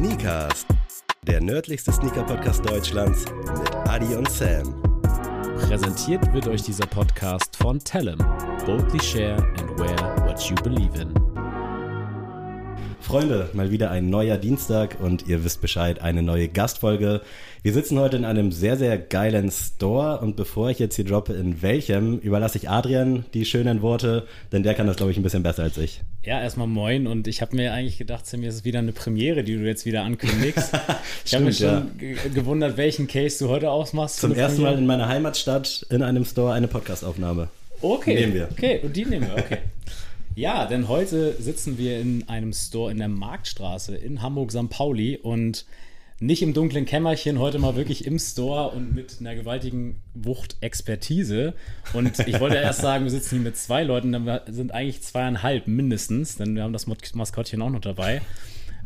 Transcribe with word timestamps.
Sneakers, 0.00 0.64
der 1.26 1.42
nördlichste 1.42 1.92
Sneaker-Podcast 1.92 2.64
Deutschlands 2.64 3.26
mit 3.26 3.76
Adi 3.86 4.14
und 4.14 4.30
Sam. 4.30 4.80
Präsentiert 5.68 6.32
wird 6.32 6.48
euch 6.48 6.62
dieser 6.62 6.86
Podcast 6.86 7.54
von 7.58 7.78
Tellem. 7.78 8.16
Boldly 8.64 9.02
share 9.02 9.36
and 9.36 9.78
wear 9.78 10.26
what 10.26 10.40
you 10.48 10.54
believe 10.62 10.98
in. 10.98 11.19
Freunde, 13.00 13.48
mal 13.54 13.70
wieder 13.70 13.90
ein 13.90 14.10
neuer 14.10 14.36
Dienstag 14.36 14.98
und 15.00 15.26
ihr 15.26 15.42
wisst 15.42 15.60
Bescheid, 15.60 16.00
eine 16.02 16.22
neue 16.22 16.48
Gastfolge. 16.48 17.22
Wir 17.62 17.72
sitzen 17.72 17.98
heute 17.98 18.16
in 18.16 18.24
einem 18.24 18.52
sehr, 18.52 18.76
sehr 18.76 18.98
geilen 18.98 19.50
Store 19.50 20.18
und 20.20 20.36
bevor 20.36 20.70
ich 20.70 20.78
jetzt 20.78 20.96
hier 20.96 21.04
droppe, 21.04 21.32
in 21.32 21.62
welchem, 21.62 22.18
überlasse 22.18 22.58
ich 22.58 22.68
Adrian 22.68 23.24
die 23.34 23.44
schönen 23.44 23.82
Worte, 23.82 24.26
denn 24.52 24.62
der 24.62 24.74
kann 24.74 24.86
das, 24.86 24.96
glaube 24.96 25.10
ich, 25.12 25.18
ein 25.18 25.22
bisschen 25.22 25.42
besser 25.42 25.64
als 25.64 25.78
ich. 25.78 26.02
Ja, 26.22 26.40
erstmal 26.40 26.66
moin 26.66 27.06
und 27.06 27.26
ich 27.26 27.40
habe 27.40 27.56
mir 27.56 27.72
eigentlich 27.72 27.98
gedacht, 27.98 28.26
Sam, 28.26 28.44
ist 28.44 28.54
es 28.54 28.64
wieder 28.64 28.78
eine 28.78 28.92
Premiere, 28.92 29.42
die 29.42 29.56
du 29.56 29.66
jetzt 29.66 29.86
wieder 29.86 30.02
ankündigst. 30.02 30.72
ich 31.24 31.34
habe 31.34 31.46
mich 31.46 31.56
schon 31.56 31.90
ja. 32.00 32.30
gewundert, 32.32 32.76
welchen 32.76 33.08
Case 33.08 33.42
du 33.42 33.50
heute 33.50 33.70
ausmachst. 33.70 34.20
Zum 34.20 34.34
ersten 34.34 34.62
Mal 34.62 34.76
in 34.76 34.86
meiner 34.86 35.08
Heimatstadt 35.08 35.86
in 35.90 36.02
einem 36.02 36.24
Store 36.24 36.52
eine 36.52 36.68
Podcastaufnahme. 36.68 37.48
Okay. 37.82 38.14
Nehmen 38.14 38.34
wir. 38.34 38.48
Okay, 38.50 38.80
und 38.82 38.94
die 38.94 39.06
nehmen 39.06 39.26
wir, 39.26 39.42
okay. 39.42 39.58
Ja, 40.36 40.66
denn 40.66 40.88
heute 40.88 41.34
sitzen 41.40 41.76
wir 41.76 42.00
in 42.00 42.28
einem 42.28 42.52
Store 42.52 42.90
in 42.90 42.98
der 42.98 43.08
Marktstraße 43.08 43.96
in 43.96 44.22
Hamburg-St. 44.22 44.70
Pauli 44.70 45.16
und 45.16 45.66
nicht 46.20 46.42
im 46.42 46.52
dunklen 46.52 46.84
Kämmerchen, 46.84 47.38
heute 47.38 47.58
mal 47.58 47.76
wirklich 47.76 48.04
im 48.04 48.18
Store 48.18 48.68
und 48.70 48.94
mit 48.94 49.16
einer 49.20 49.34
gewaltigen 49.34 50.02
Wucht 50.14 50.56
Expertise. 50.60 51.54
Und 51.94 52.18
ich 52.20 52.38
wollte 52.38 52.56
erst 52.56 52.80
sagen, 52.82 53.04
wir 53.04 53.10
sitzen 53.10 53.36
hier 53.36 53.44
mit 53.44 53.56
zwei 53.56 53.82
Leuten, 53.82 54.12
dann 54.12 54.40
sind 54.46 54.72
eigentlich 54.72 55.02
zweieinhalb 55.02 55.66
mindestens, 55.66 56.36
denn 56.36 56.54
wir 56.54 56.62
haben 56.62 56.74
das 56.74 56.86
Maskottchen 56.86 57.60
auch 57.62 57.70
noch 57.70 57.80
dabei. 57.80 58.20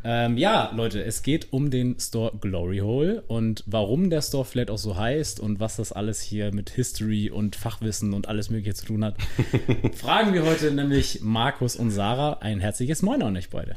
Ähm, 0.07 0.37
ja, 0.37 0.71
Leute, 0.77 1.03
es 1.03 1.23
geht 1.23 1.53
um 1.55 1.71
den 1.71 1.99
Store 1.99 2.37
Glory 2.39 2.79
Hole 2.79 3.23
und 3.27 3.65
warum 3.67 4.11
der 4.11 4.21
Store 4.21 4.45
vielleicht 4.45 4.71
auch 4.71 4.79
so 4.79 4.99
heißt 4.99 5.41
und 5.41 5.61
was 5.61 5.77
das 5.77 5.93
alles 5.93 6.21
hier 6.21 6.53
mit 6.53 6.69
History 6.69 7.31
und 7.31 7.57
Fachwissen 7.57 8.13
und 8.13 8.29
alles 8.29 8.51
Mögliche 8.51 8.75
zu 8.75 8.85
tun 8.85 9.03
hat, 9.03 9.17
fragen 9.95 10.35
wir 10.35 10.45
heute 10.45 10.71
nämlich 10.73 11.21
Markus 11.23 11.75
und 11.75 11.91
Sarah 11.91 12.35
ein 12.41 12.61
herzliches 12.61 13.01
Moin 13.01 13.23
an 13.23 13.35
euch 13.35 13.49
beide. 13.49 13.77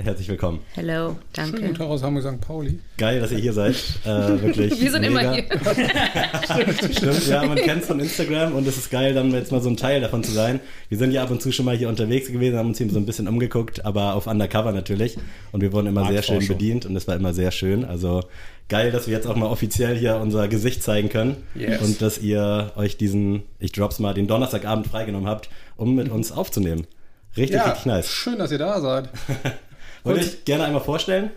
Herzlich 0.00 0.28
willkommen. 0.28 0.60
Hello, 0.74 1.16
danke. 1.32 1.58
Schönen 1.58 1.74
Tag 1.74 1.88
aus 1.88 2.04
Hamburg 2.04 2.22
St. 2.22 2.40
Pauli. 2.40 2.78
Geil, 2.98 3.20
dass 3.20 3.32
ihr 3.32 3.38
hier 3.38 3.52
seid. 3.52 3.74
Äh, 4.04 4.08
wirklich. 4.42 4.80
Wir 4.80 4.92
sind 4.92 5.00
mega. 5.00 5.20
immer 5.20 5.34
hier. 5.34 5.44
stimmt, 6.44 6.94
stimmt, 6.96 7.26
ja, 7.26 7.44
man 7.44 7.56
kennt 7.56 7.82
es 7.82 7.88
von 7.88 7.98
Instagram 7.98 8.54
und 8.54 8.66
es 8.68 8.76
ist 8.76 8.90
geil, 8.90 9.12
dann 9.12 9.32
jetzt 9.32 9.50
mal 9.50 9.60
so 9.60 9.68
ein 9.68 9.76
Teil 9.76 10.00
davon 10.00 10.22
zu 10.22 10.30
sein. 10.30 10.60
Wir 10.88 10.98
sind 10.98 11.10
ja 11.10 11.24
ab 11.24 11.32
und 11.32 11.42
zu 11.42 11.50
schon 11.50 11.64
mal 11.64 11.76
hier 11.76 11.88
unterwegs 11.88 12.30
gewesen, 12.30 12.56
haben 12.56 12.68
uns 12.68 12.78
hier 12.78 12.88
so 12.90 12.98
ein 12.98 13.06
bisschen 13.06 13.26
umgeguckt, 13.26 13.84
aber 13.84 14.14
auf 14.14 14.28
Undercover 14.28 14.70
natürlich. 14.70 15.18
Und 15.50 15.62
wir 15.62 15.72
wurden 15.72 15.88
immer 15.88 16.02
Markt 16.02 16.12
sehr 16.12 16.22
schön 16.22 16.46
bedient 16.46 16.86
und 16.86 16.94
es 16.94 17.08
war 17.08 17.16
immer 17.16 17.34
sehr 17.34 17.50
schön. 17.50 17.84
Also 17.84 18.22
geil, 18.68 18.92
dass 18.92 19.08
wir 19.08 19.14
jetzt 19.14 19.26
auch 19.26 19.36
mal 19.36 19.46
offiziell 19.46 19.96
hier 19.96 20.16
unser 20.16 20.46
Gesicht 20.46 20.84
zeigen 20.84 21.08
können 21.08 21.38
yes. 21.56 21.82
und 21.82 22.00
dass 22.00 22.18
ihr 22.18 22.70
euch 22.76 22.98
diesen, 22.98 23.42
ich 23.58 23.72
drop's 23.72 23.98
mal, 23.98 24.14
den 24.14 24.28
Donnerstagabend 24.28 24.86
freigenommen 24.86 25.28
habt, 25.28 25.48
um 25.76 25.96
mit 25.96 26.08
uns 26.08 26.30
aufzunehmen. 26.30 26.86
Richtig, 27.36 27.56
ja, 27.56 27.64
richtig 27.64 27.86
nice. 27.86 28.08
Schön, 28.08 28.38
dass 28.38 28.52
ihr 28.52 28.58
da 28.58 28.80
seid. 28.80 29.08
Wollte 30.04 30.20
ich 30.20 30.44
gerne 30.44 30.64
einmal 30.64 30.82
vorstellen? 30.82 31.30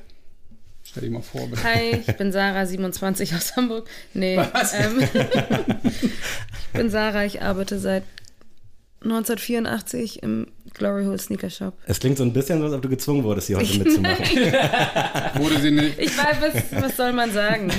Stell 0.83 1.03
dich 1.03 1.11
mal 1.11 1.21
vor, 1.21 1.47
bitte. 1.47 1.63
Hi, 1.63 2.03
ich 2.05 2.17
bin 2.17 2.31
Sarah, 2.31 2.65
27 2.65 3.33
aus 3.35 3.55
Hamburg. 3.55 3.89
Nee, 4.13 4.37
Was? 4.37 4.73
Ähm, 4.73 4.99
ich 5.83 6.67
bin 6.73 6.89
Sarah, 6.89 7.23
ich 7.23 7.41
arbeite 7.41 7.79
seit 7.79 8.03
1984 9.03 10.21
im 10.21 10.47
Glory 10.73 11.05
Hole 11.05 11.17
Sneaker 11.17 11.49
Shop. 11.49 11.73
Es 11.87 11.99
klingt 11.99 12.17
so 12.17 12.23
ein 12.23 12.33
bisschen 12.33 12.59
so, 12.59 12.65
als 12.65 12.73
ob 12.73 12.81
du 12.83 12.89
gezwungen 12.89 13.23
wurdest, 13.23 13.47
hier 13.47 13.57
heute 13.57 13.79
mitzumachen. 13.79 14.25
Wurde 15.41 15.59
sie 15.59 15.71
nicht. 15.71 15.97
Ich 15.97 16.15
weiß, 16.17 16.37
was, 16.39 16.83
was 16.83 16.97
soll 16.97 17.13
man 17.13 17.31
sagen? 17.31 17.71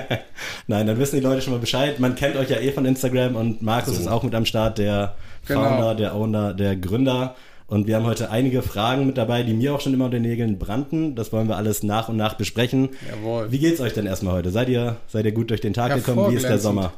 Nein, 0.68 0.86
dann 0.86 0.98
wissen 0.98 1.16
die 1.16 1.22
Leute 1.22 1.42
schon 1.42 1.54
mal 1.54 1.58
Bescheid. 1.58 1.98
Man 1.98 2.14
kennt 2.14 2.36
euch 2.36 2.50
ja 2.50 2.58
eh 2.58 2.70
von 2.70 2.84
Instagram 2.86 3.34
und 3.34 3.62
Markus 3.62 3.96
so. 3.96 4.00
ist 4.00 4.06
auch 4.06 4.22
mit 4.22 4.34
am 4.34 4.46
Start, 4.46 4.78
der 4.78 5.16
genau. 5.46 5.64
Founder, 5.64 5.94
der 5.96 6.14
Owner, 6.14 6.54
der 6.54 6.76
Gründer. 6.76 7.34
Und 7.70 7.86
wir 7.86 7.94
haben 7.94 8.04
heute 8.04 8.32
einige 8.32 8.62
Fragen 8.62 9.06
mit 9.06 9.16
dabei, 9.16 9.44
die 9.44 9.52
mir 9.52 9.72
auch 9.72 9.80
schon 9.80 9.94
immer 9.94 10.06
unter 10.06 10.16
den 10.16 10.28
Nägeln 10.28 10.58
brannten. 10.58 11.14
Das 11.14 11.32
wollen 11.32 11.46
wir 11.46 11.56
alles 11.56 11.84
nach 11.84 12.08
und 12.08 12.16
nach 12.16 12.34
besprechen. 12.34 12.88
Jawohl. 13.08 13.52
Wie 13.52 13.60
geht's 13.60 13.80
euch 13.80 13.92
denn 13.92 14.06
erstmal 14.06 14.34
heute? 14.34 14.50
Seid 14.50 14.68
ihr, 14.68 14.96
seid 15.06 15.24
ihr 15.24 15.30
gut 15.30 15.50
durch 15.50 15.60
den 15.60 15.72
Tag 15.72 15.94
gekommen? 15.94 16.32
Wie 16.32 16.34
ist 16.34 16.48
der 16.48 16.58
Sommer? 16.58 16.92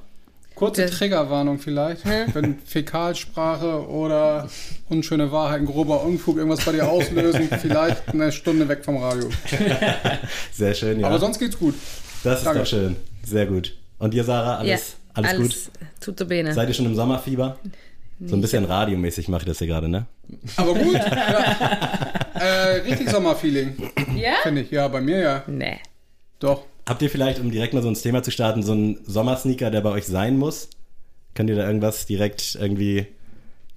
Kurze 0.55 0.87
Triggerwarnung 0.87 1.59
vielleicht, 1.59 2.06
wenn 2.06 2.59
Fäkalsprache 2.65 3.87
oder 3.87 4.49
unschöne 4.88 5.31
Wahrheiten, 5.31 5.66
grober 5.66 6.03
Unfug 6.05 6.38
irgendwas 6.38 6.65
bei 6.65 6.72
dir 6.72 6.88
auslösen, 6.88 7.50
vielleicht 7.61 8.09
eine 8.09 8.32
Stunde 8.32 8.66
weg 8.66 8.82
vom 8.82 8.97
Radio. 8.97 9.28
Sehr 10.53 10.72
schön, 10.72 11.00
ja. 11.00 11.06
Aber 11.06 11.19
sonst 11.19 11.38
geht's 11.38 11.59
gut. 11.59 11.75
Das 12.25 12.38
ist 12.38 12.47
Danke. 12.47 12.61
doch 12.61 12.66
schön. 12.66 12.97
Sehr 13.22 13.44
gut. 13.44 13.77
Und 13.99 14.15
dir, 14.15 14.25
Sarah, 14.25 14.56
alles, 14.56 14.71
ja, 14.71 14.97
alles, 15.12 15.31
alles 15.31 15.65
gut? 15.65 15.72
Tutto 16.00 16.25
bene. 16.25 16.55
Seid 16.55 16.69
ihr 16.69 16.75
schon 16.75 16.87
im 16.87 16.94
Sommerfieber? 16.94 17.59
So 18.27 18.37
ein 18.37 18.41
bisschen 18.41 18.65
radiomäßig 18.65 19.28
mache 19.28 19.43
ich 19.43 19.47
das 19.49 19.59
hier 19.59 19.66
gerade, 19.66 19.88
ne? 19.88 20.06
Aber 20.56 20.75
gut. 20.75 20.94
ja. 20.94 21.56
äh, 22.34 22.81
richtig 22.81 23.10
Sommerfeeling. 23.10 23.77
Ja? 24.16 24.34
Finde 24.43 24.62
ich. 24.62 24.71
Ja, 24.71 24.87
bei 24.88 25.00
mir 25.00 25.19
ja. 25.19 25.43
Nee. 25.47 25.78
Doch. 26.38 26.65
Habt 26.88 27.03
ihr 27.03 27.11
vielleicht, 27.11 27.41
um 27.41 27.50
direkt 27.50 27.75
mal 27.75 27.82
so 27.82 27.88
ins 27.88 28.03
Thema 28.03 28.22
zu 28.22 28.31
starten, 28.31 28.62
so 28.62 28.72
einen 28.72 28.99
Sommersneaker, 29.06 29.71
der 29.71 29.81
bei 29.81 29.91
euch 29.91 30.06
sein 30.06 30.37
muss? 30.37 30.69
Könnt 31.34 31.50
ihr 31.50 31.56
da 31.56 31.66
irgendwas 31.66 32.06
direkt 32.06 32.56
irgendwie, 32.61 33.06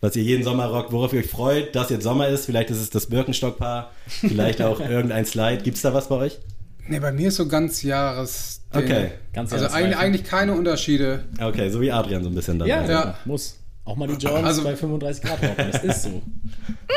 was 0.02 0.16
ihr 0.16 0.24
jeden 0.24 0.44
Sommer 0.44 0.66
rockt, 0.66 0.92
worauf 0.92 1.14
ihr 1.14 1.20
euch 1.20 1.30
freut, 1.30 1.76
dass 1.76 1.90
jetzt 1.90 2.04
Sommer 2.04 2.28
ist? 2.28 2.46
Vielleicht 2.46 2.70
ist 2.70 2.82
es 2.82 2.90
das 2.90 3.08
Birkenstock-Paar, 3.08 3.92
vielleicht 4.08 4.62
auch 4.62 4.80
irgendein 4.90 5.26
Slide. 5.26 5.64
Gibt 5.64 5.78
es 5.78 5.84
da 5.84 5.94
was 5.94 6.10
bei 6.10 6.16
euch? 6.16 6.40
Nee, 6.88 7.00
bei 7.00 7.12
mir 7.12 7.30
ist 7.30 7.36
so 7.36 7.48
ganz 7.48 7.82
Jahres. 7.82 8.62
Okay. 8.72 9.12
Ganz 9.34 9.54
also 9.54 9.68
eigentlich, 9.68 9.98
eigentlich 9.98 10.24
keine 10.24 10.54
Unterschiede. 10.54 11.24
Okay, 11.42 11.70
so 11.70 11.82
wie 11.82 11.92
Adrian 11.92 12.24
so 12.24 12.30
ein 12.30 12.36
bisschen 12.36 12.60
dann. 12.60 12.68
Ja, 12.68 12.86
ja. 12.86 13.18
muss. 13.26 13.58
Auch 13.86 13.96
mal 13.96 14.08
die 14.08 14.16
Jordans 14.16 14.48
also, 14.48 14.64
bei 14.64 14.76
35 14.76 15.24
Grad 15.24 15.44
rocken, 15.44 15.72
das 15.72 15.84
ist 15.84 16.04
so. 16.04 16.22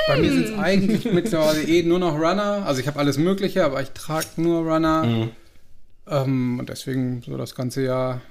Bei 0.08 0.16
mir 0.16 0.32
sind 0.32 0.46
es 0.46 0.58
eigentlich 0.58 1.04
mittlerweile 1.12 1.62
eh 1.62 1.82
nur 1.82 1.98
noch 1.98 2.14
Runner. 2.14 2.64
Also 2.66 2.80
ich 2.80 2.86
habe 2.86 2.98
alles 2.98 3.18
Mögliche, 3.18 3.64
aber 3.64 3.82
ich 3.82 3.90
trage 3.90 4.26
nur 4.36 4.62
Runner. 4.62 5.04
Mhm. 5.04 5.30
Ähm, 6.06 6.58
und 6.58 6.70
deswegen 6.70 7.22
so 7.22 7.36
das 7.36 7.54
ganze 7.54 7.82
Jahr 7.82 8.22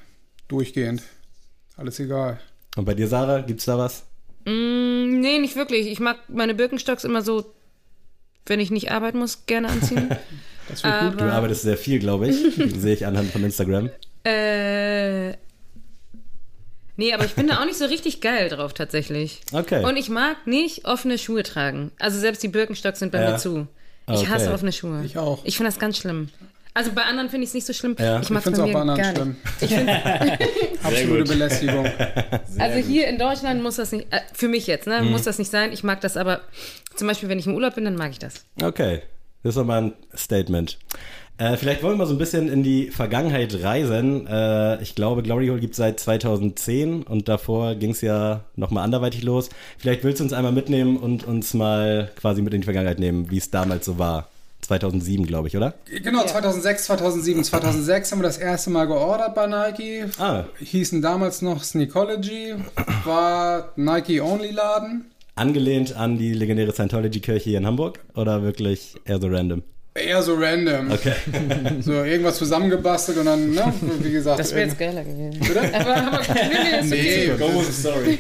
durchgehend. 0.48 1.04
Alles 1.78 2.00
egal. 2.00 2.40
Und 2.76 2.86
bei 2.86 2.96
dir, 2.96 3.08
Sarah, 3.08 3.42
gibt's 3.42 3.66
da 3.66 3.78
was? 3.78 4.06
Mm, 4.46 5.20
nee, 5.20 5.38
nicht 5.38 5.56
wirklich. 5.56 5.88
Ich 5.88 6.00
mag 6.00 6.18
meine 6.28 6.56
Birkenstocks 6.56 7.04
immer 7.04 7.22
so, 7.22 7.54
wenn 8.48 8.60
ich 8.60 8.72
nicht 8.72 8.92
arbeiten 8.92 9.20
muss, 9.20 9.46
gerne 9.46 9.70
anziehen. 9.70 10.10
das 10.70 10.84
wird 10.84 11.02
gut. 11.02 11.22
Du 11.22 11.26
arbeitest 11.26 11.62
sehr 11.62 11.78
viel, 11.78 12.00
glaube 12.00 12.30
ich. 12.30 12.56
Sehe 12.80 12.94
ich 12.94 13.06
anhand 13.06 13.32
von 13.32 13.44
Instagram. 13.44 13.92
Äh, 14.24 15.34
Nee, 16.98 17.14
aber 17.14 17.26
ich 17.26 17.36
bin 17.36 17.48
da 17.48 17.62
auch 17.62 17.66
nicht 17.66 17.78
so 17.78 17.86
richtig 17.86 18.22
geil 18.22 18.50
drauf 18.50 18.74
tatsächlich. 18.74 19.42
Okay. 19.52 19.86
Und 19.86 19.98
ich 19.98 20.10
mag 20.10 20.48
nicht 20.48 20.86
offene 20.86 21.18
Schuhe 21.18 21.44
tragen. 21.44 21.92
Also 22.00 22.20
selbst 22.20 22.42
die 22.42 22.48
Birkenstocks 22.48 23.00
sind 23.00 23.12
bei 23.12 23.22
ja. 23.22 23.32
mir 23.32 23.38
zu. 23.38 23.68
Ich 24.10 24.22
okay. 24.22 24.28
hasse 24.28 24.52
offene 24.52 24.72
Schuhe. 24.72 25.04
Ich 25.06 25.18
auch. 25.18 25.46
Ich 25.46 25.58
finde 25.58 25.72
das 25.72 25.80
ganz 25.80 25.98
schlimm. 25.98 26.30
Also 26.74 26.92
bei 26.92 27.04
anderen 27.04 27.30
finde 27.30 27.44
ich 27.44 27.50
es 27.50 27.54
nicht 27.56 27.66
so 27.66 27.74
schlimm. 27.74 27.96
Ja. 28.00 28.20
Ich, 28.20 28.30
ich 28.30 28.38
finde 28.40 28.52
es 28.52 28.60
auch 28.60 28.72
bei 28.72 28.80
anderen 28.80 29.36
schlimm. 29.60 29.90
Absolute 30.84 31.24
Belästigung. 31.24 31.86
Sehr 31.86 32.46
also 32.64 32.88
hier 32.88 33.04
gut. 33.04 33.12
in 33.14 33.20
Deutschland 33.20 33.64
muss 33.64 33.78
das 33.78 33.92
nicht, 33.92 34.12
äh, 34.12 34.22
für 34.34 34.48
mich 34.48 34.68
jetzt, 34.68 34.88
ne, 34.88 35.02
mhm. 35.02 35.12
muss 35.12 35.24
das 35.24 35.40
nicht 35.40 35.52
sein. 35.52 35.74
Ich 35.74 35.84
mag 35.84 36.02
das 36.02 36.18
aber, 36.18 36.42
zum 36.96 37.08
Beispiel, 37.08 37.30
wenn 37.30 37.40
ich 37.40 37.48
im 37.48 37.56
Urlaub 37.56 37.76
bin, 37.76 37.86
dann 37.86 37.96
mag 37.96 38.12
ich 38.12 38.20
das. 38.20 38.46
Okay, 38.62 39.02
das 39.44 39.52
ist 39.52 39.58
nochmal 39.58 39.84
ein 39.84 39.94
Statement. 40.16 40.78
Äh, 41.38 41.56
vielleicht 41.58 41.84
wollen 41.84 41.94
wir 41.94 41.98
mal 42.00 42.08
so 42.08 42.16
ein 42.16 42.18
bisschen 42.18 42.50
in 42.50 42.64
die 42.64 42.90
Vergangenheit 42.90 43.64
reisen. 43.64 44.26
Äh, 44.26 44.82
ich 44.82 44.96
glaube, 44.96 45.22
Glory 45.22 45.48
Hole 45.48 45.60
gibt 45.60 45.74
es 45.74 45.78
seit 45.78 46.00
2010 46.00 47.04
und 47.04 47.28
davor 47.28 47.76
ging 47.76 47.92
es 47.92 48.02
ja 48.02 48.42
nochmal 48.56 48.84
anderweitig 48.84 49.24
los. 49.24 49.50
Vielleicht 49.78 50.04
willst 50.04 50.20
du 50.20 50.24
uns 50.24 50.34
einmal 50.34 50.52
mitnehmen 50.52 50.98
und 50.98 51.28
uns 51.28 51.54
mal 51.54 52.12
quasi 52.16 52.42
mit 52.42 52.54
in 52.56 52.62
die 52.62 52.66
Vergangenheit 52.66 53.00
nehmen, 53.00 53.30
wie 53.30 53.38
es 53.38 53.52
damals 53.52 53.86
so 53.86 54.00
war. 54.00 54.30
2007, 54.62 55.28
glaube 55.28 55.48
ich, 55.48 55.56
oder? 55.56 55.76
Genau, 55.86 56.26
2006, 56.26 56.86
2007. 56.86 57.44
2006 57.44 58.12
haben 58.12 58.20
wir 58.20 58.24
das 58.24 58.40
erste 58.40 58.72
Mal 58.72 58.86
geordert 58.86 59.36
bei 59.36 59.46
Nike. 59.46 60.06
Ah. 60.18 60.46
Hießen 60.60 61.04
damals 61.04 61.44
noch 61.44 61.64
Sneakology. 61.64 62.56
War 63.06 63.72
Nike-Only-Laden. 63.76 65.06
Angelehnt 65.36 65.96
an 65.96 66.18
die 66.18 66.34
legendäre 66.34 66.74
Scientology-Kirche 66.74 67.52
hier 67.52 67.60
in 67.60 67.68
Hamburg 67.68 68.00
oder 68.16 68.42
wirklich 68.42 68.96
eher 69.06 69.22
so 69.22 69.28
random? 69.28 69.62
Eher 69.98 70.22
so 70.22 70.36
random. 70.36 70.92
Okay. 70.92 71.14
So 71.82 72.04
irgendwas 72.04 72.38
zusammengebastelt 72.38 73.18
und 73.18 73.26
dann, 73.26 73.52
ne, 73.52 73.74
wie 74.00 74.12
gesagt. 74.12 74.40
Das 74.40 74.54
wäre 74.54 74.68
jetzt 74.68 74.80
geiler 74.80 75.04
gewesen. 75.04 75.40
Bitte? 75.40 75.62
Aber, 75.80 75.96
aber 75.96 76.22
nee, 76.84 77.28
nee, 77.28 77.28
go 77.38 77.60
with 77.60 77.68
the 77.68 77.74
story. 77.74 78.20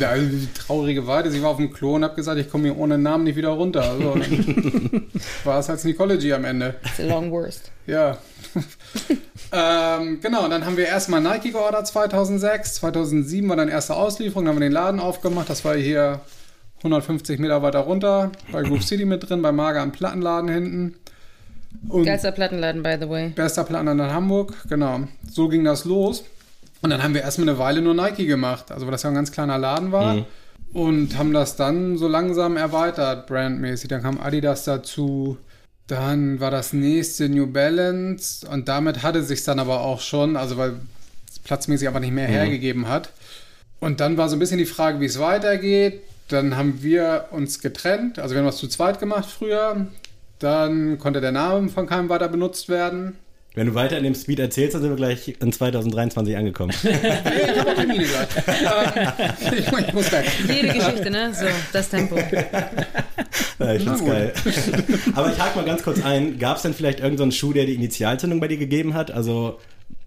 also, 0.00 0.26
die 0.26 0.48
traurige 0.52 1.06
Weite, 1.06 1.30
sie 1.30 1.42
war 1.42 1.50
auf 1.50 1.56
dem 1.56 1.72
Klo 1.72 1.94
und 1.94 2.04
hab 2.04 2.16
gesagt, 2.16 2.38
ich 2.38 2.50
komme 2.50 2.64
hier 2.64 2.76
ohne 2.76 2.98
Namen 2.98 3.24
nicht 3.24 3.36
wieder 3.36 3.50
runter. 3.50 3.82
Also, 3.82 4.14
war 5.44 5.60
es 5.60 5.68
halt 5.68 5.80
Sneakology 5.80 6.32
am 6.32 6.44
Ende. 6.44 6.74
It's 6.84 7.00
a 7.00 7.04
long 7.04 7.30
worst. 7.30 7.70
Ja. 7.86 8.18
ähm, 9.52 10.20
genau, 10.20 10.44
und 10.44 10.50
dann 10.50 10.66
haben 10.66 10.76
wir 10.76 10.86
erstmal 10.86 11.20
Nike 11.20 11.52
geordert 11.52 11.86
2006. 11.86 12.74
2007 12.74 13.48
war 13.48 13.56
dann 13.56 13.68
erste 13.68 13.94
Auslieferung, 13.94 14.44
dann 14.44 14.54
haben 14.54 14.60
wir 14.60 14.68
den 14.68 14.72
Laden 14.72 15.00
aufgemacht. 15.00 15.48
Das 15.48 15.64
war 15.64 15.76
hier 15.76 16.20
150 16.78 17.38
Meter 17.38 17.62
weiter 17.62 17.80
runter, 17.80 18.32
bei 18.52 18.62
Groove 18.62 18.84
City 18.84 19.04
mit 19.04 19.28
drin, 19.28 19.42
bei 19.42 19.52
Mager 19.52 19.80
am 19.80 19.92
Plattenladen 19.92 20.48
hinten. 20.48 20.94
Und 21.88 22.04
Geilster 22.04 22.32
Plattenladen, 22.32 22.82
by 22.82 22.96
the 23.00 23.08
way. 23.08 23.28
Bester 23.30 23.64
Plattenladen 23.64 24.00
in 24.00 24.12
Hamburg, 24.12 24.54
genau. 24.68 25.00
So 25.30 25.48
ging 25.48 25.64
das 25.64 25.84
los. 25.84 26.24
Und 26.80 26.90
dann 26.90 27.02
haben 27.02 27.14
wir 27.14 27.22
erstmal 27.22 27.48
eine 27.48 27.58
Weile 27.58 27.82
nur 27.82 27.94
Nike 27.94 28.26
gemacht, 28.26 28.70
also 28.70 28.86
weil 28.86 28.92
das 28.92 29.02
ja 29.02 29.10
ein 29.10 29.14
ganz 29.14 29.32
kleiner 29.32 29.58
Laden 29.58 29.92
war. 29.92 30.14
Mhm. 30.14 30.24
Und 30.72 31.18
haben 31.18 31.32
das 31.32 31.56
dann 31.56 31.96
so 31.96 32.08
langsam 32.08 32.56
erweitert, 32.56 33.26
brandmäßig. 33.26 33.88
Dann 33.88 34.02
kam 34.02 34.20
Adidas 34.20 34.64
dazu, 34.64 35.38
dann 35.86 36.40
war 36.40 36.50
das 36.50 36.72
nächste 36.72 37.28
New 37.28 37.46
Balance 37.46 38.46
und 38.46 38.68
damit 38.68 39.02
hatte 39.02 39.22
sich 39.22 39.42
dann 39.44 39.58
aber 39.58 39.80
auch 39.80 40.00
schon, 40.00 40.36
also 40.36 40.58
weil 40.58 40.74
es 41.30 41.38
platzmäßig 41.38 41.88
einfach 41.88 42.00
nicht 42.00 42.12
mehr 42.12 42.28
mhm. 42.28 42.32
hergegeben 42.32 42.88
hat. 42.88 43.10
Und 43.80 44.00
dann 44.00 44.16
war 44.16 44.28
so 44.28 44.36
ein 44.36 44.38
bisschen 44.38 44.58
die 44.58 44.66
Frage, 44.66 45.00
wie 45.00 45.06
es 45.06 45.18
weitergeht. 45.18 46.02
Dann 46.28 46.56
haben 46.56 46.82
wir 46.82 47.28
uns 47.30 47.60
getrennt, 47.60 48.18
also 48.18 48.34
wir 48.34 48.40
haben 48.40 48.46
was 48.46 48.58
zu 48.58 48.68
zweit 48.68 49.00
gemacht 49.00 49.30
früher. 49.30 49.86
Dann 50.38 50.98
konnte 50.98 51.20
der 51.20 51.32
Name 51.32 51.68
von 51.68 51.86
keinem 51.86 52.08
weiter 52.08 52.28
benutzt 52.28 52.68
werden. 52.68 53.16
Wenn 53.54 53.66
du 53.66 53.74
weiter 53.74 53.98
in 53.98 54.04
dem 54.04 54.14
Speed 54.14 54.38
erzählst, 54.38 54.74
dann 54.74 54.82
sind 54.82 54.90
wir 54.92 54.96
gleich 54.96 55.34
in 55.40 55.52
2023 55.52 56.36
angekommen. 56.36 56.72
ich 56.82 57.58
habe 57.58 57.70
auch 57.70 57.74
Termine 57.74 58.04
gleich. 58.04 58.28
ich, 59.50 59.66
ich 59.66 59.92
muss 59.92 60.12
weg. 60.12 60.26
Jede 60.46 60.68
Geschichte, 60.74 61.10
ne? 61.10 61.34
So, 61.34 61.46
das 61.72 61.88
Tempo. 61.88 62.16
Ja, 63.58 63.74
ich 63.74 63.82
find's 63.82 64.04
geil. 64.04 64.32
Aber 65.14 65.32
ich 65.32 65.38
hake 65.40 65.56
mal 65.56 65.64
ganz 65.64 65.82
kurz 65.82 66.04
ein. 66.04 66.38
Gab 66.38 66.58
es 66.58 66.62
denn 66.62 66.74
vielleicht 66.74 67.00
irgendeinen 67.00 67.32
so 67.32 67.36
Schuh, 67.36 67.52
der 67.52 67.66
die 67.66 67.74
Initialzündung 67.74 68.38
bei 68.38 68.46
dir 68.46 68.58
gegeben 68.58 68.94
hat? 68.94 69.10
Also, 69.10 69.58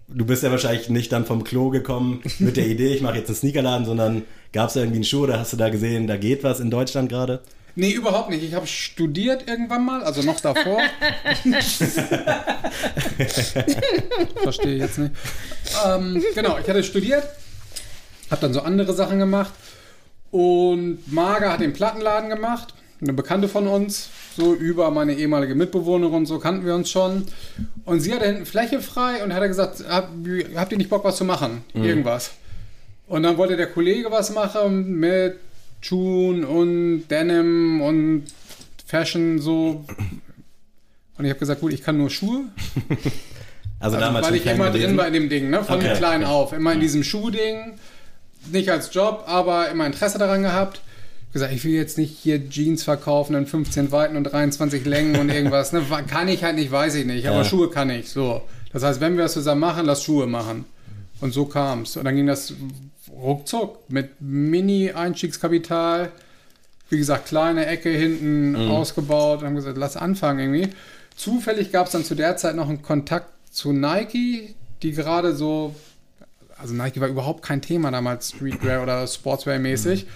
du 0.08 0.24
bist 0.24 0.42
ja 0.42 0.50
wahrscheinlich 0.50 0.88
nicht 0.88 1.12
dann 1.12 1.26
vom 1.26 1.44
Klo 1.44 1.68
gekommen 1.68 2.22
mit 2.38 2.56
der 2.56 2.66
Idee, 2.66 2.94
ich 2.94 3.02
mache 3.02 3.18
jetzt 3.18 3.28
einen 3.28 3.36
Sneakerladen, 3.36 3.84
sondern 3.84 4.22
gab 4.52 4.68
es 4.68 4.76
irgendwie 4.76 4.96
einen 4.96 5.04
Schuh 5.04 5.24
oder 5.24 5.38
hast 5.38 5.52
du 5.52 5.56
da 5.56 5.68
gesehen, 5.68 6.06
da 6.06 6.16
geht 6.16 6.44
was 6.44 6.60
in 6.60 6.70
Deutschland 6.70 7.08
gerade? 7.08 7.40
Nee, 7.74 7.92
überhaupt 7.92 8.28
nicht. 8.28 8.42
Ich 8.42 8.52
habe 8.54 8.66
studiert 8.66 9.48
irgendwann 9.48 9.84
mal, 9.84 10.02
also 10.02 10.20
noch 10.22 10.40
davor. 10.40 10.78
Verstehe 14.42 14.74
ich 14.74 14.80
jetzt 14.80 14.98
nicht. 14.98 15.14
Ähm, 15.86 16.22
genau, 16.34 16.58
ich 16.58 16.68
hatte 16.68 16.84
studiert, 16.84 17.24
habe 18.30 18.42
dann 18.42 18.52
so 18.52 18.60
andere 18.60 18.92
Sachen 18.92 19.18
gemacht 19.18 19.54
und 20.30 20.98
Marga 21.10 21.52
hat 21.52 21.60
den 21.60 21.72
Plattenladen 21.72 22.28
gemacht, 22.28 22.74
eine 23.00 23.14
Bekannte 23.14 23.48
von 23.48 23.66
uns, 23.66 24.10
so 24.36 24.52
über 24.54 24.90
meine 24.90 25.14
ehemalige 25.14 25.54
Mitbewohnerin 25.54 26.14
und 26.14 26.26
so 26.26 26.38
kannten 26.38 26.66
wir 26.66 26.74
uns 26.74 26.90
schon. 26.90 27.26
Und 27.86 28.00
sie 28.00 28.12
hatte 28.14 28.26
hinten 28.26 28.44
Fläche 28.44 28.80
frei 28.82 29.24
und 29.24 29.32
hat 29.32 29.42
gesagt, 29.44 29.82
Hab, 29.88 30.10
habt 30.54 30.72
ihr 30.72 30.78
nicht 30.78 30.90
Bock 30.90 31.04
was 31.04 31.16
zu 31.16 31.24
machen? 31.24 31.64
Mhm. 31.72 31.84
Irgendwas. 31.84 32.32
Und 33.12 33.24
dann 33.24 33.36
wollte 33.36 33.58
der 33.58 33.66
Kollege 33.66 34.10
was 34.10 34.32
machen 34.32 34.98
mit 34.98 35.36
Schuhen 35.82 36.46
und 36.46 37.08
Denim 37.08 37.82
und 37.82 38.24
Fashion 38.86 39.38
so. 39.38 39.84
Und 41.18 41.24
ich 41.26 41.28
habe 41.28 41.38
gesagt, 41.38 41.60
gut, 41.60 41.74
ich 41.74 41.82
kann 41.82 41.98
nur 41.98 42.08
Schuhe. 42.08 42.44
Also, 43.80 43.96
also 43.96 44.06
damals 44.06 44.28
weil 44.28 44.36
ich 44.36 44.46
immer 44.46 44.70
drin 44.70 44.96
war 44.96 45.08
in 45.08 45.12
dem 45.12 45.28
Ding, 45.28 45.50
ne? 45.50 45.64
Von 45.64 45.78
okay, 45.78 45.94
klein 45.96 46.22
auf. 46.22 46.52
Immer 46.52 46.72
in 46.72 46.78
diesem 46.78 47.02
Schuhding. 47.02 47.72
Nicht 48.52 48.70
als 48.70 48.94
Job, 48.94 49.24
aber 49.26 49.70
immer 49.70 49.86
Interesse 49.86 50.18
daran 50.18 50.42
gehabt. 50.42 50.82
Ich 51.26 51.32
gesagt, 51.32 51.52
ich 51.52 51.64
will 51.64 51.72
jetzt 51.72 51.98
nicht 51.98 52.16
hier 52.16 52.48
Jeans 52.48 52.84
verkaufen 52.84 53.34
in 53.34 53.44
15 53.44 53.90
Weiten 53.90 54.16
und 54.16 54.22
23 54.22 54.84
Längen 54.84 55.16
und 55.16 55.30
irgendwas. 55.30 55.72
Ne? 55.72 55.82
Kann 56.06 56.28
ich 56.28 56.44
halt 56.44 56.54
nicht, 56.54 56.70
weiß 56.70 56.94
ich 56.94 57.06
nicht. 57.06 57.26
Aber 57.26 57.38
ja. 57.38 57.44
Schuhe 57.44 57.70
kann 57.70 57.90
ich. 57.90 58.08
So. 58.10 58.42
Das 58.72 58.84
heißt, 58.84 59.00
wenn 59.00 59.16
wir 59.16 59.24
das 59.24 59.32
zusammen 59.32 59.62
machen, 59.62 59.84
lass 59.84 60.04
Schuhe 60.04 60.28
machen. 60.28 60.64
Und 61.20 61.32
so 61.32 61.46
kam 61.46 61.82
es. 61.82 61.96
Und 61.96 62.04
dann 62.04 62.14
ging 62.14 62.28
das 62.28 62.54
ruckzuck 63.22 63.88
mit 63.88 64.20
Mini-Einstiegskapital. 64.20 66.10
Wie 66.88 66.98
gesagt, 66.98 67.26
kleine 67.26 67.66
Ecke 67.66 67.88
hinten 67.88 68.52
mhm. 68.52 68.70
ausgebaut. 68.70 69.40
Und 69.40 69.46
haben 69.46 69.54
gesagt, 69.54 69.78
lass 69.78 69.96
anfangen 69.96 70.40
irgendwie. 70.40 70.74
Zufällig 71.16 71.72
gab 71.72 71.86
es 71.86 71.92
dann 71.92 72.04
zu 72.04 72.14
der 72.14 72.36
Zeit 72.36 72.56
noch 72.56 72.68
einen 72.68 72.82
Kontakt 72.82 73.30
zu 73.50 73.72
Nike, 73.72 74.54
die 74.82 74.92
gerade 74.92 75.34
so, 75.34 75.74
also 76.58 76.74
Nike 76.74 77.00
war 77.00 77.08
überhaupt 77.08 77.42
kein 77.42 77.62
Thema 77.62 77.90
damals, 77.90 78.30
Streetwear 78.30 78.82
oder 78.82 79.04
Sportswear-mäßig. 79.06 80.04
Mhm. 80.04 80.08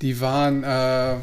Die 0.00 0.20
waren, 0.20 0.64
äh, 0.64 1.16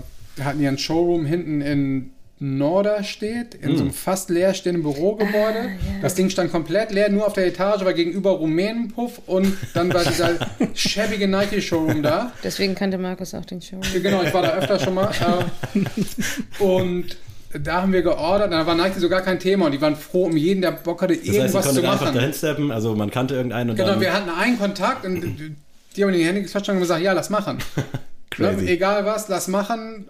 hatten 0.44 0.62
ihren 0.62 0.78
Showroom 0.78 1.26
hinten 1.26 1.62
in 1.62 2.12
Norder 2.42 3.04
steht, 3.04 3.54
in 3.56 3.74
mm. 3.74 3.76
so 3.76 3.82
einem 3.82 3.90
hm. 3.90 3.94
fast 3.94 4.30
leerstehenden 4.30 4.84
Bürogebäude. 4.84 5.60
Ah, 5.60 5.66
ja. 5.66 6.02
Das 6.02 6.16
Ding 6.16 6.30
stand 6.30 6.52
komplett 6.52 6.92
leer, 6.92 7.10
nur 7.10 7.28
auf 7.28 7.34
der 7.34 7.46
Etage, 7.46 7.84
war 7.84 7.94
gegenüber 7.94 8.32
Rumänenpuff 8.32 9.22
und 9.26 9.58
dann 9.74 9.94
war 9.94 10.06
dieser 10.06 10.36
schäbige 10.74 11.28
Nike-Showroom 11.28 12.02
da. 12.02 12.32
Deswegen 12.42 12.76
kannte 12.76 12.98
Markus 12.98 13.34
auch 13.34 13.44
den 13.44 13.62
Showroom. 13.62 14.02
Genau, 14.02 14.24
ich 14.24 14.34
war 14.34 14.42
da 14.42 14.54
öfter 14.54 14.80
schon 14.80 14.94
mal. 14.94 15.12
Äh, 15.20 16.64
und 16.64 17.18
da 17.52 17.82
haben 17.82 17.92
wir 17.92 18.04
geordert, 18.04 18.54
da 18.54 18.66
war 18.66 18.76
Nike 18.76 19.00
so 19.00 19.10
gar 19.10 19.22
kein 19.22 19.40
Thema 19.40 19.66
und 19.66 19.74
die 19.74 19.82
waren 19.82 19.98
froh 19.98 20.26
um 20.26 20.38
jeden, 20.38 20.62
der 20.62 20.72
Bock 20.72 21.02
hatte, 21.02 21.18
das 21.18 21.26
irgendwas 21.26 21.66
heißt, 21.66 21.76
zu 21.76 21.82
machen. 21.82 21.92
einfach 21.92 22.14
dahin 22.14 22.34
steppen, 22.34 22.72
also 22.72 22.96
man 22.96 23.12
kannte 23.12 23.34
irgendeinen 23.34 23.72
und 23.72 23.76
Genau, 23.76 23.90
dann 23.90 24.02
wir 24.02 24.14
hatten 24.14 24.30
einen 24.30 24.58
Kontakt 24.58 25.06
und 25.06 25.58
die 25.96 26.04
haben 26.04 26.14
in 26.14 26.20
die 26.20 26.26
Hände 26.26 26.44
geklatscht 26.44 26.70
und 26.70 26.80
gesagt, 26.80 27.02
ja, 27.02 27.12
lass 27.12 27.30
machen. 27.30 27.58
Ne, 28.38 28.56
egal 28.68 29.06
was, 29.06 29.28
lass 29.28 29.50
machen 29.50 30.08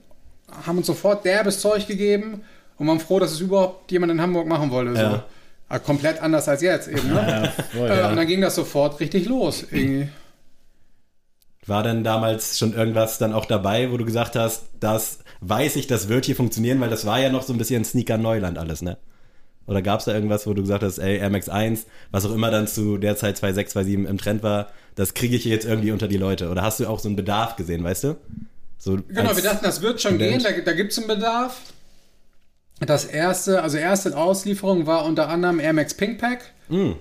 haben 0.65 0.77
uns 0.77 0.87
sofort 0.87 1.25
derbes 1.25 1.59
Zeug 1.59 1.87
gegeben 1.87 2.41
und 2.77 2.87
waren 2.87 2.99
froh, 2.99 3.19
dass 3.19 3.31
es 3.31 3.39
überhaupt 3.39 3.91
jemand 3.91 4.11
in 4.11 4.21
Hamburg 4.21 4.47
machen 4.47 4.71
wollte. 4.71 4.95
So. 4.95 5.01
Ja. 5.01 5.25
Aber 5.67 5.79
komplett 5.79 6.21
anders 6.21 6.47
als 6.47 6.61
jetzt 6.61 6.87
eben. 6.87 7.07
Ne? 7.09 7.19
Ja, 7.55 7.63
voll, 7.79 7.87
ja. 7.87 8.09
Und 8.09 8.15
dann 8.15 8.27
ging 8.27 8.41
das 8.41 8.55
sofort 8.55 8.99
richtig 8.99 9.27
los. 9.27 9.65
Irgendwie. 9.71 10.09
War 11.67 11.83
denn 11.83 12.03
damals 12.03 12.57
schon 12.57 12.73
irgendwas 12.73 13.19
dann 13.19 13.33
auch 13.33 13.45
dabei, 13.45 13.91
wo 13.91 13.97
du 13.97 14.05
gesagt 14.05 14.35
hast, 14.35 14.63
das 14.79 15.19
weiß 15.41 15.75
ich, 15.75 15.87
das 15.87 16.09
wird 16.09 16.25
hier 16.25 16.35
funktionieren, 16.35 16.81
weil 16.81 16.89
das 16.89 17.05
war 17.05 17.19
ja 17.19 17.29
noch 17.29 17.43
so 17.43 17.53
ein 17.53 17.59
bisschen 17.59 17.85
Sneaker-Neuland 17.85 18.57
alles, 18.57 18.81
ne? 18.81 18.97
Oder 19.67 19.83
gab 19.83 19.99
es 19.99 20.05
da 20.05 20.15
irgendwas, 20.15 20.47
wo 20.47 20.55
du 20.55 20.63
gesagt 20.63 20.81
hast, 20.81 20.97
ey, 20.97 21.17
Air 21.17 21.29
Max 21.29 21.47
1, 21.47 21.85
was 22.09 22.25
auch 22.25 22.33
immer 22.33 22.49
dann 22.49 22.65
zu 22.65 22.97
der 22.97 23.15
Zeit 23.17 23.37
2.6, 23.37 23.73
2.7 23.75 24.07
im 24.07 24.17
Trend 24.17 24.41
war, 24.41 24.69
das 24.95 25.13
kriege 25.13 25.35
ich 25.35 25.45
jetzt 25.45 25.65
irgendwie 25.65 25.91
unter 25.91 26.07
die 26.07 26.17
Leute? 26.17 26.49
Oder 26.49 26.63
hast 26.63 26.79
du 26.79 26.87
auch 26.87 26.97
so 26.97 27.07
einen 27.07 27.15
Bedarf 27.15 27.55
gesehen, 27.55 27.83
weißt 27.83 28.05
du? 28.05 28.15
So 28.79 28.97
genau, 29.07 29.35
wir 29.35 29.43
dachten, 29.43 29.63
das 29.63 29.81
wird 29.81 30.01
schon 30.01 30.15
Student. 30.15 30.43
gehen, 30.43 30.55
da, 30.55 30.61
da 30.61 30.73
gibt 30.73 30.93
es 30.93 30.97
einen 30.97 31.07
Bedarf. 31.07 31.59
Das 32.79 33.03
erste, 33.03 33.61
also 33.61 33.77
erste 33.77 34.15
Auslieferung 34.15 34.85
war 34.87 35.03
unter 35.03 35.27
anderem 35.27 35.59
Air 35.59 35.73
Max 35.73 35.93
Pink 35.93 36.17
Pack. 36.17 36.53
Mm. 36.69 36.93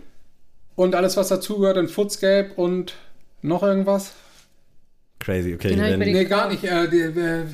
Und 0.74 0.94
alles, 0.96 1.16
was 1.16 1.28
dazugehört, 1.28 1.76
in 1.76 1.88
Footscape 1.88 2.50
und 2.56 2.94
noch 3.42 3.62
irgendwas. 3.62 4.12
Crazy, 5.20 5.54
okay. 5.54 5.76
Den 5.76 5.98
nee, 6.00 6.24
gar 6.24 6.48
nicht. 6.48 6.64
Äh, 6.64 6.88
die, 6.88 7.00
äh, 7.00 7.44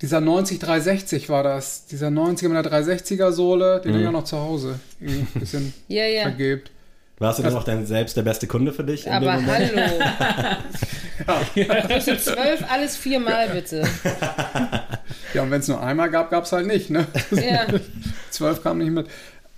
dieser 0.00 0.20
90360 0.20 1.28
war 1.28 1.42
das. 1.42 1.86
Dieser 1.86 2.08
90er 2.08 2.48
mit 2.48 2.64
der 2.64 2.72
360er 2.72 3.32
Sohle, 3.32 3.82
den 3.82 3.96
mm. 3.96 4.00
ich 4.00 4.06
auch 4.06 4.12
noch 4.12 4.24
zu 4.24 4.38
Hause 4.38 4.80
ein 5.02 5.26
bisschen 5.34 5.74
ja, 5.88 6.06
ja. 6.06 6.22
vergebt. 6.22 6.70
Warst 7.18 7.38
du 7.38 7.42
denn 7.42 7.54
auch 7.54 7.64
dann 7.64 7.84
selbst 7.84 8.16
der 8.16 8.22
beste 8.22 8.46
Kunde 8.46 8.72
für 8.72 8.84
dich? 8.84 9.10
Aber 9.10 9.44
hallo. 9.44 9.76
ja. 11.54 11.80
Größe 11.80 12.16
12, 12.18 12.64
alles 12.70 12.96
viermal 12.96 13.48
bitte. 13.50 13.82
Ja, 15.34 15.42
und 15.42 15.50
wenn 15.50 15.60
es 15.60 15.68
nur 15.68 15.82
einmal 15.82 16.10
gab, 16.10 16.30
gab 16.30 16.44
es 16.44 16.52
halt 16.52 16.66
nicht. 16.66 16.88
Ne? 16.88 17.06
Ja. 17.32 17.66
12 18.30 18.62
kam 18.62 18.78
nicht 18.78 18.90
mit. 18.90 19.06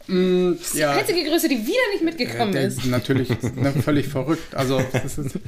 Mm, 0.09 0.55
das 0.59 0.69
ist 0.69 0.75
ja. 0.75 0.93
die 0.95 0.99
einzige 0.99 1.31
Größe, 1.31 1.49
die 1.49 1.59
wieder 1.59 1.79
nicht 1.93 2.03
mitgekommen 2.03 2.55
ja, 2.55 2.63
ist. 2.63 2.85
Natürlich 2.87 3.29
ne, 3.29 3.73
völlig 3.73 4.09
verrückt. 4.09 4.55
Also, 4.57 4.83
das 4.93 5.19
ist, 5.19 5.39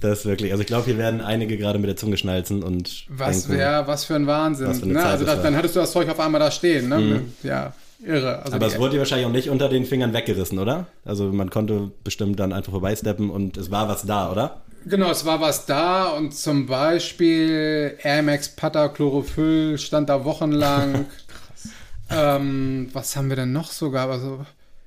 das 0.00 0.18
ist 0.20 0.26
wirklich, 0.26 0.50
also 0.50 0.62
ich 0.62 0.66
glaube, 0.66 0.86
hier 0.86 0.98
werden 0.98 1.20
einige 1.20 1.56
gerade 1.56 1.78
mit 1.78 1.88
der 1.88 1.96
Zunge 1.96 2.16
schnalzen 2.16 2.64
und. 2.64 3.06
Was 3.08 3.48
wäre, 3.48 3.86
was 3.86 4.04
für 4.04 4.16
ein 4.16 4.26
Wahnsinn. 4.26 4.74
Für 4.74 4.86
ne? 4.86 5.04
Also 5.04 5.24
das, 5.24 5.42
dann 5.42 5.54
hättest 5.54 5.76
du 5.76 5.80
das 5.80 5.92
Zeug 5.92 6.08
auf 6.08 6.18
einmal 6.18 6.40
da 6.40 6.50
stehen. 6.50 6.88
Ne? 6.88 6.98
Mhm. 6.98 7.32
Ja, 7.44 7.72
irre. 7.98 8.42
Also 8.42 8.54
Aber 8.54 8.66
es 8.66 8.78
wurde 8.78 8.92
dir 8.92 8.98
wahrscheinlich 8.98 9.26
auch 9.26 9.32
nicht 9.32 9.50
unter 9.50 9.68
den 9.68 9.84
Fingern 9.84 10.12
weggerissen, 10.12 10.58
oder? 10.58 10.86
Also 11.04 11.32
man 11.32 11.50
konnte 11.50 11.90
bestimmt 12.04 12.38
dann 12.40 12.52
einfach 12.52 12.72
vorbeisteppen 12.72 13.30
und 13.30 13.56
es 13.56 13.70
war 13.70 13.88
was 13.88 14.02
da, 14.02 14.30
oder? 14.30 14.62
Genau, 14.84 15.10
es 15.10 15.24
war 15.24 15.40
was 15.40 15.66
da 15.66 16.08
und 16.08 16.34
zum 16.34 16.66
Beispiel 16.66 17.98
Air 18.02 18.22
Max 18.22 18.48
Putter 18.48 18.88
Chlorophyll 18.88 19.78
stand 19.78 20.08
da 20.08 20.24
wochenlang. 20.24 21.06
Krass. 21.28 21.72
Ähm, 22.10 22.88
was 22.92 23.16
haben 23.16 23.28
wir 23.28 23.36
denn 23.36 23.52
noch 23.52 23.70
sogar? 23.70 24.08
Also 24.10 24.46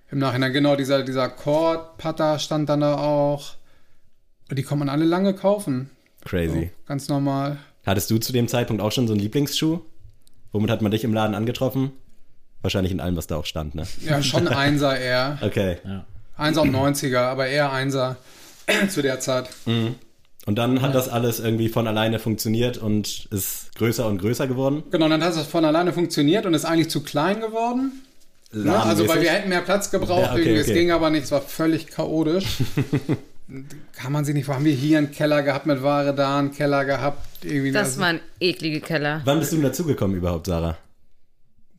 im 0.10 0.20
Nachhinein, 0.20 0.53
genau, 0.53 0.75
dieser, 0.75 1.03
dieser 1.03 1.30
Cord 1.30 1.98
Putter 1.98 2.39
stand 2.39 2.70
dann 2.70 2.82
da 2.82 2.96
auch. 2.98 3.56
Die 4.50 4.63
kann 4.63 4.80
man 4.80 4.89
alle 4.89 5.06
lange 5.06 5.34
kaufen. 5.34 5.89
Crazy. 6.25 6.65
So, 6.65 6.86
ganz 6.88 7.08
normal. 7.08 7.58
Hattest 7.86 8.12
du 8.12 8.18
zu 8.18 8.34
dem 8.34 8.48
Zeitpunkt 8.48 8.82
auch 8.82 8.91
schon 8.91 9.08
so 9.08 9.13
einen 9.13 9.22
Lieblingsschuh? 9.22 9.80
Womit 10.51 10.70
hat 10.70 10.82
man 10.82 10.91
dich 10.91 11.03
im 11.03 11.13
Laden 11.13 11.36
angetroffen? 11.36 11.91
Wahrscheinlich 12.62 12.91
in 12.91 13.00
allem, 13.00 13.15
was 13.15 13.27
da 13.27 13.38
auch 13.38 13.46
stand, 13.46 13.75
ne? 13.75 13.88
Ja, 14.06 14.22
schon 14.22 14.48
Einser 14.50 14.98
eher. 14.98 15.38
Okay. 15.41 15.77
Ja. 15.84 16.06
Einser 16.38 16.62
und 16.63 16.75
90er, 16.75 17.20
aber 17.20 17.48
eher 17.48 17.72
Einser 17.72 18.18
zu 18.89 19.01
der 19.01 19.20
Zeit. 19.20 19.50
Mhm. 19.65 19.96
Und 20.46 20.56
dann 20.56 20.82
hat 20.82 20.96
das 20.96 21.08
alles 21.08 21.39
irgendwie 21.39 21.70
von 21.70 21.88
alleine 21.88 22.18
funktioniert 22.18 22.80
und 22.80 23.27
ist 23.30 23.75
größer 23.75 24.08
und 24.08 24.18
größer 24.18 24.48
geworden? 24.48 24.84
Genau, 24.89 25.08
dann 25.08 25.24
hat 25.24 25.36
es 25.36 25.46
von 25.46 25.65
alleine 25.65 25.94
funktioniert 25.94 26.48
und 26.48 26.56
ist 26.56 26.65
eigentlich 26.65 26.89
zu 26.89 27.03
klein 27.03 27.41
geworden. 27.41 27.91
Ne? 28.51 28.77
Also, 28.77 29.08
weil 29.08 29.22
wir 29.22 29.30
hätten 29.30 29.50
mehr 29.50 29.62
Platz 29.62 29.91
gebraucht, 29.91 30.24
ja, 30.24 30.34
okay, 30.34 30.56
es 30.56 30.68
ging 30.68 30.91
aber 30.91 31.10
nicht, 31.10 31.25
es 31.25 31.32
war 31.32 31.41
völlig 31.41 31.88
chaotisch. 31.88 32.46
kann 33.96 34.12
man 34.12 34.25
sie 34.25 34.34
nicht, 34.34 34.48
haben 34.48 34.65
wir 34.65 34.74
hier 34.74 34.98
einen 34.98 35.12
Keller 35.12 35.44
gehabt 35.44 35.65
mit 35.65 35.84
Ware, 35.84 36.13
da 36.13 36.39
einen 36.39 36.51
Keller 36.51 36.86
gehabt. 36.86 37.46
Irgendwie 37.46 37.72
Das 37.72 38.00
waren 38.00 38.20
eklige 38.39 38.82
Keller. 38.82 39.22
Wann 39.25 39.39
bist 39.39 39.51
du 39.51 39.58
denn 39.58 39.65
dazugekommen 39.65 40.18
überhaupt, 40.18 40.48
Sarah? 40.48 40.77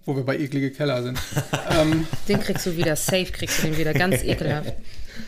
Wo 0.05 0.17
wir 0.17 0.25
bei 0.25 0.37
eklige 0.39 0.71
Keller 0.71 1.03
sind. 1.03 1.19
ähm, 1.71 2.07
Den 2.29 2.41
kriegst 2.41 2.67
du 2.67 2.77
wieder, 2.77 2.97
safe 2.97 3.27
kriegst 3.33 3.59
du 3.63 3.69
den 3.69 3.79
wieder, 3.79 3.93
ganz 3.93 4.23
ekelhaft. 4.25 4.73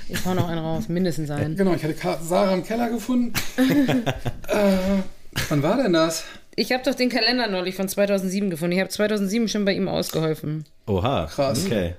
Ich 0.09 0.25
hau 0.25 0.35
noch 0.35 0.49
einen 0.49 0.59
raus, 0.59 0.89
mindestens 0.89 1.31
einen. 1.31 1.57
genau, 1.57 1.75
ich 1.75 1.85
hatte 1.85 1.95
Sarah 2.23 2.55
im 2.55 2.65
Keller 2.65 2.91
gefunden. 2.91 3.33
äh, 4.49 5.03
wann 5.49 5.63
war 5.63 5.77
denn 5.77 5.93
das? 5.93 6.25
Ich 6.57 6.73
habe 6.73 6.83
doch 6.85 6.95
den 6.95 7.09
Kalender 7.09 7.49
neulich 7.49 7.75
von 7.75 7.89
2007 7.89 8.49
gefunden. 8.51 8.73
Ich 8.73 8.81
habe 8.81 8.91
2007 8.91 9.49
schon 9.49 9.65
bei 9.65 9.73
ihm 9.73 9.89
ausgeholfen. 9.89 10.65
Oha. 10.87 11.27
Krass. 11.27 11.67
Okay. 11.67 11.95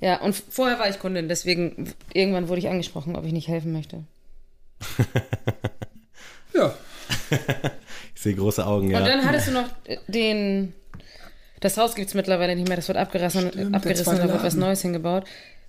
Ja, 0.00 0.20
und 0.20 0.34
vorher 0.34 0.78
war 0.78 0.88
ich 0.88 0.98
Kundin, 0.98 1.28
deswegen 1.28 1.92
irgendwann 2.12 2.48
wurde 2.48 2.60
ich 2.60 2.68
angesprochen, 2.68 3.14
ob 3.16 3.24
ich 3.24 3.32
nicht 3.32 3.48
helfen 3.48 3.72
möchte. 3.72 4.02
Ja, 6.54 6.74
Ich 8.14 8.20
sehe 8.20 8.34
große 8.34 8.64
Augen, 8.66 8.90
ja. 8.90 8.98
Und 8.98 9.06
dann 9.06 9.24
hattest 9.24 9.48
du 9.48 9.52
noch 9.52 9.68
den. 10.08 10.72
Das 11.62 11.76
Haus 11.76 11.94
gibt 11.94 12.08
es 12.08 12.14
mittlerweile 12.14 12.56
nicht 12.56 12.66
mehr, 12.66 12.76
das 12.76 12.88
wird 12.88 12.98
abgerissen, 12.98 13.48
Stimmt, 13.48 13.74
abgerissen 13.74 14.16
da 14.16 14.28
wird 14.28 14.42
was. 14.42 14.54
Neues 14.56 14.82
hingebaut. 14.82 15.24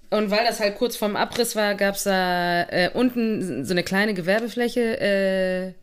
Und 0.09 0.31
weil 0.31 0.43
das 0.45 0.59
halt 0.59 0.75
kurz 0.77 0.95
vorm 0.97 1.15
Abriss 1.15 1.55
war, 1.55 1.75
gab 1.75 1.95
es 1.95 2.03
da 2.03 2.63
äh, 2.63 2.89
unten 2.93 3.63
so 3.63 3.73
eine 3.73 3.83
kleine 3.83 4.15
Gewerbefläche, 4.15 4.99
äh, 4.99 5.73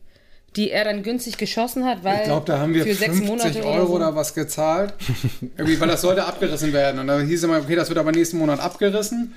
die 0.57 0.69
er 0.69 0.83
dann 0.83 1.01
günstig 1.01 1.37
geschossen 1.37 1.85
hat, 1.85 2.03
weil 2.03 2.19
ich 2.19 2.23
glaube, 2.25 2.45
da 2.45 2.59
haben 2.59 2.73
wir 2.73 2.83
für 2.83 2.93
sechs 2.93 3.19
50 3.19 3.25
Monate 3.25 3.65
Euro 3.65 3.87
so. 3.87 3.93
oder 3.93 4.15
was 4.15 4.33
gezahlt. 4.33 4.93
Irgendwie, 5.57 5.79
weil 5.79 5.87
das 5.87 6.01
sollte 6.01 6.25
abgerissen 6.25 6.73
werden. 6.73 6.99
Und 6.99 7.07
da 7.07 7.21
hieß 7.21 7.43
immer, 7.43 7.59
okay, 7.59 7.75
das 7.75 7.87
wird 7.87 7.97
aber 7.97 8.11
nächsten 8.11 8.37
Monat 8.37 8.59
abgerissen. 8.59 9.33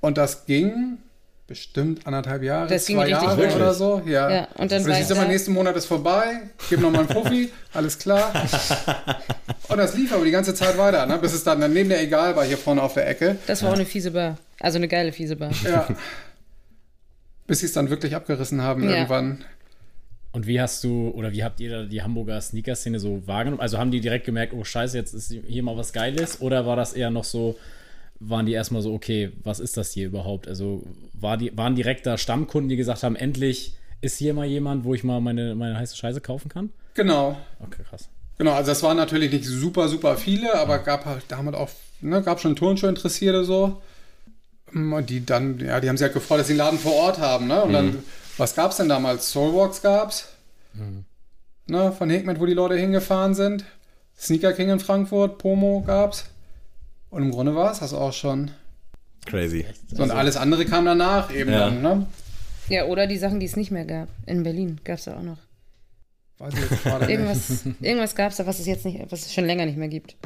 Und 0.00 0.18
das 0.18 0.46
ging 0.46 0.98
bestimmt 1.52 2.06
anderthalb 2.06 2.42
Jahre, 2.42 2.66
Das 2.68 2.86
ging 2.86 2.96
zwei 2.96 3.08
Jahre 3.08 3.36
gut. 3.46 3.54
oder 3.56 3.74
so. 3.74 4.02
Ja. 4.06 4.30
Ja, 4.30 4.48
und 4.56 4.72
dann 4.72 4.84
hieß 4.84 5.04
ich 5.04 5.10
immer, 5.10 5.22
da- 5.22 5.28
nächsten 5.28 5.52
Monat 5.52 5.76
ist 5.76 5.84
vorbei, 5.86 6.40
gib 6.70 6.80
nochmal 6.80 7.00
einen 7.06 7.10
Fuffi, 7.10 7.50
alles 7.74 7.98
klar. 7.98 8.32
Und 9.68 9.76
das 9.78 9.94
lief 9.94 10.12
aber 10.12 10.24
die 10.24 10.30
ganze 10.30 10.54
Zeit 10.54 10.76
weiter, 10.78 11.04
ne? 11.06 11.18
bis 11.18 11.32
es 11.34 11.44
dann 11.44 11.58
neben 11.72 11.88
der 11.90 12.02
Egal 12.02 12.34
war, 12.36 12.44
hier 12.44 12.56
vorne 12.58 12.82
auf 12.82 12.94
der 12.94 13.06
Ecke. 13.08 13.36
Das 13.46 13.62
war 13.62 13.70
auch 13.70 13.74
eine 13.74 13.84
fiese 13.86 14.10
Bar. 14.12 14.38
Also 14.60 14.76
eine 14.78 14.88
geile 14.88 15.12
fiese 15.12 15.36
Bar. 15.36 15.50
Ja. 15.64 15.86
bis 17.46 17.60
sie 17.60 17.66
es 17.66 17.72
dann 17.72 17.90
wirklich 17.90 18.14
abgerissen 18.14 18.62
haben 18.62 18.84
Ja. 18.84 18.90
irgendwann. 18.96 19.44
Und 20.32 20.46
wie 20.46 20.58
hast 20.60 20.82
du 20.84 21.10
oder 21.10 21.32
wie 21.32 21.44
habt 21.44 21.60
ihr 21.60 21.70
da 21.70 21.82
die 21.84 22.02
Hamburger 22.02 22.40
Sneaker-Szene 22.40 22.98
so 22.98 23.22
wahrgenommen? 23.26 23.60
Also 23.60 23.76
haben 23.76 23.90
die 23.90 24.00
direkt 24.00 24.24
gemerkt, 24.24 24.54
oh 24.54 24.64
Scheiße, 24.64 24.96
jetzt 24.96 25.12
ist 25.12 25.34
hier 25.46 25.62
mal 25.62 25.76
was 25.76 25.92
Geiles? 25.92 26.40
Oder 26.40 26.64
war 26.64 26.76
das 26.76 26.94
eher 26.94 27.10
noch 27.10 27.24
so, 27.24 27.58
waren 28.28 28.46
die 28.46 28.52
erstmal 28.52 28.82
so, 28.82 28.92
okay, 28.92 29.32
was 29.42 29.60
ist 29.60 29.76
das 29.76 29.92
hier 29.92 30.06
überhaupt? 30.06 30.48
Also 30.48 30.82
war 31.12 31.36
die, 31.36 31.56
waren 31.56 31.74
direkt 31.74 32.06
da 32.06 32.18
Stammkunden, 32.18 32.68
die 32.68 32.76
gesagt 32.76 33.02
haben, 33.02 33.16
endlich 33.16 33.74
ist 34.00 34.18
hier 34.18 34.34
mal 34.34 34.46
jemand, 34.46 34.84
wo 34.84 34.94
ich 34.94 35.04
mal 35.04 35.20
meine, 35.20 35.54
meine 35.54 35.78
heiße 35.78 35.96
Scheiße 35.96 36.20
kaufen 36.20 36.48
kann? 36.48 36.70
Genau. 36.94 37.36
Okay, 37.60 37.82
krass. 37.88 38.08
Genau, 38.38 38.52
also 38.52 38.70
das 38.70 38.82
waren 38.82 38.96
natürlich 38.96 39.30
nicht 39.32 39.44
super, 39.44 39.88
super 39.88 40.16
viele, 40.16 40.54
aber 40.54 40.78
gab 40.78 41.04
halt 41.04 41.24
damit 41.28 41.54
auch, 41.54 41.70
ne, 42.00 42.22
gab 42.22 42.40
schon 42.40 42.56
Turnschuh-Interessierte 42.56 43.44
so. 43.44 43.80
Und 44.74 45.10
die 45.10 45.24
dann, 45.24 45.60
ja, 45.60 45.80
die 45.80 45.88
haben 45.88 45.96
sich 45.96 46.04
halt 46.04 46.14
gefreut, 46.14 46.40
dass 46.40 46.46
sie 46.46 46.54
einen 46.54 46.58
Laden 46.58 46.78
vor 46.78 46.94
Ort 46.94 47.18
haben, 47.18 47.46
ne? 47.46 47.62
Und 47.62 47.74
dann, 47.74 48.02
was 48.38 48.54
gab's 48.54 48.78
denn 48.78 48.88
damals? 48.88 49.30
Soulwalks 49.30 49.82
gab's. 49.82 50.28
Ne, 51.66 51.92
von 51.92 52.08
Hickman, 52.08 52.40
wo 52.40 52.46
die 52.46 52.54
Leute 52.54 52.76
hingefahren 52.76 53.34
sind. 53.34 53.64
Sneaker 54.18 54.54
King 54.54 54.70
in 54.70 54.80
Frankfurt, 54.80 55.38
Pomo 55.38 55.82
gab's. 55.86 56.24
Und 57.12 57.22
im 57.24 57.30
Grunde 57.30 57.54
war 57.54 57.70
es 57.70 57.80
das 57.80 57.92
auch 57.92 58.12
schon. 58.12 58.50
Crazy. 59.26 59.66
So, 59.92 60.02
und 60.02 60.10
alles 60.10 60.36
andere 60.36 60.64
kam 60.64 60.86
danach 60.86 61.32
eben 61.32 61.52
Ja. 61.52 61.66
dann, 61.66 61.82
ne? 61.82 62.06
Ja, 62.68 62.86
oder 62.86 63.06
die 63.06 63.18
Sachen, 63.18 63.38
die 63.38 63.44
es 63.46 63.54
nicht 63.54 63.70
mehr 63.70 63.84
gab. 63.84 64.08
In 64.26 64.42
Berlin 64.42 64.80
gab 64.82 64.98
es 64.98 65.04
da 65.04 65.18
auch 65.18 65.22
noch. 65.22 65.36
Weiß 66.38 66.54
ich 66.54 66.70
jetzt 66.70 66.82
gerade. 66.82 67.10
Irgendwas, 67.12 67.64
irgendwas 67.80 68.14
gab 68.14 68.30
es 68.30 68.38
da, 68.38 68.46
was 68.46 68.58
es 68.58 68.66
jetzt 68.66 68.86
nicht, 68.86 68.98
was 69.10 69.26
es 69.26 69.34
schon 69.34 69.44
länger 69.44 69.66
nicht 69.66 69.76
mehr 69.76 69.88
gibt. 69.88 70.16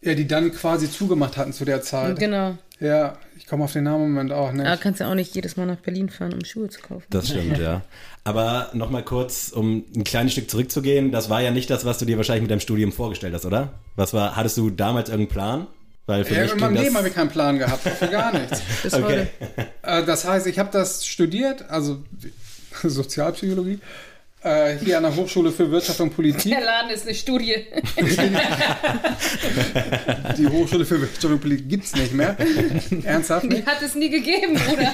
Ja, 0.00 0.14
die 0.14 0.26
dann 0.26 0.50
quasi 0.50 0.90
zugemacht 0.90 1.36
hatten 1.36 1.52
zu 1.52 1.64
der 1.66 1.82
Zeit. 1.82 2.18
Genau. 2.18 2.56
Ja, 2.80 3.18
ich 3.36 3.46
komme 3.46 3.64
auf 3.64 3.72
den 3.74 3.84
Namen 3.84 4.06
im 4.06 4.12
Moment 4.14 4.32
auch 4.32 4.50
nicht. 4.50 4.66
Aber 4.66 4.76
kannst 4.78 4.98
ja 5.00 5.10
auch 5.10 5.14
nicht 5.14 5.34
jedes 5.34 5.56
Mal 5.58 5.66
nach 5.66 5.76
Berlin 5.76 6.08
fahren, 6.08 6.32
um 6.32 6.44
Schuhe 6.44 6.68
zu 6.70 6.80
kaufen. 6.80 7.04
Das 7.10 7.28
stimmt, 7.28 7.58
ja. 7.58 7.82
Aber 8.24 8.70
nochmal 8.72 9.04
kurz, 9.04 9.50
um 9.50 9.84
ein 9.94 10.04
kleines 10.04 10.32
Stück 10.32 10.50
zurückzugehen, 10.50 11.12
das 11.12 11.28
war 11.28 11.42
ja 11.42 11.50
nicht 11.50 11.68
das, 11.70 11.84
was 11.84 11.98
du 11.98 12.06
dir 12.06 12.16
wahrscheinlich 12.16 12.42
mit 12.42 12.50
deinem 12.50 12.60
Studium 12.60 12.90
vorgestellt 12.92 13.34
hast, 13.34 13.44
oder? 13.44 13.74
Was 13.94 14.14
war, 14.14 14.34
hattest 14.36 14.56
du 14.56 14.70
damals 14.70 15.10
irgendeinen 15.10 15.32
Plan? 15.32 15.66
Weil 16.06 16.24
für 16.24 16.34
Ja, 16.34 16.42
mich 16.42 16.52
in 16.52 16.58
meinem 16.60 16.74
Leben 16.74 16.96
habe 16.96 17.08
ich 17.08 17.14
keinen 17.14 17.30
Plan 17.30 17.58
gehabt, 17.58 17.88
für 17.88 18.08
gar 18.08 18.32
nichts. 18.38 18.60
Bis 18.82 18.92
Okay. 18.94 19.04
heute. 19.04 19.28
Äh, 19.82 20.04
das 20.04 20.24
heißt, 20.24 20.46
ich 20.48 20.58
habe 20.58 20.70
das 20.72 21.06
studiert, 21.06 21.64
also 21.70 22.02
Sozialpsychologie, 22.82 23.78
äh, 24.42 24.76
hier 24.78 24.96
an 24.96 25.04
der 25.04 25.14
Hochschule 25.14 25.52
für 25.52 25.70
Wirtschaft 25.70 26.00
und 26.00 26.10
Politik. 26.16 26.50
Der 26.52 26.64
Laden 26.64 26.90
ist 26.90 27.06
eine 27.06 27.14
Studie. 27.14 27.54
Die 30.38 30.48
Hochschule 30.48 30.84
für 30.84 31.00
Wirtschaft 31.00 31.24
und 31.26 31.40
Politik 31.40 31.68
gibt 31.68 31.84
es 31.84 31.94
nicht 31.94 32.12
mehr. 32.12 32.36
Ernsthaft 33.04 33.44
Die 33.44 33.48
nicht? 33.48 33.66
hat 33.66 33.80
es 33.82 33.94
nie 33.94 34.10
gegeben, 34.10 34.54
Bruder. 34.54 34.92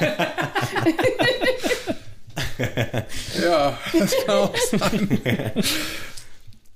Ja, 3.42 3.78
das 3.98 4.12
kann 4.26 4.34
auch 4.34 4.54
sein. 4.56 5.20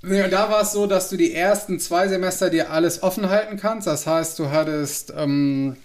Nee, 0.02 0.22
und 0.22 0.32
da 0.32 0.50
war 0.50 0.62
es 0.62 0.72
so, 0.72 0.86
dass 0.86 1.08
du 1.10 1.16
die 1.16 1.32
ersten 1.32 1.78
zwei 1.78 2.08
Semester 2.08 2.50
dir 2.50 2.70
alles 2.70 3.02
offen 3.02 3.30
halten 3.30 3.56
kannst. 3.56 3.86
Das 3.86 4.06
heißt, 4.06 4.38
du 4.38 4.50
hattest 4.50 5.12
ähm, 5.16 5.76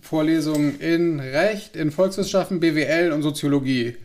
Vorlesungen 0.00 0.80
in 0.80 1.20
Recht, 1.20 1.76
in 1.76 1.90
Volkswissenschaften, 1.90 2.60
BWL 2.60 3.12
und 3.12 3.22
Soziologie. 3.22 3.96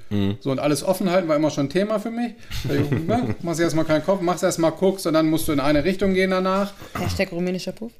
So, 0.42 0.52
und 0.52 0.60
alles 0.60 0.84
offen 0.84 1.10
halten 1.10 1.28
war 1.28 1.36
immer 1.36 1.50
schon 1.50 1.68
ein 1.68 1.70
Thema 1.70 2.00
für 2.00 2.12
mich. 2.12 2.34
Da 2.66 2.76
ich, 2.76 2.92
ne, 2.92 3.36
machst 3.42 3.60
erstmal 3.60 3.86
keinen 3.86 4.04
Kopf, 4.04 4.22
machst 4.22 4.44
erstmal, 4.44 4.72
guckst 4.72 5.08
und 5.08 5.14
dann 5.14 5.28
musst 5.28 5.48
du 5.48 5.54
in 5.54 5.60
eine 5.60 5.84
Richtung 5.84 6.14
gehen 6.14 6.32
danach. 6.32 6.74
Hashtag 6.94 7.32
rumänischer 7.32 7.72
Puff. 7.72 7.94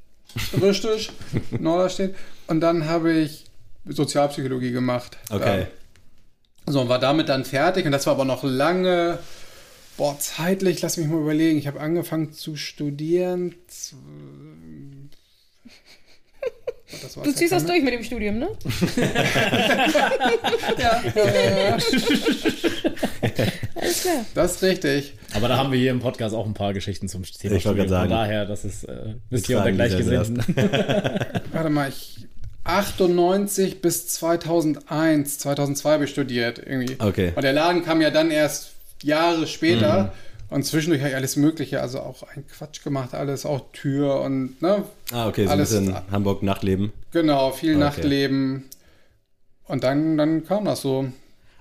Richtig, 0.60 1.10
Norderstedt. 1.58 2.14
Und 2.46 2.60
dann 2.60 2.86
habe 2.86 3.12
ich 3.12 3.46
Sozialpsychologie 3.86 4.72
gemacht. 4.72 5.18
Okay. 5.30 5.66
So, 6.66 6.82
und 6.82 6.88
war 6.88 6.98
damit 6.98 7.28
dann 7.28 7.44
fertig. 7.44 7.86
Und 7.86 7.92
das 7.92 8.06
war 8.06 8.14
aber 8.14 8.24
noch 8.24 8.44
lange, 8.44 9.18
boah, 9.96 10.16
zeitlich, 10.18 10.80
lass 10.82 10.96
mich 10.96 11.06
mal 11.06 11.20
überlegen. 11.20 11.58
Ich 11.58 11.66
habe 11.66 11.80
angefangen 11.80 12.32
zu 12.32 12.56
studieren. 12.56 13.54
z- 13.68 13.94
Das 17.02 17.16
war 17.16 17.24
Du 17.24 17.32
ziehst 17.32 17.52
das 17.52 17.64
durch 17.64 17.82
mit 17.82 17.92
dem 17.94 18.02
Studium, 18.04 18.38
ne? 18.38 18.48
Ja. 20.78 21.02
Alles 23.74 24.02
klar. 24.02 24.24
Das 24.34 24.52
ist 24.56 24.62
richtig. 24.62 25.14
Aber 25.34 25.48
da 25.48 25.56
haben 25.56 25.72
wir 25.72 25.78
hier 25.78 25.90
im 25.90 26.00
Podcast 26.00 26.34
auch 26.34 26.46
ein 26.46 26.54
paar 26.54 26.72
Geschichten 26.74 27.08
zum 27.08 27.22
Thema 27.24 27.56
Ich 27.56 27.64
wollte 27.64 27.78
gerade 27.78 27.88
sagen. 27.90 28.10
Von 28.10 28.18
daher, 28.18 28.44
das 28.46 28.64
ist, 28.64 28.84
äh, 28.84 29.14
ihr 29.30 29.38
fragen 29.40 29.56
unter 29.58 29.72
Gleichgesinnten. 29.72 30.42
Warte 31.52 31.70
mal, 31.70 31.88
ich 31.88 32.26
98 32.64 33.80
bis 33.82 34.06
2001, 34.08 35.38
2002 35.40 35.90
habe 35.92 36.04
ich 36.04 36.10
studiert 36.10 36.58
irgendwie. 36.64 36.96
Okay. 36.98 37.32
Und 37.34 37.42
der 37.42 37.52
Laden 37.52 37.84
kam 37.84 38.00
ja 38.00 38.10
dann 38.10 38.30
erst 38.30 38.71
Jahre 39.02 39.46
später. 39.46 40.12
Und 40.50 40.64
zwischendurch 40.66 41.00
habe 41.00 41.10
ich 41.10 41.16
alles 41.16 41.36
Mögliche, 41.36 41.80
also 41.80 42.00
auch 42.00 42.24
ein 42.34 42.44
Quatsch 42.46 42.84
gemacht, 42.84 43.14
alles, 43.14 43.46
auch 43.46 43.72
Tür 43.72 44.20
und, 44.20 44.60
ne, 44.60 44.84
Ah, 45.10 45.26
okay, 45.28 45.44
so 45.46 45.50
ein 45.52 45.58
Alles- 45.58 45.70
bisschen 45.70 45.96
Hamburg 46.10 46.42
Nachtleben. 46.42 46.92
Genau, 47.10 47.52
viel 47.52 47.70
Okay. 47.70 47.80
Nachtleben. 47.80 48.64
Und 49.66 49.82
dann, 49.84 50.18
dann 50.18 50.44
kam 50.44 50.66
das 50.66 50.82
so. 50.82 51.06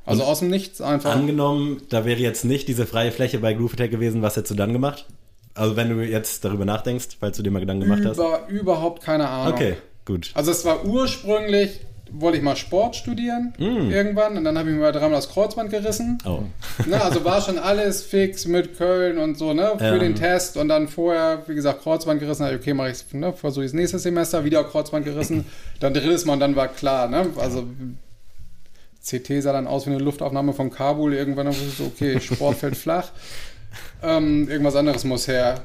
Also 0.05 0.23
aus 0.23 0.39
dem 0.39 0.49
Nichts 0.49 0.81
einfach. 0.81 1.15
Angenommen, 1.15 1.83
da 1.89 2.03
wäre 2.05 2.19
jetzt 2.19 2.43
nicht 2.43 2.67
diese 2.67 2.85
freie 2.85 3.11
Fläche 3.13 3.39
bei 3.39 3.53
Groovetech 3.53 3.91
gewesen, 3.91 4.21
was 4.21 4.35
hättest 4.35 4.51
du 4.51 4.55
dann 4.55 4.73
gemacht? 4.73 5.05
Also 5.53 5.75
wenn 5.77 5.89
du 5.89 6.03
jetzt 6.05 6.43
darüber 6.43 6.65
nachdenkst, 6.65 7.17
falls 7.19 7.37
du 7.37 7.43
dir 7.43 7.51
mal 7.51 7.59
Gedanken 7.59 7.83
gemacht 7.83 8.03
hast. 8.05 8.17
Über, 8.17 8.47
überhaupt 8.49 9.03
keine 9.03 9.29
Ahnung. 9.29 9.53
Okay, 9.53 9.75
gut. 10.05 10.31
Also 10.33 10.51
es 10.51 10.65
war 10.65 10.83
ursprünglich, 10.85 11.79
wollte 12.13 12.37
ich 12.37 12.43
mal 12.43 12.55
Sport 12.55 12.95
studieren 12.95 13.53
Mm. 13.57 13.89
irgendwann 13.89 14.37
und 14.37 14.43
dann 14.43 14.57
habe 14.57 14.69
ich 14.69 14.75
mir 14.75 14.91
dreimal 14.91 15.11
das 15.11 15.29
Kreuzband 15.29 15.69
gerissen. 15.69 16.17
Oh, 16.25 16.43
Ne, 16.85 17.01
also 17.01 17.23
war 17.23 17.41
schon 17.41 17.57
alles 17.57 18.03
fix 18.03 18.45
mit 18.45 18.77
Köln 18.77 19.17
und 19.17 19.37
so, 19.37 19.53
ne, 19.53 19.71
für 19.77 19.85
Ja. 19.85 19.97
den 19.97 20.15
Test 20.15 20.57
und 20.57 20.67
dann 20.67 20.87
vorher, 20.87 21.43
wie 21.47 21.55
gesagt, 21.55 21.83
Kreuzband 21.83 22.19
gerissen, 22.19 22.45
okay, 22.53 22.73
mache 22.73 22.91
ich 22.91 23.13
ne, 23.13 23.31
versuche 23.33 23.65
ich 23.65 23.73
nächstes 23.73 24.03
Semester, 24.03 24.43
wieder 24.43 24.63
Kreuzband 24.63 25.05
gerissen, 25.05 25.45
dann 25.79 25.93
drittes 25.93 26.25
Mal 26.25 26.33
und 26.33 26.39
dann 26.41 26.55
war 26.55 26.67
klar, 26.67 27.07
ne, 27.07 27.27
also 27.37 27.65
CT 29.03 29.41
sah 29.41 29.51
dann 29.53 29.65
aus 29.67 29.87
wie 29.87 29.91
eine 29.91 29.99
Luftaufnahme 29.99 30.53
von 30.53 30.69
Kabul, 30.69 31.13
irgendwann 31.13 31.45
dann 31.47 31.55
wusste 31.55 31.67
ich 31.69 31.77
so, 31.77 31.85
okay, 31.85 32.19
Sport 32.19 32.57
fällt 32.57 32.77
flach, 32.77 33.09
ähm, 34.03 34.47
irgendwas 34.49 34.75
anderes 34.75 35.03
muss 35.05 35.27
her. 35.27 35.59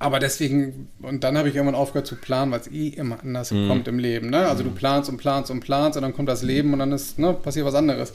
Aber 0.00 0.20
deswegen, 0.20 0.88
und 1.02 1.24
dann 1.24 1.36
habe 1.36 1.48
ich 1.48 1.56
irgendwann 1.56 1.74
aufgehört 1.74 2.06
zu 2.06 2.14
planen, 2.14 2.52
weil 2.52 2.60
es 2.60 2.68
eh 2.68 2.88
immer 2.88 3.20
anders 3.20 3.48
kommt 3.48 3.88
im 3.88 3.98
Leben. 3.98 4.30
Ne? 4.30 4.46
Also 4.46 4.62
du 4.62 4.70
planst 4.70 5.10
und 5.10 5.16
planst 5.16 5.50
und 5.50 5.60
planst 5.60 5.96
und 5.96 6.02
dann 6.02 6.14
kommt 6.14 6.28
das 6.28 6.42
Leben 6.42 6.72
und 6.72 6.78
dann 6.78 6.92
ist, 6.92 7.18
ne, 7.18 7.32
passiert 7.34 7.66
was 7.66 7.74
anderes. 7.74 8.12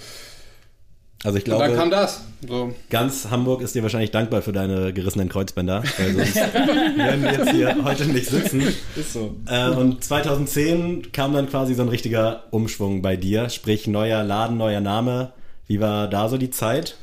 Also 1.23 1.37
ich 1.37 1.45
glaube, 1.45 1.63
und 1.63 1.69
dann 1.69 1.77
kam 1.77 1.89
das. 1.89 2.21
So. 2.45 2.73
ganz 2.89 3.29
Hamburg 3.29 3.61
ist 3.61 3.75
dir 3.75 3.81
wahrscheinlich 3.81 4.11
dankbar 4.11 4.41
für 4.41 4.51
deine 4.51 4.91
gerissenen 4.91 5.29
Kreuzbänder, 5.29 5.83
weil 5.97 6.13
sonst 6.13 6.35
würden 6.53 7.23
wir 7.23 7.31
jetzt 7.31 7.51
hier 7.51 7.83
heute 7.83 8.05
nicht 8.05 8.27
sitzen. 8.27 8.61
Ist 8.95 9.13
so. 9.13 9.35
Äh, 9.47 9.69
und 9.69 10.03
2010 10.03 11.13
kam 11.13 11.33
dann 11.33 11.47
quasi 11.47 11.75
so 11.75 11.81
ein 11.81 11.87
richtiger 11.87 12.43
Umschwung 12.51 13.01
bei 13.01 13.15
dir, 13.15 13.49
sprich 13.49 13.87
neuer 13.87 14.23
Laden, 14.23 14.57
neuer 14.57 14.81
Name. 14.81 15.31
Wie 15.65 15.79
war 15.79 16.09
da 16.09 16.27
so 16.27 16.37
die 16.37 16.49
Zeit? 16.49 16.97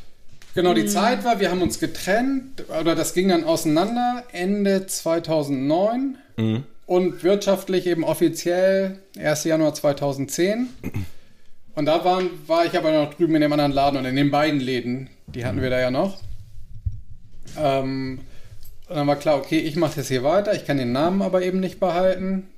Genau, 0.54 0.74
die 0.74 0.86
Zeit 0.86 1.24
war, 1.24 1.38
wir 1.40 1.50
haben 1.50 1.62
uns 1.62 1.78
getrennt, 1.78 2.64
oder 2.80 2.94
das 2.94 3.14
ging 3.14 3.28
dann 3.28 3.44
auseinander 3.44 4.24
Ende 4.32 4.86
2009 4.86 6.18
und 6.86 7.22
wirtschaftlich 7.22 7.86
eben 7.86 8.02
offiziell 8.02 8.98
1. 9.16 9.44
Januar 9.44 9.74
2010. 9.74 10.68
Und 11.76 11.86
da 11.86 12.04
waren, 12.04 12.30
war 12.48 12.66
ich 12.66 12.76
aber 12.76 12.90
noch 12.90 13.14
drüben 13.14 13.36
in 13.36 13.42
dem 13.42 13.52
anderen 13.52 13.72
Laden 13.72 13.96
und 13.98 14.04
in 14.06 14.16
den 14.16 14.30
beiden 14.30 14.58
Läden, 14.58 15.08
die 15.28 15.44
hatten 15.44 15.62
wir 15.62 15.70
da 15.70 15.78
ja 15.78 15.90
noch. 15.90 16.18
Ähm, 17.56 18.20
und 18.88 18.96
dann 18.96 19.06
war 19.06 19.16
klar, 19.16 19.36
okay, 19.38 19.58
ich 19.58 19.76
mache 19.76 19.96
das 19.96 20.08
hier 20.08 20.24
weiter, 20.24 20.52
ich 20.52 20.66
kann 20.66 20.78
den 20.78 20.90
Namen 20.90 21.22
aber 21.22 21.42
eben 21.42 21.60
nicht 21.60 21.78
behalten. 21.78 22.48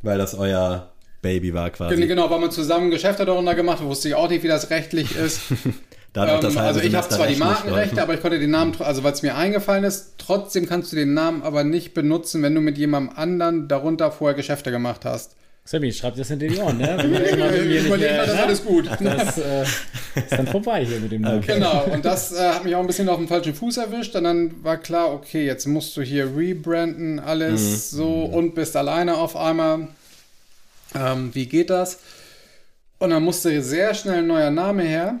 Weil 0.00 0.16
das 0.16 0.34
euer 0.34 0.92
Baby 1.20 1.52
war 1.52 1.68
quasi. 1.70 2.06
Genau, 2.06 2.30
weil 2.30 2.38
man 2.40 2.50
zusammen 2.50 2.90
Geschäfte 2.90 3.26
darunter 3.26 3.54
gemacht 3.54 3.80
hat, 3.80 3.86
wusste 3.86 4.08
ich 4.08 4.14
auch 4.14 4.30
nicht, 4.30 4.42
wie 4.42 4.48
das 4.48 4.70
rechtlich 4.70 5.14
ist. 5.14 5.40
Da 6.26 6.32
hat 6.32 6.36
auch 6.38 6.40
das 6.40 6.54
Ähm, 6.54 6.60
also 6.60 6.80
ich 6.80 6.94
habe 6.94 7.08
zwar 7.08 7.26
die 7.26 7.36
Markenrechte, 7.36 8.02
aber 8.02 8.14
ich 8.14 8.20
konnte 8.20 8.38
den 8.38 8.50
Namen, 8.50 8.74
also 8.80 9.04
weil 9.04 9.12
es 9.12 9.22
mir 9.22 9.36
eingefallen 9.36 9.84
ist, 9.84 10.14
trotzdem 10.18 10.66
kannst 10.66 10.92
du 10.92 10.96
den 10.96 11.14
Namen 11.14 11.42
aber 11.42 11.64
nicht 11.64 11.94
benutzen, 11.94 12.42
wenn 12.42 12.54
du 12.54 12.60
mit 12.60 12.78
jemandem 12.78 13.16
anderen 13.16 13.68
darunter 13.68 14.10
vorher 14.10 14.34
Geschäfte 14.36 14.70
gemacht 14.70 15.04
hast. 15.04 15.36
Sammy, 15.64 15.92
schreib 15.92 16.16
das 16.16 16.28
hinter 16.28 16.46
die 16.46 16.56
Ohren, 16.56 16.78
ne? 16.78 16.96
Wenn 16.98 17.10
wir 17.12 17.26
irgendwann 17.26 17.52
mit 17.52 17.60
mir 17.66 17.74
nicht 17.74 17.86
Überleg 17.88 18.10
mehr- 18.10 18.16
mal, 18.16 18.26
das 18.26 18.30
ist 18.30 18.36
ne? 18.36 18.42
alles 18.46 18.64
gut. 18.64 18.88
Das 19.02 19.36
äh, 19.38 19.62
ist 19.62 20.32
dann 20.32 20.46
vorbei 20.46 20.82
hier 20.82 20.98
mit 20.98 21.12
dem 21.12 21.20
Namen. 21.20 21.42
Genau, 21.42 21.84
und 21.92 22.02
das 22.06 22.32
äh, 22.32 22.38
hat 22.38 22.64
mich 22.64 22.74
auch 22.74 22.80
ein 22.80 22.86
bisschen 22.86 23.06
auf 23.10 23.18
den 23.18 23.28
falschen 23.28 23.52
Fuß 23.54 23.76
erwischt. 23.76 24.16
Und 24.16 24.24
dann 24.24 24.64
war 24.64 24.78
klar, 24.78 25.12
okay, 25.12 25.44
jetzt 25.44 25.66
musst 25.66 25.94
du 25.98 26.00
hier 26.00 26.34
rebranden, 26.34 27.20
alles 27.20 27.90
so 27.90 28.24
und 28.24 28.54
bist 28.54 28.76
alleine 28.76 29.18
auf 29.18 29.36
einmal. 29.36 29.88
Ähm, 30.94 31.34
wie 31.34 31.44
geht 31.44 31.68
das? 31.68 31.98
Und 32.98 33.10
dann 33.10 33.22
musste 33.22 33.62
sehr 33.62 33.92
schnell 33.92 34.20
ein 34.20 34.26
neuer 34.26 34.50
Name 34.50 34.84
her. 34.84 35.20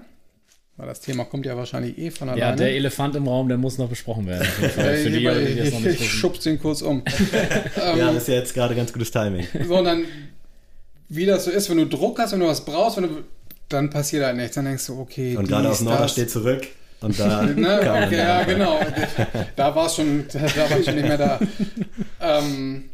Weil 0.78 0.86
das 0.86 1.00
Thema 1.00 1.24
kommt 1.24 1.44
ja 1.44 1.56
wahrscheinlich 1.56 1.98
eh 1.98 2.10
von 2.12 2.28
alleine. 2.28 2.40
Ja, 2.50 2.56
der 2.56 2.70
Elefant 2.70 3.16
im 3.16 3.26
Raum, 3.26 3.48
der 3.48 3.58
muss 3.58 3.78
noch 3.78 3.88
besprochen 3.88 4.26
werden. 4.28 4.42
auf 4.46 4.58
jeden 4.60 4.72
Fall. 4.72 4.94
Äh, 4.94 4.96
Für 4.98 5.10
die, 5.10 5.16
lieber, 5.18 5.34
Leute, 5.34 5.46
die 5.46 5.56
das 5.56 5.70
noch 5.72 5.80
ich, 5.80 5.84
nicht 5.86 5.94
ich 5.96 6.00
wissen. 6.02 6.10
schub's 6.18 6.40
den 6.40 6.60
kurz 6.60 6.82
um. 6.82 7.02
Ja, 7.76 8.12
das 8.12 8.22
ist 8.22 8.28
ja 8.28 8.34
jetzt 8.34 8.54
gerade 8.54 8.74
ganz 8.76 8.92
gutes 8.92 9.10
Timing. 9.10 9.44
sondern 9.66 10.04
wie 11.08 11.26
das 11.26 11.44
so 11.46 11.50
ist, 11.50 11.68
wenn 11.68 11.78
du 11.78 11.86
Druck 11.86 12.18
hast, 12.20 12.32
wenn 12.32 12.40
du 12.40 12.46
was 12.46 12.64
brauchst, 12.64 12.96
wenn 12.98 13.04
du, 13.04 13.24
dann 13.68 13.90
passiert 13.90 14.24
halt 14.24 14.36
nichts. 14.36 14.54
Dann 14.54 14.66
denkst 14.66 14.86
du, 14.86 15.00
okay, 15.00 15.36
Und 15.36 15.48
gerade 15.48 15.68
Norder 15.82 16.02
das. 16.02 16.12
steht 16.12 16.30
zurück 16.30 16.66
und 17.00 17.18
da 17.18 17.42
Ne? 17.56 17.78
Okay, 18.06 18.16
ja, 18.18 18.42
genau. 18.44 18.80
Da 19.56 19.74
war 19.74 19.86
es 19.86 19.96
schon, 19.96 20.26
da 20.32 20.70
war 20.70 20.78
ich 20.78 20.84
schon 20.84 20.94
nicht 20.94 21.08
mehr 21.08 21.18
da. 21.18 21.40
Ähm, 22.20 22.84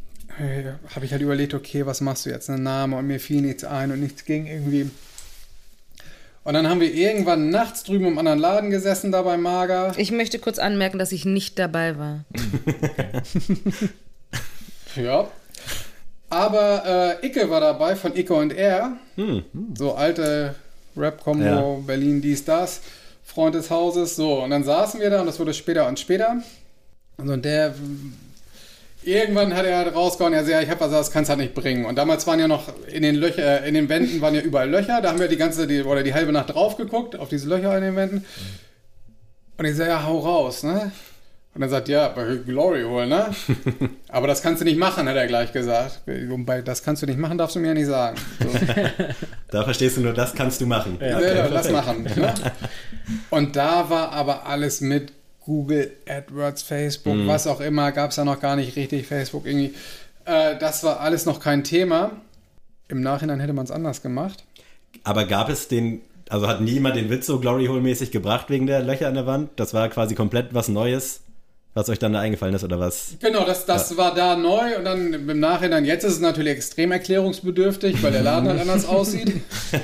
habe 0.95 1.05
ich 1.05 1.13
halt 1.13 1.23
überlegt, 1.23 1.55
okay, 1.55 1.85
was 1.87 2.01
machst 2.01 2.25
du 2.27 2.31
jetzt? 2.31 2.49
Ein 2.51 2.63
Name 2.63 2.97
und 2.97 3.07
mir 3.07 3.21
fiel 3.21 3.43
nichts 3.43 3.63
ein 3.65 3.93
und 3.93 4.01
nichts 4.01 4.25
ging 4.25 4.47
irgendwie. 4.47 4.89
Und 6.45 6.53
dann 6.55 6.69
haben 6.69 6.81
wir 6.81 6.93
irgendwann 6.93 7.49
nachts 7.49 7.85
drüben 7.85 8.05
im 8.05 8.19
anderen 8.19 8.39
Laden 8.39 8.69
gesessen, 8.71 9.11
da 9.11 9.23
bei 9.23 9.39
Mager. 9.39 9.93
Ich 9.97 10.13
möchte 10.13 10.39
kurz 10.39 10.59
anmerken, 10.59 10.99
dass 10.99 11.11
ich 11.13 11.25
nicht 11.25 11.59
dabei 11.59 11.99
war. 11.99 12.25
Ja. 14.97 15.27
Aber 16.31 17.19
äh, 17.21 17.27
Icke 17.27 17.51
war 17.51 17.61
dabei 17.61 17.97
von 17.97 18.15
Icke 18.17 18.35
und 18.35 18.53
R. 18.53 18.93
Hm. 19.17 19.45
So 19.77 19.95
alte 19.95 20.55
Rap-Kombo, 20.97 21.45
Ja. 21.45 21.63
Berlin, 21.85 22.21
dies, 22.21 22.45
das. 22.45 22.81
Freund 23.25 23.55
des 23.55 23.71
Hauses. 23.71 24.15
So, 24.17 24.43
und 24.43 24.51
dann 24.51 24.63
saßen 24.65 25.01
wir 25.01 25.11
da 25.11 25.21
und 25.21 25.27
das 25.27 25.39
wurde 25.41 25.55
später 25.55 25.89
und 25.89 25.99
später. 25.99 26.43
Und 27.17 27.27
so, 27.27 27.37
der. 27.37 27.75
Irgendwann 29.07 29.55
hat 29.55 29.67
er 29.67 29.79
halt 29.79 29.95
rausgehauen, 29.95 30.33
er 30.33 30.41
sagt, 30.45 30.53
ja, 30.53 30.61
ich 30.61 30.71
habe 30.71 30.81
was, 30.81 30.91
das 30.91 31.11
kannst 31.11 31.29
du 31.29 31.33
halt 31.33 31.41
nicht 31.41 31.55
bringen. 31.55 31.85
Und 31.85 31.97
damals 31.97 32.27
waren 32.27 32.41
ja 32.41 32.49
noch 32.49 32.69
in 32.87 33.03
den 33.03 33.15
Löcher, 33.17 33.65
in 33.65 33.75
den 33.75 33.89
Wänden 33.89 34.21
waren 34.21 34.35
ja 34.35 34.41
überall 34.41 34.69
Löcher. 34.71 35.01
Da 35.01 35.11
haben 35.11 35.19
wir 35.21 35.29
die 35.29 35.37
ganze, 35.37 35.67
die, 35.67 35.83
oder 35.83 36.03
die 36.03 36.15
halbe 36.15 36.33
Nacht 36.33 36.55
drauf 36.55 36.77
geguckt, 36.77 37.17
auf 37.17 37.29
diese 37.29 37.49
Löcher 37.49 37.77
in 37.77 37.83
den 37.85 37.97
Wänden. 37.97 38.25
Und 39.57 39.65
ich 39.65 39.77
sage, 39.77 39.91
ja, 39.91 40.05
hau 40.05 40.19
raus, 40.19 40.63
ne? 40.63 40.91
Und 41.55 41.63
er 41.63 41.69
sagt, 41.69 41.89
ja, 41.89 42.09
bei 42.09 42.25
Glory 42.45 42.83
holen, 42.83 43.11
ne? 43.11 43.27
Aber 44.09 44.27
das 44.27 44.43
kannst 44.43 44.61
du 44.61 44.65
nicht 44.65 44.77
machen, 44.79 45.09
hat 45.09 45.15
er 45.15 45.29
gleich 45.29 45.53
gesagt. 45.53 46.01
Und 46.07 46.47
bei 46.47 46.63
das 46.63 46.83
kannst 46.83 47.03
du 47.03 47.07
nicht 47.07 47.19
machen, 47.19 47.39
darfst 47.39 47.55
du 47.55 47.61
mir 47.61 47.69
ja 47.69 47.75
nicht 47.75 47.87
sagen. 47.87 48.17
So. 48.41 48.49
Da 49.53 49.63
verstehst 49.63 49.97
du 49.97 50.01
nur, 50.01 50.13
das 50.15 50.35
kannst 50.35 50.61
du 50.61 50.67
machen. 50.67 50.99
Ja, 51.01 51.17
Okay, 51.17 51.37
ja, 51.37 51.47
perfekt. 51.47 51.73
machen. 51.73 52.03
Ne? 52.03 52.35
Und 53.31 53.55
da 53.55 53.89
war 53.89 54.11
aber 54.11 54.47
alles 54.47 54.81
mit 54.81 55.13
Google, 55.45 55.93
AdWords, 56.09 56.63
Facebook, 56.63 57.15
Mhm. 57.17 57.29
was 57.29 57.47
auch 57.47 57.61
immer, 57.61 57.93
gab 57.93 58.11
es 58.11 58.17
ja 58.17 58.25
noch 58.25 58.41
gar 58.41 58.57
nicht 58.57 58.77
richtig, 58.77 59.07
Facebook 59.07 59.47
irgendwie. 59.47 59.75
Äh, 60.25 60.57
das 60.59 60.83
war 60.85 61.01
alles 61.01 61.27
noch 61.27 61.41
kein 61.41 61.65
Thema. 61.65 62.13
Im 62.89 63.03
Nachhinein 63.03 63.41
hätte 63.41 63.53
man 63.53 63.65
es 63.65 63.71
anders 63.71 64.03
gemacht. 64.03 64.45
Aber 65.05 65.25
gab 65.27 65.49
es 65.51 65.69
den, 65.69 66.01
also 66.29 66.49
hat 66.49 66.61
niemand 66.61 66.97
den 66.97 67.11
Witz 67.11 67.27
so 67.27 67.39
Glory 67.41 67.67
Hole 67.67 67.81
mäßig 67.83 68.11
gebracht 68.11 68.49
wegen 68.49 68.67
der 68.67 68.81
Löcher 68.83 69.09
an 69.09 69.15
der 69.15 69.27
Wand? 69.27 69.51
Das 69.57 69.75
war 69.75 69.89
quasi 69.91 70.15
komplett 70.15 70.55
was 70.55 70.69
Neues, 70.69 71.21
was 71.75 71.89
euch 71.91 71.99
dann 71.99 72.15
da 72.15 72.21
eingefallen 72.21 72.55
ist 72.55 72.65
oder 72.65 72.79
was? 72.81 73.17
Genau, 73.21 73.45
das, 73.45 73.67
das 73.67 73.97
war 73.99 74.15
da 74.15 74.37
neu 74.37 74.79
und 74.79 74.85
dann 74.85 75.13
im 75.13 75.41
Nachhinein, 75.41 75.85
jetzt 75.85 76.05
ist 76.05 76.15
es 76.15 76.21
natürlich 76.21 76.53
extrem 76.53 76.93
erklärungsbedürftig, 76.93 78.03
weil 78.03 78.13
der 78.13 78.23
Laden 78.23 78.49
halt 78.49 78.61
anders 78.61 78.85
aussieht. 78.87 79.41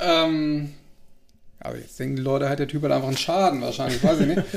ähm, 0.00 0.70
aber 1.66 1.78
jetzt 1.78 1.98
denken 1.98 2.16
die 2.16 2.22
Leute, 2.22 2.48
hat 2.48 2.58
der 2.58 2.68
Typ 2.68 2.82
halt 2.82 2.92
einfach 2.92 3.08
einen 3.08 3.16
Schaden 3.16 3.60
wahrscheinlich, 3.60 4.02
weiß 4.02 4.20
ich 4.20 4.26
nicht. 4.28 4.42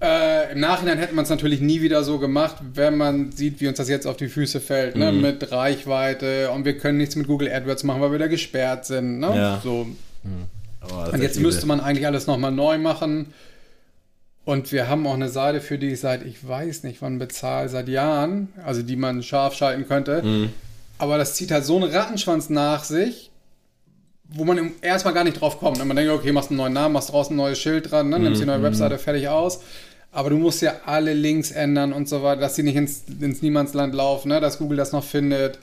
Äh, 0.00 0.52
Im 0.52 0.60
Nachhinein 0.60 0.98
hätte 0.98 1.12
man 1.12 1.24
es 1.24 1.28
natürlich 1.28 1.60
nie 1.60 1.82
wieder 1.82 2.04
so 2.04 2.20
gemacht, 2.20 2.58
wenn 2.74 2.96
man 2.96 3.32
sieht, 3.32 3.60
wie 3.60 3.66
uns 3.66 3.78
das 3.78 3.88
jetzt 3.88 4.06
auf 4.06 4.16
die 4.16 4.28
Füße 4.28 4.60
fällt, 4.60 4.94
ne? 4.94 5.10
mit 5.10 5.50
Reichweite 5.50 6.52
und 6.52 6.64
wir 6.64 6.78
können 6.78 6.98
nichts 6.98 7.16
mit 7.16 7.26
Google 7.26 7.50
AdWords 7.50 7.82
machen, 7.82 8.00
weil 8.00 8.12
wir 8.12 8.20
da 8.20 8.28
gesperrt 8.28 8.86
sind. 8.86 9.18
Ne? 9.18 9.26
Ja. 9.34 9.60
So, 9.60 9.88
das 10.88 11.12
und 11.12 11.22
jetzt 11.22 11.40
müsste 11.40 11.66
man 11.66 11.80
eigentlich 11.80 12.06
alles 12.06 12.26
nochmal 12.26 12.52
neu 12.52 12.78
machen. 12.78 13.32
Und 14.44 14.72
wir 14.72 14.88
haben 14.88 15.06
auch 15.06 15.14
eine 15.14 15.28
Seite, 15.28 15.60
für 15.60 15.78
die 15.78 15.88
ich 15.88 16.00
seit, 16.00 16.24
ich 16.24 16.46
weiß 16.46 16.84
nicht 16.84 17.02
wann 17.02 17.18
bezahle, 17.18 17.68
seit 17.68 17.88
Jahren, 17.88 18.48
also 18.64 18.82
die 18.82 18.96
man 18.96 19.22
scharf 19.22 19.54
schalten 19.54 19.86
könnte. 19.86 20.22
Mhm. 20.22 20.50
Aber 20.96 21.18
das 21.18 21.34
zieht 21.34 21.50
halt 21.50 21.64
so 21.64 21.76
einen 21.76 21.90
Rattenschwanz 21.90 22.48
nach 22.48 22.84
sich, 22.84 23.27
wo 24.28 24.44
man 24.44 24.72
erstmal 24.82 25.14
gar 25.14 25.24
nicht 25.24 25.40
drauf 25.40 25.58
kommt. 25.58 25.80
Und 25.80 25.88
man 25.88 25.96
denkt, 25.96 26.12
okay, 26.12 26.32
machst 26.32 26.50
einen 26.50 26.58
neuen 26.58 26.72
Namen, 26.74 26.92
machst 26.94 27.10
draußen 27.12 27.34
ein 27.34 27.36
neues 27.36 27.58
Schild 27.58 27.90
dran, 27.90 28.08
ne? 28.10 28.18
nimmst 28.18 28.40
die 28.40 28.44
Mhm. 28.44 28.50
neue 28.52 28.62
Webseite 28.62 28.98
fertig 28.98 29.28
aus. 29.28 29.60
Aber 30.12 30.30
du 30.30 30.36
musst 30.38 30.62
ja 30.62 30.72
alle 30.86 31.12
Links 31.14 31.50
ändern 31.50 31.92
und 31.92 32.08
so 32.08 32.22
weiter, 32.22 32.40
dass 32.40 32.56
sie 32.56 32.62
nicht 32.62 32.76
ins, 32.76 33.02
ins 33.20 33.42
Niemandsland 33.42 33.94
laufen, 33.94 34.28
ne? 34.28 34.40
dass 34.40 34.58
Google 34.58 34.76
das 34.78 34.92
noch 34.92 35.04
findet. 35.04 35.58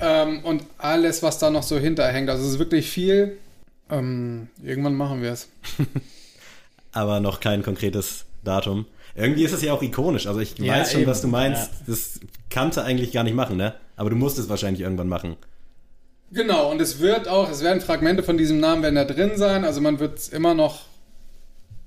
ähm, 0.00 0.40
und 0.44 0.64
alles, 0.78 1.22
was 1.22 1.38
da 1.38 1.48
noch 1.50 1.62
so 1.62 1.78
hinterhängt. 1.78 2.28
Also 2.28 2.44
es 2.44 2.52
ist 2.52 2.58
wirklich 2.58 2.88
viel. 2.90 3.38
Ähm, 3.90 4.48
irgendwann 4.62 4.94
machen 4.94 5.22
wir 5.22 5.32
es. 5.32 5.48
aber 6.92 7.20
noch 7.20 7.40
kein 7.40 7.62
konkretes 7.62 8.24
Datum. 8.44 8.86
Irgendwie 9.14 9.44
ist 9.44 9.52
es 9.52 9.62
ja 9.62 9.72
auch 9.72 9.82
ikonisch. 9.82 10.26
Also 10.26 10.40
ich 10.40 10.58
Ja, 10.58 10.74
weiß 10.74 10.92
schon, 10.92 11.02
eben. 11.02 11.10
was 11.10 11.20
du 11.20 11.28
meinst. 11.28 11.70
Ja. 11.70 11.78
Das 11.88 12.20
kannst 12.50 12.78
du 12.78 12.82
eigentlich 12.82 13.12
gar 13.12 13.24
nicht 13.24 13.34
machen, 13.34 13.56
ne? 13.56 13.74
Aber 13.96 14.10
du 14.10 14.16
musst 14.16 14.38
es 14.38 14.48
wahrscheinlich 14.48 14.80
irgendwann 14.82 15.08
machen. 15.08 15.36
Genau, 16.32 16.70
und 16.70 16.80
es 16.80 17.00
wird 17.00 17.28
auch, 17.28 17.50
es 17.50 17.62
werden 17.62 17.80
Fragmente 17.80 18.22
von 18.22 18.38
diesem 18.38 18.58
Namen 18.58 18.82
werden 18.82 18.94
da 18.94 19.04
drin 19.04 19.32
sein. 19.36 19.64
Also 19.64 19.80
man 19.80 19.98
wird 20.00 20.18
es 20.18 20.28
immer 20.28 20.54
noch. 20.54 20.82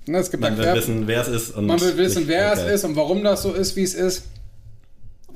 Ne, 0.06 0.18
es 0.18 0.30
gibt 0.30 0.40
Man 0.42 0.56
Quer- 0.56 0.74
wissen, 0.76 1.06
wer 1.08 1.20
es 1.22 1.28
ist. 1.28 1.56
Und 1.56 1.66
Man 1.66 1.80
will 1.80 1.96
wissen, 1.96 2.28
wer 2.28 2.52
okay. 2.52 2.60
es 2.66 2.72
ist 2.74 2.84
und 2.84 2.94
warum 2.94 3.24
das 3.24 3.42
so 3.42 3.52
ist, 3.52 3.74
wie 3.74 3.82
es 3.82 3.94
ist. 3.94 4.24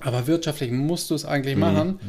Aber 0.00 0.26
wirtschaftlich 0.28 0.70
musst 0.70 1.10
du 1.10 1.14
es 1.16 1.24
eigentlich 1.24 1.56
Mhm. 1.56 1.60
machen, 1.60 2.00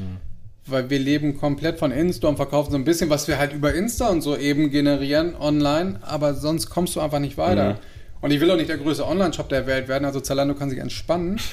weil 0.68 0.90
wir 0.92 1.00
leben 1.00 1.38
komplett 1.38 1.80
von 1.80 1.92
Insta 1.92 2.28
und 2.28 2.36
verkaufen 2.38 2.70
so 2.72 2.78
ein 2.78 2.86
bisschen, 2.86 3.10
was 3.10 3.28
wir 3.28 3.40
halt 3.40 3.52
über 3.54 3.74
Insta 3.74 4.08
und 4.10 4.22
so 4.22 4.38
eben 4.38 4.70
generieren 4.70 5.36
online, 5.36 6.00
aber 6.04 6.36
sonst 6.36 6.70
kommst 6.70 6.96
du 6.96 7.00
einfach 7.02 7.20
nicht 7.20 7.36
weiter. 7.38 7.74
Mhm. 7.74 7.78
Und 8.22 8.32
ich 8.32 8.40
will 8.40 8.52
auch 8.52 8.56
nicht 8.58 8.70
der 8.70 8.78
größte 8.78 9.08
Online-Shop 9.08 9.50
der 9.50 9.66
Welt 9.66 9.88
werden, 9.88 10.06
also 10.06 10.20
Zalando 10.20 10.54
kann 10.54 10.70
sich 10.70 10.78
entspannen. 10.80 11.40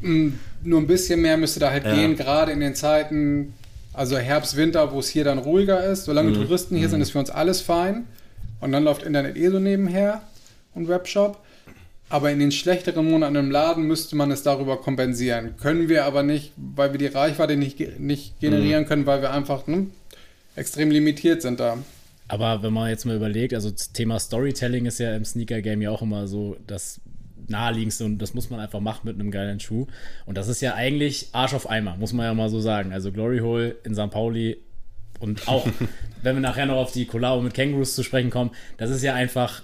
Mm, 0.00 0.34
Nur 0.62 0.80
ein 0.80 0.86
bisschen 0.86 1.20
mehr 1.20 1.36
müsste 1.36 1.58
da 1.58 1.72
halt 1.72 1.84
Ja. 1.84 1.92
gehen, 1.92 2.14
gerade 2.14 2.52
in 2.52 2.60
den 2.60 2.76
Zeiten, 2.76 3.52
also 3.98 4.16
Herbst, 4.16 4.56
Winter, 4.56 4.92
wo 4.92 5.00
es 5.00 5.08
hier 5.08 5.24
dann 5.24 5.38
ruhiger 5.38 5.84
ist. 5.84 6.04
Solange 6.04 6.30
Mhm. 6.30 6.34
Touristen 6.34 6.76
hier 6.76 6.88
sind, 6.88 7.00
ist 7.00 7.10
für 7.10 7.18
uns 7.18 7.30
alles 7.30 7.60
fein. 7.60 8.06
Und 8.60 8.72
dann 8.72 8.84
läuft 8.84 9.02
Internet 9.02 9.36
eh 9.36 9.48
so 9.50 9.58
nebenher 9.58 10.22
und 10.74 10.88
Webshop. 10.88 11.38
Aber 12.10 12.30
in 12.30 12.38
den 12.38 12.52
schlechteren 12.52 13.10
Monaten 13.10 13.36
im 13.36 13.50
Laden 13.50 13.84
müsste 13.84 14.16
man 14.16 14.30
es 14.30 14.42
darüber 14.42 14.78
kompensieren. 14.80 15.56
Können 15.60 15.88
wir 15.90 16.06
aber 16.06 16.22
nicht, 16.22 16.52
weil 16.56 16.92
wir 16.92 16.98
die 16.98 17.06
Reichweite 17.06 17.56
nicht, 17.56 18.00
nicht 18.00 18.40
generieren 18.40 18.86
können, 18.86 19.04
weil 19.04 19.20
wir 19.20 19.30
einfach 19.30 19.66
ne, 19.66 19.88
extrem 20.56 20.90
limitiert 20.90 21.42
sind 21.42 21.60
da. 21.60 21.76
Aber 22.28 22.62
wenn 22.62 22.72
man 22.72 22.88
jetzt 22.88 23.04
mal 23.04 23.16
überlegt, 23.16 23.52
also 23.52 23.70
das 23.70 23.92
Thema 23.92 24.18
Storytelling 24.18 24.86
ist 24.86 24.98
ja 25.00 25.14
im 25.14 25.24
Sneaker-Game 25.24 25.82
ja 25.82 25.90
auch 25.90 26.00
immer 26.02 26.26
so 26.26 26.56
das 26.66 27.00
naheliegendste 27.48 28.04
und 28.04 28.18
das 28.18 28.34
muss 28.34 28.50
man 28.50 28.60
einfach 28.60 28.80
machen 28.80 29.02
mit 29.04 29.14
einem 29.14 29.30
geilen 29.30 29.60
Schuh. 29.60 29.86
Und 30.26 30.36
das 30.38 30.48
ist 30.48 30.60
ja 30.60 30.74
eigentlich 30.74 31.28
Arsch 31.32 31.54
auf 31.54 31.68
Eimer, 31.68 31.96
muss 31.96 32.12
man 32.12 32.26
ja 32.26 32.34
mal 32.34 32.48
so 32.48 32.60
sagen. 32.60 32.92
Also 32.92 33.12
Glory 33.12 33.38
Hole 33.38 33.76
in 33.84 33.94
St. 33.94 34.10
Pauli 34.10 34.58
Und 35.18 35.48
auch, 35.48 35.66
wenn 36.22 36.36
wir 36.36 36.40
nachher 36.40 36.66
noch 36.66 36.76
auf 36.76 36.92
die 36.92 37.06
Collabo 37.06 37.40
mit 37.42 37.54
Kangaroos 37.54 37.94
zu 37.94 38.02
sprechen 38.02 38.30
kommen, 38.30 38.50
das 38.76 38.90
ist 38.90 39.02
ja 39.02 39.14
einfach 39.14 39.62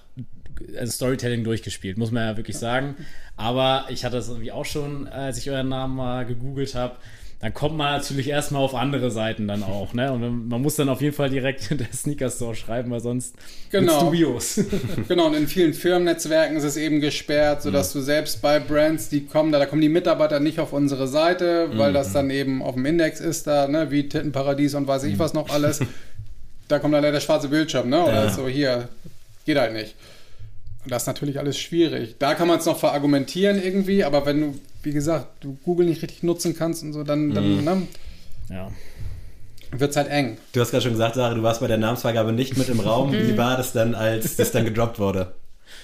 also 0.79 0.93
Storytelling 0.93 1.45
durchgespielt, 1.45 1.99
muss 1.99 2.11
man 2.11 2.25
ja 2.25 2.37
wirklich 2.37 2.59
sagen. 2.59 2.97
Aber 3.37 3.87
ich 3.89 4.05
hatte 4.05 4.17
das 4.17 4.29
irgendwie 4.29 4.53
auch 4.53 4.65
schon, 4.65 5.09
als 5.09 5.39
ich 5.39 5.51
euren 5.51 5.69
Namen 5.69 5.97
mal 5.97 6.25
gegoogelt 6.25 6.75
habe 6.75 6.97
dann 7.41 7.53
kommt 7.53 7.77
man 7.77 7.93
natürlich 7.93 8.29
erstmal 8.29 8.63
auf 8.63 8.75
andere 8.75 9.11
Seiten 9.11 9.47
dann 9.47 9.63
auch, 9.63 9.93
ne? 9.93 10.13
Und 10.13 10.49
man 10.49 10.63
muss 10.63 10.77
dann 10.77 10.89
auf 10.89 11.01
jeden 11.01 11.15
Fall 11.15 11.31
direkt 11.31 11.71
in 11.71 11.79
der 11.79 11.93
Sneaker 11.93 12.31
Store 12.31 12.55
schreiben, 12.55 12.91
weil 12.91 13.01
sonst 13.01 13.35
genau. 13.71 14.05
dubios. 14.05 14.61
genau, 15.09 15.27
und 15.27 15.35
in 15.35 15.47
vielen 15.47 15.75
Firmennetzwerken 15.75 16.57
ist 16.57 16.65
es 16.65 16.77
eben 16.77 17.01
gesperrt, 17.01 17.63
sodass 17.63 17.95
mhm. 17.95 17.99
du 17.99 18.05
selbst 18.05 18.41
bei 18.41 18.59
Brands, 18.61 19.09
die 19.09 19.27
kommen, 19.27 19.53
da, 19.53 19.59
da 19.59 19.67
kommen 19.67 19.83
die 19.83 19.89
Mitarbeiter 19.89 20.41
nicht 20.41 20.59
auf 20.61 20.73
unsere 20.73 21.07
Seite, 21.07 21.71
weil 21.75 21.91
mhm. 21.91 21.95
das 21.95 22.13
dann 22.13 22.31
eben 22.31 22.63
auf 22.63 22.75
dem 22.75 22.87
Index 22.87 23.21
ist 23.21 23.47
da, 23.47 23.69
ne, 23.69 23.91
wie 23.91 24.09
Tittenparadies 24.09 24.75
und 24.75 24.87
weiß 24.87 25.05
ich 25.05 25.15
mhm. 25.15 25.19
was 25.19 25.35
noch 25.35 25.51
alles. 25.51 25.81
da 26.69 26.79
kommt 26.79 26.95
dann 26.95 27.03
leider 27.03 27.13
der 27.13 27.21
schwarze 27.21 27.49
Bildschirm, 27.49 27.89
ne? 27.89 28.03
Oder 28.03 28.25
ja. 28.25 28.31
so, 28.31 28.49
hier, 28.49 28.89
geht 29.45 29.59
halt 29.59 29.73
nicht. 29.73 29.95
Und 30.85 30.93
das 30.93 31.03
ist 31.03 31.07
natürlich 31.07 31.39
alles 31.39 31.59
schwierig. 31.59 32.17
Da 32.19 32.35
kann 32.35 32.49
man 32.49 32.59
es 32.59 32.67
noch 32.67 32.79
verargumentieren 32.79 33.63
irgendwie, 33.63 34.05
aber 34.05 34.27
wenn 34.27 34.41
du, 34.41 34.59
wie 34.85 34.93
gesagt, 34.93 35.43
du 35.43 35.57
Google 35.65 35.87
nicht 35.87 36.03
richtig 36.03 36.23
nutzen 36.23 36.57
kannst 36.57 36.83
und 36.83 36.93
so, 36.93 37.05
dann, 37.05 37.33
dann 37.33 37.57
mhm. 37.57 37.65
ne? 37.65 37.89
Ja. 38.51 38.71
Wird 39.71 39.91
es 39.91 39.97
halt 39.97 40.09
eng. 40.09 40.37
Du 40.53 40.61
hast 40.61 40.71
gerade 40.71 40.83
schon 40.83 40.93
gesagt, 40.93 41.17
Sarah, 41.17 41.35
du 41.35 41.43
warst 41.43 41.61
bei 41.61 41.67
der 41.67 41.79
Namensvergabe 41.79 42.33
nicht 42.33 42.57
mit 42.57 42.69
im 42.69 42.81
Raum. 42.81 43.13
Wie 43.13 43.33
mhm. 43.33 43.37
war 43.37 43.57
das 43.57 43.73
dann, 43.73 43.95
als 43.95 44.37
das 44.37 44.53
dann 44.53 44.65
gedroppt 44.65 44.99
wurde? 44.99 45.35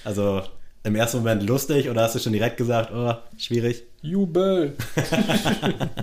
Also 0.05 0.43
im 0.83 0.95
ersten 0.95 1.17
Moment 1.17 1.43
lustig 1.43 1.89
oder 1.89 2.03
hast 2.03 2.15
du 2.15 2.19
schon 2.19 2.33
direkt 2.33 2.57
gesagt, 2.57 2.91
oh, 2.93 3.13
schwierig? 3.37 3.83
Jubel. 4.01 4.75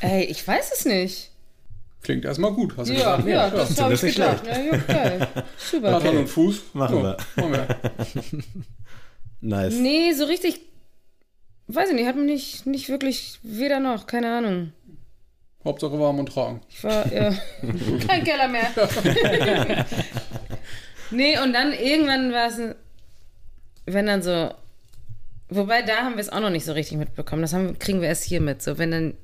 Ey, 0.00 0.24
ich 0.24 0.46
weiß 0.46 0.72
es 0.76 0.84
nicht. 0.86 1.30
Klingt 2.02 2.24
erstmal 2.24 2.52
gut, 2.52 2.74
hast 2.76 2.88
du 2.88 2.94
ja, 2.94 3.16
gesagt. 3.16 3.28
Ja, 3.28 3.50
das 3.50 3.80
habe 3.80 3.94
ich 3.94 4.00
gedacht. 4.00 4.42
Ja, 4.46 4.72
okay. 4.72 5.26
Super. 5.56 5.96
Okay. 5.96 6.08
Hand 6.08 6.18
und 6.18 6.28
Fuß. 6.28 6.62
Machen 6.72 7.02
wir. 7.02 7.16
Machen 7.36 7.52
wir. 7.52 7.66
nice. 9.40 9.74
Nee, 9.74 10.12
so 10.12 10.24
richtig, 10.24 10.60
weiß 11.68 11.90
ich 11.90 11.94
nicht, 11.94 12.06
hat 12.06 12.16
man 12.16 12.26
nicht, 12.26 12.66
nicht 12.66 12.88
wirklich 12.88 13.38
weder 13.42 13.80
noch, 13.80 14.06
keine 14.06 14.36
Ahnung. 14.36 14.72
Hauptsache 15.64 15.98
warm 15.98 16.20
und 16.20 16.26
tragen. 16.32 16.60
Ich 16.68 16.82
war, 16.84 17.12
ja, 17.12 17.30
kein 18.06 18.22
Keller 18.22 18.48
mehr. 18.48 18.70
nee, 21.10 21.38
und 21.40 21.52
dann 21.52 21.72
irgendwann 21.72 22.32
war 22.32 22.48
es, 22.48 22.60
wenn 23.84 24.06
dann 24.06 24.22
so, 24.22 24.50
wobei 25.48 25.82
da 25.82 25.96
haben 25.98 26.14
wir 26.14 26.20
es 26.20 26.30
auch 26.30 26.40
noch 26.40 26.50
nicht 26.50 26.64
so 26.64 26.72
richtig 26.72 26.98
mitbekommen. 26.98 27.42
Das 27.42 27.52
haben, 27.52 27.78
kriegen 27.80 28.00
wir 28.00 28.08
erst 28.08 28.24
hier 28.24 28.40
mit. 28.40 28.62
So, 28.62 28.78
wenn 28.78 28.92
dann, 28.92 29.14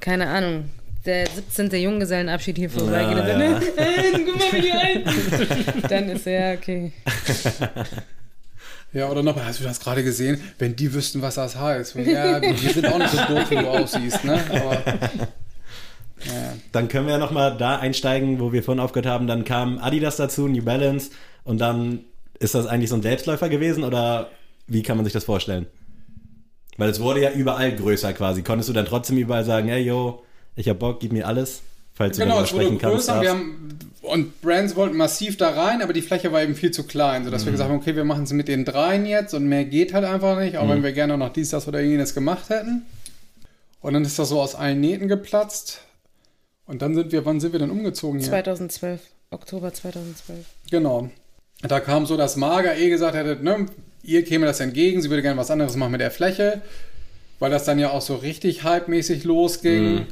keine 0.00 0.28
Ahnung, 0.28 0.70
der 1.04 1.28
17. 1.28 1.70
Junggesellenabschied 1.70 2.56
hier 2.56 2.70
vorbeigeht. 2.70 3.16
Ja, 3.18 3.28
ja. 3.28 3.60
Dann, 3.76 4.26
guck 4.26 4.38
mal, 4.38 4.52
wie 4.52 4.60
die 4.60 4.72
alten. 4.72 5.82
dann 5.88 6.08
ist 6.08 6.26
er, 6.26 6.54
okay. 6.54 6.92
Ja, 8.96 9.10
oder 9.10 9.22
noch, 9.22 9.36
hast 9.36 9.60
du 9.60 9.64
das 9.64 9.78
gerade 9.78 10.02
gesehen? 10.02 10.40
Wenn 10.58 10.74
die 10.74 10.94
wüssten, 10.94 11.20
was 11.20 11.34
das 11.34 11.54
heißt. 11.54 11.96
Ja, 11.96 12.40
wir 12.40 12.54
sind 12.56 12.86
auch 12.86 12.96
nicht 12.96 13.10
so 13.10 13.18
doof, 13.18 13.50
wie 13.50 13.56
du 13.56 13.68
aussiehst, 13.68 14.24
ne? 14.24 14.42
Aber, 14.48 14.72
ja. 16.24 16.54
Dann 16.72 16.88
können 16.88 17.06
wir 17.06 17.12
ja 17.12 17.18
nochmal 17.18 17.58
da 17.58 17.76
einsteigen, 17.76 18.40
wo 18.40 18.54
wir 18.54 18.62
vorhin 18.62 18.82
aufgehört 18.82 19.06
haben. 19.06 19.26
Dann 19.26 19.44
kam 19.44 19.76
Adidas 19.78 20.16
dazu, 20.16 20.48
New 20.48 20.62
Balance. 20.62 21.10
Und 21.44 21.60
dann 21.60 22.04
ist 22.38 22.54
das 22.54 22.66
eigentlich 22.66 22.88
so 22.88 22.96
ein 22.96 23.02
Selbstläufer 23.02 23.50
gewesen 23.50 23.84
oder 23.84 24.30
wie 24.66 24.82
kann 24.82 24.96
man 24.96 25.04
sich 25.04 25.12
das 25.12 25.24
vorstellen? 25.24 25.66
Weil 26.78 26.88
es 26.88 26.98
wurde 26.98 27.20
ja 27.20 27.32
überall 27.32 27.76
größer 27.76 28.14
quasi. 28.14 28.42
Konntest 28.42 28.70
du 28.70 28.72
dann 28.72 28.86
trotzdem 28.86 29.18
überall 29.18 29.44
sagen, 29.44 29.68
hey, 29.68 29.82
yo, 29.82 30.24
ich 30.54 30.70
hab 30.70 30.78
Bock, 30.78 31.00
gib 31.00 31.12
mir 31.12 31.26
alles, 31.26 31.60
falls 31.92 32.16
genau, 32.16 32.38
du 32.38 32.44
es 32.44 32.52
wurde 32.54 32.76
größer. 32.76 33.20
Wir 33.20 33.30
haben, 33.30 33.78
und 34.06 34.40
Brands 34.40 34.76
wollten 34.76 34.96
massiv 34.96 35.36
da 35.36 35.50
rein, 35.50 35.82
aber 35.82 35.92
die 35.92 36.02
Fläche 36.02 36.32
war 36.32 36.42
eben 36.42 36.54
viel 36.54 36.70
zu 36.70 36.84
klein, 36.84 37.24
sodass 37.24 37.42
mhm. 37.42 37.46
wir 37.46 37.52
gesagt 37.52 37.70
haben, 37.70 37.78
okay, 37.78 37.96
wir 37.96 38.04
machen 38.04 38.24
es 38.24 38.32
mit 38.32 38.48
den 38.48 38.64
dreien 38.64 39.06
jetzt 39.06 39.34
und 39.34 39.46
mehr 39.46 39.64
geht 39.64 39.92
halt 39.92 40.04
einfach 40.04 40.38
nicht, 40.38 40.56
auch 40.56 40.64
mhm. 40.64 40.70
wenn 40.70 40.82
wir 40.82 40.92
gerne 40.92 41.18
noch 41.18 41.32
dies, 41.32 41.50
das 41.50 41.68
oder 41.68 41.80
jenes 41.80 42.14
gemacht 42.14 42.48
hätten. 42.48 42.82
Und 43.80 43.92
dann 43.92 44.04
ist 44.04 44.18
das 44.18 44.30
so 44.30 44.40
aus 44.40 44.54
allen 44.54 44.80
Nähten 44.80 45.08
geplatzt. 45.08 45.82
Und 46.66 46.82
dann 46.82 46.94
sind 46.94 47.12
wir, 47.12 47.24
wann 47.24 47.40
sind 47.40 47.52
wir 47.52 47.60
denn 47.60 47.70
umgezogen 47.70 48.18
hier? 48.18 48.28
2012, 48.28 49.00
Oktober 49.30 49.72
2012. 49.72 50.44
Genau. 50.70 51.10
Da 51.62 51.80
kam 51.80 52.06
so, 52.06 52.16
dass 52.16 52.36
Marga 52.36 52.74
eh 52.74 52.88
gesagt 52.88 53.14
hätte, 53.14 53.42
ne, 53.42 53.66
ihr 54.02 54.24
käme 54.24 54.46
das 54.46 54.60
entgegen, 54.60 55.00
sie 55.02 55.10
würde 55.10 55.22
gerne 55.22 55.38
was 55.38 55.50
anderes 55.50 55.76
machen 55.76 55.92
mit 55.92 56.00
der 56.00 56.10
Fläche, 56.10 56.62
weil 57.38 57.50
das 57.50 57.64
dann 57.64 57.78
ja 57.78 57.90
auch 57.90 58.02
so 58.02 58.16
richtig 58.16 58.64
hype-mäßig 58.64 59.24
losging. 59.24 59.94
Mhm. 59.94 60.06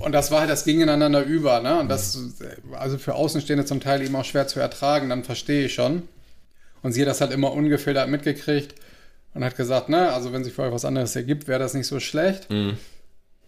Und 0.00 0.12
das 0.12 0.30
war 0.30 0.40
halt, 0.40 0.50
das 0.50 0.64
ging 0.64 0.80
ineinander 0.80 1.24
über, 1.24 1.60
ne? 1.60 1.80
Und 1.80 1.88
das, 1.88 2.18
also 2.72 2.98
für 2.98 3.14
Außenstehende 3.14 3.64
zum 3.64 3.80
Teil 3.80 4.02
eben 4.02 4.14
auch 4.14 4.24
schwer 4.24 4.46
zu 4.46 4.60
ertragen, 4.60 5.08
dann 5.08 5.24
verstehe 5.24 5.66
ich 5.66 5.74
schon. 5.74 6.02
Und 6.82 6.92
sie 6.92 7.00
hat 7.00 7.08
das 7.08 7.20
halt 7.20 7.32
immer 7.32 7.52
ungefiltert 7.52 8.08
mitgekriegt 8.08 8.74
und 9.34 9.44
hat 9.44 9.56
gesagt, 9.56 9.88
ne, 9.88 10.12
also 10.12 10.32
wenn 10.32 10.44
sich 10.44 10.52
für 10.52 10.62
euch 10.62 10.72
was 10.72 10.84
anderes 10.84 11.16
ergibt, 11.16 11.48
wäre 11.48 11.58
das 11.58 11.74
nicht 11.74 11.88
so 11.88 11.98
schlecht. 11.98 12.48
Mhm. 12.50 12.76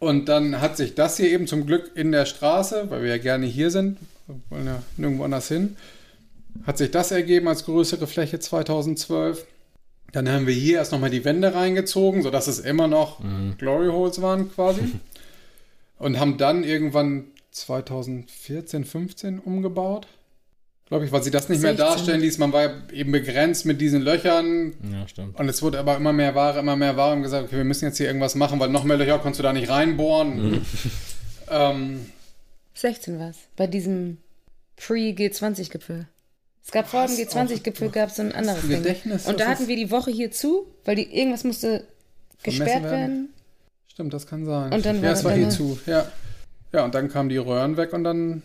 Und 0.01 0.29
dann 0.29 0.61
hat 0.61 0.77
sich 0.77 0.95
das 0.95 1.19
hier 1.19 1.31
eben 1.31 1.47
zum 1.47 1.67
Glück 1.67 1.93
in 1.95 2.11
der 2.11 2.27
Straße, 2.27 2.87
weil 2.91 3.03
wir 3.03 3.11
ja 3.11 3.19
gerne 3.19 3.47
hier 3.47 3.71
sind, 3.71 3.99
wollen 4.49 4.67
ja 4.67 4.83
nirgendwo 4.97 5.25
anders 5.25 5.49
hin, 5.49 5.77
hat 6.67 6.79
sich 6.79 6.91
das 6.91 7.13
ergeben 7.13 7.49
als 7.49 7.65
größere 7.65 8.07
Fläche 8.07 8.41
2012. 8.41 9.47
Dann 10.13 10.29
haben 10.29 10.47
wir 10.47 10.55
hier 10.55 10.79
erst 10.79 10.91
nochmal 10.91 11.11
die 11.11 11.25
Wände 11.25 11.55
reingezogen, 11.55 12.23
sodass 12.23 12.49
es 12.49 12.59
immer 12.59 12.89
noch 12.89 13.21
mhm. 13.21 13.57
Glory 13.59 13.89
Holes 13.89 14.21
waren 14.21 14.51
quasi. 14.53 14.81
Und 16.01 16.19
haben 16.19 16.39
dann 16.39 16.65
irgendwann 16.65 17.27
2014, 17.53 18.85
15 18.85 19.39
umgebaut. 19.39 20.09
Glaube 20.87 21.05
ich, 21.05 21.13
weil 21.13 21.23
sie 21.23 21.31
das 21.31 21.49
nicht 21.49 21.61
16. 21.61 21.77
mehr 21.77 21.87
darstellen 21.87 22.21
ließ. 22.21 22.39
Man 22.39 22.53
war 22.53 22.91
eben 22.93 23.13
begrenzt 23.13 23.65
mit 23.65 23.81
diesen 23.81 24.03
Löchern. 24.03 24.75
Ja, 24.93 25.07
stimmt. 25.07 25.39
Und 25.39 25.49
es 25.49 25.63
wurde 25.63 25.79
aber 25.79 25.97
immer 25.97 26.13
mehr 26.13 26.35
Ware, 26.35 26.59
immer 26.59 26.75
mehr 26.75 26.97
Ware 26.97 27.15
und 27.15 27.23
gesagt, 27.23 27.45
okay, 27.45 27.59
wir 27.59 27.65
müssen 27.65 27.85
jetzt 27.85 27.99
hier 27.99 28.09
irgendwas 28.09 28.35
machen, 28.35 28.59
weil 28.59 28.71
noch 28.71 28.83
mehr 28.83 28.97
Löcher 28.97 29.21
konntest 29.21 29.39
du 29.39 29.43
da 29.45 29.53
nicht 29.53 29.69
reinbohren. 29.69 30.51
Mhm. 30.51 30.63
ähm, 31.51 32.07
16 32.75 33.21
war 33.21 33.31
es. 33.31 33.37
Bei 33.55 33.69
diesem 33.69 34.19
Pre-G20-Gipfel. 34.79 36.09
Es 36.65 36.73
gab 36.73 36.89
vor 36.89 37.07
dem 37.07 37.15
G20-Gipfel 37.15 37.91
gab 37.91 38.11
es 38.11 38.19
ein 38.19 38.33
anderes 38.33 38.67
Gedächtnis, 38.67 39.25
Ding. 39.25 39.33
Und 39.33 39.41
da 39.41 39.49
hatten 39.49 39.69
wir 39.69 39.77
die 39.77 39.91
Woche 39.91 40.11
hier 40.11 40.31
zu, 40.31 40.67
weil 40.85 40.97
die, 40.97 41.15
irgendwas 41.15 41.45
musste 41.45 41.87
gesperrt 42.43 42.85
werden. 42.85 42.91
werden. 42.91 43.35
Stimmt, 44.01 44.15
das 44.15 44.27
kann 44.27 44.47
sein. 44.47 44.73
Und 44.73 44.87
dann 44.87 44.97
ja, 44.97 45.03
war 45.03 45.13
es 45.13 45.25
war 45.25 45.33
hier 45.33 45.51
zu, 45.51 45.79
ja. 45.85 46.07
Ja, 46.73 46.87
und 46.87 46.95
dann 46.95 47.11
kamen 47.11 47.29
die 47.29 47.37
Röhren 47.37 47.77
weg 47.77 47.93
und 47.93 48.03
dann. 48.03 48.43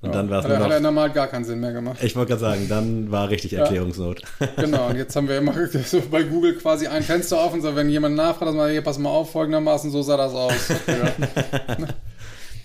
Und 0.00 0.08
ja, 0.08 0.12
dann 0.12 0.30
war 0.30 0.38
es 0.38 0.46
hat, 0.46 0.60
hat 0.60 0.70
er 0.70 0.80
normal 0.80 1.10
gar 1.10 1.26
keinen 1.26 1.44
Sinn 1.44 1.60
mehr 1.60 1.74
gemacht. 1.74 1.98
Ich 2.02 2.16
wollte 2.16 2.30
gerade 2.30 2.40
sagen, 2.40 2.66
dann 2.70 3.10
war 3.10 3.28
richtig 3.28 3.52
Erklärungsnot. 3.52 4.22
genau, 4.56 4.88
und 4.88 4.96
jetzt 4.96 5.14
haben 5.14 5.28
wir 5.28 5.36
immer 5.36 5.52
so 5.84 6.00
bei 6.10 6.22
Google 6.22 6.54
quasi 6.54 6.86
ein 6.86 7.02
Fenster 7.02 7.38
offen, 7.38 7.60
so 7.60 7.76
wenn 7.76 7.90
jemand 7.90 8.16
nachfragt, 8.16 8.48
dass 8.48 8.54
man 8.54 8.70
hier, 8.70 8.80
pass 8.80 8.96
mal 8.96 9.10
auf, 9.10 9.30
folgendermaßen, 9.30 9.90
so 9.90 10.00
sah 10.00 10.16
das 10.16 10.32
aus. 10.32 10.54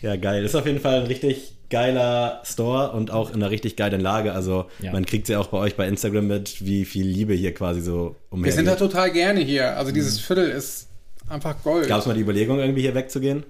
Ja. 0.02 0.12
ja, 0.12 0.16
geil. 0.16 0.46
Ist 0.46 0.56
auf 0.56 0.66
jeden 0.66 0.80
Fall 0.80 1.02
ein 1.02 1.08
richtig 1.08 1.56
geiler 1.70 2.42
Store 2.46 2.94
und 2.94 3.12
auch 3.12 3.32
in 3.32 3.36
einer 3.36 3.52
richtig 3.52 3.76
geilen 3.76 4.00
Lage. 4.00 4.32
Also 4.32 4.68
ja. 4.80 4.94
man 4.94 5.06
kriegt 5.06 5.28
ja 5.28 5.40
auch 5.40 5.48
bei 5.48 5.58
euch 5.58 5.76
bei 5.76 5.90
Instagram 5.90 6.28
mit, 6.28 6.66
wie 6.66 6.86
viel 6.86 7.06
Liebe 7.06 7.34
hier 7.34 7.54
quasi 7.54 7.82
so 7.82 8.16
umher. 8.30 8.46
Wir 8.46 8.54
sind 8.54 8.66
da 8.66 8.76
total 8.76 9.12
gerne 9.12 9.42
hier. 9.42 9.76
Also 9.76 9.92
dieses 9.92 10.22
mhm. 10.22 10.24
Viertel 10.24 10.50
ist 10.52 10.88
einfach 11.30 11.62
Gold. 11.64 11.88
Gab 11.88 12.00
es 12.00 12.06
mal 12.06 12.14
die 12.14 12.22
Überlegung, 12.22 12.60
irgendwie 12.60 12.82
hier 12.82 12.96
wegzugehen? 12.96 13.44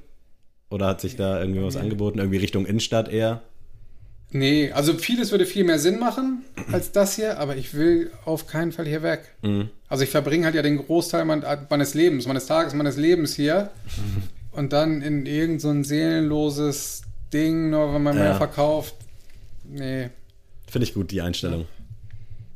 Oder 0.70 0.88
hat 0.88 1.02
sich 1.02 1.16
da 1.16 1.40
irgendwie 1.40 1.62
was 1.62 1.76
angeboten? 1.78 2.20
Irgendwie 2.20 2.38
Richtung 2.38 2.66
Innenstadt 2.66 3.08
eher? 3.08 3.42
Nee, 4.32 4.72
also 4.72 4.96
vieles 4.96 5.30
würde 5.30 5.46
viel 5.46 5.64
mehr 5.64 5.78
Sinn 5.78 6.00
machen 6.00 6.44
als 6.72 6.92
das 6.92 7.16
hier, 7.16 7.38
aber 7.38 7.56
ich 7.56 7.76
will 7.76 8.12
auf 8.26 8.48
keinen 8.48 8.72
Fall 8.72 8.88
hier 8.88 9.04
weg. 9.04 9.36
Mhm. 9.44 9.70
Also 9.88 10.04
ich 10.04 10.10
verbringe 10.10 10.46
halt 10.46 10.56
ja 10.56 10.64
den 10.64 10.78
Großteil 10.78 11.24
meines 11.24 11.94
Lebens, 11.94 12.26
meines 12.26 12.48
Tages, 12.48 12.74
meines 12.74 12.98
Lebens 12.98 13.36
hier 13.36 13.70
mhm. 13.96 14.24
und 14.52 14.74
dann 14.74 15.04
in 15.04 15.28
irgendein 15.28 15.84
so 15.84 15.90
seelenloses 15.90 17.04
Ding, 17.32 17.70
nur 17.70 17.94
wenn 17.94 18.02
man 18.02 18.18
ja. 18.18 18.24
mehr 18.24 18.36
verkauft. 18.36 18.96
Nee. 19.66 20.10
Finde 20.68 20.88
ich 20.88 20.96
gut, 20.96 21.12
die 21.12 21.22
Einstellung. 21.22 21.68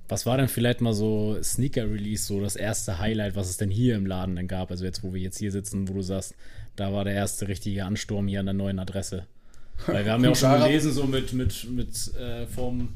Was 0.10 0.26
war 0.26 0.38
denn 0.38 0.48
vielleicht 0.48 0.80
mal 0.80 0.94
so 0.94 1.38
Sneaker-Release, 1.42 2.26
so 2.26 2.40
das 2.40 2.56
erste 2.56 3.00
Highlight, 3.00 3.36
was 3.36 3.50
es 3.50 3.58
denn 3.58 3.70
hier 3.70 3.96
im 3.96 4.06
Laden 4.06 4.36
denn 4.36 4.48
gab? 4.48 4.72
Also 4.72 4.86
jetzt, 4.86 5.04
wo 5.04 5.14
wir 5.14 5.22
jetzt 5.22 5.38
hier 5.38 5.52
sitzen, 5.52 5.90
wo 5.90 5.94
du 5.94 6.02
sagst, 6.02 6.34
da 6.78 6.94
war 6.94 7.04
der 7.04 7.14
erste 7.14 7.48
richtige 7.48 7.84
Ansturm 7.84 8.28
hier 8.28 8.40
an 8.40 8.46
der 8.46 8.54
neuen 8.54 8.80
Adresse. 8.80 9.26
Weil 9.86 10.06
wir 10.06 10.14
haben 10.14 10.24
ja 10.24 10.32
auch 10.32 10.36
schon 10.38 10.60
gelesen, 10.60 10.94
so 10.94 11.04
mit, 11.04 11.34
mit, 11.34 11.70
mit 11.70 12.16
äh, 12.16 12.48
vom, 12.48 12.96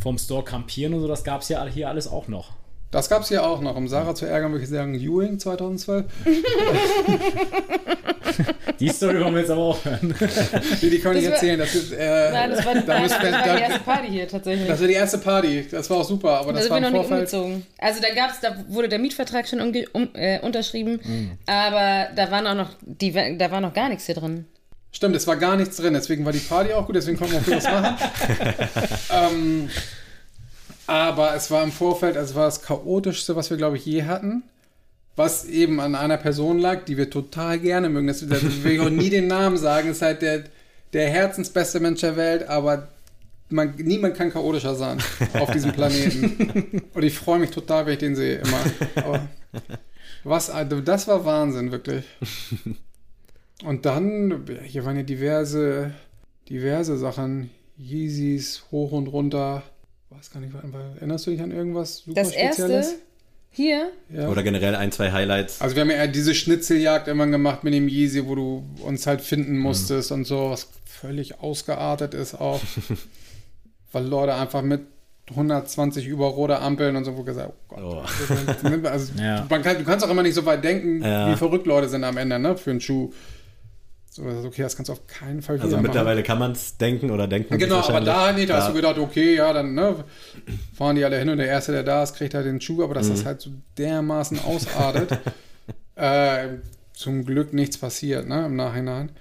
vom 0.00 0.18
Store 0.18 0.44
campieren 0.44 0.92
und 0.94 1.00
so, 1.00 1.08
das 1.08 1.24
gab 1.24 1.40
es 1.42 1.48
ja 1.48 1.64
hier 1.66 1.88
alles 1.88 2.06
auch 2.06 2.28
noch. 2.28 2.52
Das 2.90 3.08
gab 3.08 3.22
es 3.22 3.28
hier 3.28 3.46
auch 3.46 3.60
noch. 3.60 3.76
Um 3.76 3.86
Sarah 3.86 4.14
zu 4.16 4.26
ärgern, 4.26 4.50
würde 4.50 4.64
ich 4.64 4.70
sagen, 4.70 4.94
Ewing 4.94 5.38
2012. 5.38 6.06
die 8.80 8.88
Story 8.88 9.20
wollen 9.20 9.34
wir 9.34 9.40
jetzt 9.40 9.50
aber 9.50 9.62
auch 9.62 9.84
hören. 9.84 10.14
die, 10.82 10.98
kann 10.98 11.16
ich 11.16 11.24
erzählen. 11.24 11.58
Das 11.58 11.74
ist, 11.74 11.92
äh, 11.92 12.30
Nein, 12.32 12.50
das 12.50 12.64
war, 12.64 12.74
nein, 12.74 12.84
das 12.84 13.10
war 13.10 13.56
die 13.56 13.62
erste 13.62 13.80
Party 13.80 14.08
hier 14.08 14.28
tatsächlich. 14.28 14.68
Das 14.68 14.80
war 14.80 14.88
die 14.88 14.94
erste 14.94 15.18
Party. 15.18 15.66
Das 15.70 15.90
war 15.90 15.98
auch 15.98 16.04
super, 16.04 16.40
aber 16.40 16.52
das 16.52 16.62
also 16.62 16.74
war 16.74 16.80
nicht 16.80 17.10
umgezogen. 17.10 17.66
Also 17.78 18.00
da 18.00 18.14
gab's, 18.14 18.40
da 18.40 18.56
wurde 18.68 18.88
der 18.88 18.98
Mietvertrag 18.98 19.48
schon 19.48 19.60
um, 19.60 19.72
um, 19.92 20.08
äh, 20.14 20.40
unterschrieben, 20.40 21.00
mhm. 21.02 21.32
aber 21.46 22.08
da 22.14 22.30
waren 22.30 22.46
auch 22.46 22.54
noch, 22.54 22.70
die, 22.82 23.12
da 23.12 23.50
war 23.50 23.60
noch 23.60 23.74
gar 23.74 23.88
nichts 23.88 24.06
hier 24.06 24.14
drin. 24.14 24.46
Stimmt, 24.92 25.14
es 25.14 25.26
war 25.26 25.36
gar 25.36 25.56
nichts 25.56 25.76
drin, 25.76 25.94
deswegen 25.94 26.24
war 26.24 26.32
die 26.32 26.40
Party 26.40 26.72
auch 26.72 26.86
gut, 26.86 26.96
deswegen 26.96 27.16
konnten 27.16 27.34
wir 27.34 27.40
auch 27.40 27.58
was 27.58 27.64
machen. 27.64 27.96
ähm, 29.36 29.70
aber 30.86 31.36
es 31.36 31.50
war 31.52 31.62
im 31.62 31.70
Vorfeld, 31.70 32.16
also 32.16 32.34
war 32.34 32.46
das 32.46 32.62
chaotischste, 32.62 33.36
was 33.36 33.50
wir, 33.50 33.56
glaube 33.56 33.76
ich, 33.76 33.86
je 33.86 34.04
hatten. 34.04 34.42
Was 35.20 35.44
eben 35.44 35.80
an 35.80 35.94
einer 35.94 36.16
Person 36.16 36.58
lag, 36.58 36.84
die 36.84 36.96
wir 36.96 37.10
total 37.10 37.58
gerne 37.58 37.88
mögen. 37.88 38.06
Das, 38.06 38.26
das 38.26 38.64
will 38.64 38.72
ich 38.72 38.80
auch 38.80 38.90
nie 38.90 39.10
den 39.10 39.26
Namen 39.26 39.56
sagen. 39.56 39.90
Ist 39.90 40.02
halt 40.02 40.22
der, 40.22 40.44
der 40.92 41.10
herzensbeste 41.10 41.78
Mensch 41.78 42.00
der 42.00 42.16
Welt, 42.16 42.48
aber 42.48 42.88
man, 43.50 43.74
niemand 43.76 44.16
kann 44.16 44.32
chaotischer 44.32 44.74
sein 44.74 44.98
auf 45.34 45.50
diesem 45.50 45.72
Planeten. 45.72 46.82
Und 46.94 47.02
ich 47.02 47.14
freue 47.14 47.38
mich 47.38 47.50
total, 47.50 47.86
wenn 47.86 47.92
ich 47.92 47.98
den 47.98 48.16
sehe, 48.16 48.38
immer. 48.38 48.60
Aber 48.94 49.28
was, 50.24 50.48
also 50.48 50.80
das 50.80 51.06
war 51.06 51.24
Wahnsinn, 51.24 51.70
wirklich. 51.70 52.04
Und 53.64 53.84
dann, 53.84 54.46
hier 54.64 54.86
waren 54.86 54.96
ja 54.96 55.02
diverse, 55.02 55.92
diverse 56.48 56.96
Sachen. 56.96 57.50
Yeezys 57.76 58.64
hoch 58.70 58.92
und 58.92 59.06
runter. 59.06 59.62
Weiß 60.10 60.30
gar 60.30 60.40
nicht, 60.40 60.52
erinnerst 60.54 61.26
du 61.26 61.30
dich 61.30 61.40
an 61.40 61.50
irgendwas 61.50 61.98
super 61.98 62.20
das 62.20 62.32
Spezielles? 62.32 62.86
Erste? 62.86 63.09
Hier? 63.52 63.90
Ja. 64.08 64.28
Oder 64.28 64.42
generell 64.42 64.76
ein, 64.76 64.92
zwei 64.92 65.10
Highlights. 65.12 65.60
Also 65.60 65.74
wir 65.74 65.82
haben 65.82 65.90
ja 65.90 66.06
diese 66.06 66.34
Schnitzeljagd 66.34 67.08
immer 67.08 67.26
gemacht 67.26 67.64
mit 67.64 67.74
dem 67.74 67.88
Yeezy, 67.88 68.26
wo 68.26 68.34
du 68.34 68.64
uns 68.82 69.06
halt 69.06 69.20
finden 69.20 69.58
musstest 69.58 70.10
mhm. 70.10 70.18
und 70.18 70.24
so, 70.24 70.50
was 70.50 70.68
völlig 70.84 71.40
ausgeartet 71.40 72.14
ist 72.14 72.34
auch. 72.34 72.60
weil 73.92 74.06
Leute 74.06 74.34
einfach 74.34 74.62
mit 74.62 74.82
120 75.30 76.06
über 76.06 76.26
rote 76.26 76.58
Ampeln 76.58 76.96
und 76.96 77.04
so, 77.04 77.16
wo 77.16 77.22
gesagt, 77.22 77.52
oh 77.52 77.74
Gott. 77.74 77.82
Oh. 77.82 78.88
Also, 78.88 79.12
ja. 79.18 79.46
kann, 79.48 79.78
du 79.78 79.84
kannst 79.84 80.04
auch 80.04 80.10
immer 80.10 80.22
nicht 80.22 80.34
so 80.34 80.44
weit 80.44 80.64
denken, 80.64 81.02
ja. 81.02 81.30
wie 81.30 81.36
verrückt 81.36 81.66
Leute 81.66 81.88
sind 81.88 82.04
am 82.04 82.16
Ende, 82.16 82.38
ne, 82.38 82.56
für 82.56 82.70
einen 82.70 82.80
Schuh. 82.80 83.12
So, 84.12 84.24
okay, 84.24 84.62
das 84.62 84.74
kannst 84.74 84.88
du 84.88 84.92
auf 84.92 85.06
keinen 85.06 85.40
Fall 85.40 85.60
Also 85.60 85.76
mittlerweile 85.78 86.20
machen. 86.20 86.26
kann 86.26 86.38
man 86.40 86.52
es 86.52 86.76
denken 86.76 87.12
oder 87.12 87.28
denken. 87.28 87.56
Genau, 87.58 87.76
aber 87.76 88.00
da 88.00 88.32
nicht, 88.32 88.50
da 88.50 88.58
hast 88.58 88.70
du 88.70 88.74
gedacht, 88.74 88.98
okay, 88.98 89.36
ja, 89.36 89.52
dann 89.52 89.74
ne, 89.74 90.04
fahren 90.74 90.96
die 90.96 91.04
alle 91.04 91.16
hin 91.16 91.28
und 91.28 91.38
der 91.38 91.46
Erste, 91.46 91.70
der 91.70 91.84
da 91.84 92.02
ist, 92.02 92.16
kriegt 92.16 92.34
halt 92.34 92.44
den 92.44 92.60
Schuh, 92.60 92.82
aber 92.82 92.94
dass 92.94 93.06
mhm. 93.06 93.10
das 93.12 93.24
halt 93.24 93.40
so 93.40 93.50
dermaßen 93.78 94.40
ausartet, 94.40 95.16
äh, 95.94 96.48
zum 96.92 97.24
Glück 97.24 97.52
nichts 97.52 97.78
passiert, 97.78 98.28
ne, 98.28 98.46
im 98.46 98.56
Nachhinein 98.56 99.12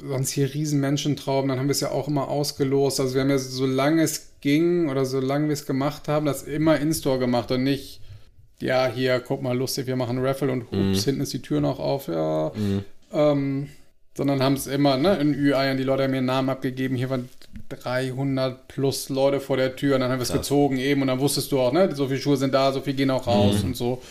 sonst 0.00 0.30
hier 0.30 0.52
riesen 0.52 0.80
Menschentrauben, 0.80 1.48
dann 1.48 1.58
haben 1.58 1.68
wir 1.68 1.72
es 1.72 1.80
ja 1.80 1.90
auch 1.90 2.08
immer 2.08 2.28
ausgelost. 2.28 3.00
Also 3.00 3.14
wir 3.14 3.22
haben 3.22 3.30
ja, 3.30 3.38
solange 3.38 4.02
es 4.02 4.32
ging 4.40 4.88
oder 4.88 5.04
solange 5.04 5.46
wir 5.46 5.54
es 5.54 5.66
gemacht 5.66 6.08
haben, 6.08 6.26
das 6.26 6.42
immer 6.42 6.78
in-store 6.78 7.18
gemacht 7.18 7.50
und 7.50 7.64
nicht, 7.64 8.00
ja, 8.60 8.86
hier, 8.86 9.20
guck 9.20 9.42
mal, 9.42 9.56
lustig, 9.56 9.86
wir 9.86 9.96
machen 9.96 10.24
Raffle 10.24 10.50
und 10.50 10.64
hups, 10.64 10.72
mhm. 10.72 11.04
hinten 11.04 11.20
ist 11.22 11.32
die 11.32 11.42
Tür 11.42 11.60
noch 11.60 11.78
auf, 11.78 12.08
ja. 12.08 12.52
Mhm. 12.54 12.84
Ähm, 13.12 13.68
sondern 14.16 14.42
haben 14.42 14.54
es 14.54 14.66
immer, 14.66 14.96
ne, 14.96 15.16
in 15.16 15.34
Ü-Eiern, 15.34 15.76
die 15.76 15.82
Leute 15.82 16.04
haben 16.04 16.10
mir 16.10 16.18
einen 16.18 16.26
Namen 16.26 16.48
abgegeben, 16.48 16.96
hier 16.96 17.10
waren 17.10 17.28
300 17.68 18.66
plus 18.66 19.08
Leute 19.10 19.40
vor 19.40 19.56
der 19.56 19.76
Tür 19.76 19.96
und 19.96 20.00
dann 20.00 20.10
haben 20.10 20.18
wir 20.18 20.22
es 20.24 20.32
gezogen 20.32 20.78
eben 20.78 21.02
und 21.02 21.08
dann 21.08 21.20
wusstest 21.20 21.52
du 21.52 21.60
auch, 21.60 21.72
ne, 21.72 21.94
so 21.94 22.08
viele 22.08 22.20
Schuhe 22.20 22.36
sind 22.36 22.54
da, 22.54 22.72
so 22.72 22.80
viel 22.80 22.94
gehen 22.94 23.10
auch 23.10 23.26
raus 23.26 23.62
mhm. 23.62 23.68
und 23.68 23.76
so. 23.76 24.02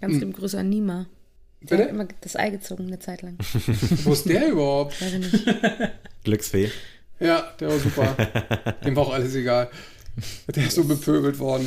Ganz 0.00 0.18
lieben 0.18 0.32
Grüße 0.32 0.58
an 0.58 0.68
Nima. 0.68 1.06
Der 1.60 1.76
Bitte? 1.76 1.82
hat 1.84 1.90
immer 1.90 2.08
das 2.22 2.36
Ei 2.36 2.50
gezogen 2.50 2.86
eine 2.86 2.98
Zeit 2.98 3.22
lang. 3.22 3.36
Wo 4.04 4.12
ist 4.12 4.28
der 4.28 4.48
überhaupt? 4.48 5.00
Weiß 5.00 5.12
ich 5.12 5.32
nicht. 5.32 5.48
Glücksfee. 6.24 6.70
Ja, 7.20 7.52
der 7.60 7.68
war 7.68 7.78
super. 7.78 8.16
Dem 8.84 8.96
war 8.96 9.04
auch 9.04 9.12
alles 9.12 9.34
egal. 9.36 9.70
Der 10.48 10.66
ist 10.66 10.74
so 10.74 10.84
bepöbelt 10.84 11.38
worden. 11.38 11.66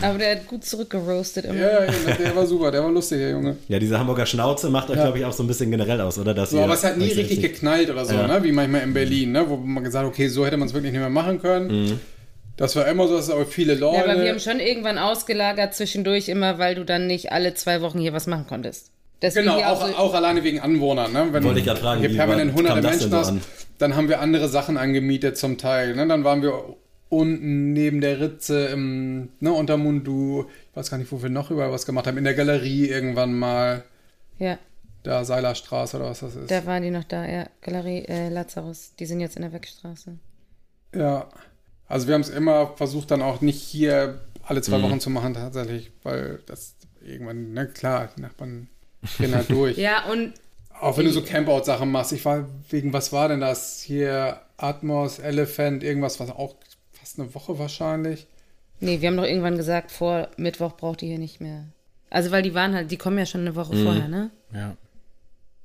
Aber 0.00 0.18
der 0.18 0.36
hat 0.36 0.46
gut 0.46 0.64
zurückgeroastet 0.64 1.44
immer. 1.44 1.58
Ja, 1.58 1.84
ja, 1.84 1.92
der 2.18 2.34
war 2.34 2.46
super, 2.46 2.70
der 2.70 2.82
war 2.82 2.90
lustig, 2.90 3.18
der 3.18 3.30
Junge. 3.30 3.56
Ja, 3.68 3.78
diese 3.78 3.98
Hamburger 3.98 4.26
Schnauze 4.26 4.70
macht 4.70 4.90
euch, 4.90 4.96
ja. 4.96 5.04
glaube 5.04 5.18
ich, 5.18 5.24
auch 5.24 5.32
so 5.32 5.42
ein 5.42 5.46
bisschen 5.46 5.70
generell 5.70 6.00
aus, 6.00 6.18
oder? 6.18 6.32
Dass 6.32 6.50
so, 6.50 6.60
aber 6.60 6.74
es 6.74 6.84
hat 6.84 6.96
nie 6.96 7.04
richtig, 7.04 7.30
richtig 7.30 7.42
geknallt 7.42 7.90
oder 7.90 8.04
so, 8.04 8.14
ja. 8.14 8.26
ne? 8.26 8.42
wie 8.42 8.52
manchmal 8.52 8.82
in 8.82 8.94
Berlin, 8.94 9.32
ne? 9.32 9.44
wo 9.48 9.56
man 9.56 9.84
gesagt 9.84 10.04
hat, 10.04 10.10
okay, 10.10 10.28
so 10.28 10.46
hätte 10.46 10.56
man 10.56 10.68
es 10.68 10.74
wirklich 10.74 10.92
nicht 10.92 11.00
mehr 11.00 11.10
machen 11.10 11.40
können. 11.40 11.84
Mhm. 11.84 12.00
Das 12.56 12.76
war 12.76 12.86
immer 12.86 13.08
so, 13.08 13.16
dass 13.16 13.30
aber 13.30 13.46
viele 13.46 13.74
Leute. 13.74 13.96
Ja, 13.96 14.04
aber 14.04 14.22
wir 14.22 14.30
haben 14.30 14.40
schon 14.40 14.60
irgendwann 14.60 14.98
ausgelagert 14.98 15.74
zwischendurch 15.74 16.28
immer, 16.28 16.58
weil 16.58 16.74
du 16.74 16.84
dann 16.84 17.06
nicht 17.06 17.32
alle 17.32 17.54
zwei 17.54 17.80
Wochen 17.80 17.98
hier 17.98 18.12
was 18.12 18.26
machen 18.26 18.46
konntest. 18.46 18.90
Deswegen 19.22 19.46
genau, 19.46 19.62
auch, 19.62 19.86
so 19.86 19.94
auch, 19.96 20.14
alleine 20.14 20.44
wegen 20.44 20.60
Anwohnern. 20.60 21.12
Ne? 21.12 21.28
Wenn 21.30 21.44
Wollte 21.44 21.60
ich 21.60 21.66
gerade 21.66 21.80
fragen, 21.80 22.00
hier 22.00 22.14
permanent 22.14 22.54
hunderte 22.54 22.80
Menschen 22.80 23.12
hast, 23.12 23.34
dann 23.78 23.96
haben 23.96 24.08
wir 24.08 24.20
andere 24.20 24.48
Sachen 24.48 24.76
angemietet 24.76 25.36
zum 25.36 25.58
Teil. 25.58 25.94
Ne? 25.94 26.06
Dann 26.06 26.24
waren 26.24 26.42
wir 26.42 26.76
unten 27.10 27.72
neben 27.72 28.00
der 28.00 28.20
Ritze 28.20 28.66
im 28.68 29.28
ne, 29.40 29.52
Untermundu, 29.52 30.46
ich 30.70 30.76
weiß 30.76 30.90
gar 30.90 30.96
nicht, 30.96 31.12
wo 31.12 31.22
wir 31.22 31.28
noch 31.28 31.50
überall 31.50 31.72
was 31.72 31.84
gemacht 31.84 32.06
haben, 32.06 32.16
in 32.16 32.24
der 32.24 32.34
Galerie 32.34 32.86
irgendwann 32.86 33.38
mal. 33.38 33.84
Ja. 34.38 34.58
Da 35.02 35.24
Seilerstraße 35.24 35.96
oder 35.96 36.06
was 36.06 36.20
das 36.20 36.36
ist. 36.36 36.50
Da 36.50 36.64
waren 36.66 36.82
die 36.82 36.90
noch 36.90 37.04
da, 37.04 37.26
ja. 37.26 37.46
Galerie 37.62 38.04
äh, 38.06 38.28
Lazarus. 38.28 38.92
Die 38.98 39.06
sind 39.06 39.20
jetzt 39.20 39.36
in 39.36 39.42
der 39.42 39.52
Wegstraße. 39.52 40.16
Ja. 40.94 41.28
Also 41.88 42.06
wir 42.06 42.14
haben 42.14 42.20
es 42.20 42.28
immer 42.28 42.74
versucht, 42.76 43.10
dann 43.10 43.22
auch 43.22 43.40
nicht 43.40 43.60
hier 43.60 44.20
alle 44.44 44.62
zwei 44.62 44.78
mhm. 44.78 44.82
Wochen 44.84 45.00
zu 45.00 45.10
machen 45.10 45.34
tatsächlich, 45.34 45.90
weil 46.04 46.40
das 46.46 46.76
irgendwann, 47.02 47.52
ne, 47.52 47.66
klar, 47.66 48.08
die 48.16 48.20
Nachbarn 48.20 48.68
gehen 49.18 49.34
halt 49.34 49.50
durch. 49.50 49.76
ja, 49.76 50.04
und 50.10 50.34
auch 50.80 50.96
wenn 50.96 51.04
du 51.04 51.12
so 51.12 51.22
Campout-Sachen 51.22 51.90
machst. 51.90 52.12
Ich 52.12 52.24
war, 52.24 52.48
wegen 52.70 52.92
was 52.92 53.12
war 53.12 53.28
denn 53.28 53.40
das? 53.40 53.82
Hier 53.82 54.40
Atmos, 54.56 55.18
Elephant, 55.18 55.82
irgendwas, 55.82 56.20
was 56.20 56.30
auch 56.30 56.54
fast 57.10 57.20
eine 57.20 57.34
Woche 57.34 57.58
wahrscheinlich. 57.58 58.26
Nee, 58.80 59.00
wir 59.00 59.08
haben 59.08 59.16
doch 59.16 59.24
irgendwann 59.24 59.56
gesagt, 59.56 59.90
vor 59.90 60.28
Mittwoch 60.36 60.76
braucht 60.76 61.02
ihr 61.02 61.08
hier 61.08 61.18
nicht 61.18 61.40
mehr. 61.40 61.64
Also, 62.08 62.30
weil 62.30 62.42
die 62.42 62.54
waren 62.54 62.74
halt, 62.74 62.90
die 62.90 62.96
kommen 62.96 63.18
ja 63.18 63.26
schon 63.26 63.42
eine 63.42 63.54
Woche 63.56 63.74
mhm. 63.74 63.84
vorher, 63.84 64.08
ne? 64.08 64.30
Ja. 64.54 64.76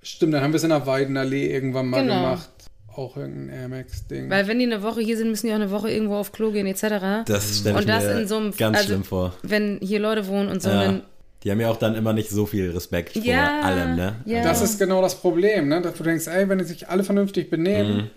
Stimmt, 0.01 0.33
dann 0.33 0.43
haben 0.43 0.51
wir 0.51 0.57
es 0.57 0.63
in 0.63 0.69
der 0.69 0.85
Weidenallee 0.85 1.51
irgendwann 1.51 1.87
mal 1.87 2.01
genau. 2.01 2.21
gemacht 2.21 2.49
auch 2.97 3.17
irgendein 3.17 3.49
Air 3.49 3.67
Max-Ding. 3.67 4.29
Weil 4.29 4.47
wenn 4.47 4.57
die 4.57 4.63
eine 4.63 4.81
Woche 4.81 5.01
hier 5.01 5.17
sind, 5.17 5.29
müssen 5.29 5.47
die 5.47 5.51
auch 5.51 5.57
eine 5.57 5.69
Woche 5.69 5.91
irgendwo 5.91 6.15
auf 6.15 6.31
Klo 6.31 6.51
gehen, 6.51 6.65
etc. 6.65 7.25
Das 7.25 7.59
stelle 7.59 7.81
ich 7.81 7.85
mir 7.85 8.25
so 8.25 8.37
einem, 8.37 8.55
ganz 8.55 8.77
also, 8.77 8.87
schlimm 8.87 9.03
vor. 9.03 9.33
Wenn 9.43 9.79
hier 9.81 9.99
Leute 9.99 10.27
wohnen 10.27 10.47
und 10.47 10.61
so, 10.61 10.69
ja. 10.69 10.81
dann 10.81 11.01
die 11.43 11.51
haben 11.51 11.59
ja 11.59 11.69
auch 11.69 11.75
dann 11.75 11.95
immer 11.95 12.13
nicht 12.13 12.29
so 12.29 12.45
viel 12.45 12.71
Respekt 12.71 13.17
ja, 13.17 13.59
vor 13.59 13.65
allem, 13.65 13.95
ne? 13.97 14.15
Ja. 14.23 14.43
Das 14.43 14.61
ist 14.61 14.79
genau 14.79 15.01
das 15.01 15.15
Problem, 15.15 15.67
ne? 15.67 15.81
Dass 15.81 15.95
du 15.95 16.03
denkst, 16.03 16.27
ey, 16.27 16.47
wenn 16.47 16.57
die 16.57 16.63
sich 16.63 16.87
alle 16.87 17.03
vernünftig 17.03 17.49
benehmen, 17.49 17.97
mhm. 17.97 18.09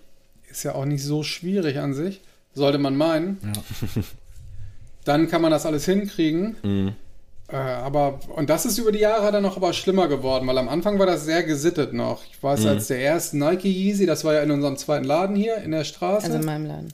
ist 0.49 0.63
ja 0.63 0.77
auch 0.77 0.85
nicht 0.85 1.03
so 1.03 1.25
schwierig 1.25 1.81
an 1.81 1.93
sich, 1.93 2.21
sollte 2.59 2.79
man 2.79 2.97
meinen. 2.97 3.39
Ja. 3.43 3.89
Dann 5.05 5.29
kann 5.29 5.41
man 5.41 5.51
das 5.51 5.65
alles 5.65 5.87
hinkriegen. 5.87 6.57
Mhm. 6.63 6.93
Äh, 7.51 7.57
aber, 7.57 8.21
und 8.37 8.51
das 8.51 8.67
ist 8.67 8.77
über 8.77 8.93
die 8.93 8.99
Jahre 8.99 9.33
dann 9.33 9.43
noch 9.43 9.57
aber 9.57 9.73
schlimmer 9.73 10.07
geworden, 10.07 10.47
weil 10.47 10.59
am 10.59 10.69
Anfang 10.69 10.99
war 10.99 11.07
das 11.07 11.25
sehr 11.25 11.45
gesittet 11.45 11.95
noch. 11.95 12.23
Ich 12.31 12.43
weiß, 12.43 12.61
mhm. 12.61 12.67
als 12.67 12.89
der 12.89 12.99
erste 12.99 13.39
Nike 13.39 13.69
Yeezy, 13.69 14.05
das 14.05 14.23
war 14.25 14.35
ja 14.35 14.43
in 14.43 14.51
unserem 14.51 14.77
zweiten 14.77 15.05
Laden 15.05 15.35
hier 15.35 15.57
in 15.57 15.71
der 15.71 15.85
Straße. 15.85 16.27
Also 16.27 16.39
in 16.39 16.45
meinem 16.45 16.67
Laden. 16.67 16.93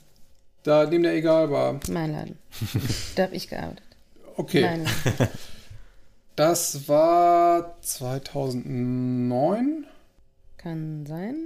Da, 0.62 0.86
dem 0.86 1.02
der 1.02 1.16
egal 1.16 1.50
war. 1.50 1.80
Mein 1.90 2.12
Laden. 2.12 2.38
da 3.16 3.24
habe 3.24 3.34
ich 3.34 3.48
gearbeitet. 3.48 3.82
Okay. 4.36 4.62
Mein 4.62 4.84
Laden. 4.84 5.28
Das 6.36 6.88
war 6.88 7.76
2009. 7.80 9.86
Kann 10.56 11.06
sein. 11.06 11.36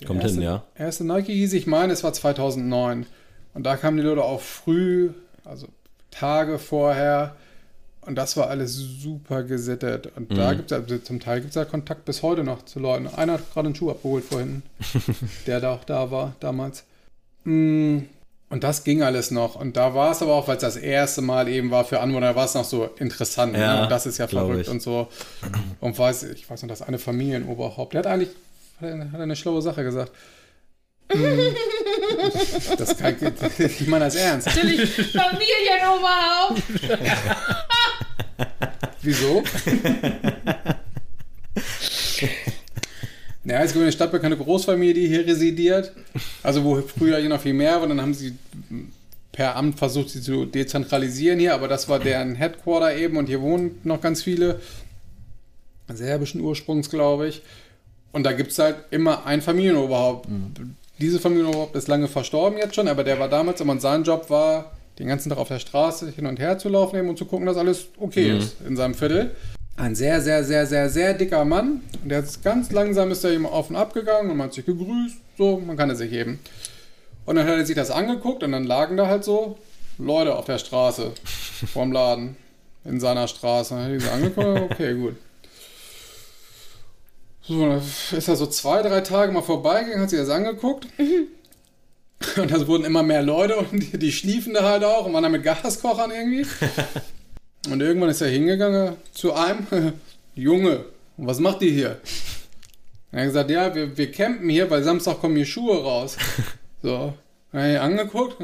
Der 0.00 0.06
Kommt 0.06 0.22
erste, 0.22 0.34
hin, 0.36 0.44
ja. 0.44 0.62
Erste 0.76 1.04
Nike 1.04 1.32
Yeezy, 1.32 1.56
ich 1.56 1.66
meine, 1.66 1.92
es 1.92 2.04
war 2.04 2.12
2009. 2.12 3.06
Und 3.54 3.62
da 3.64 3.76
kamen 3.76 3.96
die 3.96 4.02
Leute 4.02 4.22
auch 4.22 4.40
früh, 4.40 5.10
also 5.44 5.68
Tage 6.10 6.58
vorher, 6.58 7.36
und 8.08 8.14
das 8.14 8.38
war 8.38 8.48
alles 8.48 8.74
super 8.74 9.42
gesittet. 9.42 10.10
Und 10.16 10.30
mhm. 10.30 10.34
da 10.36 10.54
gibt 10.54 10.72
es 10.72 10.78
also 10.78 10.96
zum 10.96 11.20
Teil 11.20 11.40
gibt 11.40 11.50
es 11.50 11.56
ja 11.56 11.66
Kontakt 11.66 12.06
bis 12.06 12.22
heute 12.22 12.42
noch 12.42 12.64
zu 12.64 12.80
Leuten. 12.80 13.06
Einer 13.06 13.34
hat 13.34 13.52
gerade 13.52 13.66
einen 13.66 13.74
Schuh 13.74 13.90
abgeholt 13.90 14.24
vorhin, 14.24 14.62
der 15.46 15.60
da 15.60 15.74
auch 15.74 15.84
da 15.84 16.10
war 16.10 16.34
damals. 16.40 16.84
Mm, 17.44 17.98
und 18.48 18.64
das 18.64 18.84
ging 18.84 19.02
alles 19.02 19.30
noch. 19.30 19.56
Und 19.56 19.76
da 19.76 19.94
war 19.94 20.12
es 20.12 20.22
aber 20.22 20.32
auch, 20.32 20.48
weil 20.48 20.56
es 20.56 20.62
das 20.62 20.76
erste 20.76 21.20
Mal 21.20 21.48
eben 21.48 21.70
war 21.70 21.84
für 21.84 22.00
Anwohner, 22.00 22.34
war 22.34 22.46
es 22.46 22.54
noch 22.54 22.64
so 22.64 22.88
interessant. 22.98 23.52
Ne? 23.52 23.60
Ja, 23.60 23.76
ne? 23.76 23.82
Und 23.82 23.90
das 23.90 24.06
ist 24.06 24.16
ja 24.16 24.26
verrückt 24.26 24.62
ich. 24.62 24.68
und 24.70 24.80
so. 24.80 25.08
Und 25.80 25.98
weiß, 25.98 26.22
ich 26.22 26.48
weiß 26.48 26.62
noch, 26.62 26.68
dass 26.70 26.80
eine 26.80 26.98
Familienoberhaupt, 26.98 27.92
der 27.92 27.98
hat 27.98 28.06
eigentlich 28.06 28.30
hat 28.80 29.20
eine 29.20 29.36
schlaue 29.36 29.62
Sache 29.62 29.84
gesagt. 29.84 30.12
Mm. 31.12 31.16
das 32.76 32.96
kann 32.96 33.16
ich 33.58 33.86
meine 33.86 34.06
das 34.06 34.14
ernst. 34.14 34.46
Natürlich 34.46 34.90
Familienoberhaupt. 34.90 36.62
Wieso? 39.02 39.42
Ja, 43.44 43.62
es 43.62 43.72
gibt 43.72 43.82
eine 43.82 43.92
stadtbekannte 43.92 44.36
Großfamilie, 44.36 44.94
die 44.94 45.08
hier 45.08 45.26
residiert. 45.26 45.92
Also 46.42 46.64
wo 46.64 46.82
früher 46.82 47.18
hier 47.18 47.30
noch 47.30 47.40
viel 47.40 47.54
mehr 47.54 47.80
war. 47.80 47.88
Dann 47.88 48.00
haben 48.00 48.12
sie 48.12 48.36
per 49.32 49.56
Amt 49.56 49.78
versucht, 49.78 50.10
sie 50.10 50.20
zu 50.20 50.44
dezentralisieren 50.44 51.38
hier. 51.38 51.54
Aber 51.54 51.68
das 51.68 51.88
war 51.88 51.98
deren 51.98 52.34
Headquarter 52.34 52.94
eben. 52.94 53.16
Und 53.16 53.26
hier 53.26 53.40
wohnen 53.40 53.80
noch 53.84 54.02
ganz 54.02 54.22
viele. 54.22 54.60
Serbischen 55.88 56.42
Ursprungs, 56.42 56.90
glaube 56.90 57.28
ich. 57.28 57.40
Und 58.12 58.24
da 58.24 58.32
gibt 58.32 58.52
es 58.52 58.58
halt 58.58 58.76
immer 58.90 59.26
ein 59.26 59.42
Familienoberhaupt. 59.42 60.28
Mhm. 60.28 60.76
Diese 60.98 61.20
Familienoberhaupt 61.20 61.76
ist 61.76 61.88
lange 61.88 62.08
verstorben 62.08 62.58
jetzt 62.58 62.74
schon. 62.74 62.88
Aber 62.88 63.04
der 63.04 63.18
war 63.18 63.28
damals 63.28 63.60
immer. 63.60 63.72
Und 63.72 63.80
sein 63.80 64.02
Job 64.02 64.30
war, 64.30 64.72
den 64.98 65.06
ganzen 65.06 65.28
Tag 65.28 65.38
auf 65.38 65.48
der 65.48 65.58
Straße 65.58 66.10
hin 66.10 66.26
und 66.26 66.38
her 66.38 66.58
zu 66.58 66.68
laufen 66.68 66.96
eben 66.96 67.08
und 67.08 67.18
zu 67.18 67.24
gucken, 67.24 67.46
dass 67.46 67.56
alles 67.56 67.86
okay 67.98 68.32
mhm. 68.32 68.38
ist 68.38 68.56
in 68.66 68.76
seinem 68.76 68.94
Viertel. 68.94 69.30
ein 69.76 69.94
sehr, 69.94 70.20
sehr, 70.20 70.42
sehr, 70.42 70.66
sehr, 70.66 70.90
sehr 70.90 71.14
dicker 71.14 71.44
Mann. 71.44 71.82
Und 72.02 72.08
der 72.08 72.20
ist 72.20 72.42
ganz 72.42 72.72
langsam 72.72 73.10
ist 73.10 73.24
er 73.24 73.32
ihm 73.32 73.46
auf 73.46 73.70
und 73.70 73.76
ab 73.76 73.94
gegangen 73.94 74.30
und 74.30 74.36
man 74.36 74.48
hat 74.48 74.54
sich 74.54 74.66
gegrüßt. 74.66 75.16
So, 75.36 75.62
man 75.64 75.76
kann 75.76 75.90
es 75.90 75.98
sich 75.98 76.10
heben. 76.10 76.40
Und 77.26 77.36
dann 77.36 77.46
hat 77.46 77.54
er 77.54 77.66
sich 77.66 77.76
das 77.76 77.90
angeguckt 77.90 78.42
und 78.42 78.52
dann 78.52 78.64
lagen 78.64 78.96
da 78.96 79.06
halt 79.06 79.22
so 79.22 79.58
Leute 79.98 80.34
auf 80.34 80.46
der 80.46 80.58
Straße 80.58 81.12
vorm 81.72 81.92
Laden 81.92 82.36
in 82.84 82.98
seiner 82.98 83.28
Straße. 83.28 83.74
Dann 83.74 83.84
hat 83.84 83.90
er 83.92 84.00
sich 84.00 84.10
angeguckt, 84.10 84.72
okay, 84.72 84.94
gut. 84.94 85.16
So, 87.48 87.80
ist 88.14 88.28
er 88.28 88.36
so 88.36 88.46
zwei, 88.46 88.82
drei 88.82 89.00
Tage 89.00 89.32
mal 89.32 89.40
vorbeigegangen, 89.40 90.02
hat 90.02 90.10
sich 90.10 90.18
das 90.18 90.28
angeguckt. 90.28 90.86
Und 92.36 92.50
das 92.50 92.66
wurden 92.66 92.84
immer 92.84 93.02
mehr 93.02 93.22
Leute 93.22 93.56
und 93.56 93.72
die, 93.72 93.98
die 93.98 94.12
schliefen 94.12 94.52
da 94.52 94.64
halt 94.64 94.84
auch 94.84 95.06
und 95.06 95.14
waren 95.14 95.22
da 95.22 95.30
mit 95.30 95.44
Gaskochern 95.44 96.10
irgendwie. 96.10 96.46
Und 97.70 97.82
irgendwann 97.82 98.08
ist 98.08 98.20
er 98.20 98.28
hingegangen 98.28 98.96
zu 99.12 99.34
einem, 99.34 99.66
Junge, 100.34 100.84
was 101.16 101.38
macht 101.40 101.60
ihr 101.60 101.72
hier? 101.72 102.00
Er 103.10 103.20
hat 103.20 103.26
gesagt, 103.26 103.50
ja, 103.50 103.74
wir, 103.74 103.96
wir 103.96 104.10
campen 104.12 104.48
hier, 104.48 104.70
weil 104.70 104.82
Samstag 104.82 105.20
kommen 105.20 105.36
hier 105.36 105.46
Schuhe 105.46 105.82
raus. 105.82 106.16
So. 106.80 107.12
Hat 107.52 107.64
er 107.64 107.82
angeguckt. 107.82 108.36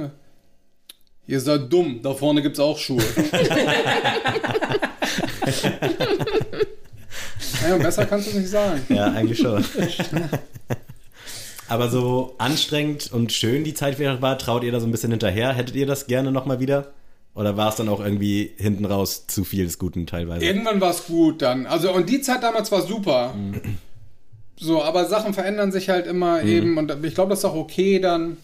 Ihr 1.28 1.40
seid 1.40 1.72
dumm, 1.72 2.00
da 2.02 2.12
vorne 2.14 2.42
gibt 2.42 2.56
es 2.56 2.60
auch 2.60 2.76
Schuhe. 2.76 3.04
Ja, 7.68 7.76
besser 7.76 8.06
kannst 8.06 8.26
du 8.26 8.30
es 8.30 8.36
nicht 8.36 8.50
sagen. 8.50 8.80
Ja, 8.88 9.12
eigentlich 9.12 9.38
schon. 9.38 9.64
Aber 11.68 11.88
so 11.88 12.34
anstrengend 12.38 13.12
und 13.12 13.32
schön 13.32 13.64
die 13.64 13.74
Zeit 13.74 13.98
war, 13.98 14.38
traut 14.38 14.64
ihr 14.64 14.72
da 14.72 14.80
so 14.80 14.86
ein 14.86 14.92
bisschen 14.92 15.10
hinterher? 15.10 15.52
Hättet 15.52 15.76
ihr 15.76 15.86
das 15.86 16.06
gerne 16.06 16.30
nochmal 16.30 16.60
wieder? 16.60 16.92
Oder 17.34 17.56
war 17.56 17.70
es 17.70 17.76
dann 17.76 17.88
auch 17.88 18.00
irgendwie 18.00 18.52
hinten 18.56 18.84
raus 18.84 19.26
zu 19.26 19.44
viel 19.44 19.64
des 19.64 19.78
Guten 19.78 20.06
teilweise? 20.06 20.44
Irgendwann 20.44 20.80
war 20.80 20.90
es 20.90 21.06
gut 21.06 21.42
dann. 21.42 21.66
Also, 21.66 21.92
und 21.92 22.08
die 22.08 22.20
Zeit 22.20 22.42
damals 22.42 22.70
war 22.70 22.82
super. 22.82 23.34
Mhm. 23.34 23.78
So, 24.56 24.82
aber 24.82 25.06
Sachen 25.06 25.34
verändern 25.34 25.72
sich 25.72 25.88
halt 25.88 26.06
immer 26.06 26.42
mhm. 26.42 26.48
eben. 26.48 26.78
Und 26.78 27.04
ich 27.04 27.14
glaube, 27.14 27.30
das 27.30 27.40
ist 27.40 27.44
auch 27.44 27.56
okay 27.56 27.98
dann. 27.98 28.36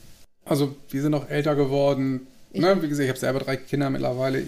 Also, 0.45 0.75
wir 0.89 1.03
sind 1.03 1.15
auch 1.15 1.29
älter 1.29 1.55
geworden. 1.55 2.27
Ne? 2.53 2.83
Wie 2.83 2.89
gesagt, 2.89 3.05
ich 3.05 3.11
habe 3.11 3.19
selber 3.19 3.39
drei 3.39 3.57
Kinder 3.57 3.91
mittlerweile. 3.91 4.43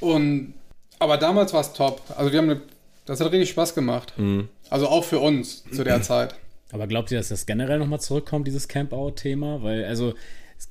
Und, 0.00 0.54
aber 0.98 1.18
damals 1.18 1.52
war 1.52 1.60
es 1.60 1.74
top. 1.74 2.00
Also, 2.16 2.32
wir 2.32 2.38
haben 2.38 2.48
eine, 2.48 2.62
das 3.04 3.20
hat 3.20 3.32
richtig 3.32 3.50
Spaß 3.50 3.74
gemacht. 3.74 4.14
Mhm. 4.16 4.48
Also, 4.70 4.88
auch 4.88 5.04
für 5.04 5.20
uns 5.20 5.64
zu 5.72 5.84
der 5.84 6.02
Zeit. 6.02 6.34
Aber 6.72 6.86
glaubt 6.86 7.10
ihr, 7.10 7.18
dass 7.18 7.28
das 7.28 7.46
generell 7.46 7.78
nochmal 7.78 8.00
zurückkommt, 8.00 8.46
dieses 8.46 8.68
Camp-Out-Thema? 8.68 9.62
Weil, 9.62 9.84
also, 9.84 10.14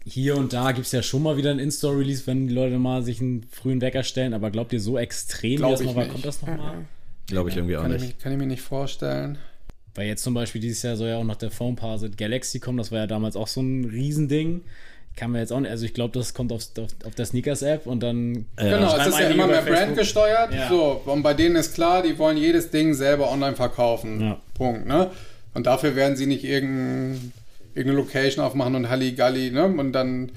hier 0.06 0.38
und 0.38 0.54
da 0.54 0.72
gibt 0.72 0.86
es 0.86 0.92
ja 0.92 1.02
schon 1.02 1.24
mal 1.24 1.38
wieder 1.38 1.52
ein 1.52 1.60
In-Store-Release, 1.60 2.28
wenn 2.28 2.48
die 2.48 2.54
Leute 2.54 2.78
mal 2.78 3.04
sich 3.04 3.22
einen 3.22 3.44
frühen 3.44 3.82
Wecker 3.82 4.04
stellen, 4.04 4.34
aber 4.34 4.52
glaubt 4.52 4.74
ihr 4.74 4.80
so 4.80 4.98
extrem, 4.98 5.58
Glaub 5.58 5.80
wie 5.80 5.86
das 5.86 5.94
mal 5.94 5.96
war, 5.96 6.06
kommt 6.08 6.26
das 6.26 6.42
nochmal? 6.42 6.86
Glaube 7.28 7.50
ich 7.50 7.56
irgendwie 7.56 7.78
auch 7.78 7.84
kann 7.84 7.92
nicht. 7.92 8.04
Ich 8.06 8.18
kann 8.18 8.32
ich 8.32 8.38
mir 8.38 8.48
nicht 8.48 8.62
vorstellen. 8.62 9.38
Weil 9.96 10.08
jetzt 10.08 10.24
zum 10.24 10.34
Beispiel 10.34 10.60
dieses 10.60 10.82
Jahr 10.82 10.96
soll 10.98 11.10
ja 11.10 11.18
auch 11.18 11.24
noch 11.24 11.36
der 11.36 11.52
Phone 11.52 11.76
Parsit 11.76 12.18
Galaxy 12.18 12.60
kommen, 12.60 12.78
das 12.78 12.92
war 12.92 13.00
ja 13.00 13.08
damals 13.08 13.36
auch 13.36 13.48
so 13.48 13.62
ein 13.62 13.86
Riesending. 13.86 14.62
Kann 15.16 15.32
man 15.32 15.42
jetzt 15.42 15.54
auch 15.54 15.60
nicht, 15.60 15.70
also 15.70 15.86
ich 15.86 15.94
glaube, 15.94 16.18
das 16.18 16.34
kommt 16.34 16.52
auf, 16.52 16.64
auf, 16.80 16.88
auf 17.06 17.16
der 17.16 17.26
Sneakers-App 17.26 17.86
und 17.86 18.02
dann. 18.02 18.46
Ja. 18.60 18.78
Genau, 18.78 18.98
es 18.98 19.08
ist 19.08 19.20
ja 19.20 19.28
immer 19.28 19.48
mehr 19.48 19.62
Brand 19.62 19.96
gesteuert. 19.96 20.54
Ja. 20.54 20.70
So, 20.70 21.02
und 21.06 21.22
bei 21.22 21.36
denen 21.36 21.56
ist 21.56 21.76
klar, 21.76 22.02
die 22.02 22.18
wollen 22.18 22.38
jedes 22.38 22.72
Ding 22.72 22.96
selber 22.96 23.32
online 23.32 23.56
verkaufen. 23.56 24.22
Ja. 24.22 24.42
Punkt, 24.56 24.88
ne? 24.88 25.12
Und 25.54 25.68
dafür 25.68 25.96
werden 25.96 26.16
sie 26.16 26.26
nicht 26.26 26.44
irgendein 26.44 27.32
irgendeine 27.76 28.02
Location 28.02 28.46
aufmachen 28.46 28.76
und 28.76 28.90
Halligalli, 28.90 29.52
ne? 29.52 29.66
Und 29.66 29.94
dann, 29.94 30.32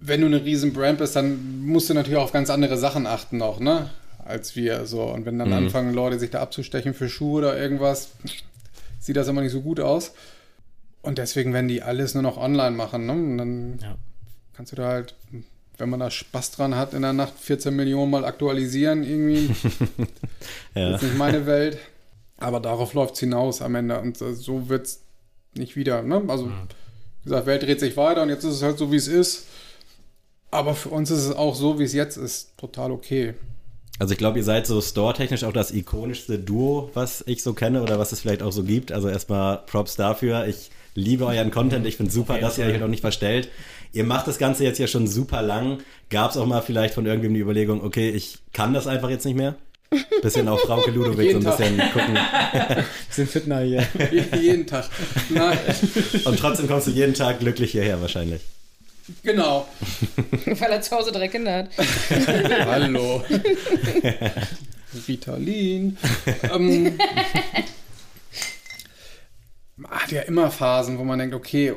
wenn 0.00 0.20
du 0.20 0.26
eine 0.26 0.44
riesen 0.44 0.72
Brand 0.72 0.98
bist, 0.98 1.16
dann 1.16 1.64
musst 1.64 1.90
du 1.90 1.94
natürlich 1.94 2.18
auch 2.18 2.24
auf 2.24 2.32
ganz 2.32 2.50
andere 2.50 2.76
Sachen 2.76 3.06
achten 3.06 3.38
noch, 3.38 3.60
ne? 3.60 3.90
Als 4.24 4.56
wir 4.56 4.86
so. 4.86 5.02
Und 5.02 5.26
wenn 5.26 5.38
dann 5.38 5.48
mhm. 5.48 5.54
anfangen 5.54 5.94
Leute 5.94 6.18
sich 6.18 6.30
da 6.30 6.40
abzustechen 6.40 6.94
für 6.94 7.08
Schuhe 7.08 7.38
oder 7.38 7.58
irgendwas, 7.58 8.10
sieht 9.00 9.16
das 9.16 9.28
immer 9.28 9.42
nicht 9.42 9.52
so 9.52 9.62
gut 9.62 9.80
aus. 9.80 10.12
Und 11.08 11.16
deswegen 11.16 11.54
werden 11.54 11.68
die 11.68 11.80
alles 11.80 12.12
nur 12.12 12.22
noch 12.22 12.36
online 12.36 12.76
machen, 12.76 13.06
ne? 13.06 13.12
Und 13.12 13.38
dann 13.38 13.78
ja. 13.80 13.96
kannst 14.54 14.72
du 14.72 14.76
da 14.76 14.88
halt, 14.88 15.14
wenn 15.78 15.88
man 15.88 16.00
da 16.00 16.10
Spaß 16.10 16.50
dran 16.50 16.76
hat, 16.76 16.92
in 16.92 17.00
der 17.00 17.14
Nacht 17.14 17.32
14 17.40 17.74
Millionen 17.74 18.10
mal 18.10 18.26
aktualisieren 18.26 19.04
irgendwie. 19.04 19.46
ja. 20.74 20.90
Das 20.90 21.02
ist 21.02 21.08
nicht 21.08 21.18
meine 21.18 21.46
Welt. 21.46 21.78
Aber 22.36 22.60
darauf 22.60 22.92
läuft 22.92 23.14
es 23.14 23.20
hinaus 23.20 23.62
am 23.62 23.74
Ende. 23.74 23.98
Und 23.98 24.18
so 24.18 24.68
wird 24.68 24.84
es 24.84 25.00
nicht 25.54 25.76
wieder. 25.76 26.02
Ne? 26.02 26.22
Also, 26.28 26.48
wie 26.48 27.24
gesagt, 27.24 27.46
Welt 27.46 27.62
dreht 27.62 27.80
sich 27.80 27.96
weiter 27.96 28.20
und 28.20 28.28
jetzt 28.28 28.44
ist 28.44 28.56
es 28.56 28.62
halt 28.62 28.76
so, 28.76 28.92
wie 28.92 28.96
es 28.96 29.08
ist. 29.08 29.46
Aber 30.50 30.74
für 30.74 30.90
uns 30.90 31.10
ist 31.10 31.24
es 31.24 31.34
auch 31.34 31.54
so, 31.54 31.78
wie 31.78 31.84
es 31.84 31.94
jetzt 31.94 32.18
ist, 32.18 32.50
total 32.58 32.92
okay. 32.92 33.32
Also 33.98 34.12
ich 34.12 34.18
glaube, 34.18 34.36
ihr 34.36 34.44
seid 34.44 34.66
so 34.66 34.78
store-technisch 34.82 35.44
auch 35.44 35.54
das 35.54 35.70
ikonischste 35.70 36.38
Duo, 36.38 36.90
was 36.92 37.24
ich 37.26 37.42
so 37.42 37.54
kenne 37.54 37.82
oder 37.82 37.98
was 37.98 38.12
es 38.12 38.20
vielleicht 38.20 38.42
auch 38.42 38.52
so 38.52 38.62
gibt. 38.62 38.92
Also 38.92 39.08
erstmal 39.08 39.62
Props 39.64 39.96
dafür. 39.96 40.46
Ich 40.46 40.70
liebe 40.94 41.26
euren 41.26 41.50
Content. 41.50 41.86
Ich 41.86 41.96
finde 41.96 42.12
super, 42.12 42.34
okay, 42.34 42.42
dass 42.42 42.58
ihr 42.58 42.66
euch 42.66 42.78
noch 42.78 42.88
nicht 42.88 43.00
verstellt. 43.00 43.48
Ihr 43.92 44.04
macht 44.04 44.26
das 44.26 44.38
Ganze 44.38 44.64
jetzt 44.64 44.78
ja 44.78 44.86
schon 44.86 45.06
super 45.06 45.42
lang. 45.42 45.78
Gab 46.10 46.30
es 46.30 46.36
auch 46.36 46.46
mal 46.46 46.60
vielleicht 46.60 46.94
von 46.94 47.06
irgendwem 47.06 47.34
die 47.34 47.40
Überlegung, 47.40 47.82
okay, 47.82 48.10
ich 48.10 48.38
kann 48.52 48.74
das 48.74 48.86
einfach 48.86 49.10
jetzt 49.10 49.24
nicht 49.24 49.36
mehr? 49.36 49.56
Bisschen 50.20 50.48
auf 50.48 50.60
Frauke 50.60 50.90
Ludovic 50.90 51.30
so 51.30 51.38
ein 51.38 51.44
bisschen 51.44 51.78
gucken. 51.92 52.18
Bisschen 53.08 53.26
fitner 53.26 53.60
hier. 53.60 53.86
jeden 54.40 54.66
Tag. 54.66 54.90
Nein. 55.30 55.58
Und 56.24 56.38
trotzdem 56.38 56.68
kommst 56.68 56.88
du 56.88 56.90
jeden 56.90 57.14
Tag 57.14 57.38
glücklich 57.38 57.72
hierher 57.72 58.00
wahrscheinlich. 58.00 58.42
Genau. 59.22 59.66
Weil 60.44 60.72
er 60.72 60.82
zu 60.82 60.94
Hause 60.94 61.12
drei 61.12 61.28
Kinder 61.28 61.54
hat. 61.54 61.68
Hallo. 62.66 63.24
Ritalin. 65.06 65.96
ähm, 66.52 66.98
man 69.78 69.92
hat 69.92 70.12
ja 70.12 70.22
immer 70.22 70.50
Phasen, 70.50 70.98
wo 70.98 71.04
man 71.04 71.18
denkt, 71.18 71.34
okay, 71.34 71.74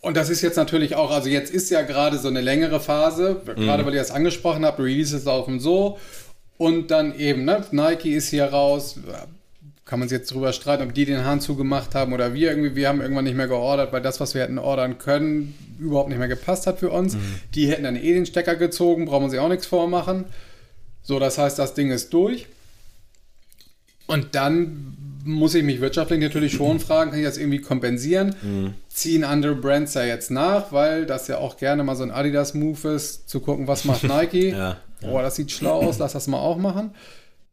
und 0.00 0.16
das 0.16 0.30
ist 0.30 0.42
jetzt 0.42 0.56
natürlich 0.56 0.96
auch, 0.96 1.12
also 1.12 1.28
jetzt 1.28 1.54
ist 1.54 1.70
ja 1.70 1.82
gerade 1.82 2.18
so 2.18 2.26
eine 2.26 2.40
längere 2.40 2.80
Phase, 2.80 3.40
gerade 3.44 3.82
mhm. 3.82 3.86
weil 3.86 3.94
ihr 3.94 4.00
das 4.00 4.10
angesprochen 4.10 4.64
habt, 4.64 4.80
Releases 4.80 5.24
laufen 5.24 5.60
so 5.60 5.98
und 6.58 6.90
dann 6.90 7.16
eben, 7.18 7.44
ne, 7.44 7.64
Nike 7.70 8.14
ist 8.14 8.28
hier 8.28 8.46
raus. 8.46 8.98
Kann 9.84 9.98
man 9.98 10.08
sich 10.08 10.18
jetzt 10.18 10.32
drüber 10.32 10.52
streiten, 10.52 10.84
ob 10.84 10.94
die 10.94 11.04
den 11.04 11.24
Hahn 11.24 11.40
zugemacht 11.40 11.94
haben 11.94 12.12
oder 12.12 12.34
wir 12.34 12.50
irgendwie. 12.50 12.76
Wir 12.76 12.88
haben 12.88 13.00
irgendwann 13.00 13.24
nicht 13.24 13.36
mehr 13.36 13.48
geordert, 13.48 13.92
weil 13.92 14.00
das, 14.00 14.20
was 14.20 14.32
wir 14.34 14.42
hätten 14.42 14.58
ordern 14.58 14.98
können, 14.98 15.54
überhaupt 15.80 16.08
nicht 16.08 16.18
mehr 16.18 16.28
gepasst 16.28 16.68
hat 16.68 16.78
für 16.78 16.90
uns. 16.90 17.14
Mhm. 17.14 17.40
Die 17.54 17.68
hätten 17.68 17.82
dann 17.82 17.96
eh 17.96 18.12
den 18.14 18.24
Stecker 18.24 18.54
gezogen, 18.54 19.06
brauchen 19.06 19.24
wir 19.24 19.30
sich 19.30 19.40
auch 19.40 19.48
nichts 19.48 19.66
vormachen. 19.66 20.26
So, 21.02 21.18
das 21.18 21.36
heißt, 21.36 21.58
das 21.58 21.74
Ding 21.74 21.90
ist 21.90 22.12
durch. 22.12 22.46
Und 24.06 24.34
dann 24.36 24.96
muss 25.24 25.54
ich 25.54 25.62
mich 25.62 25.80
wirtschaftlich 25.80 26.20
natürlich 26.20 26.52
schon 26.52 26.80
fragen, 26.80 27.10
kann 27.10 27.20
ich 27.20 27.26
das 27.26 27.38
irgendwie 27.38 27.60
kompensieren? 27.60 28.34
Mhm. 28.42 28.74
Ziehen 28.88 29.24
andere 29.24 29.54
Brands 29.54 29.94
ja 29.94 30.04
jetzt 30.04 30.30
nach, 30.30 30.72
weil 30.72 31.06
das 31.06 31.28
ja 31.28 31.38
auch 31.38 31.56
gerne 31.56 31.84
mal 31.84 31.96
so 31.96 32.02
ein 32.02 32.10
Adidas-Move 32.10 32.88
ist, 32.90 33.28
zu 33.28 33.40
gucken, 33.40 33.66
was 33.66 33.84
macht 33.84 34.02
Nike. 34.04 34.50
ja. 34.50 34.76
Boah, 35.00 35.22
das 35.22 35.34
sieht 35.34 35.50
schlau 35.50 35.82
aus, 35.82 35.98
lass 35.98 36.12
das 36.12 36.28
mal 36.28 36.38
auch 36.38 36.58
machen. 36.58 36.92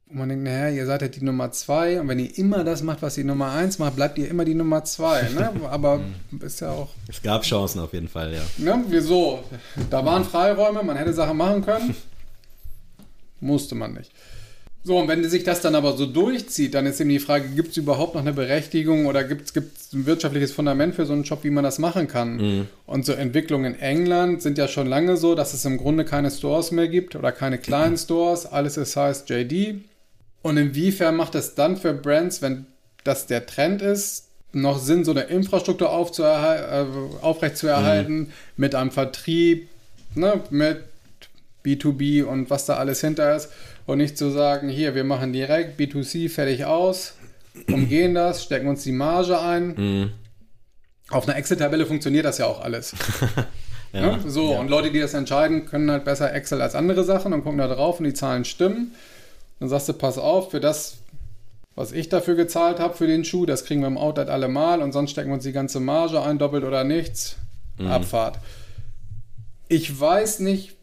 Und 0.10 0.18
man 0.18 0.30
denkt, 0.30 0.44
naja, 0.44 0.70
ihr 0.70 0.86
seid 0.86 1.02
ja 1.04 1.08
die 1.08 1.24
Nummer 1.24 1.52
zwei 1.52 2.00
und 2.00 2.08
wenn 2.08 2.20
ihr 2.20 2.36
immer 2.38 2.64
das 2.64 2.82
macht, 2.82 3.02
was 3.02 3.16
die 3.16 3.24
Nummer 3.24 3.52
eins 3.52 3.78
macht, 3.78 3.96
bleibt 3.96 4.18
ihr 4.18 4.28
immer 4.28 4.44
die 4.46 4.56
Nummer 4.56 4.84
zwei. 4.84 5.24
Ne? 5.30 5.52
Aber 5.70 6.00
ist 6.42 6.62
ja 6.62 6.72
auch. 6.72 6.90
Es 7.08 7.22
gab 7.22 7.44
Chancen 7.44 7.80
auf 7.80 7.94
jeden 7.94 8.08
Fall, 8.08 8.34
ja. 8.34 8.42
Ne? 8.58 8.84
Wieso? 8.88 9.44
Da 9.90 10.04
waren 10.06 10.26
Freiräume, 10.26 10.82
man 10.84 10.98
hätte 10.98 11.14
Sachen 11.14 11.38
machen 11.38 11.64
können. 11.64 11.96
Musste 13.40 13.76
man 13.76 13.94
nicht. 13.94 14.12
So, 14.84 14.98
und 14.98 15.10
wenn 15.10 15.28
sich 15.30 15.44
das 15.44 15.62
dann 15.62 15.76
aber 15.76 15.98
so 15.98 16.06
durchzieht, 16.06 16.74
dann 16.74 16.86
ist 16.86 17.02
eben 17.02 17.10
die 17.10 17.20
Frage, 17.20 17.50
gibt 17.50 17.72
es 17.72 17.78
überhaupt 17.78 18.16
noch 18.16 18.22
eine 18.22 18.32
Berechtigung 18.32 19.08
oder 19.08 19.26
gibt 19.26 19.50
es 19.50 19.94
ein 19.94 20.06
wirtschaftliches 20.06 20.54
Fundament 20.54 20.96
für 20.96 21.06
so 21.06 21.14
einen 21.14 21.24
Job, 21.24 21.44
wie 21.44 21.50
man 21.50 21.66
das 21.66 21.80
machen 21.80 22.08
kann? 22.08 22.38
Mhm. 22.38 22.68
Und 22.86 23.06
so 23.06 23.12
Entwicklungen 23.12 23.74
in 23.74 23.80
England 23.80 24.42
sind 24.42 24.58
ja 24.58 24.70
schon 24.70 24.88
lange 24.88 25.18
so, 25.18 25.36
dass 25.36 25.54
es 25.54 25.66
im 25.66 25.78
Grunde 25.78 26.06
keine 26.06 26.32
Stores 26.32 26.72
mehr 26.72 26.88
gibt 26.88 27.16
oder 27.16 27.34
keine 27.34 27.58
kleinen 27.58 27.98
Stores. 27.98 28.46
Alles 28.46 28.78
ist 28.78 28.96
heißt 28.96 29.30
JD. 29.30 29.82
Und 30.42 30.56
inwiefern 30.56 31.18
macht 31.18 31.36
es 31.36 31.56
dann 31.56 31.76
für 31.76 31.94
Brands, 31.94 32.42
wenn 32.42 32.66
das 33.04 33.28
der 33.28 33.46
Trend 33.46 33.82
ist, 33.82 34.28
noch 34.54 34.80
Sinn, 34.80 35.04
so 35.04 35.12
eine 35.12 35.24
Infrastruktur 35.24 35.90
äh, 35.90 36.86
aufrechtzuerhalten 37.22 38.20
mhm. 38.20 38.32
mit 38.56 38.76
einem 38.76 38.92
Vertrieb, 38.92 39.68
ne, 40.16 40.42
mit 40.50 40.84
B2B 41.66 42.24
und 42.24 42.50
was 42.50 42.66
da 42.66 42.78
alles 42.78 43.02
hinter 43.02 43.36
ist? 43.36 43.50
Und 43.90 43.98
nicht 43.98 44.20
zu 44.20 44.30
sagen, 44.30 44.70
hier, 44.70 44.94
wir 44.94 45.04
machen 45.04 45.34
direkt 45.34 45.80
B2C 45.80 46.30
fertig 46.30 46.66
aus, 46.66 47.16
umgehen 47.72 48.14
das, 48.14 48.44
stecken 48.44 48.68
uns 48.68 48.84
die 48.84 48.92
Marge 48.92 49.42
ein. 49.42 49.68
Mhm. 49.70 50.12
Auf 51.10 51.28
einer 51.28 51.36
Excel-Tabelle 51.36 51.88
funktioniert 51.88 52.24
das 52.24 52.38
ja 52.38 52.46
auch 52.46 52.62
alles. 52.62 52.94
ja, 53.94 54.02
ja? 54.02 54.18
Ne? 54.18 54.20
So, 54.28 54.52
ja. 54.52 54.60
und 54.60 54.70
Leute, 54.70 54.92
die 54.92 55.00
das 55.00 55.16
entscheiden, 55.16 55.66
können 55.66 55.90
halt 55.90 56.06
besser 56.06 56.32
Excel 56.32 56.62
als 56.62 56.76
andere 56.76 57.04
Sachen 57.04 57.34
und 57.34 57.42
gucken 57.42 57.58
da 57.58 57.68
drauf 57.68 57.98
und 57.98 58.06
die 58.06 58.14
Zahlen 58.14 58.46
stimmen. 58.46 58.94
Dann 59.60 59.70
sagst 59.70 59.90
du, 59.90 59.94
pass 59.94 60.20
auf, 60.20 60.52
für 60.52 60.60
das, 60.60 60.98
was 61.74 61.92
ich 61.92 62.10
dafür 62.10 62.36
gezahlt 62.36 62.80
habe 62.80 62.96
für 62.96 63.08
den 63.08 63.26
Schuh, 63.26 63.48
das 63.48 63.66
kriegen 63.66 63.82
wir 63.82 63.88
im 63.88 63.98
Outlet 63.98 64.30
allemal 64.30 64.84
und 64.84 64.92
sonst 64.92 65.10
stecken 65.10 65.32
wir 65.32 65.34
uns 65.34 65.46
die 65.46 65.52
ganze 65.52 65.80
Marge 65.80 66.22
ein, 66.22 66.38
doppelt 66.38 66.64
oder 66.64 66.84
nichts. 66.84 67.38
Mhm. 67.80 67.88
Abfahrt. 67.88 68.38
Ich 69.68 70.00
weiß 70.00 70.42
nicht, 70.42 70.76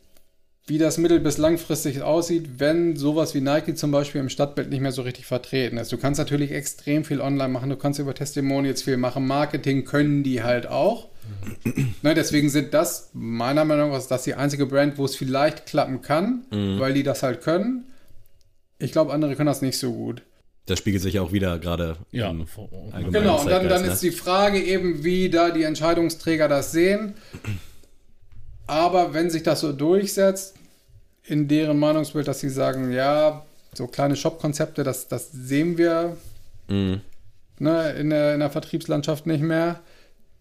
wie 0.69 0.79
das 0.79 0.99
mittel- 0.99 1.21
bis 1.21 1.39
langfristig 1.39 2.03
aussieht, 2.03 2.59
wenn 2.59 2.97
sowas 2.97 3.35
wie 3.35 3.41
Nike 3.41 3.75
zum 3.77 3.93
Beispiel 3.93 4.21
im 4.21 4.29
Stadtbild 4.29 4.69
nicht 4.69 4.81
mehr 4.81 4.91
so 4.91 5.03
richtig 5.03 5.25
vertreten 5.27 5.79
ist. 5.79 5.93
Du 5.93 5.97
kannst 5.97 6.19
natürlich 6.19 6.51
extrem 6.51 7.05
viel 7.05 7.21
online 7.21 7.49
machen, 7.51 7.71
du 7.71 7.77
kannst 7.77 8.01
über 8.01 8.15
Testimonials 8.15 8.83
viel 8.83 8.97
machen, 8.97 9.27
Marketing 9.27 9.85
können 9.85 10.25
die 10.25 10.43
halt 10.43 10.67
auch. 10.67 11.09
ne, 12.03 12.15
deswegen 12.15 12.51
sind 12.51 12.75
das 12.75 13.11
meiner 13.13 13.65
Meinung 13.65 13.91
nach 13.93 14.05
das 14.07 14.25
die 14.25 14.35
einzige 14.35 14.67
Brand, 14.67 14.99
wo 14.99 15.05
es 15.05 15.15
vielleicht 15.17 15.67
klappen 15.67 16.03
kann, 16.03 16.45
Mhm. 16.51 16.81
weil 16.81 16.95
die 16.95 17.03
das 17.05 17.23
halt 17.23 17.43
können. 17.43 17.85
Ich 18.79 18.93
glaube, 18.93 19.13
andere 19.13 19.37
können 19.37 19.47
das 19.47 19.63
nicht 19.63 19.79
so 19.79 19.93
gut. 19.93 20.23
Das 20.67 20.81
spiegelt 20.81 21.01
sich 21.03 21.21
auch 21.21 21.31
wieder 21.33 21.61
gerade 21.61 21.97
Ja, 22.11 22.33
Genau, 22.33 23.41
und 23.41 23.49
dann, 23.49 23.69
dann 23.69 23.69
Zeitgeist, 23.69 23.93
ist 23.95 24.03
die 24.03 24.11
Frage 24.11 24.61
eben, 24.61 25.05
wie 25.05 25.31
da 25.31 25.51
die 25.51 25.63
Entscheidungsträger 25.63 26.49
das 26.49 26.73
sehen. 26.73 27.15
Aber 28.67 29.15
wenn 29.15 29.31
sich 29.31 29.45
das 29.45 29.61
so 29.61 29.73
durchsetzt, 29.73 30.56
in 31.27 31.49
deren 31.49 31.79
Meinungsbild, 31.79 32.29
dass 32.29 32.41
sie 32.41 32.49
sagen, 32.51 32.93
ja, 32.93 33.45
so 33.75 33.87
kleine 33.87 34.17
Shop-Konzepte, 34.17 34.85
das, 34.85 35.09
das 35.09 35.31
sehen 35.33 35.77
wir 35.79 36.17
Mhm. 36.69 37.01
ne, 37.61 37.91
in, 37.93 38.11
der, 38.11 38.35
in 38.35 38.41
der 38.41 38.51
Vertriebslandschaft 38.51 39.27
nicht 39.27 39.41
mehr, 39.43 39.79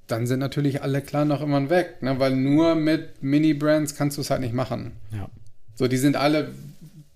dann 0.08 0.26
sind 0.26 0.40
natürlich 0.40 0.82
alle 0.82 1.02
Kleinen 1.02 1.32
auch 1.32 1.42
immer 1.42 1.70
weg, 1.70 2.02
ne, 2.02 2.20
weil 2.20 2.36
nur 2.36 2.74
mit 2.76 3.22
Mini-Brands 3.22 3.94
kannst 3.96 4.18
du 4.18 4.22
es 4.22 4.32
halt 4.32 4.42
nicht 4.42 4.54
machen. 4.54 4.94
Ja. 5.12 5.30
So, 5.76 5.88
die 5.88 5.98
sind 5.98 6.16
alle 6.16 6.52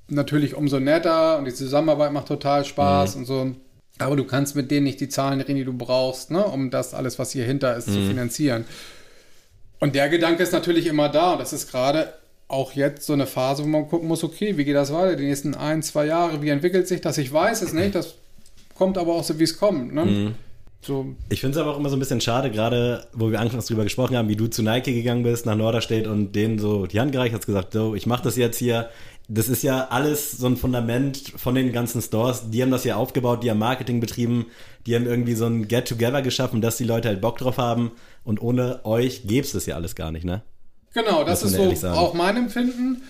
natürlich 0.07 0.53
umso 0.55 0.79
netter 0.79 1.37
und 1.39 1.45
die 1.45 1.53
Zusammenarbeit 1.53 2.11
macht 2.11 2.27
total 2.27 2.65
Spaß 2.65 3.15
und 3.15 3.25
so. 3.25 3.55
Aber 3.97 4.15
du 4.15 4.25
kannst 4.25 4.55
mit 4.55 4.69
denen 4.71 4.85
nicht 4.85 4.99
die 5.01 5.09
Zahlen 5.09 5.41
reden, 5.41 5.55
die 5.57 5.65
du 5.65 5.73
brauchst, 5.75 6.29
ne, 6.31 6.43
um 6.43 6.69
das 6.69 6.93
alles, 6.93 7.17
was 7.19 7.31
hier 7.31 7.45
hinter 7.45 7.75
ist, 7.75 7.85
zu 7.85 7.93
finanzieren. 8.07 8.65
Und 9.79 9.95
der 9.95 10.09
Gedanke 10.09 10.43
ist 10.43 10.53
natürlich 10.53 10.85
immer 10.85 11.09
da 11.09 11.33
und 11.33 11.39
das 11.39 11.51
ist 11.53 11.71
gerade 11.71 12.13
auch 12.49 12.73
jetzt 12.73 13.05
so 13.05 13.13
eine 13.13 13.27
Phase, 13.27 13.63
wo 13.63 13.67
man 13.67 13.87
gucken 13.87 14.07
muss, 14.07 14.23
okay, 14.23 14.57
wie 14.57 14.65
geht 14.65 14.75
das 14.75 14.91
weiter, 14.91 15.15
die 15.15 15.25
nächsten 15.25 15.55
ein, 15.55 15.81
zwei 15.81 16.07
Jahre, 16.07 16.41
wie 16.41 16.49
entwickelt 16.49 16.87
sich 16.87 16.99
das? 16.99 17.17
Ich 17.17 17.31
weiß 17.31 17.61
es 17.61 17.73
nicht, 17.73 17.95
das 17.95 18.15
kommt 18.75 18.97
aber 18.97 19.13
auch 19.13 19.23
so, 19.23 19.39
wie 19.39 19.43
es 19.43 19.57
kommt. 19.57 19.93
Ne? 19.93 20.33
So, 20.81 21.15
Ich 21.29 21.41
finde 21.41 21.57
es 21.57 21.61
aber 21.61 21.73
auch 21.73 21.79
immer 21.79 21.89
so 21.89 21.95
ein 21.95 21.99
bisschen 21.99 22.21
schade, 22.21 22.49
gerade 22.49 23.05
wo 23.13 23.29
wir 23.29 23.39
anfangs 23.39 23.67
drüber 23.67 23.83
gesprochen 23.83 24.17
haben, 24.17 24.29
wie 24.29 24.35
du 24.35 24.47
zu 24.47 24.63
Nike 24.63 24.93
gegangen 24.93 25.23
bist, 25.23 25.45
nach 25.45 25.55
Norderstedt 25.55 26.07
und 26.07 26.35
denen 26.35 26.57
so 26.57 26.87
die 26.87 26.99
Hand 26.99 27.11
gereicht 27.11 27.35
hast, 27.35 27.45
gesagt, 27.45 27.73
so, 27.73 27.95
ich 27.95 28.05
mache 28.05 28.23
das 28.23 28.35
jetzt 28.35 28.57
hier. 28.57 28.89
Das 29.27 29.47
ist 29.47 29.61
ja 29.61 29.89
alles 29.89 30.31
so 30.31 30.47
ein 30.47 30.57
Fundament 30.57 31.33
von 31.35 31.53
den 31.53 31.71
ganzen 31.71 32.01
Stores. 32.01 32.49
Die 32.49 32.63
haben 32.63 32.71
das 32.71 32.83
ja 32.83 32.95
aufgebaut, 32.95 33.43
die 33.43 33.51
haben 33.51 33.59
Marketing 33.59 33.99
betrieben, 33.99 34.47
die 34.87 34.95
haben 34.95 35.05
irgendwie 35.05 35.35
so 35.35 35.45
ein 35.45 35.67
Get-Together 35.67 36.23
geschaffen, 36.23 36.61
dass 36.61 36.77
die 36.77 36.85
Leute 36.85 37.09
halt 37.09 37.21
Bock 37.21 37.37
drauf 37.37 37.57
haben. 37.57 37.91
Und 38.23 38.41
ohne 38.41 38.83
euch 38.85 39.27
gäbe 39.27 39.45
es 39.45 39.51
das 39.51 39.67
ja 39.67 39.75
alles 39.75 39.95
gar 39.95 40.11
nicht, 40.11 40.25
ne? 40.25 40.41
Genau, 40.93 41.23
das 41.23 41.43
ist 41.43 41.53
so 41.53 41.73
sagen. 41.75 41.97
auch 41.97 42.13
mein 42.13 42.35
Empfinden. 42.37 43.03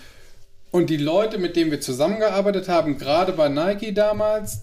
Und 0.70 0.90
die 0.90 0.96
Leute, 0.98 1.38
mit 1.38 1.56
denen 1.56 1.70
wir 1.70 1.80
zusammengearbeitet 1.80 2.68
haben, 2.68 2.98
gerade 2.98 3.32
bei 3.32 3.48
Nike 3.48 3.92
damals, 3.92 4.62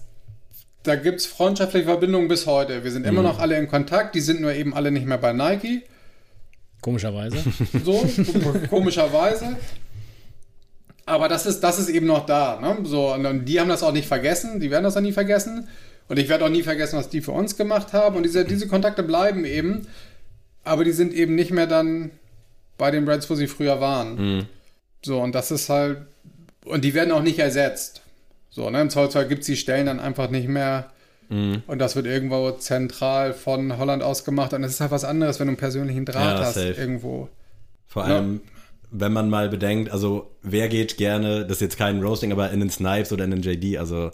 da 0.84 0.94
gibt 0.96 1.20
es 1.20 1.26
freundschaftliche 1.26 1.84
Verbindungen 1.86 2.28
bis 2.28 2.46
heute. 2.46 2.82
Wir 2.84 2.90
sind 2.90 3.02
Mhm. 3.02 3.08
immer 3.08 3.22
noch 3.22 3.38
alle 3.40 3.58
in 3.58 3.68
Kontakt, 3.68 4.14
die 4.14 4.20
sind 4.20 4.40
nur 4.40 4.52
eben 4.54 4.72
alle 4.74 4.90
nicht 4.90 5.06
mehr 5.06 5.18
bei 5.18 5.32
Nike. 5.32 5.82
Komischerweise. 6.80 7.36
So, 7.84 8.08
komischerweise. 8.70 9.56
Aber 11.04 11.28
das 11.28 11.46
ist, 11.46 11.60
das 11.60 11.78
ist 11.78 11.88
eben 11.88 12.06
noch 12.06 12.26
da. 12.26 12.60
Ne? 12.60 12.78
So, 12.84 13.12
und 13.14 13.44
die 13.46 13.58
haben 13.60 13.68
das 13.68 13.82
auch 13.82 13.92
nicht 13.92 14.06
vergessen, 14.08 14.60
die 14.60 14.70
werden 14.70 14.84
das 14.84 14.96
auch 14.96 15.00
nie 15.02 15.12
vergessen. 15.12 15.68
Und 16.08 16.18
ich 16.18 16.28
werde 16.28 16.44
auch 16.44 16.48
nie 16.50 16.62
vergessen, 16.62 16.96
was 16.98 17.08
die 17.10 17.20
für 17.20 17.32
uns 17.32 17.56
gemacht 17.56 17.92
haben. 17.92 18.16
Und 18.16 18.22
diese, 18.22 18.44
diese 18.44 18.66
Kontakte 18.68 19.02
bleiben 19.02 19.44
eben. 19.44 19.86
Aber 20.64 20.84
die 20.84 20.92
sind 20.92 21.12
eben 21.12 21.34
nicht 21.34 21.50
mehr 21.50 21.66
dann 21.66 22.10
bei 22.78 22.90
den 22.90 23.04
Brands, 23.04 23.28
wo 23.28 23.34
sie 23.34 23.46
früher 23.48 23.80
waren. 23.80 24.46
So, 25.04 25.20
und 25.20 25.34
das 25.34 25.50
ist 25.50 25.68
halt. 25.68 25.98
Und 26.64 26.84
die 26.84 26.94
werden 26.94 27.12
auch 27.12 27.22
nicht 27.22 27.38
ersetzt. 27.38 28.02
So, 28.50 28.70
ne? 28.70 28.80
Im 28.80 28.90
Zweifelsfall 28.90 29.28
gibt 29.28 29.40
es 29.42 29.46
die 29.46 29.56
Stellen 29.56 29.86
dann 29.86 30.00
einfach 30.00 30.30
nicht 30.30 30.48
mehr. 30.48 30.90
Und 31.30 31.78
das 31.78 31.94
wird 31.94 32.06
irgendwo 32.06 32.52
zentral 32.52 33.34
von 33.34 33.76
Holland 33.76 34.02
aus 34.02 34.24
gemacht. 34.24 34.54
Und 34.54 34.64
es 34.64 34.72
ist 34.72 34.80
halt 34.80 34.90
was 34.90 35.04
anderes, 35.04 35.38
wenn 35.38 35.46
du 35.46 35.50
einen 35.50 35.56
persönlichen 35.58 36.06
Draht 36.06 36.38
Ja, 36.38 36.44
hast 36.46 36.54
safe. 36.54 36.68
irgendwo. 36.72 37.28
Vor 37.86 38.08
Ja. 38.08 38.16
allem, 38.16 38.40
wenn 38.90 39.12
man 39.12 39.28
mal 39.28 39.50
bedenkt, 39.50 39.90
also 39.92 40.30
wer 40.42 40.68
geht 40.68 40.96
gerne, 40.96 41.42
das 41.42 41.58
ist 41.58 41.60
jetzt 41.60 41.76
kein 41.78 42.00
Roasting, 42.02 42.32
aber 42.32 42.50
in 42.50 42.60
den 42.60 42.70
Snipes 42.70 43.12
oder 43.12 43.24
in 43.24 43.30
den 43.32 43.42
JD, 43.42 43.76
also 43.76 44.10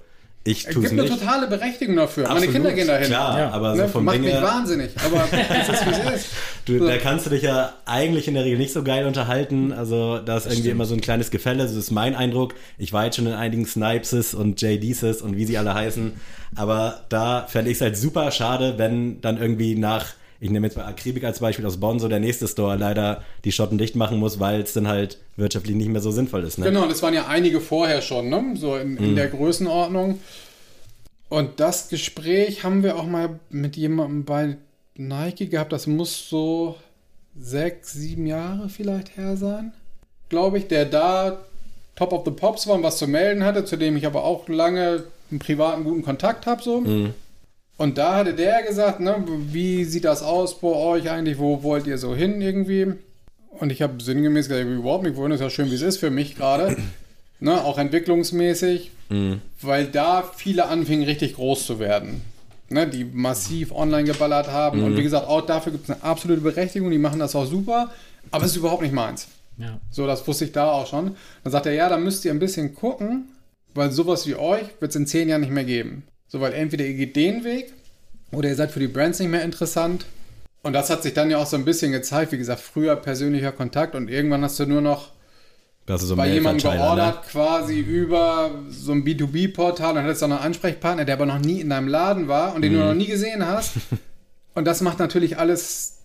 ich 0.47 0.67
Es 0.67 0.75
tue 0.75 0.85
es 0.85 0.91
gibt 0.91 1.01
eine 1.01 1.09
nicht. 1.11 1.21
totale 1.21 1.47
Berechtigung 1.47 1.97
dafür. 1.97 2.25
Absolut, 2.25 2.41
Meine 2.43 2.53
Kinder 2.53 2.73
gehen 2.73 2.87
dahin. 2.87 3.07
Klar, 3.07 3.39
Ja. 3.39 3.51
aber 3.51 3.75
so 3.77 3.83
Ne? 3.83 3.89
vom 3.89 4.05
Macht 4.05 4.17
Ding 4.17 4.25
mich 4.25 4.35
wahnsinnig. 4.35 4.91
Aber 5.05 5.25
es 5.33 5.69
ist, 5.69 5.87
wie 5.87 5.91
es 5.91 6.15
ist. 6.23 6.27
du, 6.67 6.79
So. 6.79 6.87
da 6.87 6.97
kannst 6.99 7.27
du 7.27 7.31
dich 7.31 7.43
ja 7.43 7.73
eigentlich 7.87 8.29
in 8.29 8.35
der 8.35 8.45
Regel 8.45 8.59
nicht 8.59 8.73
so 8.75 8.83
geil 8.83 9.07
unterhalten. 9.07 9.73
Also 9.73 10.19
da 10.19 10.37
ist 10.37 10.47
irgendwie 10.47 10.69
immer 10.71 10.85
so 10.85 10.95
ein 10.95 11.01
kleines 11.01 11.31
Gefälle. 11.31 11.63
Das 11.63 11.73
ist 11.75 11.91
mein 11.91 12.15
Eindruck. 12.15 12.55
Ich 12.79 12.93
war 12.93 13.07
jetzt 13.07 13.17
schon 13.17 13.27
in 13.27 13.33
einigen 13.33 13.65
Snipeses 13.67 14.35
und 14.35 14.61
JDs 14.61 15.23
und 15.23 15.37
wie 15.37 15.47
sie 15.47 15.57
alle 15.57 15.73
heißen. 15.75 16.13
Aber 16.57 17.01
da 17.09 17.47
fände 17.49 17.71
ich 17.71 17.79
es 17.79 17.81
halt 17.81 17.97
super 17.97 18.31
schade, 18.31 18.75
wenn 18.77 19.21
dann 19.23 19.39
irgendwie 19.41 19.75
nach, 19.77 20.07
ich 20.45 20.51
nehme 20.51 20.67
jetzt 20.67 20.77
mal 20.77 20.85
Akribik 20.85 21.25
als 21.25 21.39
Beispiel 21.39 21.65
aus 21.65 21.79
Bonn, 21.79 21.99
so 21.99 22.07
der 22.07 22.21
nächste 22.21 22.47
Store 22.47 22.77
leider 22.77 23.23
die 23.47 23.53
Schotten 23.53 23.79
dicht 23.79 23.97
machen 23.97 24.19
muss, 24.19 24.41
weil 24.41 24.61
es 24.61 24.75
dann 24.75 24.87
halt 24.87 25.17
wirtschaftlich 25.37 25.75
nicht 25.75 25.89
mehr 25.89 26.03
so 26.03 26.11
sinnvoll 26.11 26.45
ist. 26.45 26.59
Ne? 26.59 26.67
Genau, 26.67 26.83
und 26.83 26.91
es 26.91 27.03
waren 27.03 27.15
ja 27.15 27.29
einige 27.29 27.63
vorher 27.63 28.03
schon, 28.03 28.29
ne? 28.29 28.53
so 28.55 28.77
in, 28.77 28.99
in 28.99 29.17
der 29.17 29.29
Größenordnung. 29.29 30.21
Und 31.31 31.61
das 31.61 31.89
Gespräch 31.89 32.63
haben 32.63 32.83
wir 32.83 32.97
auch 32.97 33.07
mal 33.07 33.41
mit 33.49 33.79
jemandem 33.79 34.27
bei 34.27 34.59
Nike 34.97 35.49
gehabt. 35.49 35.73
Das 35.73 35.87
muss 35.87 36.29
so 36.29 36.77
sechs, 37.35 37.95
sieben 37.95 38.27
Jahre 38.27 38.69
vielleicht 38.69 39.17
her 39.17 39.39
sein, 39.39 39.73
glaube 40.29 40.59
ich, 40.59 40.69
der 40.69 40.85
da 40.85 41.39
Top 41.97 42.13
of 42.13 42.27
the 42.27 42.31
Pops 42.31 42.67
war 42.67 42.75
und 42.75 42.83
was 42.83 42.99
zu 42.99 43.07
melden 43.07 43.45
hatte, 43.45 43.65
zu 43.65 43.79
dem 43.79 43.97
ich 43.97 44.05
aber 44.05 44.25
auch 44.25 44.47
lange 44.51 45.05
einen 45.31 45.39
privaten 45.39 45.85
guten 45.85 46.03
Kontakt 46.03 46.45
habe. 46.45 46.63
So. 46.63 46.83
Mhm. 46.83 47.15
Und 47.77 47.99
da 47.99 48.14
hatte 48.16 48.35
der 48.35 48.62
gesagt, 48.62 49.01
ne, 49.01 49.25
wie 49.51 49.85
sieht 49.85 50.05
das 50.05 50.22
aus 50.22 50.61
bei 50.61 50.68
euch 50.68 51.11
eigentlich, 51.11 51.39
wo 51.39 51.62
wollt 51.62 51.87
ihr 51.87 51.99
so 51.99 52.14
hin 52.14 52.41
irgendwie? 52.41 52.93
Und 53.59 53.70
ich 53.70 53.83
habe 53.83 54.03
sinngemäß 54.03 54.49
gesagt, 54.49 54.66
überhaupt 54.68 55.05
nicht, 55.05 55.16
wohin 55.16 55.33
ist 55.33 55.41
ja 55.41 55.51
schön, 55.51 55.70
wie 55.70 55.75
es 55.75 55.83
ist 55.83 55.99
für 55.99 56.11
mich 56.11 56.37
gerade. 56.37 56.77
ne, 57.41 57.62
auch 57.64 57.79
entwicklungsmäßig, 57.79 58.91
Mhm. 59.11 59.43
weil 59.61 59.87
da 59.87 60.22
viele 60.37 60.66
anfingen 60.68 61.05
richtig 61.05 61.35
groß 61.35 61.66
zu 61.66 61.79
werden. 61.79 62.22
Ne, 62.70 62.87
die 62.87 63.05
massiv 63.05 63.70
online 63.72 64.05
geballert 64.05 64.49
haben. 64.51 64.83
Und 64.83 64.97
wie 64.97 65.03
gesagt, 65.03 65.29
auch 65.29 65.43
dafür 65.43 65.72
gibt 65.72 65.85
es 65.85 65.91
eine 65.91 66.03
absolute 66.03 66.41
Berechtigung, 66.41 66.91
die 66.91 66.99
machen 66.99 67.18
das 67.20 67.35
auch 67.37 67.45
super, 67.47 67.91
aber 68.31 68.45
es 68.47 68.53
ist 68.53 68.57
überhaupt 68.57 68.83
nicht 68.83 68.95
meins. 68.95 69.29
Ja. 69.59 69.79
So, 69.91 70.07
das 70.07 70.27
wusste 70.27 70.47
ich 70.47 70.53
da 70.53 70.72
auch 70.72 70.87
schon. 70.87 71.16
Dann 71.45 71.53
sagt 71.53 71.66
er, 71.66 71.72
ja, 71.75 71.89
da 71.91 71.99
müsst 71.99 72.25
ihr 72.25 72.31
ein 72.33 72.39
bisschen 72.39 72.75
gucken, 72.75 73.29
weil 73.75 73.93
sowas 73.93 74.27
wie 74.27 74.35
euch 74.37 74.64
wird 74.81 74.91
es 74.91 74.97
in 74.97 75.07
zehn 75.07 75.29
Jahren 75.29 75.43
nicht 75.43 75.53
mehr 75.53 75.64
geben. 75.64 76.05
So, 76.35 76.41
weil 76.41 76.53
entweder 76.53 76.85
ihr 76.85 76.95
geht 76.95 77.14
den 77.14 77.45
Weg 77.45 77.72
oder 78.32 78.49
ihr 78.49 78.57
seid 78.57 78.72
für 78.72 78.80
die 78.80 78.89
Brands 78.89 79.20
nicht 79.20 79.28
mehr 79.30 79.45
interessant. 79.45 80.05
Und 80.64 80.72
das 80.72 80.91
hat 80.91 81.05
sich 81.05 81.14
dann 81.14 81.30
ja 81.30 81.39
auch 81.39 81.47
so 81.47 81.55
ein 81.57 81.64
bisschen 81.64 81.93
gezeigt. 81.93 82.32
Wie 82.32 82.39
gesagt, 82.39 82.61
früher 82.61 82.97
persönlicher 82.97 83.53
Kontakt 83.53 83.95
und 83.95 84.11
irgendwann 84.11 84.43
hast 84.43 84.59
du 84.59 84.66
nur 84.66 84.80
noch 84.80 85.12
so 85.87 86.16
bei 86.16 86.26
jemandem 86.26 86.66
Mailverteiler, 86.68 86.97
geordert, 86.97 87.28
quasi 87.28 87.78
über 87.78 88.51
so 88.68 88.91
ein 88.91 89.05
B2B-Portal 89.05 89.97
und 89.97 90.03
hattest 90.03 90.22
dann 90.22 90.32
einen 90.32 90.41
Ansprechpartner, 90.41 91.05
der 91.05 91.14
aber 91.14 91.26
noch 91.26 91.39
nie 91.39 91.61
in 91.61 91.70
deinem 91.70 91.87
Laden 91.87 92.26
war 92.26 92.57
und 92.57 92.62
den 92.62 92.72
Mhm. 92.72 92.78
du 92.78 92.85
noch 92.87 92.95
nie 92.95 93.07
gesehen 93.07 93.47
hast. 93.47 93.74
Und 94.57 94.64
das 94.66 94.80
macht 94.80 94.99
natürlich 95.01 95.39
alles 95.39 95.99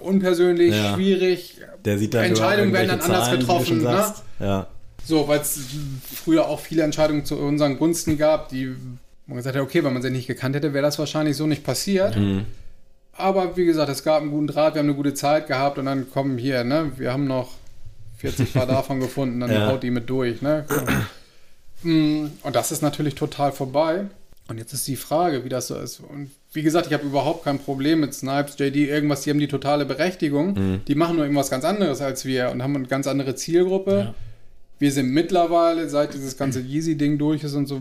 unpersönlich, 0.00 0.74
Ja. 0.74 0.94
schwierig. 0.94 1.60
Der 1.84 1.98
sieht 1.98 2.14
dann 2.14 2.24
Entscheidungen 2.24 2.72
werden 2.72 2.88
dann 2.88 3.00
anders 3.02 3.26
Zahlen, 3.26 3.40
getroffen, 3.40 3.82
ne? 3.82 4.14
Ja. 4.40 4.66
So, 5.06 5.28
weil 5.28 5.40
es 5.40 5.58
früher 6.14 6.48
auch 6.48 6.60
viele 6.60 6.82
Entscheidungen 6.84 7.26
zu 7.26 7.36
unseren 7.38 7.78
Gunsten 7.78 8.16
gab, 8.16 8.48
die 8.48 8.74
man 9.26 9.36
gesagt 9.38 9.56
hat, 9.56 9.62
okay, 9.62 9.82
wenn 9.84 9.92
man 9.92 10.02
sie 10.02 10.10
nicht 10.10 10.26
gekannt 10.26 10.54
hätte, 10.56 10.72
wäre 10.74 10.82
das 10.84 10.98
wahrscheinlich 10.98 11.36
so 11.36 11.46
nicht 11.46 11.64
passiert. 11.64 12.16
Mhm. 12.16 12.42
Aber 13.16 13.56
wie 13.56 13.64
gesagt, 13.64 13.88
es 13.90 14.02
gab 14.04 14.22
einen 14.22 14.30
guten 14.30 14.48
Draht, 14.48 14.74
wir 14.74 14.80
haben 14.80 14.88
eine 14.88 14.96
gute 14.96 15.14
Zeit 15.14 15.46
gehabt 15.46 15.78
und 15.78 15.86
dann 15.86 16.10
kommen 16.10 16.36
hier, 16.36 16.64
ne, 16.64 16.92
wir 16.96 17.12
haben 17.12 17.26
noch 17.26 17.52
40 18.18 18.52
Paar 18.52 18.66
davon 18.76 19.00
gefunden, 19.00 19.40
dann 19.40 19.50
Ja. 19.52 19.68
haut 19.68 19.82
die 19.82 19.90
mit 19.90 20.10
durch, 20.10 20.42
ne. 20.42 20.64
Mm, 21.82 22.26
Und 22.42 22.56
das 22.56 22.72
ist 22.72 22.82
natürlich 22.82 23.14
total 23.14 23.52
vorbei. 23.52 24.06
Und 24.48 24.58
jetzt 24.58 24.74
ist 24.74 24.86
die 24.88 24.96
Frage, 24.96 25.44
wie 25.44 25.48
das 25.48 25.68
so 25.68 25.76
ist. 25.78 26.00
Und 26.00 26.30
wie 26.52 26.62
gesagt, 26.62 26.86
ich 26.88 26.92
habe 26.92 27.04
überhaupt 27.06 27.44
kein 27.44 27.58
Problem 27.58 28.00
mit 28.00 28.12
Snipes, 28.12 28.56
JD, 28.58 28.76
irgendwas, 28.88 29.22
die 29.22 29.30
haben 29.30 29.38
die 29.38 29.48
totale 29.48 29.86
Berechtigung. 29.86 30.82
Die 30.86 30.94
machen 30.94 31.16
nur 31.16 31.24
irgendwas 31.24 31.48
ganz 31.50 31.64
anderes 31.64 32.02
als 32.02 32.26
wir 32.26 32.50
und 32.50 32.62
haben 32.62 32.76
eine 32.76 32.86
ganz 32.86 33.06
andere 33.06 33.34
Zielgruppe. 33.36 33.90
Ja. 33.98 34.14
Wir 34.78 34.92
sind 34.92 35.10
mittlerweile, 35.12 35.88
seit 35.88 36.12
dieses 36.12 36.36
ganze 36.36 36.60
Yeezy-Ding 36.60 37.16
durch 37.16 37.42
ist 37.42 37.54
und 37.54 37.66
so, 37.66 37.80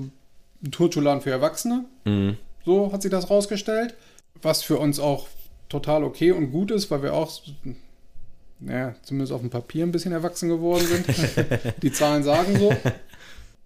ein 0.64 0.72
Turnschuhladen 0.72 1.22
für 1.22 1.32
Erwachsene. 1.32 1.86
Mhm. 2.06 2.38
So 2.66 2.92
hat 2.92 3.02
sich 3.02 3.12
das 3.12 3.30
rausgestellt. 3.30 3.94
Was 4.42 4.64
für 4.64 4.78
uns 4.78 5.00
auch 5.00 5.28
total 5.70 6.04
okay 6.04 6.32
und 6.32 6.52
gut 6.52 6.72
ist, 6.72 6.92
weil 6.92 7.04
wir 7.04 7.14
auch, 7.14 7.32
naja, 8.60 8.96
zumindest 9.04 9.34
auf 9.34 9.42
dem 9.42 9.50
Papier 9.50 9.86
ein 9.86 9.92
bisschen 9.92 10.12
erwachsen 10.12 10.50
geworden 10.50 10.86
sind. 10.86 11.06
Die 11.84 11.92
Zahlen 11.92 12.24
sagen 12.24 12.58
so. 12.60 12.74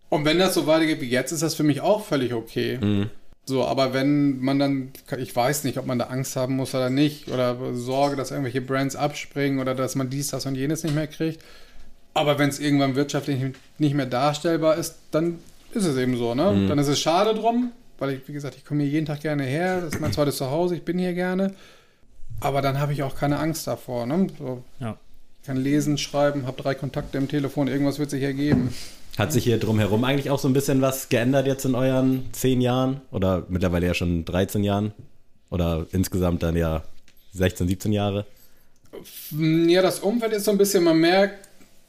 Und 0.09 0.25
wenn 0.25 0.39
das 0.39 0.53
so 0.53 0.67
weitergeht 0.67 1.01
wie 1.01 1.09
jetzt, 1.09 1.31
ist 1.31 1.43
das 1.43 1.55
für 1.55 1.63
mich 1.63 1.81
auch 1.81 2.05
völlig 2.05 2.33
okay. 2.33 2.77
Mhm. 2.81 3.09
So, 3.45 3.65
aber 3.65 3.93
wenn 3.93 4.39
man 4.39 4.59
dann, 4.59 4.91
ich 5.17 5.33
weiß 5.33 5.63
nicht, 5.63 5.77
ob 5.77 5.85
man 5.85 5.99
da 5.99 6.05
Angst 6.05 6.35
haben 6.35 6.57
muss 6.57 6.75
oder 6.75 6.89
nicht, 6.89 7.29
oder 7.29 7.57
Sorge, 7.73 8.17
dass 8.17 8.31
irgendwelche 8.31 8.61
Brands 8.61 8.97
abspringen 8.97 9.59
oder 9.59 9.73
dass 9.73 9.95
man 9.95 10.09
dies, 10.09 10.27
das 10.27 10.45
und 10.45 10.55
jenes 10.55 10.83
nicht 10.83 10.95
mehr 10.95 11.07
kriegt. 11.07 11.41
Aber 12.13 12.39
wenn 12.39 12.49
es 12.49 12.59
irgendwann 12.59 12.95
wirtschaftlich 12.95 13.39
nicht 13.77 13.95
mehr 13.95 14.05
darstellbar 14.05 14.75
ist, 14.75 14.97
dann 15.11 15.39
ist 15.77 15.85
es 15.85 15.97
eben 15.97 16.17
so. 16.17 16.35
Ne? 16.35 16.51
Mhm. 16.51 16.67
Dann 16.67 16.79
ist 16.79 16.87
es 16.87 16.99
schade 16.99 17.33
drum, 17.33 17.71
weil 17.97 18.11
ich, 18.11 18.27
wie 18.27 18.33
gesagt, 18.33 18.55
ich 18.57 18.65
komme 18.65 18.83
hier 18.83 18.91
jeden 18.91 19.05
Tag 19.05 19.21
gerne 19.21 19.43
her. 19.43 19.81
Das 19.81 19.93
ist 19.93 20.01
mein 20.01 20.13
zweites 20.13 20.37
Zuhause, 20.37 20.75
ich 20.75 20.83
bin 20.83 20.99
hier 20.99 21.13
gerne. 21.13 21.53
Aber 22.39 22.61
dann 22.61 22.79
habe 22.79 22.93
ich 22.93 23.03
auch 23.03 23.15
keine 23.15 23.39
Angst 23.39 23.67
davor. 23.67 24.05
Ne? 24.05 24.27
So, 24.37 24.63
ja. 24.79 24.97
Ich 25.41 25.47
kann 25.47 25.57
lesen, 25.57 25.97
schreiben, 25.97 26.45
habe 26.45 26.61
drei 26.61 26.75
Kontakte 26.75 27.17
im 27.17 27.29
Telefon, 27.29 27.67
irgendwas 27.67 27.99
wird 27.99 28.09
sich 28.09 28.21
ergeben. 28.21 28.73
Hat 29.17 29.31
sich 29.31 29.45
hier 29.45 29.57
drumherum 29.57 30.03
eigentlich 30.03 30.29
auch 30.29 30.37
so 30.37 30.47
ein 30.47 30.53
bisschen 30.53 30.81
was 30.81 31.09
geändert 31.09 31.47
jetzt 31.47 31.65
in 31.65 31.73
euren 31.73 32.25
zehn 32.33 32.61
Jahren? 32.61 33.01
Oder 33.11 33.45
mittlerweile 33.49 33.87
ja 33.87 33.93
schon 33.93 34.25
13 34.25 34.63
Jahren? 34.63 34.93
Oder 35.49 35.87
insgesamt 35.91 36.43
dann 36.43 36.55
ja 36.55 36.83
16, 37.33 37.67
17 37.67 37.93
Jahre? 37.93 38.25
Ja, 39.31 39.81
das 39.81 39.99
Umfeld 39.99 40.33
ist 40.33 40.45
so 40.45 40.51
ein 40.51 40.57
bisschen, 40.57 40.83
man 40.83 40.97
merkt 40.97 41.46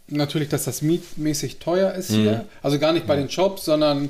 natürlich, 0.09 0.49
dass 0.49 0.65
das 0.65 0.83
mietmäßig 0.83 1.59
teuer 1.59 1.95
ist 1.95 2.11
hier. 2.11 2.39
Mhm. 2.39 2.45
Also 2.63 2.79
gar 2.79 2.93
nicht 2.93 3.07
bei 3.07 3.17
den 3.17 3.31
Shops, 3.31 3.65
sondern 3.65 4.09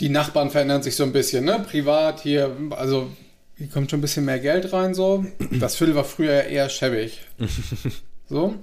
die 0.00 0.08
Nachbarn 0.08 0.50
verändern 0.50 0.82
sich 0.82 0.96
so 0.96 1.04
ein 1.04 1.12
bisschen, 1.12 1.44
ne? 1.44 1.64
Privat 1.68 2.20
hier, 2.20 2.54
also 2.70 3.10
hier 3.56 3.68
kommt 3.68 3.90
schon 3.90 3.98
ein 3.98 4.02
bisschen 4.02 4.24
mehr 4.24 4.38
Geld 4.38 4.72
rein 4.72 4.94
so. 4.94 5.24
Das 5.50 5.76
Viertel 5.76 5.94
war 5.94 6.04
früher 6.04 6.44
eher 6.44 6.68
schäbig. 6.68 7.20
So. 8.28 8.56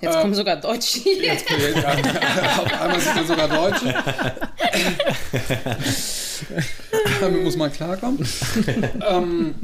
Jetzt 0.00 0.16
äh, 0.16 0.20
kommen 0.22 0.34
sogar 0.34 0.56
Deutsche 0.56 1.00
hier. 1.00 1.22
Jetzt, 1.22 1.44
ja, 1.50 1.56
auf 2.62 2.80
einmal 2.80 2.98
sind 2.98 3.14
wir 3.14 3.26
sogar 3.26 3.46
Deutsche. 3.46 3.94
Damit 7.20 7.44
muss 7.44 7.56
man 7.56 7.70
klarkommen. 7.70 8.26
ähm, 9.06 9.54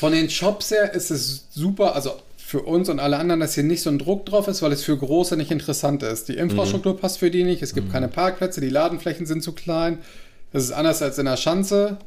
von 0.00 0.10
den 0.10 0.28
Shops 0.28 0.72
her 0.72 0.92
ist 0.94 1.12
es 1.12 1.46
super, 1.50 1.94
also 1.94 2.20
für 2.48 2.62
uns 2.62 2.88
und 2.88 2.98
alle 2.98 3.18
anderen, 3.18 3.40
dass 3.40 3.52
hier 3.52 3.62
nicht 3.62 3.82
so 3.82 3.90
ein 3.90 3.98
Druck 3.98 4.24
drauf 4.24 4.48
ist, 4.48 4.62
weil 4.62 4.72
es 4.72 4.82
für 4.82 4.96
Große 4.96 5.36
nicht 5.36 5.50
interessant 5.50 6.02
ist. 6.02 6.30
Die 6.30 6.38
Infrastruktur 6.38 6.94
mhm. 6.94 6.98
passt 6.98 7.18
für 7.18 7.30
die 7.30 7.44
nicht, 7.44 7.60
es 7.60 7.74
gibt 7.74 7.88
mhm. 7.88 7.92
keine 7.92 8.08
Parkplätze, 8.08 8.62
die 8.62 8.70
Ladenflächen 8.70 9.26
sind 9.26 9.42
zu 9.42 9.52
klein. 9.52 9.98
Das 10.50 10.64
ist 10.64 10.72
anders 10.72 11.02
als 11.02 11.18
in 11.18 11.26
der 11.26 11.36
Schanze, 11.36 11.98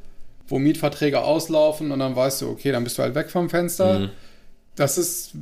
wo 0.48 0.58
Mietverträge 0.58 1.22
auslaufen 1.22 1.92
und 1.92 2.00
dann 2.00 2.16
weißt 2.16 2.42
du, 2.42 2.50
okay, 2.50 2.72
dann 2.72 2.84
bist 2.84 2.98
du 2.98 3.04
halt 3.04 3.14
weg 3.14 3.30
vom 3.30 3.52
Fenster. 3.52 4.00
Mhm. 4.00 4.10
Das 4.76 4.98
ist 4.98 5.34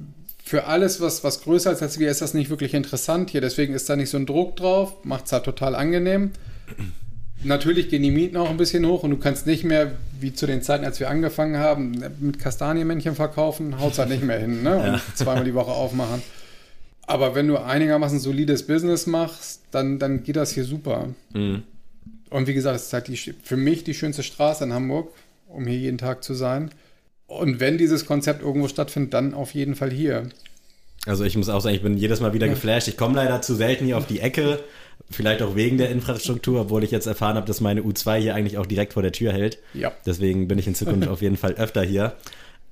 für 0.43 0.65
alles, 0.65 0.99
was, 0.99 1.23
was 1.23 1.43
größer 1.43 1.71
ist 1.71 1.81
als 1.81 1.97
wir, 1.97 2.11
ist 2.11 2.19
das 2.19 2.33
nicht 2.33 2.49
wirklich 2.49 2.73
interessant 2.73 3.29
hier. 3.29 3.39
Deswegen 3.39 3.75
ist 3.75 3.89
da 3.89 3.95
nicht 3.95 4.09
so 4.09 4.17
ein 4.17 4.25
Druck 4.25 4.57
drauf, 4.57 5.05
macht 5.05 5.27
es 5.27 5.31
halt 5.31 5.45
total 5.45 5.75
angenehm. 5.75 6.31
Natürlich 7.43 7.89
gehen 7.89 8.03
die 8.03 8.11
Mieten 8.11 8.35
auch 8.37 8.49
ein 8.49 8.57
bisschen 8.57 8.85
hoch 8.85 9.03
und 9.03 9.11
du 9.11 9.17
kannst 9.17 9.47
nicht 9.47 9.63
mehr, 9.63 9.93
wie 10.19 10.33
zu 10.33 10.45
den 10.45 10.61
Zeiten, 10.61 10.83
als 10.83 10.99
wir 10.99 11.09
angefangen 11.09 11.57
haben, 11.57 12.03
mit 12.19 12.39
Kastanienmännchen 12.39 13.15
verkaufen, 13.15 13.79
haut 13.79 13.93
es 13.93 13.99
halt 13.99 14.09
nicht 14.09 14.23
mehr 14.23 14.39
hin 14.39 14.63
ne? 14.63 14.75
und 14.77 14.85
ja. 14.85 15.01
zweimal 15.15 15.45
die 15.45 15.53
Woche 15.53 15.71
aufmachen. 15.71 16.21
Aber 17.07 17.35
wenn 17.35 17.47
du 17.47 17.57
einigermaßen 17.57 18.19
solides 18.19 18.67
Business 18.67 19.07
machst, 19.07 19.61
dann, 19.71 19.99
dann 19.99 20.23
geht 20.23 20.35
das 20.35 20.51
hier 20.51 20.65
super. 20.65 21.07
Mhm. 21.33 21.63
Und 22.29 22.47
wie 22.47 22.53
gesagt, 22.53 22.75
es 22.75 22.87
ist 22.87 22.93
halt 22.93 23.07
die, 23.07 23.17
für 23.17 23.57
mich 23.57 23.83
die 23.83 23.93
schönste 23.93 24.21
Straße 24.21 24.63
in 24.63 24.73
Hamburg, 24.73 25.11
um 25.47 25.65
hier 25.65 25.79
jeden 25.79 25.97
Tag 25.97 26.23
zu 26.23 26.33
sein. 26.33 26.69
Und 27.25 27.59
wenn 27.59 27.77
dieses 27.77 28.05
Konzept 28.05 28.41
irgendwo 28.41 28.67
stattfindet, 28.67 29.13
dann 29.13 29.33
auf 29.33 29.53
jeden 29.53 29.75
Fall 29.75 29.91
hier. 29.91 30.29
Also 31.05 31.23
ich 31.23 31.35
muss 31.37 31.49
auch 31.49 31.61
sagen, 31.61 31.75
ich 31.75 31.81
bin 31.81 31.97
jedes 31.97 32.19
Mal 32.19 32.33
wieder 32.33 32.47
ja. 32.47 32.53
geflasht. 32.53 32.87
Ich 32.87 32.97
komme 32.97 33.15
leider 33.15 33.41
zu 33.41 33.55
selten 33.55 33.85
hier 33.85 33.97
auf 33.97 34.07
die 34.07 34.19
Ecke. 34.19 34.59
Vielleicht 35.09 35.41
auch 35.41 35.55
wegen 35.55 35.77
der 35.77 35.89
Infrastruktur, 35.89 36.61
obwohl 36.61 36.83
ich 36.83 36.91
jetzt 36.91 37.07
erfahren 37.07 37.35
habe, 37.35 37.47
dass 37.47 37.61
meine 37.61 37.81
U2 37.81 38.17
hier 38.17 38.35
eigentlich 38.35 38.57
auch 38.57 38.65
direkt 38.65 38.93
vor 38.93 39.01
der 39.01 39.11
Tür 39.11 39.31
hält. 39.31 39.57
Ja. 39.73 39.91
Deswegen 40.05 40.47
bin 40.47 40.59
ich 40.59 40.67
in 40.67 40.75
Zukunft 40.75 41.07
auf 41.09 41.21
jeden 41.21 41.37
Fall 41.37 41.53
öfter 41.53 41.81
hier. 41.83 42.13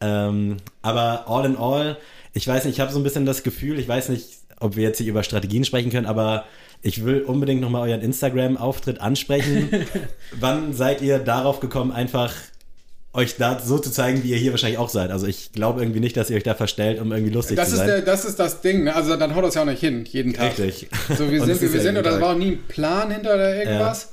Ähm, 0.01 0.57
aber 0.81 1.27
all 1.27 1.45
in 1.45 1.57
all, 1.57 1.97
ich 2.33 2.47
weiß 2.47 2.65
nicht, 2.65 2.75
ich 2.75 2.79
habe 2.79 2.91
so 2.91 2.99
ein 2.99 3.03
bisschen 3.03 3.25
das 3.25 3.43
Gefühl, 3.43 3.79
ich 3.79 3.87
weiß 3.87 4.09
nicht, 4.09 4.27
ob 4.59 4.75
wir 4.75 4.83
jetzt 4.83 4.97
hier 4.97 5.07
über 5.07 5.23
Strategien 5.23 5.65
sprechen 5.65 5.89
können, 5.89 6.05
aber 6.05 6.45
ich 6.81 7.03
will 7.03 7.21
unbedingt 7.21 7.61
nochmal 7.61 7.89
euren 7.89 8.01
Instagram-Auftritt 8.01 9.01
ansprechen. 9.01 9.69
Wann 10.39 10.73
seid 10.73 11.01
ihr 11.01 11.19
darauf 11.19 11.59
gekommen, 11.59 11.91
einfach 11.91 12.33
euch 13.13 13.37
da 13.37 13.59
so 13.59 13.79
zu 13.79 13.91
zeigen, 13.91 14.23
wie 14.23 14.31
ihr 14.31 14.37
hier 14.37 14.51
wahrscheinlich 14.51 14.77
auch 14.77 14.89
seid. 14.89 15.11
Also 15.11 15.27
ich 15.27 15.51
glaube 15.51 15.81
irgendwie 15.81 15.99
nicht, 15.99 16.15
dass 16.17 16.29
ihr 16.29 16.37
euch 16.37 16.43
da 16.43 16.53
verstellt, 16.53 17.01
um 17.01 17.11
irgendwie 17.11 17.33
lustig 17.33 17.57
das 17.57 17.71
zu 17.71 17.77
sein. 17.77 17.87
Der, 17.87 18.01
das 18.01 18.25
ist 18.25 18.37
das 18.39 18.61
Ding, 18.61 18.83
ne? 18.83 18.95
Also 18.95 19.15
dann 19.15 19.35
haut 19.35 19.43
das 19.43 19.55
ja 19.55 19.61
auch 19.61 19.65
nicht 19.65 19.79
hin, 19.79 20.05
jeden 20.05 20.33
Tag. 20.33 20.57
Richtig. 20.59 20.89
So, 21.17 21.29
wir 21.31 21.43
sind, 21.45 21.61
wie 21.61 21.73
wir 21.73 21.81
sind, 21.81 21.97
oder 21.97 22.11
da 22.11 22.21
war 22.21 22.33
auch 22.33 22.37
nie 22.37 22.51
ein 22.51 22.63
Plan 22.67 23.09
hinter 23.09 23.33
oder 23.35 23.55
irgendwas. 23.55 24.03
Ja. 24.03 24.09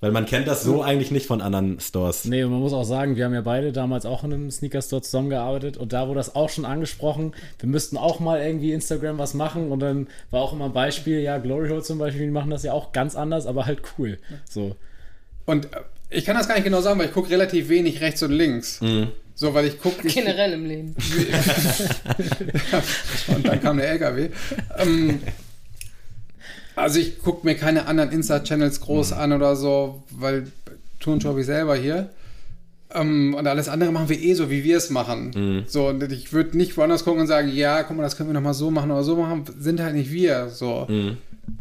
Weil 0.00 0.12
man 0.12 0.26
kennt 0.26 0.46
das 0.46 0.62
so 0.62 0.80
eigentlich 0.82 1.10
nicht 1.10 1.26
von 1.26 1.40
anderen 1.40 1.80
Stores. 1.80 2.24
Nee, 2.24 2.44
und 2.44 2.52
man 2.52 2.60
muss 2.60 2.72
auch 2.72 2.84
sagen, 2.84 3.16
wir 3.16 3.24
haben 3.24 3.34
ja 3.34 3.40
beide 3.40 3.72
damals 3.72 4.06
auch 4.06 4.22
in 4.22 4.32
einem 4.32 4.50
Sneaker-Store 4.50 5.02
zusammengearbeitet 5.02 5.76
und 5.76 5.92
da 5.92 6.06
wurde 6.06 6.18
das 6.18 6.36
auch 6.36 6.50
schon 6.50 6.64
angesprochen. 6.64 7.34
Wir 7.58 7.68
müssten 7.68 7.96
auch 7.96 8.20
mal 8.20 8.40
irgendwie 8.40 8.72
Instagram 8.72 9.18
was 9.18 9.34
machen 9.34 9.72
und 9.72 9.80
dann 9.80 10.06
war 10.30 10.42
auch 10.42 10.52
immer 10.52 10.66
ein 10.66 10.72
Beispiel, 10.72 11.18
ja, 11.18 11.38
Glory 11.38 11.68
Hole 11.70 11.82
zum 11.82 11.98
Beispiel, 11.98 12.26
die 12.26 12.30
machen 12.30 12.50
das 12.50 12.62
ja 12.62 12.72
auch 12.72 12.92
ganz 12.92 13.16
anders, 13.16 13.46
aber 13.46 13.66
halt 13.66 13.82
cool. 13.98 14.18
So. 14.48 14.76
Und 15.46 15.68
ich 16.10 16.24
kann 16.24 16.36
das 16.36 16.48
gar 16.48 16.54
nicht 16.54 16.64
genau 16.64 16.80
sagen, 16.80 16.98
weil 16.98 17.06
ich 17.06 17.12
gucke 17.12 17.30
relativ 17.30 17.68
wenig 17.68 18.00
rechts 18.00 18.22
und 18.22 18.32
links. 18.32 18.80
Mhm. 18.80 19.08
So, 19.34 19.54
weil 19.54 19.66
ich 19.66 19.80
gucke. 19.80 20.08
Generell 20.08 20.54
im 20.54 20.64
Leben. 20.66 20.96
und 23.28 23.46
dann 23.46 23.60
kam 23.60 23.76
der 23.76 23.88
LKW. 23.90 24.30
Ähm, 24.78 25.20
also 26.74 26.98
ich 26.98 27.20
gucke 27.20 27.46
mir 27.46 27.54
keine 27.54 27.86
anderen 27.86 28.10
Insta-Channels 28.10 28.80
groß 28.80 29.12
mhm. 29.12 29.18
an 29.18 29.32
oder 29.32 29.54
so, 29.54 30.02
weil 30.10 30.50
tun 30.98 31.20
schon 31.20 31.36
wie 31.36 31.44
selber 31.44 31.76
hier. 31.76 32.10
Um, 32.92 33.00
ähm, 33.00 33.34
und 33.34 33.46
alles 33.46 33.68
andere 33.68 33.92
machen 33.92 34.08
wir 34.08 34.18
eh 34.18 34.32
so, 34.32 34.50
wie 34.50 34.64
wir 34.64 34.78
es 34.78 34.88
machen. 34.88 35.30
Mhm. 35.34 35.64
So, 35.66 35.88
und 35.88 36.02
ich 36.10 36.32
würde 36.32 36.56
nicht 36.56 36.76
woanders 36.76 37.04
gucken 37.04 37.20
und 37.20 37.26
sagen, 37.26 37.54
ja, 37.54 37.82
guck 37.82 37.96
mal, 37.96 38.02
das 38.02 38.16
können 38.16 38.30
wir 38.30 38.34
nochmal 38.34 38.54
so 38.54 38.70
machen 38.70 38.90
oder 38.90 39.04
so 39.04 39.14
machen. 39.16 39.44
Sind 39.58 39.80
halt 39.80 39.94
nicht 39.94 40.10
wir. 40.10 40.48
So. 40.48 40.86
Mhm. 40.88 41.18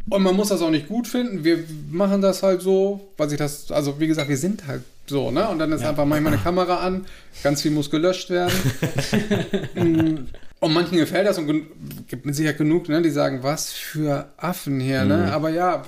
Und 0.09 0.23
man 0.23 0.35
muss 0.35 0.49
das 0.49 0.61
auch 0.61 0.69
nicht 0.69 0.87
gut 0.87 1.07
finden. 1.07 1.43
Wir 1.43 1.63
machen 1.91 2.21
das 2.21 2.43
halt 2.43 2.61
so, 2.61 3.09
weil 3.17 3.29
sich 3.29 3.37
das, 3.37 3.71
also 3.71 3.99
wie 3.99 4.07
gesagt, 4.07 4.29
wir 4.29 4.37
sind 4.37 4.65
halt 4.67 4.83
so, 5.05 5.31
ne? 5.31 5.47
Und 5.49 5.59
dann 5.59 5.71
ist 5.71 5.81
ja. 5.81 5.89
einfach 5.89 6.05
manchmal 6.05 6.33
eine 6.33 6.41
Kamera 6.41 6.77
an, 6.77 7.05
ganz 7.43 7.61
viel 7.61 7.71
muss 7.71 7.89
gelöscht 7.89 8.29
werden. 8.29 8.53
Mm. 9.75 10.25
und 10.59 10.73
manchen 10.73 10.97
gefällt 10.97 11.27
das 11.27 11.37
und 11.37 11.47
gibt 12.07 12.25
mit 12.25 12.35
Sicherheit 12.35 12.57
genug, 12.57 12.89
ne? 12.89 13.01
Die 13.01 13.11
sagen, 13.11 13.43
was 13.43 13.71
für 13.71 14.29
Affen 14.37 14.79
hier, 14.79 15.05
ne? 15.05 15.17
mhm. 15.17 15.23
ne? 15.25 15.33
Aber 15.33 15.49
ja. 15.49 15.83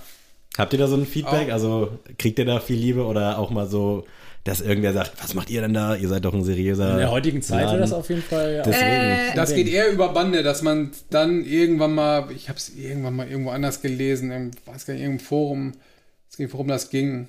Habt 0.58 0.74
ihr 0.74 0.80
da 0.80 0.88
so 0.88 0.96
ein 0.96 1.06
Feedback? 1.06 1.50
Auch, 1.50 1.54
also 1.54 2.00
kriegt 2.18 2.38
ihr 2.38 2.46
da 2.46 2.60
viel 2.60 2.78
Liebe 2.78 3.04
oder 3.06 3.40
auch 3.40 3.50
mal 3.50 3.68
so 3.68 4.06
dass 4.44 4.62
irgendwer 4.62 4.94
sagt, 4.94 5.14
was 5.22 5.34
macht 5.34 5.50
ihr 5.50 5.62
denn 5.62 5.74
da? 5.74 5.96
Ihr 5.96 6.08
seid 6.08 6.26
doch 6.26 6.34
ein 6.34 6.44
seriöser. 6.44 6.92
In 6.92 6.98
der 6.98 7.12
heutigen 7.12 7.42
Zeit 7.42 7.68
wäre 7.68 7.80
das 7.80 7.94
auf 7.94 8.10
jeden 8.10 8.22
Fall. 8.22 8.56
Ja. 8.56 8.64
Deswegen. 8.64 8.86
Äh, 8.86 9.36
das 9.36 9.54
geht 9.54 9.68
eher 9.68 9.92
über 9.92 10.10
Bande, 10.10 10.44
dass 10.44 10.62
man 10.62 10.92
dann 11.10 11.44
irgendwann 11.46 11.94
mal, 11.94 12.32
ich 12.32 12.50
habe 12.50 12.58
es 12.58 12.70
irgendwann 12.70 13.16
mal 13.16 13.28
irgendwo 13.28 13.52
anders 13.52 13.82
gelesen, 13.82 14.32
im, 14.32 14.52
weiß 14.66 14.86
gar 14.86 14.94
nicht, 14.94 15.04
irgendeinem 15.04 15.26
Forum, 15.26 15.74
es 16.30 16.38
ging, 16.38 16.52
worum 16.52 16.68
das 16.68 16.90
ging. 16.90 17.28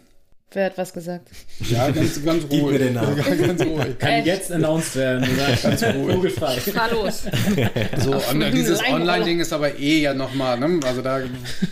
Wer 0.53 0.67
hat 0.67 0.79
was 0.79 0.93
gesagt? 0.93 1.29
Ja, 1.61 1.91
ganz, 1.91 2.25
ganz 2.25 2.43
ruhig. 2.45 2.51
Gib 2.51 2.71
mir 2.73 2.79
den 2.79 2.95
Namen. 2.95 3.17
Ja, 3.25 3.47
ganz 3.47 3.63
ruhig. 3.63 3.99
Kann 4.01 4.11
Echt? 4.11 4.27
jetzt 4.27 4.51
announced 4.51 4.97
werden. 4.97 5.29
Ganz 5.63 5.83
ruhig. 5.85 6.15
Vogelfrei. 6.17 6.57
Fahr 6.57 6.91
los. 6.91 7.23
So, 7.99 8.13
und 8.13 8.53
dieses 8.53 8.81
Online-Ding 8.85 9.39
ist 9.39 9.53
aber 9.53 9.79
eh 9.79 10.01
ja 10.01 10.13
nochmal, 10.13 10.59
ne? 10.59 10.81
Also 10.85 11.03
da 11.03 11.21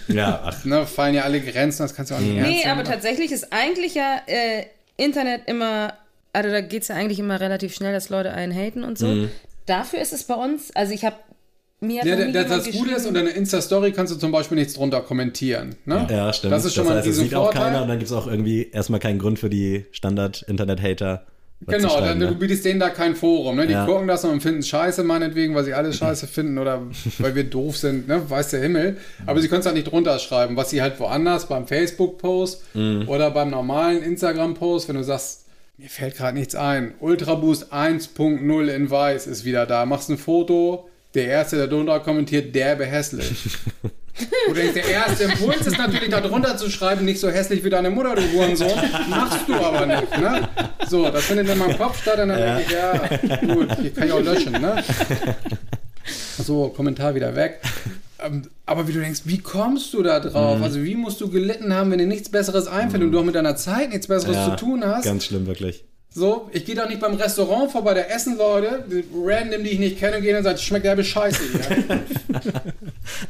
ja, 0.07 0.51
ne, 0.62 0.86
fallen 0.86 1.14
ja 1.14 1.22
alle 1.22 1.41
Grenzen, 1.41 1.82
das 1.82 1.95
kannst 1.95 2.12
du 2.12 2.14
auch 2.14 2.20
nicht 2.20 2.41
Nee, 2.41 2.64
aber 2.66 2.84
tatsächlich 2.84 3.32
ist 3.32 3.53
eigentlich 3.53 3.95
ja 3.95 4.20
äh, 4.26 4.66
Internet 4.99 5.42
immer, 5.46 5.94
also 6.34 6.51
da 6.51 6.61
geht 6.61 6.82
es 6.82 6.88
ja 6.88 6.96
eigentlich 6.96 7.18
immer 7.18 7.40
relativ 7.40 7.74
schnell, 7.74 7.94
dass 7.94 8.11
Leute 8.11 8.32
einen 8.32 8.53
haten 8.53 8.84
und 8.84 8.99
so. 8.99 9.07
Mhm. 9.07 9.30
Dafür 9.64 10.01
ist 10.01 10.12
es 10.12 10.24
bei 10.24 10.34
uns, 10.34 10.74
also 10.74 10.92
ich 10.92 11.05
habe 11.05 11.16
mir 11.80 12.05
ja, 12.05 12.16
der, 12.16 12.44
das 12.44 12.70
Gute 12.70 12.90
ist, 12.94 13.07
unter 13.07 13.20
einer 13.20 13.34
Insta-Story 13.34 13.92
kannst 13.92 14.12
du 14.12 14.18
zum 14.18 14.32
Beispiel 14.32 14.59
nichts 14.59 14.74
drunter 14.74 15.01
kommentieren. 15.01 15.76
Ne? 15.84 16.07
Ja, 16.11 16.32
stimmt. 16.32 16.53
Das 16.53 16.64
ist 16.64 16.74
schon 16.74 16.84
das 16.84 16.96
heißt, 16.96 17.07
mal 17.07 17.11
es 17.11 17.16
sieht 17.18 17.34
auch 17.34 17.53
keiner 17.53 17.82
und 17.82 17.88
dann 17.88 17.99
gibt 17.99 18.11
es 18.11 18.16
auch 18.16 18.26
irgendwie 18.26 18.68
erstmal 18.70 19.01
keinen 19.01 19.18
Grund 19.18 19.38
für 19.38 19.49
die 19.49 19.86
Standard-Internet-Hater. 19.92 21.24
Genau, 21.67 22.01
dann, 22.01 22.19
ne? 22.19 22.29
du 22.29 22.35
bietest 22.37 22.65
denen 22.65 22.79
da 22.79 22.89
kein 22.89 23.17
Forum. 23.17 23.57
Ne? 23.57 23.67
Die 23.67 23.73
ja. 23.73 23.85
gucken 23.85 24.07
das 24.07 24.25
und 24.25 24.41
finden 24.41 24.63
scheiße, 24.63 25.03
meinetwegen, 25.03 25.55
weil 25.55 25.65
sie 25.65 25.75
alles 25.75 25.97
scheiße 25.99 26.29
finden 26.29 26.59
oder 26.59 26.83
weil 27.19 27.35
wir 27.35 27.45
doof 27.45 27.77
sind, 27.77 28.07
ne? 28.07 28.31
weiß 28.31 28.51
der 28.51 28.61
Himmel. 28.61 28.97
Aber 29.27 29.41
sie 29.41 29.49
können 29.49 29.61
es 29.61 29.67
halt 29.67 29.75
nicht 29.75 29.91
drunter 29.91 30.19
schreiben, 30.21 30.57
was 30.57 30.71
sie 30.71 30.81
halt 30.81 31.01
woanders 31.01 31.49
beim 31.49 31.67
Facebook-Post 31.67 32.63
mhm. 32.75 33.09
oder 33.09 33.33
beim 33.33 33.51
normalen 33.51 34.03
Instagram-Post, 34.03 34.89
wenn 34.89 34.97
du 34.97 35.05
sagst, 35.05 35.47
mir 35.79 35.89
fällt 35.89 36.17
gerade 36.17 36.37
nichts 36.37 36.55
ein. 36.55 36.95
Ultraboost 37.01 37.73
1.0 37.73 38.67
in 38.69 38.91
weiß 38.91 39.27
ist 39.27 39.45
wieder 39.45 39.67
da. 39.67 39.85
Machst 39.85 40.11
ein 40.11 40.19
Foto, 40.19 40.89
der 41.15 41.27
Erste, 41.27 41.57
der 41.57 41.67
drunter 41.67 42.01
kommentiert, 42.01 42.55
derbe 42.55 42.87
hässlich. 42.87 43.59
Du 44.49 44.55
denkst, 44.55 44.75
der 44.75 44.89
erste 44.89 45.25
Impuls 45.25 45.66
ist 45.66 45.79
natürlich, 45.79 46.11
da 46.11 46.21
drunter 46.21 46.57
zu 46.57 46.71
schreiben, 46.71 47.05
nicht 47.05 47.21
so 47.21 47.31
hässlich 47.31 47.64
wie 47.64 47.71
deine 47.71 47.91
Mutter, 47.91 48.14
du 48.14 48.23
Hurensohn. 48.33 48.79
Machst 49.09 49.49
du 49.49 49.55
aber 49.55 49.87
nicht, 49.87 50.19
ne? 50.19 50.49
So, 50.89 51.11
das 51.11 51.25
findet 51.25 51.49
in 51.49 51.59
meinem 51.59 51.77
Kopf 51.77 52.01
statt 52.03 52.19
und 52.21 52.29
dann 52.31 52.39
ja. 52.39 52.57
denke 52.57 52.62
ich, 53.23 53.31
ja, 53.31 53.55
gut, 53.55 53.79
hier 53.81 53.93
kann 53.93 54.07
ich 54.07 54.12
auch 54.12 54.23
löschen, 54.23 54.53
ne? 54.53 54.83
So, 56.39 56.69
Kommentar 56.69 57.14
wieder 57.14 57.35
weg. 57.37 57.61
Ähm, 58.21 58.43
aber 58.66 58.89
wie 58.89 58.93
du 58.93 59.01
denkst, 59.01 59.23
wie 59.25 59.39
kommst 59.39 59.95
du 59.95 60.03
da 60.03 60.21
drauf? 60.21 60.59
Mhm. 60.59 60.64
Also 60.64 60.83
wie 60.83 60.95
musst 60.95 61.21
du 61.21 61.29
gelitten 61.31 61.73
haben, 61.73 61.91
wenn 61.91 61.99
dir 61.99 62.07
nichts 62.07 62.29
Besseres 62.29 62.66
einfällt 62.66 63.03
mhm. 63.03 63.09
und 63.09 63.12
du 63.12 63.21
auch 63.21 63.25
mit 63.25 63.35
deiner 63.35 63.57
Zeit 63.57 63.91
nichts 63.91 64.09
Besseres 64.09 64.37
ja, 64.37 64.51
zu 64.51 64.57
tun 64.57 64.85
hast? 64.85 65.05
Ganz 65.05 65.25
schlimm, 65.25 65.47
wirklich. 65.47 65.85
So, 66.19 66.51
ich 66.53 66.64
gehe 66.64 66.75
doch 66.75 66.89
nicht 66.89 67.01
beim 67.01 67.14
Restaurant 67.14 67.71
vorbei, 67.71 67.95
da 67.95 68.01
essen 68.01 68.37
Leute, 68.37 68.85
die 68.91 69.05
random, 69.14 69.62
die 69.62 69.71
ich 69.71 69.79
nicht 69.79 69.99
kenne, 70.01 70.16
und 70.16 70.23
gehen 70.23 70.37
und 70.37 70.43
sagen, 70.43 70.59
schmeckt 70.59 70.85
derbe 70.85 71.05
Scheiße 71.05 71.41
hier. 71.53 72.01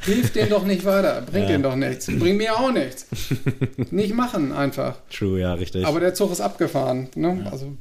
Hilft 0.14 0.34
denen 0.36 0.48
doch 0.48 0.64
nicht 0.64 0.86
weiter, 0.86 1.20
bringt 1.30 1.44
Ja. 1.44 1.52
denen 1.52 1.62
doch 1.64 1.76
nichts, 1.76 2.06
bringt 2.06 2.38
mir 2.38 2.56
auch 2.56 2.72
nichts. 2.72 3.06
nicht 3.90 4.14
machen 4.14 4.52
einfach. 4.52 4.96
True, 5.10 5.38
ja, 5.38 5.52
richtig. 5.52 5.84
Aber 5.86 6.00
der 6.00 6.14
Zug 6.14 6.32
ist 6.32 6.40
abgefahren. 6.40 7.08
Ne? 7.14 7.46
Also, 7.50 7.72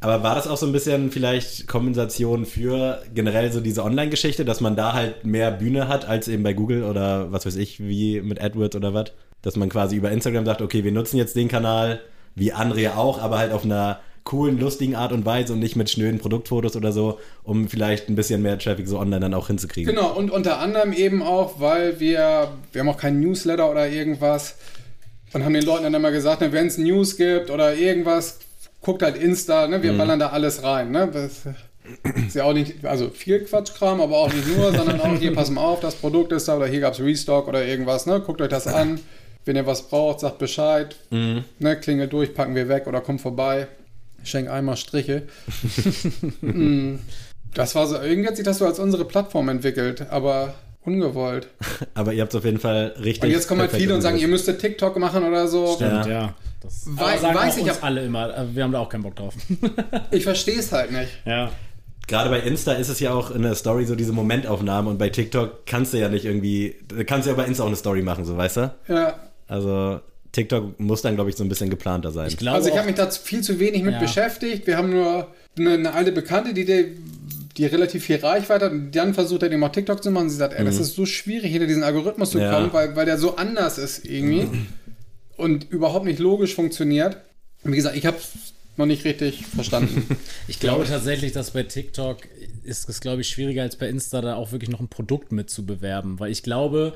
Aber 0.00 0.22
war 0.22 0.34
das 0.34 0.46
auch 0.46 0.58
so 0.58 0.66
ein 0.66 0.72
bisschen 0.72 1.10
vielleicht 1.10 1.66
Kompensation 1.66 2.44
für 2.44 3.00
generell 3.14 3.50
so 3.50 3.60
diese 3.60 3.82
Online-Geschichte, 3.82 4.44
dass 4.44 4.60
man 4.60 4.76
da 4.76 4.92
halt 4.92 5.24
mehr 5.24 5.52
Bühne 5.52 5.88
hat 5.88 6.06
als 6.06 6.28
eben 6.28 6.42
bei 6.42 6.52
Google 6.52 6.84
oder 6.84 7.32
was 7.32 7.46
weiß 7.46 7.56
ich, 7.56 7.80
wie 7.80 8.20
mit 8.20 8.42
AdWords 8.42 8.76
oder 8.76 8.92
was? 8.92 9.06
Dass 9.40 9.56
man 9.56 9.70
quasi 9.70 9.96
über 9.96 10.10
Instagram 10.10 10.44
sagt, 10.44 10.60
okay, 10.60 10.84
wir 10.84 10.92
nutzen 10.92 11.16
jetzt 11.16 11.34
den 11.34 11.48
Kanal, 11.48 12.00
wie 12.34 12.52
andere 12.52 12.82
ja 12.82 12.96
auch, 12.96 13.22
aber 13.22 13.38
halt 13.38 13.50
auf 13.52 13.64
einer 13.64 14.00
coolen, 14.24 14.58
lustigen 14.58 14.94
Art 14.94 15.12
und 15.12 15.26
Weise 15.26 15.52
und 15.52 15.58
nicht 15.58 15.76
mit 15.76 15.90
schnöden 15.90 16.18
Produktfotos 16.18 16.76
oder 16.76 16.92
so, 16.92 17.18
um 17.42 17.68
vielleicht 17.68 18.08
ein 18.08 18.16
bisschen 18.16 18.40
mehr 18.40 18.58
Traffic 18.58 18.88
so 18.88 18.98
online 18.98 19.20
dann 19.20 19.34
auch 19.34 19.48
hinzukriegen. 19.48 19.94
Genau, 19.94 20.12
und 20.14 20.30
unter 20.30 20.58
anderem 20.60 20.94
eben 20.94 21.22
auch, 21.22 21.60
weil 21.60 22.00
wir, 22.00 22.48
wir 22.72 22.80
haben 22.80 22.88
auch 22.88 22.96
keinen 22.96 23.20
Newsletter 23.20 23.70
oder 23.70 23.86
irgendwas 23.86 24.56
und 25.34 25.44
haben 25.44 25.52
den 25.52 25.64
Leuten 25.64 25.84
dann 25.84 25.94
immer 25.94 26.10
gesagt, 26.10 26.40
ne, 26.40 26.52
wenn 26.52 26.66
es 26.66 26.78
News 26.78 27.16
gibt 27.16 27.50
oder 27.50 27.74
irgendwas, 27.74 28.38
guckt 28.80 29.02
halt 29.02 29.16
Insta, 29.16 29.68
ne, 29.68 29.82
wir 29.82 29.96
ballern 29.96 30.18
da 30.18 30.28
alles 30.28 30.62
rein. 30.62 30.90
Ne? 30.90 31.10
Das 31.12 31.42
ist 32.26 32.34
ja 32.34 32.44
auch 32.44 32.54
nicht, 32.54 32.82
also 32.84 33.10
viel 33.10 33.40
Quatschkram, 33.40 34.00
aber 34.00 34.16
auch 34.16 34.32
nicht 34.32 34.56
nur, 34.56 34.72
sondern 34.72 35.00
auch 35.02 35.18
hier, 35.18 35.34
pass 35.34 35.50
mal 35.50 35.60
auf, 35.60 35.80
das 35.80 35.96
Produkt 35.96 36.32
ist 36.32 36.48
da 36.48 36.56
oder 36.56 36.66
hier 36.66 36.80
gab 36.80 36.94
es 36.94 37.00
Restock 37.00 37.46
oder 37.46 37.62
irgendwas, 37.62 38.06
ne? 38.06 38.20
guckt 38.20 38.40
euch 38.40 38.48
das 38.48 38.66
an. 38.66 39.00
Wenn 39.44 39.56
ihr 39.56 39.66
was 39.66 39.82
braucht, 39.88 40.20
sagt 40.20 40.38
Bescheid, 40.38 40.96
ne, 41.10 41.76
klingelt 41.78 42.14
durch, 42.14 42.32
packen 42.32 42.54
wir 42.54 42.70
weg 42.70 42.86
oder 42.86 43.02
kommt 43.02 43.20
vorbei. 43.20 43.68
Schenk 44.24 44.48
einmal 44.50 44.76
Striche. 44.76 45.22
Mm. 46.40 46.96
Das 47.54 47.74
war 47.76 47.86
so, 47.86 47.96
irgendwie 48.00 48.28
hat 48.28 48.36
sich 48.36 48.44
das 48.44 48.58
so 48.58 48.66
als 48.66 48.78
unsere 48.80 49.04
Plattform 49.04 49.48
entwickelt, 49.48 50.06
aber 50.10 50.54
ungewollt. 50.82 51.46
Aber 51.94 52.12
ihr 52.12 52.20
habt 52.22 52.32
es 52.34 52.38
auf 52.38 52.44
jeden 52.44 52.58
Fall 52.58 52.94
richtig. 53.02 53.22
Und 53.24 53.30
jetzt 53.30 53.46
kommen 53.48 53.60
halt 53.60 53.70
viele 53.72 53.94
und 53.94 54.02
sagen, 54.02 54.18
ihr 54.18 54.26
müsstet 54.28 54.60
TikTok 54.60 54.98
machen 54.98 55.22
oder 55.24 55.46
so. 55.48 55.74
Stimmt, 55.76 56.06
Ja. 56.06 56.08
ja. 56.08 56.34
Das 56.60 56.82
Wei- 56.86 57.16
sagen 57.18 57.34
weiß 57.36 57.56
ich 57.58 57.62
uns 57.64 57.82
alle 57.82 58.04
immer. 58.04 58.34
aber 58.34 58.54
Wir 58.54 58.64
haben 58.64 58.72
da 58.72 58.80
auch 58.80 58.88
keinen 58.88 59.02
Bock 59.04 59.16
drauf. 59.16 59.34
Ich 60.10 60.24
verstehe 60.24 60.58
es 60.58 60.72
halt 60.72 60.90
nicht. 60.92 61.10
ja. 61.24 61.50
Gerade 62.06 62.28
bei 62.28 62.40
Insta 62.40 62.72
ist 62.74 62.90
es 62.90 63.00
ja 63.00 63.14
auch 63.14 63.30
in 63.30 63.40
der 63.42 63.54
Story 63.54 63.86
so 63.86 63.94
diese 63.94 64.12
Momentaufnahme 64.12 64.90
und 64.90 64.98
bei 64.98 65.08
TikTok 65.08 65.64
kannst 65.64 65.94
du 65.94 65.98
ja 65.98 66.10
nicht 66.10 66.26
irgendwie, 66.26 66.76
kannst 67.06 67.26
du 67.26 67.30
ja 67.30 67.36
bei 67.36 67.46
Insta 67.46 67.62
auch 67.62 67.68
eine 67.68 67.76
Story 67.76 68.02
machen, 68.02 68.26
so 68.26 68.36
weißt 68.36 68.56
du? 68.58 68.74
Ja. 68.88 69.14
Also 69.48 70.00
TikTok 70.34 70.78
muss 70.80 71.00
dann, 71.02 71.14
glaube 71.14 71.30
ich, 71.30 71.36
so 71.36 71.44
ein 71.44 71.48
bisschen 71.48 71.70
geplanter 71.70 72.10
sein. 72.10 72.28
Ich 72.28 72.36
glaube 72.36 72.56
Also 72.56 72.68
ich 72.68 72.76
habe 72.76 72.86
mich 72.86 72.96
da 72.96 73.08
viel 73.10 73.40
zu 73.42 73.58
wenig 73.60 73.82
mit 73.82 73.94
Ja. 73.94 74.00
beschäftigt. 74.00 74.66
Wir 74.66 74.76
haben 74.76 74.90
nur 74.90 75.28
eine, 75.58 75.70
eine 75.74 75.94
alte 75.94 76.12
Bekannte, 76.12 76.52
die, 76.52 76.64
die, 76.64 76.96
die 77.56 77.66
relativ 77.66 78.04
viel 78.04 78.16
Reichweite 78.16 78.66
hat 78.66 78.72
und 78.72 78.90
dann 78.92 79.14
versucht 79.14 79.42
er 79.44 79.50
eben 79.52 79.62
auch 79.64 79.72
TikTok 79.72 80.02
zu 80.02 80.10
machen. 80.10 80.28
Sie 80.28 80.36
sagt, 80.36 80.54
ey, 80.54 80.64
das 80.64 80.78
ist 80.78 80.94
so 80.96 81.06
schwierig, 81.06 81.52
hinter 81.52 81.66
diesen 81.68 81.82
Algorithmus 81.84 82.30
zu 82.32 82.38
Ja. 82.40 82.52
kommen, 82.52 82.72
weil, 82.72 82.94
weil 82.96 83.06
der 83.06 83.16
so 83.18 83.36
anders 83.36 83.78
ist 83.78 84.04
irgendwie 84.04 84.48
und 85.36 85.70
überhaupt 85.70 86.04
nicht 86.04 86.18
logisch 86.18 86.54
funktioniert. 86.54 87.16
Und 87.62 87.72
wie 87.72 87.76
gesagt, 87.76 87.96
ich 87.96 88.06
habe 88.06 88.16
noch 88.76 88.86
nicht 88.86 89.04
richtig 89.04 89.46
verstanden. 89.46 90.06
Ich 90.48 90.58
glaube 90.60 90.84
tatsächlich, 90.84 91.32
dass 91.32 91.52
bei 91.52 91.62
TikTok 91.62 92.18
ist 92.64 92.88
es, 92.88 93.00
glaube 93.00 93.20
ich, 93.22 93.28
schwieriger 93.28 93.62
als 93.62 93.76
bei 93.76 93.88
Insta 93.88 94.20
da 94.20 94.34
auch 94.36 94.50
wirklich 94.52 94.70
noch 94.70 94.80
ein 94.80 94.88
Produkt 94.88 95.32
mit 95.32 95.48
zu 95.48 95.64
bewerben, 95.64 96.18
weil 96.18 96.30
ich 96.32 96.42
glaube, 96.42 96.94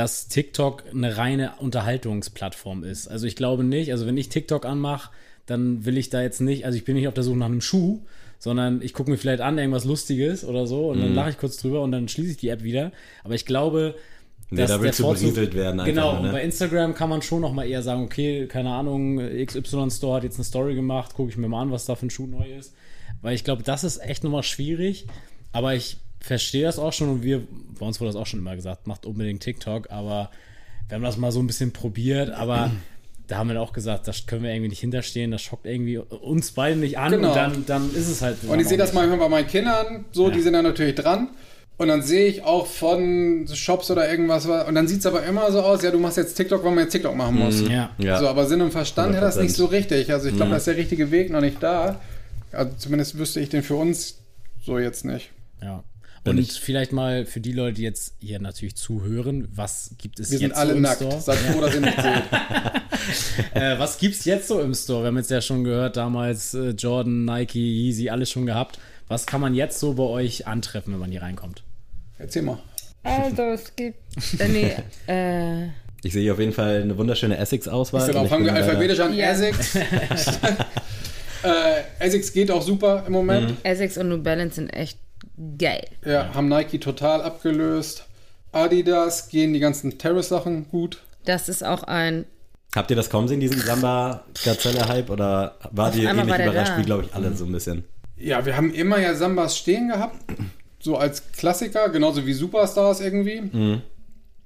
dass 0.00 0.28
TikTok 0.28 0.84
eine 0.94 1.18
reine 1.18 1.52
Unterhaltungsplattform 1.58 2.84
ist. 2.84 3.06
Also 3.06 3.26
ich 3.26 3.36
glaube 3.36 3.64
nicht, 3.64 3.92
also 3.92 4.06
wenn 4.06 4.16
ich 4.16 4.30
TikTok 4.30 4.64
anmache, 4.64 5.10
dann 5.44 5.84
will 5.84 5.98
ich 5.98 6.08
da 6.08 6.22
jetzt 6.22 6.40
nicht, 6.40 6.64
also 6.64 6.78
ich 6.78 6.86
bin 6.86 6.94
nicht 6.94 7.06
auf 7.06 7.12
der 7.12 7.22
Suche 7.22 7.36
nach 7.36 7.46
einem 7.46 7.60
Schuh, 7.60 8.00
sondern 8.38 8.80
ich 8.80 8.94
gucke 8.94 9.10
mir 9.10 9.18
vielleicht 9.18 9.42
an 9.42 9.58
irgendwas 9.58 9.84
Lustiges 9.84 10.42
oder 10.42 10.66
so 10.66 10.88
und 10.88 11.02
dann 11.02 11.14
lache 11.14 11.28
ich 11.28 11.36
kurz 11.38 11.58
drüber 11.58 11.82
und 11.82 11.92
dann 11.92 12.08
schließe 12.08 12.30
ich 12.30 12.36
die 12.38 12.48
App 12.48 12.62
wieder. 12.62 12.92
Aber 13.24 13.34
ich 13.34 13.44
glaube, 13.44 13.94
Nee, 14.48 14.64
da 14.64 14.80
willst 14.80 14.98
du 15.00 15.06
berieselt 15.06 15.54
werden 15.54 15.84
Genau, 15.84 16.14
nur, 16.14 16.22
ne? 16.22 16.26
und 16.28 16.32
bei 16.32 16.42
Instagram 16.42 16.94
kann 16.94 17.10
man 17.10 17.20
schon 17.20 17.42
noch 17.42 17.52
mal 17.52 17.68
eher 17.68 17.82
sagen, 17.82 18.02
okay, 18.02 18.46
keine 18.46 18.70
Ahnung, 18.70 19.18
XY 19.18 19.90
Store 19.90 20.16
hat 20.16 20.24
jetzt 20.24 20.36
eine 20.36 20.44
Story 20.44 20.74
gemacht, 20.74 21.14
gucke 21.14 21.30
ich 21.30 21.36
mir 21.36 21.46
mal 21.46 21.60
an, 21.60 21.70
was 21.70 21.84
da 21.84 21.94
für 21.94 22.06
ein 22.06 22.10
Schuh 22.10 22.26
neu 22.26 22.50
ist. 22.58 22.74
Weil 23.20 23.34
ich 23.34 23.44
glaube, 23.44 23.62
das 23.62 23.84
ist 23.84 23.98
echt 23.98 24.24
nochmal 24.24 24.44
schwierig. 24.44 25.06
Aber 25.52 25.74
ich 25.74 25.98
verstehe 26.20 26.64
das 26.64 26.78
auch 26.78 26.92
schon 26.92 27.08
und 27.08 27.22
wir, 27.22 27.42
bei 27.78 27.86
uns 27.86 28.00
wurde 28.00 28.12
das 28.12 28.16
auch 28.20 28.26
schon 28.26 28.40
immer 28.40 28.54
gesagt, 28.56 28.86
macht 28.86 29.06
unbedingt 29.06 29.42
TikTok, 29.42 29.90
aber 29.90 30.30
wir 30.88 30.96
haben 30.96 31.02
das 31.02 31.16
mal 31.16 31.32
so 31.32 31.40
ein 31.40 31.46
bisschen 31.46 31.72
probiert, 31.72 32.30
aber 32.30 32.70
da 33.26 33.38
haben 33.38 33.48
wir 33.48 33.60
auch 33.60 33.72
gesagt, 33.72 34.08
das 34.08 34.26
können 34.26 34.42
wir 34.42 34.50
irgendwie 34.50 34.70
nicht 34.70 34.80
hinterstehen, 34.80 35.30
das 35.30 35.40
schockt 35.42 35.64
irgendwie 35.66 35.98
uns 35.98 36.50
beide 36.52 36.76
nicht 36.76 36.98
an 36.98 37.12
Genau. 37.12 37.28
und 37.28 37.36
dann, 37.36 37.64
dann 37.66 37.94
ist 37.94 38.08
es 38.08 38.22
halt. 38.22 38.36
Und 38.46 38.58
ich 38.60 38.68
sehe 38.68 38.76
das 38.78 38.92
manchmal 38.92 39.18
bei 39.18 39.28
meinen 39.28 39.46
Kindern, 39.46 40.04
so, 40.12 40.30
die 40.30 40.40
sind 40.40 40.52
dann 40.52 40.64
natürlich 40.64 40.94
dran. 40.96 41.28
Und 41.78 41.88
dann 41.88 42.02
sehe 42.02 42.26
ich 42.26 42.42
auch 42.42 42.66
von 42.66 43.48
Shops 43.50 43.90
oder 43.90 44.10
irgendwas, 44.10 44.44
und 44.44 44.74
dann 44.74 44.86
sieht 44.86 44.98
es 45.00 45.06
aber 45.06 45.22
immer 45.22 45.50
so 45.50 45.62
aus, 45.62 45.82
ja, 45.82 45.90
du 45.90 45.98
machst 45.98 46.18
jetzt 46.18 46.34
TikTok, 46.34 46.62
weil 46.62 46.72
man 46.72 46.84
jetzt 46.84 46.92
TikTok 46.92 47.16
machen 47.16 47.36
muss. 47.36 47.62
Ja. 47.62 47.88
Ja. 47.96 48.18
So, 48.18 48.28
aber 48.28 48.44
Sinn 48.46 48.60
und 48.60 48.70
Verstand 48.70 49.16
hat 49.16 49.22
das 49.22 49.38
100%. 49.38 49.42
nicht 49.42 49.54
so 49.54 49.64
richtig. 49.64 50.12
Also 50.12 50.28
ich 50.28 50.36
glaube, 50.36 50.50
da 50.50 50.58
ist 50.58 50.66
der 50.66 50.76
richtige 50.76 51.10
Weg 51.10 51.30
noch 51.30 51.40
nicht 51.40 51.62
da. 51.62 51.98
Also 52.52 52.72
zumindest 52.76 53.16
wüsste 53.16 53.40
ich 53.40 53.48
den 53.48 53.62
für 53.62 53.76
uns 53.76 54.18
so 54.62 54.78
jetzt 54.78 55.06
nicht. 55.06 55.30
Ja. 55.62 55.82
Bin 56.22 56.36
Und 56.36 56.42
ich- 56.42 56.60
vielleicht 56.60 56.92
mal 56.92 57.24
für 57.24 57.40
die 57.40 57.52
Leute, 57.52 57.76
die 57.76 57.82
jetzt 57.82 58.14
hier 58.20 58.40
natürlich 58.40 58.76
zuhören, 58.76 59.48
was 59.54 59.92
gibt 59.96 60.20
es 60.20 60.30
Wir 60.30 60.38
jetzt 60.38 60.48
sind 60.50 60.52
alle 60.58 60.70
so 60.72 60.76
im 60.76 60.82
nackt. 60.82 60.96
Store? 60.96 61.20
Seid 61.20 61.38
froh, 61.38 61.60
dass 61.62 61.74
ihr 61.74 61.80
nicht 61.80 61.96
seht. 62.02 63.54
Äh, 63.54 63.78
was 63.78 63.96
gibt's 63.98 64.24
jetzt 64.26 64.46
so 64.48 64.60
im 64.60 64.74
Store? 64.74 65.02
Wir 65.02 65.06
haben 65.08 65.16
jetzt 65.16 65.30
ja 65.30 65.40
schon 65.40 65.64
gehört, 65.64 65.96
damals 65.96 66.52
äh, 66.52 66.70
Jordan, 66.70 67.24
Nike, 67.24 67.58
Yeezy, 67.58 68.10
alles 68.10 68.30
schon 68.30 68.44
gehabt. 68.44 68.78
Was 69.08 69.26
kann 69.26 69.40
man 69.40 69.54
jetzt 69.54 69.80
so 69.80 69.94
bei 69.94 70.02
euch 70.04 70.46
antreffen, 70.46 70.92
wenn 70.92 71.00
man 71.00 71.10
hier 71.10 71.22
reinkommt? 71.22 71.62
Erzähl 72.18 72.42
mal. 72.42 72.58
Also, 73.02 73.42
es 73.44 73.74
gibt. 73.74 73.96
Äh, 74.38 74.48
nee, 74.48 74.76
äh. 75.10 75.68
Ich 76.02 76.12
sehe 76.12 76.22
hier 76.22 76.34
auf 76.34 76.38
jeden 76.38 76.52
Fall 76.52 76.82
eine 76.82 76.96
wunderschöne 76.98 77.36
Essex-Auswahl. 77.38 78.06
Darauf 78.06 78.16
und 78.20 78.24
ich 78.26 78.30
fangen 78.30 78.44
wir 78.44 78.54
alphabetisch 78.54 79.00
an. 79.00 79.14
Ja. 79.14 79.30
Essex. 79.32 79.74
äh, 81.42 81.82
Essex 81.98 82.32
geht 82.32 82.50
auch 82.50 82.62
super 82.62 83.04
im 83.06 83.12
Moment. 83.14 83.54
Essex 83.62 83.96
und 83.98 84.08
New 84.10 84.22
Balance 84.22 84.56
sind 84.56 84.68
echt 84.70 84.98
geil. 85.58 85.84
Ja, 86.04 86.34
haben 86.34 86.48
Nike 86.48 86.78
total 86.78 87.22
abgelöst. 87.22 88.04
Adidas 88.52 89.28
gehen 89.28 89.52
die 89.52 89.60
ganzen 89.60 89.98
Terrace-Sachen 89.98 90.68
gut. 90.70 91.02
Das 91.24 91.48
ist 91.48 91.64
auch 91.64 91.84
ein. 91.84 92.24
Habt 92.74 92.90
ihr 92.90 92.96
das 92.96 93.10
kaum 93.10 93.28
sehen, 93.28 93.40
diesen 93.40 93.60
Samba-Gazelle-Hype? 93.60 95.10
Oder 95.10 95.56
wart 95.70 95.96
ihr 95.96 96.08
ähnlich 96.08 96.28
war 96.28 96.40
überrascht 96.40 96.72
da. 96.72 96.78
wie, 96.78 96.82
glaube 96.82 97.04
ich, 97.04 97.14
alle 97.14 97.34
so 97.36 97.44
ein 97.44 97.52
bisschen? 97.52 97.84
Ja, 98.16 98.44
wir 98.44 98.56
haben 98.56 98.72
immer 98.72 98.98
ja 98.98 99.14
Sambas 99.14 99.56
stehen 99.56 99.88
gehabt. 99.88 100.16
So 100.78 100.96
als 100.96 101.32
Klassiker, 101.32 101.88
genauso 101.88 102.26
wie 102.26 102.32
Superstars 102.32 103.00
irgendwie. 103.00 103.80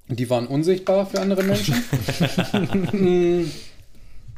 Die 0.09 0.31
waren 0.31 0.47
unsichtbar 0.47 1.07
für 1.07 1.21
andere 1.21 1.43
Menschen. 1.43 1.75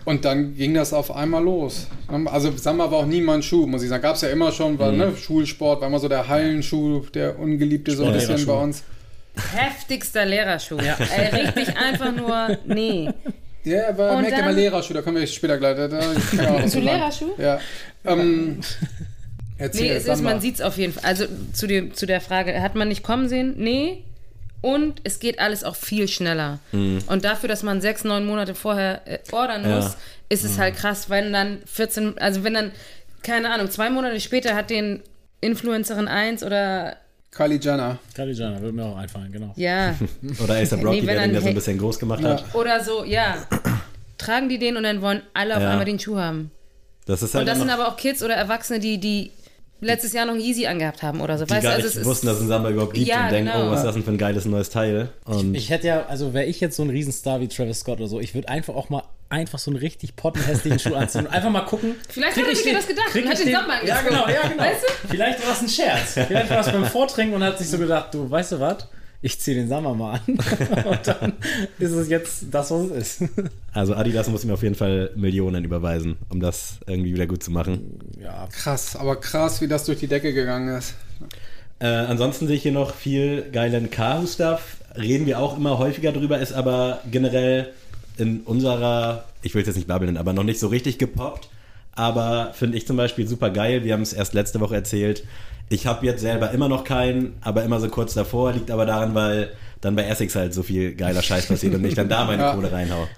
Und 0.07 0.25
dann 0.25 0.55
ging 0.55 0.73
das 0.73 0.93
auf 0.93 1.15
einmal 1.15 1.43
los. 1.43 1.89
Also 2.27 2.57
Samba 2.57 2.91
war 2.93 2.99
auch 3.01 3.07
nie 3.07 3.21
mein 3.21 3.43
Schuh, 3.43 3.67
muss 3.67 3.83
ich 3.83 3.89
sagen. 3.89 4.03
Gab 4.03 4.15
es 4.15 4.23
ja 4.23 4.29
immer 4.29 4.53
schon, 4.53 4.79
war, 4.79 4.93
ne, 4.93 5.15
Schulsport 5.17 5.81
war 5.81 5.89
immer 5.89 5.99
so 5.99 6.09
der 6.09 6.29
Hallenschuh, 6.29 7.01
der 7.13 7.37
ungeliebte 7.39 7.91
so 7.95 8.05
ein 8.05 8.13
bisschen 8.13 8.47
bei 8.47 8.53
uns. 8.53 8.85
Heftigster 9.55 10.25
Lehrerschuh. 10.25 10.79
Ey, 10.79 11.43
richtig 11.47 11.77
einfach 11.77 12.13
nur. 12.15 12.57
Nee. 12.67 13.11
Ja, 13.65 13.89
aber 13.89 14.13
Und 14.13 14.23
merkt 14.23 14.39
ihr 14.39 14.45
mal 14.45 14.55
Lehrerschuh, 14.55 14.95
da 14.95 15.03
kommen 15.03 15.17
wir 15.17 15.27
später 15.27 15.59
gleich. 15.59 15.77
Da, 15.77 15.89
da, 15.89 16.67
Zu. 16.69 16.79
Lehrerschuh? 16.79 17.33
Ja. 17.37 17.59
Ähm, 18.05 18.61
erzähl, 19.59 19.83
Nee, 19.83 19.91
es 19.91 19.99
ist, 19.99 20.07
Samba. 20.07 20.31
man 20.31 20.41
sieht 20.41 20.55
es 20.55 20.61
auf 20.61 20.79
jeden 20.79 20.93
Fall. 20.93 21.03
Also 21.05 21.25
zu, 21.53 21.67
dem, 21.67 21.93
zu 21.95 22.07
der 22.07 22.21
Frage, 22.21 22.63
hat 22.63 22.77
man 22.77 22.87
nicht 22.87 23.03
kommen 23.03 23.29
sehen? 23.29 23.55
Nee. 23.59 24.05
Und 24.67 25.01
es 25.05 25.21
geht 25.21 25.39
alles 25.39 25.63
auch 25.63 25.77
viel 25.77 26.09
schneller. 26.09 26.59
Und 26.73 27.25
dafür, 27.25 27.49
dass 27.49 27.63
man 27.63 27.81
sechs, 27.81 28.03
neun 28.03 28.27
Monate 28.27 28.57
vorher 28.57 29.01
äh, 29.07 29.19
ordern 29.31 29.63
Ja. 29.63 29.77
muss, 29.77 29.97
ist 30.29 30.43
es 30.45 30.59
halt 30.59 30.75
krass, 30.77 31.09
wenn 31.09 31.33
dann 31.33 31.59
14, 31.67 32.19
also 32.19 32.43
wenn 32.43 32.55
dann, 32.55 32.73
keine 33.23 33.49
Ahnung, 33.51 33.71
zwei 33.71 33.91
Monate 33.91 34.19
später 34.19 34.57
hat 34.57 34.69
den 34.71 35.03
Influencerin 35.41 36.09
1 36.09 36.43
oder 36.43 36.97
Kylie 37.31 37.61
Jenner. 37.61 37.99
Kylie 38.17 38.33
Jenner, 38.33 38.61
würde 38.61 38.73
mir 38.75 38.85
auch 38.87 38.97
einfallen, 38.97 39.31
genau. 39.31 39.53
ja, 39.57 39.95
Oder 40.43 40.55
A$AP 40.55 40.73
Rocky, 40.83 41.01
Nee, 41.03 41.07
wenn 41.07 41.17
der 41.17 41.27
den 41.29 41.35
ja 41.35 41.41
so 41.43 41.47
ein 41.49 41.55
bisschen 41.55 41.79
groß 41.79 41.99
gemacht 42.01 42.23
Ja. 42.25 42.31
hat. 42.31 42.55
oder 42.55 42.83
so, 42.83 43.05
ja. 43.05 43.37
Tragen 44.19 44.49
die 44.49 44.59
den 44.59 44.77
und 44.77 44.83
dann 44.83 45.01
wollen 45.01 45.23
alle 45.35 45.55
auf 45.57 45.63
Ja. 45.63 45.71
einmal 45.71 45.85
den 45.85 46.01
Schuh 46.01 46.17
haben. 46.19 46.51
Das 47.07 47.23
ist 47.23 47.35
halt 47.37 47.43
Und 47.43 47.47
das 47.49 47.59
sind 47.59 47.71
aber 47.71 47.87
auch 47.87 47.97
Kids 47.97 48.21
oder 48.23 48.35
Erwachsene, 48.35 48.81
die, 48.81 48.99
die 48.99 49.31
letztes 49.81 50.13
Jahr 50.13 50.25
noch 50.27 50.35
ein 50.35 50.41
Yeezy 50.41 50.67
angehabt 50.67 51.03
haben 51.03 51.21
oder 51.21 51.37
so. 51.39 51.45
die 51.45 51.51
weißt 51.51 51.63
du, 51.65 51.69
gar 51.69 51.77
also 51.77 51.89
nicht 51.99 52.05
wussten, 52.07 52.27
dass 52.27 52.37
es 52.37 52.43
ein 52.43 52.49
Samba 52.49 52.71
überhaupt 52.71 52.95
gibt 52.95 53.07
Ja, 53.07 53.25
und 53.27 53.33
denken, 53.33 53.53
genau. 53.53 53.69
oh, 53.69 53.71
was 53.71 53.81
ist 53.81 53.87
das 53.87 53.95
denn 53.95 54.05
für 54.05 54.11
ein 54.11 54.19
geiles 54.19 54.45
neues 54.47 54.71
Teil? 54.71 55.11
Und 55.25 55.55
Ich 55.55 55.71
hätte 55.71 55.87
ja, 55.87 56.07
also 56.07 56.33
wäre 56.35 56.47
ich 56.47 56.61
jetzt 56.61 56.77
so 56.77 56.83
ein 56.83 56.91
Riesenstar 56.91 57.41
wie 57.41 57.49
Travis 57.49 57.81
Scott 57.81 57.99
oder 57.99 58.09
so, 58.09 58.21
ich 58.21 58.35
würde 58.35 58.49
einfach 58.49 58.75
auch 58.75 58.89
mal 58.89 59.03
einfach 59.29 59.59
so 59.59 59.71
einen 59.73 59.79
richtig 59.79 60.15
pottenhässlichen 60.17 60.79
Schuh 60.79 60.95
anziehen 60.95 61.27
und 61.27 61.33
einfach 61.33 61.51
mal 61.51 61.63
gucken. 61.63 61.95
Vielleicht 62.09 62.37
hat 62.37 62.45
er 62.45 62.51
ich 62.51 62.59
sich 62.59 62.67
den- 62.67 62.75
das 62.77 62.87
gedacht 62.87 63.15
und 63.15 63.27
hat 63.29 63.39
ich 63.39 63.45
den 63.45 63.53
Samba 63.55 63.75
Ja, 63.85 64.01
genau, 64.03 64.29
ja, 64.29 64.49
genau. 64.49 64.63
Weißt 64.63 64.83
du? 64.83 65.09
Vielleicht 65.09 65.45
war 65.47 65.53
es 65.53 65.63
ein 65.63 65.69
Scherz. 65.69 66.13
Vielleicht 66.27 66.51
war 66.51 66.61
es 66.61 66.71
beim 66.71 66.85
Vortrinken 66.87 67.35
und 67.35 67.43
hat 67.45 67.59
sich 67.59 67.69
so 67.69 67.77
gedacht, 67.79 68.15
du, 68.15 68.31
weißt 68.31 68.53
du 68.53 68.61
was? 68.61 68.87
Ich 69.23 69.41
ziehe 69.41 69.57
den 69.57 69.69
Sommer 69.69 69.95
mal 69.95 70.15
an. 70.15 70.21
Und 70.85 71.07
dann 71.07 71.33
ist 71.79 71.93
es 71.93 72.09
jetzt 72.09 72.45
das, 72.51 72.71
was 72.71 72.91
es 72.91 73.21
ist. 73.21 73.31
Also 73.73 73.95
Adidas 73.95 74.29
muss 74.29 74.45
mir 74.45 74.55
auf 74.55 74.63
jeden 74.63 74.75
Fall 74.75 75.11
Millionen 75.17 75.65
überweisen, 75.65 76.17
um 76.29 76.41
das 76.41 76.79
irgendwie 76.87 77.15
wieder 77.15 77.27
gut 77.27 77.43
zu 77.43 77.51
machen. 77.51 77.99
Ja, 78.23 78.49
Krass, 78.53 78.97
aber 78.97 79.17
krass, 79.17 79.61
wie 79.61 79.69
das 79.69 79.85
durch 79.85 79.99
die 79.99 80.07
Decke 80.07 80.33
gegangen 80.33 80.77
ist. 80.77 80.95
Äh, 81.79 81.87
ansonsten 81.87 82.47
sehe 82.47 82.57
ich 82.57 82.63
hier 82.63 82.73
noch 82.73 82.95
viel 82.95 83.51
geilen 83.53 83.91
Kahu-Stuff. 83.91 84.79
Reden 84.97 85.27
wir 85.27 85.39
auch 85.41 85.57
immer 85.57 85.79
häufiger 85.79 86.13
drüber, 86.13 86.39
ist 86.39 86.53
aber 86.53 87.01
generell 87.11 87.73
in 88.17 88.41
unserer, 88.41 89.25
ich 89.43 89.55
will 89.55 89.61
es 89.61 89.67
jetzt 89.67 89.77
nicht 89.77 89.89
babbeln, 89.89 90.17
aber 90.17 90.33
noch 90.33 90.45
nicht 90.45 90.59
so 90.59 90.69
richtig 90.69 90.99
gepoppt. 90.99 91.51
Aber 91.93 92.53
finde 92.55 92.77
ich 92.77 92.87
zum 92.87 92.97
Beispiel 92.97 93.27
super 93.27 93.51
geil. 93.51 93.85
Wir 93.85 93.95
haben 93.95 94.03
es 94.03 94.13
erst 94.13 94.35
letzte 94.35 94.61
Woche 94.61 94.75
erzählt. 94.75 95.25
Ich 95.69 95.87
habe 95.87 96.07
jetzt 96.07 96.21
selber 96.21 96.53
immer 96.53 96.69
noch 96.69 96.85
keinen, 96.85 97.35
aber 97.41 97.65
immer 97.65 97.81
so 97.81 97.89
kurz 97.89 98.15
davor. 98.15 98.53
Liegt 98.53 98.71
aber 98.71 98.87
daran, 98.87 99.15
weil 99.15 99.51
dann 99.81 99.97
bei 99.97 100.05
Essex 100.05 100.35
halt 100.35 100.55
so 100.55 100.63
viel 100.63 100.95
geiler 100.95 101.23
Scheiß 101.23 101.47
passiert 101.47 101.75
und 101.75 101.85
ich 101.85 101.95
dann 101.95 102.09
da 102.09 102.25
meine 102.25 102.43
Ja. 102.43 102.55
Kohle 102.55 102.71
reinhau. 102.71 103.09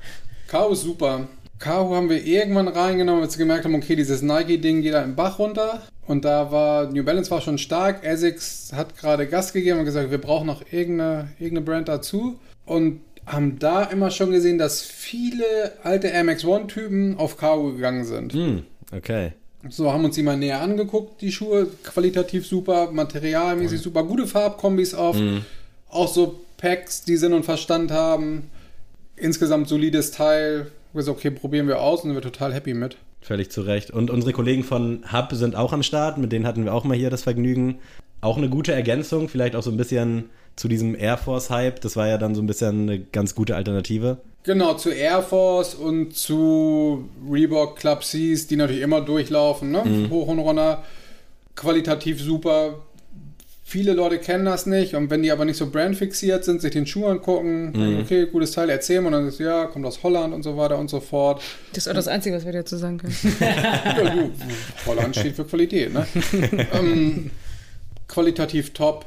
Kau 0.49 0.71
ist 0.71 0.83
super. 0.83 1.29
Kau 1.59 1.95
haben 1.95 2.09
wir 2.09 2.25
irgendwann 2.25 2.69
reingenommen, 2.69 3.23
als 3.23 3.37
wir 3.37 3.45
gemerkt 3.45 3.65
haben, 3.65 3.75
okay, 3.75 3.97
dieses 3.97 4.23
Nike-Ding 4.23 4.83
geht 4.83 4.95
da 4.95 5.03
im 5.03 5.17
Bach 5.17 5.39
runter. 5.39 5.83
Und 6.07 6.25
da 6.25 6.51
war, 6.51 6.91
New 6.91 7.05
Balance 7.05 7.31
war 7.31 7.41
schon 7.43 7.59
stark. 7.59 8.03
Essex 8.05 8.73
hat 8.75 8.97
gerade 8.97 9.27
Gas 9.27 9.53
gegeben 9.53 9.81
und 9.81 9.85
gesagt, 9.85 10.11
wir 10.11 10.19
brauchen 10.19 10.47
noch 10.47 10.63
irgendeine, 10.71 11.29
irgendeine 11.39 11.67
Brand 11.67 11.89
dazu. 11.89 12.39
Und 12.65 13.01
haben 13.27 13.59
da 13.59 13.83
immer 13.83 14.11
schon 14.11 14.31
gesehen, 14.31 14.57
dass 14.57 14.81
viele 14.81 15.45
alte 15.83 16.09
Air 16.09 16.25
Max 16.25 16.45
One-Typen 16.45 17.19
auf 17.19 17.37
Kau 17.37 17.65
gegangen 17.73 18.05
sind. 18.05 18.33
Hm, 18.33 18.63
okay. 18.97 19.33
So, 19.69 19.93
haben 19.93 20.05
uns 20.05 20.15
die 20.15 20.23
mal 20.23 20.37
näher 20.37 20.61
angeguckt, 20.61 21.21
die 21.21 21.33
Schuhe. 21.33 21.67
Qualitativ 21.83 22.47
super, 22.47 22.91
materialmäßig 22.91 23.81
super, 23.81 24.05
gute 24.05 24.27
Farbkombis 24.27 24.95
auf. 24.95 25.17
Auch 25.91 26.09
so 26.09 26.41
Packs, 26.59 27.03
die 27.05 27.17
Sinn 27.17 27.33
und 27.33 27.45
Verstand 27.45 27.91
haben. 27.91 28.51
Insgesamt 29.17 29.69
solides 29.69 30.11
Teil. 30.13 30.71
Wir 30.93 31.01
gesagt, 31.01 31.19
okay, 31.19 31.31
probieren 31.31 31.67
wir 31.67 31.81
aus 31.81 32.03
und 32.03 32.11
sind 32.11 32.17
wir 32.17 32.23
total 32.23 32.55
happy 32.55 32.75
mit. 32.75 32.97
Völlig 33.21 33.51
zu 33.51 33.63
Recht. 33.63 33.91
Und 33.91 34.11
unsere 34.11 34.33
Kollegen 34.33 34.63
von 34.63 35.05
Hub 35.13 35.33
sind 35.33 35.57
auch 35.57 35.73
am 35.73 35.83
Start. 35.83 36.19
Mit 36.19 36.31
denen 36.33 36.47
hatten 36.47 36.65
wir 36.65 36.73
auch 36.73 36.85
mal 36.85 36.97
hier 36.97 37.11
das 37.11 37.23
Vergnügen. 37.23 37.79
Auch 38.21 38.37
eine 38.37 38.49
gute 38.49 38.73
Ergänzung, 38.73 39.29
vielleicht 39.29 39.55
auch 39.55 39.63
so 39.63 39.71
ein 39.71 39.77
bisschen 39.77 40.31
zu 40.59 40.67
diesem 40.69 40.99
Air 40.99 41.17
Force-Hype. 41.17 41.81
Das 41.81 41.97
war 41.97 42.09
ja 42.09 42.19
dann 42.19 42.35
so 42.35 42.43
ein 42.43 42.47
bisschen 42.47 42.83
eine 42.83 42.99
ganz 42.99 43.35
gute 43.35 43.55
Alternative. 43.55 44.19
Genau, 44.43 44.75
zu 44.75 44.91
Air 44.91 45.23
Force 45.23 45.75
und 45.75 46.17
zu 46.17 47.09
Reebok 47.31 47.77
Club 47.77 48.01
Cs, 48.03 48.47
die 48.49 48.57
natürlich 48.57 48.83
immer 48.83 49.01
durchlaufen, 49.01 49.71
ne? 49.71 50.09
hoch 50.11 50.27
und 50.27 50.41
runter. 50.41 50.83
Qualitativ 51.55 52.21
super. 52.21 52.81
Viele 53.63 53.93
Leute 53.93 54.19
kennen 54.19 54.47
das 54.47 54.65
nicht 54.65 54.95
und 54.95 55.11
wenn 55.11 55.23
die 55.23 55.31
aber 55.31 55.45
nicht 55.45 55.59
so 55.59 55.71
brandfixiert 55.71 56.43
sind, 56.43 56.63
sich 56.63 56.73
den 56.73 56.87
Schuh 56.87 57.07
angucken, 57.07 57.75
denken, 57.75 58.01
okay, 58.01 58.27
gutes 58.27 58.53
Teil, 58.53 58.71
erzählen 58.71 59.05
und 59.05 59.13
dann 59.13 59.29
ist 59.29 59.39
ja, 59.39 59.67
kommt 59.67 59.85
aus 59.85 60.03
Holland 60.03 60.33
und 60.33 60.43
so 60.43 60.57
weiter 60.57 60.79
und 60.79 60.89
so 60.89 61.01
fort. 61.01 61.43
Das 61.75 61.85
ist 61.85 61.89
auch 61.91 61.95
das 61.95 62.09
Einzige, 62.09 62.35
was 62.35 62.47
wir 62.47 62.53
dazu 62.53 62.79
sagen 62.79 62.97
können. 62.97 63.15
Ja, 63.41 63.93
du, 63.95 64.31
Holland 64.87 65.15
steht 65.15 65.37
für 65.37 65.45
Qualität, 65.45 65.93
ne? 65.93 66.07
ähm, 66.73 67.31
qualitativ 68.09 68.73
top 68.73 69.05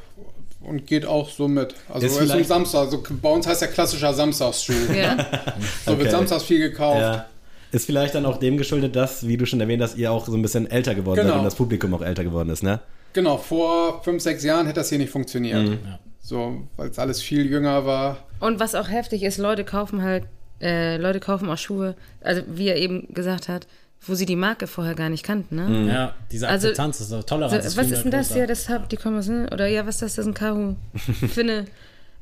und 0.64 0.86
geht 0.88 1.06
auch 1.06 1.30
so 1.30 1.48
mit. 1.48 1.74
Also 1.90 2.08
Ist 2.08 2.20
ist, 2.22 2.48
Samstag. 2.48 2.82
Also 2.82 3.04
bei 3.22 3.30
uns 3.30 3.48
heißt 3.48 3.62
der 3.62 3.70
klassischer 3.70 4.14
Samstagsschuh. 4.14 4.74
Ja. 4.96 5.18
So 5.86 5.92
wird 5.92 6.02
Okay. 6.02 6.10
samstags 6.12 6.44
viel 6.44 6.60
gekauft. 6.60 7.02
Ja. 7.02 7.26
Ist 7.72 7.86
vielleicht 7.86 8.16
dann 8.16 8.26
auch 8.26 8.38
dem 8.38 8.58
geschuldet, 8.58 8.96
dass, 8.96 9.28
wie 9.28 9.38
du 9.38 9.46
schon 9.46 9.62
erwähnt 9.62 9.82
hast, 9.82 9.98
ihr 9.98 10.12
auch 10.12 10.26
so 10.26 10.34
ein 10.34 10.42
bisschen 10.42 10.70
älter 10.70 10.94
geworden 10.94 11.18
Genau. 11.22 11.30
seid 11.30 11.38
und 11.40 11.46
das 11.46 11.56
Publikum 11.56 11.94
auch 11.94 12.02
älter 12.02 12.24
geworden 12.24 12.50
ist, 12.50 12.64
ne? 12.64 12.80
Genau, 13.14 13.38
vor 13.38 14.02
fünf, 14.04 14.22
sechs 14.22 14.44
Jahren 14.44 14.66
hätte 14.68 14.80
das 14.82 14.90
hier 14.90 14.98
nicht 14.98 15.10
funktioniert. 15.12 15.64
Mhm. 15.68 15.80
Ja. 15.86 16.00
So, 16.22 16.62
weil 16.78 16.90
es 16.90 17.00
alles 17.00 17.22
viel 17.22 17.46
jünger 17.50 17.86
war. 17.86 18.18
Und 18.40 18.60
was 18.60 18.76
auch 18.76 18.90
heftig 18.90 19.24
ist, 19.24 19.38
Leute 19.38 19.64
kaufen 19.64 20.02
halt, 20.04 20.26
äh, 20.62 20.98
Leute 20.98 21.20
kaufen 21.20 21.50
auch 21.50 21.58
Schuhe, 21.58 21.96
also 22.22 22.42
wie 22.48 22.68
er 22.68 22.76
eben 22.78 23.08
gesagt 23.14 23.48
hat, 23.50 23.68
wo 24.06 24.16
sie 24.16 24.26
die 24.26 24.36
Marke 24.36 24.66
vorher 24.68 24.96
gar 24.96 25.10
nicht 25.10 25.24
kannten, 25.24 25.56
ne? 25.56 25.88
ja 25.94 26.14
diese 26.32 26.48
Also- 26.48 26.68
Akzeptanz 26.70 27.02
ist 27.02 27.12
doch 27.12 27.24
Toleranz. 27.24 27.54
So, 27.64 27.68
ist 27.70 27.78
was 27.78 27.92
ist 27.92 28.04
denn 28.04 28.12
das? 28.12 28.34
Ja, 28.34 28.48
das 28.48 28.68
hab 28.70 28.90
die 28.90 28.98
kommen 28.98 29.20
aus, 29.20 29.28
ne? 29.28 29.48
Oder 29.52 29.68
ja, 29.68 29.86
was 29.86 29.96
ist 29.96 30.02
das? 30.02 30.16
Das 30.16 30.26
ist 30.26 30.32
ein 30.32 30.34
Kahu. 30.34 30.76
Finne. 31.34 31.66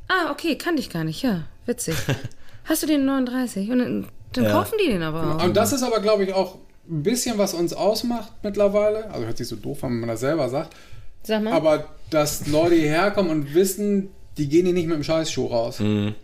Ah, 0.08 0.32
okay, 0.32 0.58
kannte 0.58 0.82
ich 0.82 0.90
gar 0.90 1.04
nicht. 1.04 1.22
Ja, 1.22 1.44
witzig. 1.66 1.96
Hast 2.66 2.84
du 2.84 2.88
den 2.88 3.06
39? 3.06 3.70
Und 3.72 3.80
dann, 3.80 4.08
dann 4.34 4.44
Ja. 4.44 4.52
kaufen 4.52 4.76
die 4.84 4.90
den 4.92 5.04
aber 5.04 5.36
auch. 5.38 5.44
Und 5.44 5.56
das 5.56 5.72
ist 5.74 5.84
aber, 5.84 6.00
glaube 6.02 6.24
ich, 6.26 6.34
auch 6.34 6.56
ein 6.90 7.04
bisschen, 7.04 7.38
was 7.38 7.54
uns 7.54 7.74
ausmacht 7.74 8.32
mittlerweile. 8.44 9.10
Also 9.12 9.26
hört 9.26 9.38
sich 9.38 9.48
so 9.48 9.56
doof 9.56 9.84
an, 9.84 9.92
wenn 9.94 10.00
man 10.02 10.10
das 10.10 10.20
selber 10.20 10.50
sagt. 10.50 10.76
Sag 11.24 11.44
mal. 11.44 11.54
Aber 11.54 11.86
dass 12.10 12.48
Leute 12.48 12.76
hierher 12.76 13.12
kommen 13.12 13.30
und 13.30 13.54
wissen, 13.54 14.10
die 14.38 14.50
gehen 14.50 14.66
hier 14.66 14.74
nicht 14.74 14.88
mit 14.88 14.96
dem 14.98 15.04
Scheißschuh 15.04 15.46
raus. 15.48 15.80
Mhm. 15.80 16.16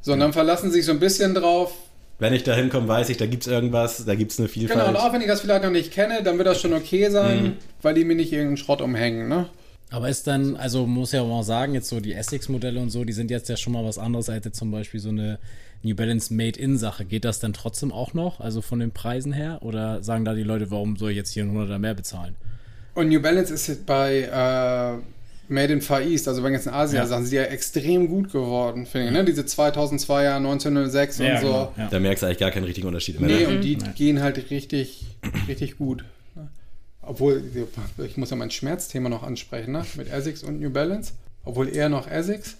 Sondern 0.00 0.32
verlassen 0.32 0.70
sich 0.70 0.84
so 0.84 0.92
ein 0.92 1.00
bisschen 1.00 1.34
drauf. 1.34 1.72
Wenn 2.18 2.32
ich 2.32 2.44
da 2.44 2.54
hinkomme, 2.54 2.86
weiß 2.86 3.08
ich, 3.08 3.16
da 3.16 3.26
gibt's 3.26 3.46
irgendwas, 3.46 4.04
da 4.04 4.14
gibt's 4.14 4.38
eine 4.38 4.48
Vielfalt. 4.48 4.78
Genau, 4.78 4.90
und 4.90 4.96
auch 4.96 5.12
wenn 5.12 5.20
ich 5.20 5.26
das 5.26 5.40
vielleicht 5.40 5.64
noch 5.64 5.70
nicht 5.70 5.90
kenne, 5.90 6.22
dann 6.22 6.38
wird 6.38 6.46
das 6.46 6.60
schon 6.60 6.72
okay 6.72 7.10
sein, 7.10 7.56
weil 7.82 7.94
die 7.94 8.04
mir 8.04 8.14
nicht 8.14 8.32
irgendeinen 8.32 8.58
Schrott 8.58 8.80
umhängen. 8.80 9.28
Ne? 9.28 9.48
Aber 9.90 10.08
ist 10.08 10.26
dann, 10.26 10.56
also 10.56 10.86
muss 10.86 11.12
ja 11.12 11.22
auch 11.22 11.28
mal 11.28 11.42
sagen, 11.42 11.74
jetzt 11.74 11.88
so 11.88 12.00
die 12.00 12.14
Essex-Modelle 12.14 12.80
und 12.80 12.90
so, 12.90 13.04
die 13.04 13.12
sind 13.12 13.30
jetzt 13.30 13.48
ja 13.48 13.56
schon 13.56 13.72
mal 13.74 13.84
was 13.84 13.98
anderes 13.98 14.30
als 14.30 14.44
jetzt 14.44 14.58
zum 14.58 14.70
Beispiel 14.70 15.00
so 15.00 15.10
eine 15.10 15.38
New 15.82 15.94
Balance 15.94 16.32
Made-In-Sache. 16.32 17.04
Geht 17.04 17.24
das 17.24 17.40
dann 17.40 17.52
trotzdem 17.52 17.92
auch 17.92 18.14
noch, 18.14 18.40
also 18.40 18.62
von 18.62 18.78
den 18.78 18.92
Preisen 18.92 19.32
her? 19.32 19.58
Oder 19.62 20.02
sagen 20.02 20.24
da 20.24 20.34
die 20.34 20.44
Leute, 20.44 20.70
warum 20.70 20.96
soll 20.96 21.10
ich 21.10 21.16
jetzt 21.16 21.32
hier 21.32 21.42
einen 21.42 21.56
100er 21.56 21.78
mehr 21.78 21.94
bezahlen? 21.94 22.36
Und 22.94 23.08
New 23.08 23.20
Balance 23.20 23.52
ist 23.52 23.66
jetzt 23.66 23.84
bei 23.84 24.20
äh, 24.20 25.02
Made 25.48 25.72
in 25.72 25.80
Far 25.80 26.00
East, 26.00 26.28
also 26.28 26.40
bei 26.40 26.48
den 26.48 26.54
ganzen 26.54 26.72
Asia-Sachen, 26.72 27.24
sind 27.24 27.32
die 27.32 27.36
ja 27.36 27.42
extrem 27.44 28.08
gut 28.08 28.32
geworden, 28.32 28.86
finde 28.86 29.08
ich. 29.08 29.12
Ne? 29.12 29.24
Diese 29.24 29.42
2002er, 29.42 30.36
1906 30.36 31.20
und 31.20 31.26
so. 31.26 31.32
genau, 31.46 31.72
ja. 31.76 31.88
Da 31.90 32.00
merkst 32.00 32.22
du 32.22 32.26
eigentlich 32.26 32.38
gar 32.38 32.50
keinen 32.50 32.64
richtigen 32.64 32.86
Unterschied 32.86 33.20
mehr. 33.20 33.28
Nee, 33.28 33.46
ne? 33.46 33.48
und 33.48 33.60
die 33.62 33.76
gehen 33.96 34.22
halt 34.22 34.50
richtig, 34.50 35.04
richtig 35.48 35.78
gut. 35.78 36.04
ne? 36.34 36.48
Obwohl, 37.02 37.42
ich 38.06 38.16
muss 38.16 38.30
ja 38.30 38.36
mein 38.36 38.50
Schmerzthema 38.50 39.08
noch 39.08 39.22
ansprechen, 39.22 39.72
ne? 39.72 39.84
mit 39.96 40.10
Essex 40.12 40.42
und 40.42 40.60
New 40.60 40.70
Balance. 40.70 41.12
Obwohl 41.44 41.68
eher 41.74 41.88
noch 41.88 42.08
Essex. 42.08 42.56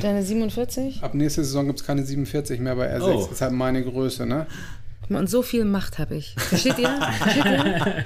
Deine 0.00 0.22
47? 0.22 1.02
Ab 1.02 1.12
nächste 1.14 1.44
Saison 1.44 1.66
gibt 1.66 1.80
es 1.80 1.86
keine 1.86 2.02
47 2.02 2.60
mehr 2.60 2.76
bei 2.76 2.86
Essex. 2.86 3.04
Oh. 3.04 3.20
Das 3.24 3.32
ist 3.32 3.40
halt 3.42 3.52
meine 3.52 3.84
Größe, 3.84 4.24
ne? 4.24 4.46
Mal, 5.12 5.20
Und 5.20 5.30
so 5.30 5.42
viel 5.42 5.64
Macht 5.64 5.98
habe 5.98 6.16
ich. 6.16 6.34
Versteht 6.36 6.78
ihr? 6.78 6.90
Versteht 7.18 7.44
ihr? 7.44 8.04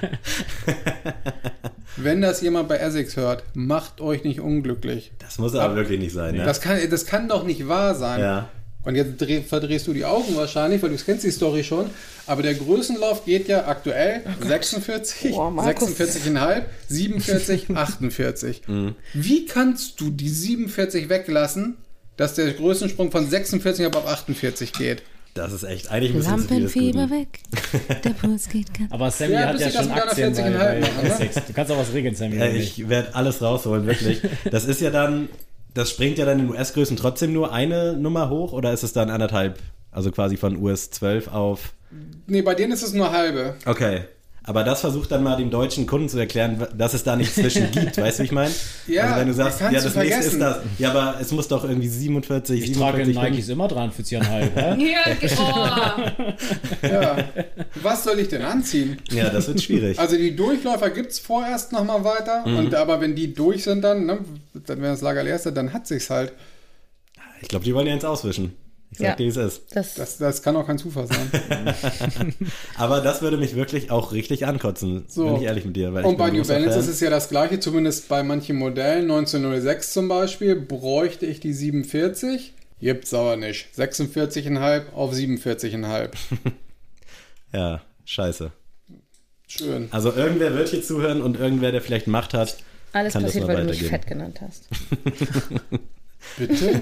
Wenn 1.97 2.21
das 2.21 2.41
jemand 2.41 2.69
bei 2.69 2.77
Essex 2.77 3.15
hört, 3.17 3.43
macht 3.55 4.01
euch 4.01 4.23
nicht 4.23 4.39
unglücklich. 4.39 5.11
Das 5.19 5.39
muss 5.39 5.55
aber 5.55 5.75
wirklich 5.75 5.99
nicht 5.99 6.13
sein, 6.13 6.35
ne? 6.35 6.43
Das 6.43 6.61
kann, 6.61 6.77
das 6.89 7.05
kann 7.07 7.27
doch 7.27 7.43
nicht 7.43 7.67
wahr 7.67 7.95
sein. 7.95 8.19
ja. 8.19 8.49
Und 8.83 8.95
jetzt 8.95 9.19
dreh, 9.19 9.41
verdrehst 9.41 9.85
du 9.87 9.93
die 9.93 10.05
Augen 10.05 10.37
wahrscheinlich, 10.37 10.81
weil 10.81 10.91
du 10.91 10.95
kennst 10.95 11.25
die 11.25 11.31
Story 11.31 11.61
schon. 11.61 11.89
Aber 12.25 12.41
der 12.41 12.53
Größenlauf 12.53 13.25
geht 13.25 13.49
ja 13.49 13.67
aktuell 13.67 14.21
46, 14.41 15.31
Boah, 15.31 15.51
Markus. 15.51 15.89
46,5, 15.99 16.61
47, 16.87 17.75
48. 17.75 18.61
Wie 19.13 19.45
kannst 19.45 19.99
du 19.99 20.09
die 20.09 20.29
47 20.29 21.09
weglassen, 21.09 21.75
dass 22.15 22.35
der 22.35 22.53
Größensprung 22.53 23.11
von 23.11 23.29
46 23.29 23.87
auf 23.87 24.07
48 24.07 24.71
geht? 24.71 25.03
Das 25.37 25.53
ist 25.53 25.63
echt, 25.63 25.91
eigentlich 25.91 26.11
ein 26.13 26.17
bisschen 26.17 26.39
zu 26.39 26.47
viel 26.47 26.61
des 26.61 26.75
Lampenfieber 26.75 27.09
weg. 27.09 27.39
Der 28.03 28.09
Puls 28.11 28.49
geht 28.49 28.73
ganz. 28.77 28.91
Aber 28.91 29.11
Sammy 29.11 29.33
Ja, 29.33 29.47
hat 29.47 29.59
ja 29.59 29.69
schon 29.71 29.91
Aktien 29.91 30.33
bei, 30.33 30.41
40,5 30.41 30.57
bei 30.57 30.79
ne? 30.79 31.09
Essex. 31.09 31.35
Du 31.45 31.53
kannst 31.53 31.71
auch 31.71 31.77
was 31.77 31.93
regeln, 31.93 32.15
Sammy. 32.15 32.37
Ja, 32.37 32.47
ich 32.47 32.89
werde 32.89 33.15
alles 33.15 33.41
rausholen, 33.41 33.85
wirklich. 33.85 34.21
Das 34.51 34.65
ist 34.65 34.81
ja 34.81 34.89
dann, 34.89 35.29
das 35.73 35.89
springt 35.91 36.17
ja 36.17 36.25
dann 36.25 36.39
in 36.39 36.49
US-Größen 36.49 36.97
trotzdem 36.97 37.33
nur 37.33 37.53
eine 37.53 37.93
Nummer 37.93 38.29
hoch 38.29 38.51
oder 38.53 38.73
ist 38.73 38.83
es 38.83 38.93
dann 38.93 39.09
anderthalb? 39.09 39.59
Also 39.91 40.11
quasi 40.11 40.37
von 40.37 40.55
US 40.61 40.89
12 40.91 41.27
auf. 41.29 41.73
Nee, 42.27 42.41
bei 42.41 42.55
denen 42.55 42.73
ist 42.73 42.83
es 42.83 42.93
nur 42.93 43.11
halbe. 43.11 43.55
Okay. 43.65 44.01
Aber 44.47 44.63
das 44.63 44.79
versucht 44.79 45.11
dann 45.11 45.23
mal 45.23 45.35
dem 45.35 45.49
deutschen 45.49 45.85
Kunden 45.87 46.07
zu 46.07 46.17
erklären, 46.17 46.65
dass 46.73 46.93
es 46.93 47.03
da 47.03 47.17
nichts 47.17 47.35
zwischen 47.35 47.69
gibt, 47.71 47.97
weißt 47.97 48.19
du, 48.19 48.23
wie 48.23 48.27
ich 48.27 48.31
meine? 48.31 48.53
Ja, 48.87 49.03
also 49.03 49.15
wenn 49.19 49.27
du 49.27 49.33
sagst, 49.33 49.59
ja, 49.59 49.71
das 49.71 49.93
nächste 49.93 50.23
ist 50.23 50.39
das. 50.39 50.59
Ja, 50.79 50.91
aber 50.91 51.19
es 51.19 51.33
muss 51.33 51.49
doch 51.49 51.65
irgendwie 51.65 51.89
47, 51.89 52.63
Ich 52.63 52.71
trage 52.71 53.03
47 53.03 53.29
Nikes 53.31 53.49
immer 53.49 53.67
43,5. 53.67 54.23
hä? 54.55 54.87
Ja, 54.87 56.31
oh. 56.81 56.87
Ja. 56.87 57.17
Was 57.81 58.05
soll 58.05 58.19
ich 58.19 58.29
denn 58.29 58.41
anziehen? 58.41 59.01
Ja, 59.11 59.29
das 59.29 59.49
wird 59.49 59.61
schwierig. 59.61 59.99
Also 59.99 60.15
die 60.15 60.33
Durchläufer 60.33 60.91
gibt 60.91 61.11
es 61.11 61.19
vorerst 61.19 61.73
nochmal 61.73 62.05
weiter. 62.05 62.47
Mhm. 62.47 62.57
Und, 62.57 62.75
aber 62.75 63.01
wenn 63.01 63.15
die 63.15 63.33
durch 63.33 63.65
sind 63.65 63.81
dann, 63.81 64.05
ne, 64.05 64.19
dann 64.53 64.81
wenn 64.81 64.91
das 64.91 65.01
Lager 65.01 65.23
leer 65.23 65.35
ist, 65.35 65.45
dann 65.45 65.73
hat 65.73 65.87
sich's 65.87 66.09
halt. 66.09 66.31
Ich 67.41 67.49
glaube, 67.49 67.65
die 67.65 67.75
wollen 67.75 67.87
ja 67.87 67.93
ins 67.93 68.05
Auswischen. 68.05 68.53
Ich 68.89 68.99
sag 68.99 69.05
Ja. 69.07 69.15
dir, 69.15 69.25
wie 69.25 69.27
es 69.29 69.37
ist. 69.37 69.75
Das, 69.75 69.95
Das, 69.95 70.17
das 70.17 70.41
kann 70.41 70.55
auch 70.55 70.65
kein 70.65 70.77
Zufall 70.77 71.07
sein. 71.07 71.29
Aber 72.77 73.01
das 73.01 73.21
würde 73.21 73.37
mich 73.37 73.55
wirklich 73.55 73.91
auch 73.91 74.13
richtig 74.13 74.45
ankotzen, 74.45 75.03
So. 75.09 75.25
bin 75.25 75.35
ich 75.37 75.43
ehrlich 75.43 75.65
mit 75.65 75.75
dir. 75.75 75.93
Weil 75.93 76.01
ich 76.01 76.05
Und 76.07 76.13
bin 76.13 76.17
bei 76.19 76.25
ein 76.27 76.33
New 76.33 76.47
Balance 76.47 76.71
Fan. 76.71 76.79
ist 76.79 76.87
es 76.87 76.99
ja 77.01 77.09
das 77.09 77.27
gleiche, 77.29 77.59
zumindest 77.59 78.07
bei 78.07 78.23
manchen 78.23 78.55
Modellen. 78.55 79.03
1906 79.11 79.91
zum 79.93 80.07
Beispiel 80.07 80.55
bräuchte 80.55 81.25
ich 81.25 81.39
die 81.41 81.51
47. 81.53 82.53
Gibt's 82.79 83.13
aber 83.13 83.35
nicht. 83.35 83.67
46,5 83.77 84.93
auf 84.93 85.13
47,5. 85.13 86.09
Ja, 87.53 87.81
scheiße. 88.05 88.51
Schön. 89.47 89.87
Also 89.91 90.11
irgendwer 90.13 90.53
wird 90.53 90.67
hier 90.69 90.83
zuhören 90.83 91.21
und 91.21 91.39
irgendwer, 91.39 91.71
der 91.71 91.81
vielleicht 91.81 92.07
Macht 92.07 92.33
hat, 92.33 92.57
alles 92.91 93.13
kann 93.13 93.23
das 93.23 93.31
passiert, 93.31 93.47
mal 93.47 93.55
weil 93.57 93.63
du 93.63 93.69
mich 93.69 93.83
fett 93.83 94.05
genannt 94.05 94.41
hast. 94.41 94.67
Bitte? 96.37 96.81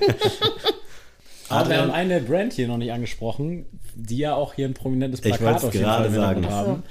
Aber 1.49 1.69
wir 1.69 1.77
haben 1.81 1.91
eine 1.91 2.19
Brand 2.21 2.53
hier 2.53 2.67
noch 2.67 2.77
nicht 2.77 2.91
angesprochen, 2.91 3.65
die 3.95 4.17
ja 4.17 4.35
auch 4.35 4.53
hier 4.53 4.67
ein 4.67 4.73
prominentes 4.73 5.19
Ich 5.23 5.25
Plakat 5.35 5.71
gerade 5.71 6.07
im 6.07 6.13
Hintergrund 6.13 6.45
sagen. 6.49 6.67
haben. 6.71 6.83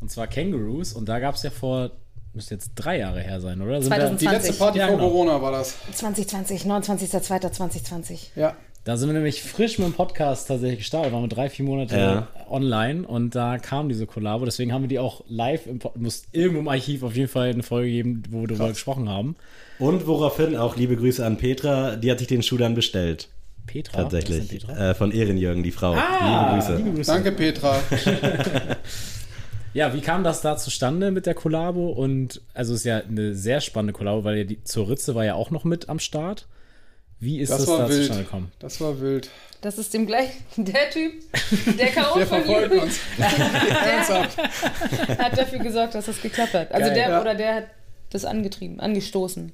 Und 0.00 0.10
zwar 0.10 0.26
Kangaroos. 0.26 0.92
Und 0.92 1.08
da 1.08 1.18
gab 1.18 1.34
es 1.36 1.42
ja 1.42 1.50
vor, 1.50 1.90
müsste 2.34 2.54
jetzt 2.54 2.72
drei 2.74 2.98
Jahre 2.98 3.20
her 3.20 3.40
sein, 3.40 3.60
oder? 3.62 3.80
Sind 3.80 3.90
wir- 3.90 3.98
2020. 3.98 4.28
Die 4.28 4.34
letzte 4.34 4.52
Party 4.58 4.78
Ja, 4.78 4.88
vor 4.88 4.96
genau. 4.96 5.08
Corona 5.10 5.42
war 5.42 5.52
das. 5.52 5.76
2020, 5.92 6.64
29.02.2020. 6.66 8.30
Ja. 8.36 8.56
Da 8.84 8.96
sind 8.96 9.08
wir 9.10 9.14
nämlich 9.14 9.42
frisch 9.44 9.78
mit 9.78 9.86
dem 9.86 9.92
Podcast 9.94 10.48
tatsächlich 10.48 10.80
gestartet, 10.80 11.12
waren 11.12 11.22
wir 11.22 11.28
drei, 11.28 11.48
vier 11.48 11.64
Monate 11.64 11.96
Ja. 11.96 12.28
online 12.50 13.06
und 13.06 13.32
da 13.36 13.58
kam 13.58 13.88
diese 13.88 14.06
Kollabo. 14.06 14.44
Deswegen 14.44 14.72
haben 14.72 14.82
wir 14.82 14.88
die 14.88 14.98
auch 14.98 15.22
live 15.28 15.68
im 15.68 15.78
muss 15.94 16.24
irgendwo 16.32 16.58
im 16.58 16.68
Archiv 16.68 17.04
auf 17.04 17.14
jeden 17.14 17.28
Fall 17.28 17.50
eine 17.50 17.62
Folge 17.62 17.90
geben, 17.90 18.24
wo 18.30 18.40
wir 18.40 18.48
darüber 18.48 18.70
gesprochen 18.70 19.08
haben. 19.08 19.36
Und 19.78 20.08
woraufhin 20.08 20.56
auch 20.56 20.74
liebe 20.76 20.96
Grüße 20.96 21.24
an 21.24 21.36
Petra, 21.36 21.94
die 21.94 22.10
hat 22.10 22.18
sich 22.18 22.26
den 22.26 22.42
Schuh 22.42 22.56
dann 22.56 22.74
bestellt. 22.74 23.28
Petra. 23.66 24.02
Tatsächlich. 24.02 24.48
Petra? 24.48 24.90
Äh, 24.90 24.94
von 24.94 25.12
Ehrenjürgen, 25.12 25.62
die 25.62 25.70
Frau. 25.72 25.92
Ah, 25.94 26.50
liebe 26.54 26.60
Grüße. 26.66 26.76
liebe 26.76 26.96
Grüße. 26.96 27.10
Danke, 27.12 27.32
Petra. 27.32 27.80
Ja, 29.74 29.94
wie 29.94 30.02
kam 30.02 30.22
das 30.22 30.42
da 30.42 30.58
zustande 30.58 31.10
mit 31.10 31.24
der 31.24 31.32
Kollabo? 31.32 31.88
Und 31.88 32.42
also 32.52 32.74
es 32.74 32.80
ist 32.80 32.84
ja 32.84 32.98
eine 32.98 33.34
sehr 33.34 33.62
spannende 33.62 33.94
Kollabo, 33.94 34.22
weil 34.22 34.36
ja 34.36 34.44
die 34.44 34.62
zur 34.64 34.90
Ritze 34.90 35.14
war 35.14 35.24
ja 35.24 35.32
auch 35.34 35.50
noch 35.50 35.64
mit 35.64 35.88
am 35.88 35.98
Start. 35.98 36.46
Wie 37.20 37.40
ist 37.40 37.50
das, 37.50 37.60
Das 37.60 37.66
da 37.68 37.78
war 37.78 37.88
wild. 37.88 37.98
zustande 38.00 38.24
gekommen? 38.24 38.52
Das 38.58 38.80
war 38.82 39.00
wild. 39.00 39.30
Das 39.62 39.78
ist 39.78 39.94
dem 39.94 40.06
gleich 40.06 40.28
der 40.56 40.90
Typ, 40.90 41.12
der 41.78 41.86
K.O. 41.92 42.18
Der 42.18 42.26
von 42.26 42.42
verfolgt 42.44 42.74
ihm 42.74 42.80
uns. 42.80 42.98
Ernsthaft. 43.18 44.36
hat 45.18 45.38
dafür 45.38 45.60
gesorgt, 45.60 45.94
dass 45.94 46.04
das 46.04 46.20
geklappt 46.20 46.52
hat. 46.52 46.70
Also 46.72 46.88
Geil. 46.88 46.94
der 46.94 47.08
Ja. 47.08 47.20
oder 47.22 47.34
der 47.34 47.54
hat 47.54 47.64
das 48.10 48.26
angetrieben, 48.26 48.78
angestoßen. 48.78 49.52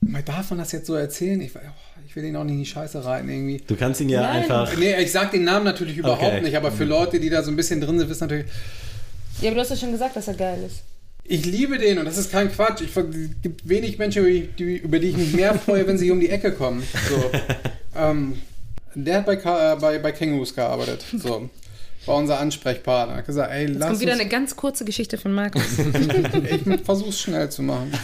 Man 0.00 0.24
darf 0.24 0.48
man 0.48 0.60
das 0.60 0.72
jetzt 0.72 0.86
so 0.86 0.94
erzählen? 0.94 1.40
Ich, 1.42 1.54
oh, 1.54 1.58
ich 1.58 1.87
will 2.18 2.24
ihn 2.24 2.36
auch 2.36 2.44
nicht 2.44 2.54
in 2.54 2.58
die 2.60 2.66
Scheiße 2.66 3.04
reiten 3.04 3.28
irgendwie. 3.28 3.62
Du 3.66 3.76
kannst 3.76 4.00
ihn 4.00 4.08
ja 4.08 4.22
Nein. 4.22 4.42
einfach. 4.42 4.76
Nee, 4.76 5.00
ich 5.00 5.12
sag 5.12 5.30
den 5.30 5.44
Namen 5.44 5.64
natürlich 5.64 5.96
überhaupt 5.96 6.22
Okay. 6.22 6.40
nicht, 6.40 6.56
aber 6.56 6.72
für 6.72 6.84
Leute, 6.84 7.20
die 7.20 7.30
da 7.30 7.42
so 7.44 7.50
ein 7.50 7.56
bisschen 7.56 7.80
drin 7.80 7.98
sind, 7.98 8.08
wissen 8.08 8.24
natürlich, 8.24 8.46
Ja, 9.40 9.48
aber 9.50 9.54
du 9.56 9.60
hast 9.60 9.70
ja 9.70 9.76
schon 9.76 9.92
gesagt, 9.92 10.16
dass 10.16 10.26
er 10.28 10.34
geil 10.34 10.58
ist. 10.66 10.82
ich 11.24 11.44
liebe 11.46 11.78
den 11.78 11.98
und 11.98 12.04
das 12.06 12.18
ist 12.18 12.32
kein 12.32 12.50
Quatsch. 12.50 12.80
Ich, 12.82 12.96
es 12.96 13.04
gibt 13.42 13.68
wenig 13.68 13.98
Menschen, 13.98 14.26
über 14.26 14.46
die, 14.58 14.76
über 14.78 14.98
die 14.98 15.08
ich 15.10 15.16
mich 15.16 15.32
mehr 15.32 15.54
freue, 15.54 15.86
wenn 15.86 15.96
sie 15.96 16.10
um 16.10 16.18
die 16.20 16.30
Ecke 16.30 16.52
kommen. 16.52 16.82
So. 17.08 17.30
ähm, 17.96 18.38
der 18.94 19.18
hat 19.18 19.26
bei, 19.26 19.34
äh, 19.34 19.76
bei, 19.80 19.98
bei 20.00 20.10
Kängurus 20.12 20.54
gearbeitet. 20.54 21.04
So. 21.16 21.48
War 22.06 22.16
unser 22.16 22.40
Ansprechpartner. 22.40 23.16
Hat 23.16 23.26
gesagt, 23.26 23.52
ey, 23.52 23.66
Jetzt 23.66 23.78
lass 23.78 23.88
kommt 23.90 24.00
wieder 24.00 24.12
uns, 24.12 24.20
eine 24.22 24.30
ganz 24.30 24.56
kurze 24.56 24.84
Geschichte 24.84 25.18
von 25.18 25.32
Markus. 25.32 25.62
ich 25.78 26.80
versuch's 26.84 27.20
schnell 27.20 27.50
zu 27.50 27.62
machen. 27.62 27.92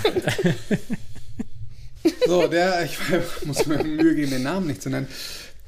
So, 2.27 2.47
der, 2.47 2.85
ich 2.85 2.99
muss 3.45 3.67
mir 3.67 3.83
Mühe 3.83 4.15
geben, 4.15 4.31
den 4.31 4.43
Namen 4.43 4.67
nicht 4.67 4.83
zu 4.83 4.91
nennen. 4.91 5.09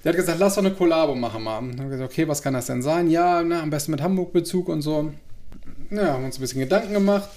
Der 0.05 0.13
hat 0.13 0.17
gesagt, 0.17 0.39
lass 0.39 0.55
doch 0.55 0.65
eine 0.65 0.75
Kollabo 0.75 1.15
machen 1.15 1.43
mal. 1.43 1.57
Dann 1.57 1.81
haben 1.81 1.91
wir 1.91 1.97
gesagt, 1.97 2.13
okay, 2.13 2.29
was 2.29 2.43
kann 2.43 2.55
das 2.55 2.67
denn 2.67 2.83
sein? 2.83 3.11
Ja, 3.11 3.43
na, 3.43 3.63
am 3.63 3.71
besten 3.71 3.91
mit 3.91 4.03
Hamburg-Bezug 4.03 4.69
und 4.69 4.83
so. 4.83 5.13
Ja, 5.91 6.13
haben 6.13 6.25
uns 6.25 6.39
ein 6.39 6.41
bisschen 6.41 6.61
Gedanken 6.61 6.93
gemacht. 6.93 7.29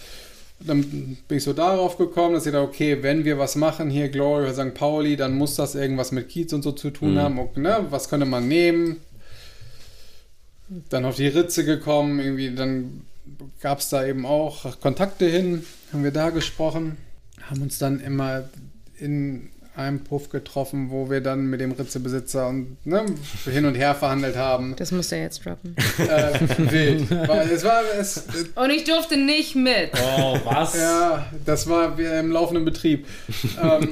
Dann 0.60 1.18
bin 1.28 1.38
ich 1.38 1.44
so 1.44 1.54
darauf 1.54 1.98
gekommen, 1.98 2.34
dass 2.34 2.46
ich 2.46 2.52
dachte, 2.52 2.68
okay, 2.68 3.02
wenn 3.02 3.24
wir 3.24 3.40
was 3.40 3.56
machen, 3.56 3.90
hier 3.90 4.10
Glory 4.10 4.44
oder 4.44 4.54
St. 4.54 4.74
Pauli, 4.74 5.16
dann 5.16 5.36
muss 5.36 5.56
das 5.56 5.74
irgendwas 5.74 6.12
mit 6.12 6.28
Kiez 6.28 6.52
und 6.52 6.64
so 6.64 6.74
zu 6.74 6.92
tun 6.92 7.18
haben. 7.18 7.40
Und, 7.40 7.58
ne, 7.58 7.86
was 7.90 8.10
könnte 8.10 8.26
man 8.26 8.48
nehmen? 8.48 8.98
Dann 10.90 11.06
auf 11.06 11.16
die 11.16 11.28
Ritze 11.28 11.64
gekommen, 11.64 12.20
irgendwie, 12.20 12.54
dann 12.54 13.02
gab 13.62 13.80
es 13.80 13.90
da 13.90 14.06
eben 14.06 14.26
auch 14.26 14.80
Kontakte 14.82 15.26
hin, 15.26 15.66
haben 15.94 16.04
wir 16.04 16.12
da 16.12 16.30
gesprochen, 16.30 16.98
haben 17.42 17.62
uns 17.62 17.80
dann 17.80 18.00
immer 18.00 18.50
in 19.00 19.50
einem 19.76 20.04
Puff 20.04 20.30
getroffen, 20.30 20.90
wo 20.92 21.10
wir 21.10 21.22
dann 21.22 21.46
mit 21.46 21.62
dem 21.62 21.72
Ritzebesitzer 21.72 22.48
und 22.48 22.86
ne, 22.86 23.06
hin 23.46 23.66
und 23.66 23.76
her 23.76 23.96
verhandelt 23.96 24.36
haben. 24.36 24.76
Das 24.76 24.92
muss 24.92 25.12
er 25.12 25.22
jetzt 25.22 25.46
droppen. 25.46 25.76
Äh, 26.00 26.72
wild. 26.72 27.10
Weil 27.10 27.50
es 27.50 27.64
war, 27.64 27.82
es, 27.98 28.24
Und 28.56 28.70
ich 28.72 28.84
durfte 28.84 29.18
nicht 29.18 29.56
mit. 29.56 29.92
Oh, 29.94 30.38
was? 30.44 30.76
ja, 30.76 31.28
das 31.46 31.68
war 31.68 31.98
wie 31.98 32.04
im 32.04 32.32
laufenden 32.32 32.66
Betrieb. 32.66 33.08
ähm, 33.62 33.90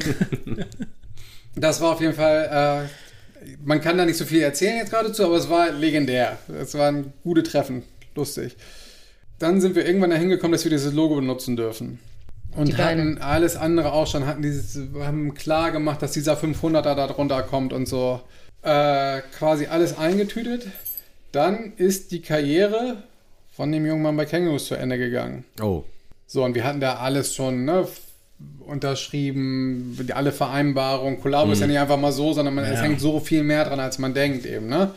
das 1.55 1.80
war 1.80 1.93
auf 1.93 2.01
jeden 2.01 2.14
Fall, 2.14 2.88
äh, 2.89 3.47
man 3.64 3.80
kann 3.82 3.97
da 3.97 4.05
nicht 4.05 4.18
so 4.18 4.26
viel 4.26 4.41
erzählen 4.41 4.78
jetzt 4.78 4.91
geradezu, 4.91 5.26
aber 5.26 5.38
es 5.38 5.49
war 5.49 5.72
legendär. 5.72 6.38
Es 6.60 6.74
waren 6.74 7.14
gute 7.24 7.43
Treffen, 7.43 7.84
lustig. 8.16 8.55
Dann 9.39 9.62
sind 9.62 9.76
wir 9.76 9.86
irgendwann 9.86 10.10
dahin 10.10 10.30
gekommen, 10.30 10.53
dass 10.53 10.66
wir 10.66 10.72
dieses 10.72 10.93
Logo 10.93 11.16
benutzen 11.16 11.55
dürfen. 11.55 11.99
Und 12.56 12.70
Die 12.70 12.74
Beine. 12.74 13.02
hatten 13.02 13.18
alles 13.22 13.56
andere 13.56 13.93
auch 13.93 14.08
schon, 14.08 14.26
hatten 14.26 14.41
dieses, 14.41 14.80
haben 15.00 15.34
klar 15.36 15.72
gemacht, 15.72 16.02
dass 16.02 16.12
dieser 16.12 16.36
500er 16.36 16.95
da 16.95 17.08
drunter 17.08 17.43
kommt 17.43 17.72
und 17.74 17.88
so. 17.88 18.22
Äh, 18.64 19.22
quasi 19.38 19.68
alles 19.68 19.98
eingetütet. 19.98 20.68
Dann 21.32 21.74
ist 21.78 22.12
die 22.12 22.22
Karriere 22.22 23.04
von 23.52 23.72
dem 23.72 23.86
jungen 23.86 24.02
Mann 24.02 24.18
bei 24.18 24.26
Kangaroos 24.26 24.66
zu 24.68 24.76
Ende 24.76 24.98
gegangen. 24.98 25.43
Oh. 25.62 25.84
So, 26.26 26.43
und 26.43 26.56
wir 26.56 26.64
hatten 26.64 26.80
da 26.80 26.95
alles 26.95 27.36
schon 27.36 27.66
ne, 27.66 27.88
unterschrieben, 28.66 29.98
die- 30.08 30.14
alle 30.14 30.32
Vereinbarungen. 30.32 31.20
Kollabo 31.22 31.52
ist 31.52 31.60
ja 31.62 31.68
nicht 31.68 31.80
einfach 31.80 31.98
mal 32.00 32.12
so, 32.12 32.34
sondern 32.34 32.56
man, 32.56 32.64
es 32.66 32.80
Ja. 32.80 32.84
hängt 32.86 33.00
so 33.02 33.20
viel 33.20 33.43
mehr 33.43 33.66
dran, 33.66 33.80
als 33.80 34.00
man 34.00 34.14
denkt 34.14 34.45
eben. 34.45 34.68
Ne? 34.68 34.91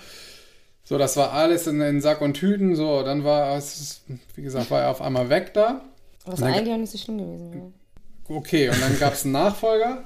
So, 0.85 0.99
das 0.99 1.17
war 1.17 1.33
alles 1.33 1.67
in, 1.67 1.81
in 1.81 2.01
Sack 2.01 2.21
und 2.21 2.35
Tüten. 2.35 2.75
So, 2.75 3.03
dann 3.03 3.25
war 3.25 3.57
es, 3.57 4.03
wie 4.35 4.43
gesagt, 4.43 4.71
war 4.71 4.83
er 4.83 4.91
auf 4.91 5.03
einmal 5.03 5.29
weg 5.29 5.53
da. 5.55 5.83
Was 6.27 6.43
eigentlich 6.43 6.75
auch 6.75 6.79
nicht 6.79 6.93
so 6.93 6.99
schlimm 6.99 7.19
gewesen 7.19 7.53
wäre. 7.53 7.73
Okay, 8.29 8.69
und 8.69 8.81
dann 8.81 8.99
gab 8.99 9.15
es 9.15 9.25
einen 9.25 9.33
Nachfolger. 9.33 10.05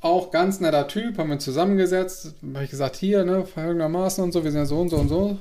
Auch 0.00 0.30
ganz 0.30 0.60
netter 0.60 0.88
Typ, 0.88 1.16
haben 1.18 1.30
wir 1.30 1.38
zusammengesetzt. 1.38 2.34
Habe 2.54 2.64
ich 2.64 2.70
gesagt, 2.70 2.96
hier, 2.96 3.24
ne, 3.24 3.46
folgendermaßen 3.46 4.22
und 4.22 4.32
so, 4.32 4.42
wir 4.42 4.50
sind 4.50 4.60
ja 4.60 4.66
so 4.66 4.80
und 4.80 4.88
so 4.88 4.96
und 4.96 5.08
so. 5.08 5.38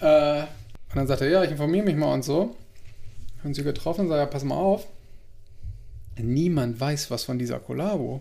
Äh, 0.00 0.40
und 0.42 0.96
dann 0.96 1.06
sagte 1.06 1.26
er, 1.26 1.30
ja, 1.30 1.44
ich 1.44 1.52
informiere 1.52 1.84
mich 1.84 1.96
mal 1.96 2.12
und 2.12 2.24
so. 2.24 2.56
Haben 3.42 3.54
sie 3.54 3.62
getroffen, 3.62 4.08
sagt 4.08 4.18
er, 4.18 4.26
pass 4.26 4.42
mal 4.44 4.56
auf. 4.56 4.86
Niemand 6.16 6.80
weiß 6.80 7.10
was 7.10 7.24
von 7.24 7.38
dieser 7.38 7.60
Kollabo. 7.60 8.20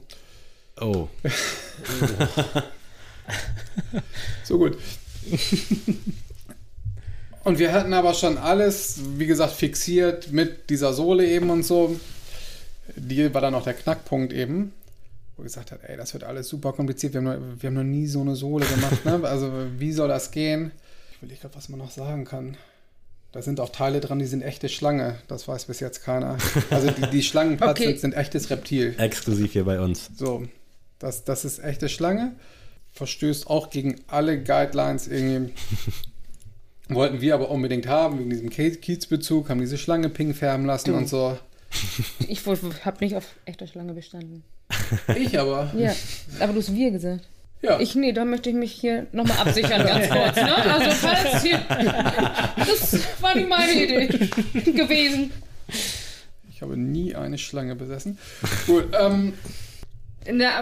Oh. 0.80 1.08
So 4.44 4.58
gut. 4.58 4.78
Und 7.48 7.60
wir 7.60 7.72
hatten 7.72 7.94
aber 7.94 8.14
schon 8.14 8.38
alles, 8.38 9.00
wie 9.16 9.26
gesagt, 9.26 9.54
fixiert 9.54 10.34
mit 10.34 10.70
dieser 10.70 10.92
Sohle 10.92 11.26
eben 11.26 11.50
und 11.50 11.64
so. 11.64 11.98
Die 12.98 13.34
war 13.34 13.40
dann 13.40 13.56
auch 13.56 13.64
der 13.64 13.74
Knackpunkt 13.74 14.34
eben, 14.34 14.74
wo 15.38 15.44
gesagt 15.44 15.72
hat, 15.72 15.80
ey, 15.84 15.96
das 15.96 16.14
wird 16.14 16.26
alles 16.26 16.50
super 16.50 16.74
kompliziert. 16.74 17.14
Wir 17.14 17.22
haben 17.22 17.26
noch, 17.26 17.62
wir 17.62 17.68
haben 17.70 17.76
noch 17.76 17.84
nie 17.84 18.06
so 18.08 18.20
eine 18.20 18.36
Sohle 18.36 18.66
gemacht. 18.66 19.06
Ne? 19.06 19.22
Also 19.24 19.50
wie 19.78 19.94
soll 19.94 20.10
das 20.10 20.32
gehen? 20.32 20.74
Ich 21.14 21.22
will 21.22 21.30
nicht 21.30 21.42
gerade, 21.42 21.56
was 21.56 21.70
man 21.70 21.80
noch 21.80 21.90
sagen 21.90 22.26
kann. 22.26 22.58
Da 23.32 23.42
sind 23.42 23.62
auch 23.62 23.70
Teile 23.70 24.02
dran, 24.02 24.20
die 24.20 24.26
sind 24.26 24.42
echte 24.42 24.68
Schlange. 24.68 25.16
Das 25.30 25.48
weiß 25.48 25.66
bis 25.68 25.80
jetzt 25.80 26.04
keiner. 26.04 26.38
Also 26.70 26.92
die, 26.92 27.10
die 27.12 27.24
Schlangenpads 27.24 27.80
Okay. 27.80 27.86
sind, 27.92 28.02
sind 28.02 28.14
echtes 28.14 28.50
Reptil. 28.50 28.94
Exklusiv 28.98 29.54
hier 29.54 29.64
bei 29.64 29.80
uns. 29.80 30.10
So, 30.18 30.46
das, 31.00 31.24
das 31.24 31.46
ist 31.46 31.60
echte 31.64 31.88
Schlange. 31.88 32.34
Verstößt 32.92 33.48
auch 33.50 33.70
gegen 33.70 34.02
alle 34.08 34.38
Guidelines 34.44 35.08
irgendwie. 35.08 35.54
Wollten 36.90 37.22
wir 37.22 37.34
aber 37.34 37.50
unbedingt 37.50 37.88
haben, 37.88 38.20
wegen 38.20 38.30
diesem 38.30 38.50
Kiez- 38.50 38.80
Kiezbezug, 38.80 39.50
haben 39.50 39.60
diese 39.60 39.78
Schlange 39.78 40.10
pink 40.10 40.36
färben 40.36 40.66
lassen 40.66 40.92
Du. 40.92 40.98
und 40.98 41.10
so. 41.10 41.38
Ich 42.28 42.46
habe 42.46 42.98
nicht 43.02 43.16
auf 43.16 43.26
echter 43.46 43.68
Schlange 43.68 43.94
bestanden. 43.94 44.44
Ich 45.18 45.38
aber. 45.40 45.72
Ja, 45.78 45.94
aber 46.40 46.54
du 46.54 46.60
hast 46.60 46.74
wir 46.74 46.92
gesagt. 46.92 47.28
Ja. 47.62 47.80
Ich, 47.80 47.96
nee, 47.96 48.12
da 48.14 48.24
möchte 48.24 48.50
ich 48.50 48.56
mich 48.56 48.72
hier 48.72 49.08
nochmal 49.12 49.38
absichern, 49.40 49.86
ganz 49.86 50.08
kurz. 50.10 50.36
Ne? 50.36 50.56
Also, 50.74 50.92
falls 50.92 51.42
hier. 51.44 51.60
Das 52.58 53.00
war 53.22 53.36
nicht 53.36 53.50
meine 53.50 53.72
Idee 53.84 54.08
gewesen. 54.72 55.32
Ich 56.50 56.62
habe 56.62 56.78
nie 56.78 57.16
eine 57.16 57.38
Schlange 57.38 57.76
besessen. 57.76 58.18
Gut, 58.68 58.86
ähm, 59.00 59.34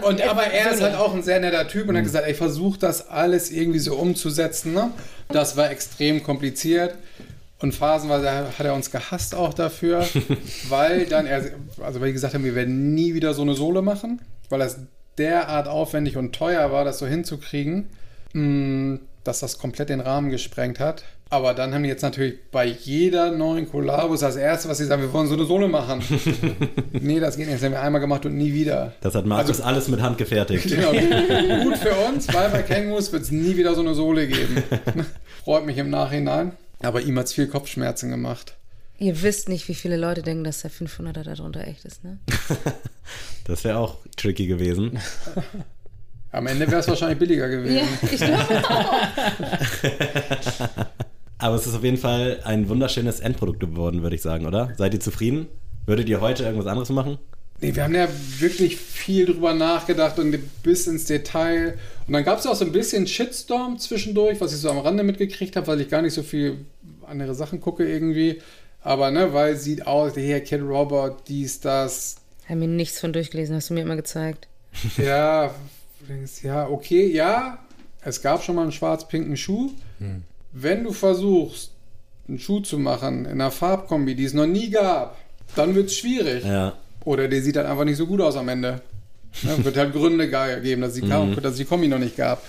und, 0.03 0.22
aber 0.22 0.43
er 0.43 0.72
ist 0.72 0.82
halt 0.82 0.95
auch 0.95 1.13
ein 1.13 1.24
sehr 1.24 1.39
netter 1.39 1.68
Typ 1.68 1.88
und 1.88 1.97
hat 1.97 2.03
gesagt, 2.03 2.28
ey, 2.28 2.34
versuch 2.34 2.78
das 2.78 3.09
alles 3.09 3.51
irgendwie 3.51 3.80
so 3.80 3.95
umzusetzen. 3.95 4.74
Ne? 4.74 4.91
Das 5.30 5.57
war 5.57 5.72
extrem 5.72 6.24
kompliziert. 6.24 6.95
Und 7.59 7.74
phasenweise 7.74 8.30
hat 8.32 8.66
er 8.66 8.74
uns 8.74 8.91
gehasst 8.91 9.34
auch 9.34 9.53
dafür, 9.53 10.05
weil 10.70 11.05
dann 11.05 11.26
er, 11.26 11.45
also 11.82 12.01
weil 12.01 12.07
die 12.07 12.13
gesagt 12.13 12.34
haben, 12.34 12.43
wir 12.43 12.53
werden 12.53 12.93
nie 12.93 13.13
wieder 13.13 13.34
so 13.34 13.41
eine 13.41 13.53
Sohle 13.53 13.82
machen, 13.82 14.22
weil 14.49 14.59
das 14.59 14.80
derart 15.18 15.68
aufwendig 15.68 16.18
und 16.18 16.36
teuer 16.36 16.72
war, 16.72 16.84
das 16.84 16.99
so 16.99 17.07
hinzukriegen, 17.07 17.88
mh, 18.34 18.99
dass 19.26 19.42
das 19.42 19.58
komplett 19.58 19.90
den 19.90 20.00
Rahmen 20.00 20.30
gesprengt 20.30 20.80
hat. 20.80 21.04
Aber 21.30 21.54
dann 21.54 21.74
haben 21.74 21.82
die 21.84 21.90
jetzt 21.90 22.04
natürlich 22.04 22.36
bei 22.52 22.66
jeder 22.66 23.32
neuen 23.32 23.68
Kollabos 23.70 24.20
das 24.22 24.36
erste, 24.36 24.70
was 24.70 24.78
sie 24.78 24.86
sagen, 24.86 25.02
wir 25.02 25.12
wollen 25.12 25.28
so 25.28 25.34
eine 25.34 25.46
Sohle 25.46 25.68
machen. 25.68 26.02
nee, 26.94 27.20
das 27.20 27.36
geht 27.36 27.48
nicht. 27.48 27.58
Das 27.58 27.64
haben 27.66 27.72
wir 27.74 27.82
einmal 27.82 28.00
gemacht 28.00 28.26
und 28.28 28.38
nie 28.38 28.54
wieder. 28.54 28.94
Das 29.02 29.16
hat 29.16 29.26
Markus 29.26 29.50
Also- 29.60 29.64
alles 29.64 29.88
mit 29.90 30.02
Hand 30.02 30.18
gefertigt. 30.18 30.66
Genau. 30.70 30.92
Gut 31.64 31.78
für 31.78 31.94
uns, 32.08 32.32
weil 32.34 32.50
bei 32.52 32.62
Kängurus 32.62 33.12
wird 33.12 33.24
es 33.24 33.32
nie 33.32 33.58
wieder 33.58 33.74
so 33.76 33.82
eine 33.82 33.96
Sohle 33.96 34.28
geben. 34.28 34.64
Freut 35.44 35.66
mich 35.66 35.78
im 35.78 35.90
Nachhinein. 35.90 36.52
Aber 36.82 37.02
ihm 37.02 37.18
hat 37.18 37.26
es 37.26 37.34
viel 37.34 37.48
Kopfschmerzen 37.48 38.10
gemacht. 38.12 38.54
Ihr 39.00 39.22
wisst 39.24 39.50
nicht, 39.50 39.68
wie 39.68 39.74
viele 39.76 39.98
Leute 39.98 40.22
denken, 40.22 40.44
dass 40.44 40.62
der 40.62 40.72
500er 40.72 41.24
darunter 41.24 41.68
echt 41.68 41.84
ist, 41.84 42.04
ne? 42.04 42.20
Das 43.46 43.64
wäre 43.64 43.78
auch 43.80 43.98
tricky 44.16 44.46
gewesen. 44.48 45.00
Am 46.32 46.48
Ende 46.48 46.68
wäre 46.68 46.80
es 46.80 46.88
wahrscheinlich 46.88 47.20
billiger 47.20 47.48
gewesen. 47.48 47.88
ich 48.12 48.18
glaube 48.18 48.46
Aber 51.38 51.56
es 51.56 51.68
ist 51.68 51.76
auf 51.76 51.84
jeden 51.84 51.98
Fall 51.98 52.40
ein 52.44 52.70
wunderschönes 52.70 53.20
Endprodukt 53.20 53.60
geworden, 53.60 54.02
würde 54.02 54.16
ich 54.16 54.22
sagen, 54.22 54.46
oder? 54.46 54.72
Seid 54.78 54.94
ihr 54.94 55.00
zufrieden? 55.00 55.48
Würdet 55.86 56.10
ihr 56.10 56.22
heute 56.22 56.44
irgendwas 56.44 56.68
anderes 56.68 56.90
machen? 56.90 57.18
Nee, 57.62 57.76
wir 57.76 57.84
haben 57.84 57.96
ja 57.96 58.08
wirklich 58.40 58.78
viel 58.78 59.28
drüber 59.28 59.54
nachgedacht 59.54 60.20
und 60.20 60.38
bis 60.62 60.88
ins 60.88 61.06
Detail. 61.06 61.78
Und 62.06 62.14
dann 62.14 62.26
gab 62.26 62.40
es 62.40 62.48
auch 62.48 62.56
so 62.56 62.66
ein 62.66 62.72
bisschen 62.72 63.08
Shitstorm 63.08 63.80
zwischendurch, 63.80 64.42
was 64.42 64.54
ich 64.54 64.60
so 64.60 64.70
am 64.70 64.80
Rande 64.80 65.04
mitgekriegt 65.04 65.56
habe, 65.56 65.68
weil 65.68 65.82
ich 65.82 65.90
gar 65.90 66.02
nicht 66.02 66.14
so 66.14 66.24
viel 66.24 66.66
andere 67.08 67.34
Sachen 67.34 67.62
gucke 67.62 67.88
irgendwie. 67.88 68.42
Aber 68.82 69.10
ne, 69.10 69.34
weil 69.34 69.56
sieht 69.56 69.88
aus, 69.88 70.14
hier 70.16 70.42
Kid 70.42 70.62
Robot, 70.62 71.28
dies, 71.28 71.60
das. 71.60 72.18
Ich 72.44 72.50
habe 72.50 72.60
mir 72.60 72.68
nichts 72.68 73.00
von 73.00 73.14
durchgelesen, 73.14 73.56
hast 73.56 73.70
du 73.70 73.74
mir 73.74 73.82
immer 73.82 73.96
gezeigt. 73.96 74.48
Ja, 74.98 75.56
du 76.08 76.14
denkst, 76.14 76.43
ja, 76.43 76.68
okay, 76.68 77.08
ja, 77.12 77.58
es 78.03 78.22
gab 78.22 78.43
schon 78.43 78.56
mal 78.56 78.64
einen 78.64 78.72
schwarz-pinken 78.72 79.38
Schuh. 79.38 79.72
Wenn 80.51 80.84
du 80.84 80.93
versuchst, 80.93 81.72
einen 82.28 82.39
Schuh 82.39 82.60
zu 82.62 82.78
machen 82.80 83.26
in 83.26 83.32
einer 83.34 83.51
Farbkombi, 83.51 84.16
die 84.16 84.26
es 84.26 84.34
noch 84.34 84.45
nie 84.47 84.70
gab, 84.70 85.18
dann 85.56 85.76
wird 85.76 85.88
es 85.88 85.97
schwierig. 85.97 86.43
Ja. 86.43 86.74
Oder 87.03 87.28
der 87.28 87.41
sieht 87.41 87.56
halt 87.58 87.68
einfach 87.68 87.86
nicht 87.86 87.97
so 87.97 88.08
gut 88.08 88.22
aus 88.22 88.36
am 88.36 88.49
Ende. 88.49 88.82
Ne, 89.43 89.64
wird 89.66 89.78
halt 89.78 89.93
Gründe 89.93 90.30
ge- 90.30 90.62
geben, 90.62 90.82
dass, 90.82 90.93
die, 90.93 91.01
Mhm. 91.01 91.36
dass 91.41 91.51
es 91.53 91.58
die 91.58 91.66
Kombi 91.66 91.88
noch 91.88 91.99
nicht 91.99 92.16
gab. 92.18 92.41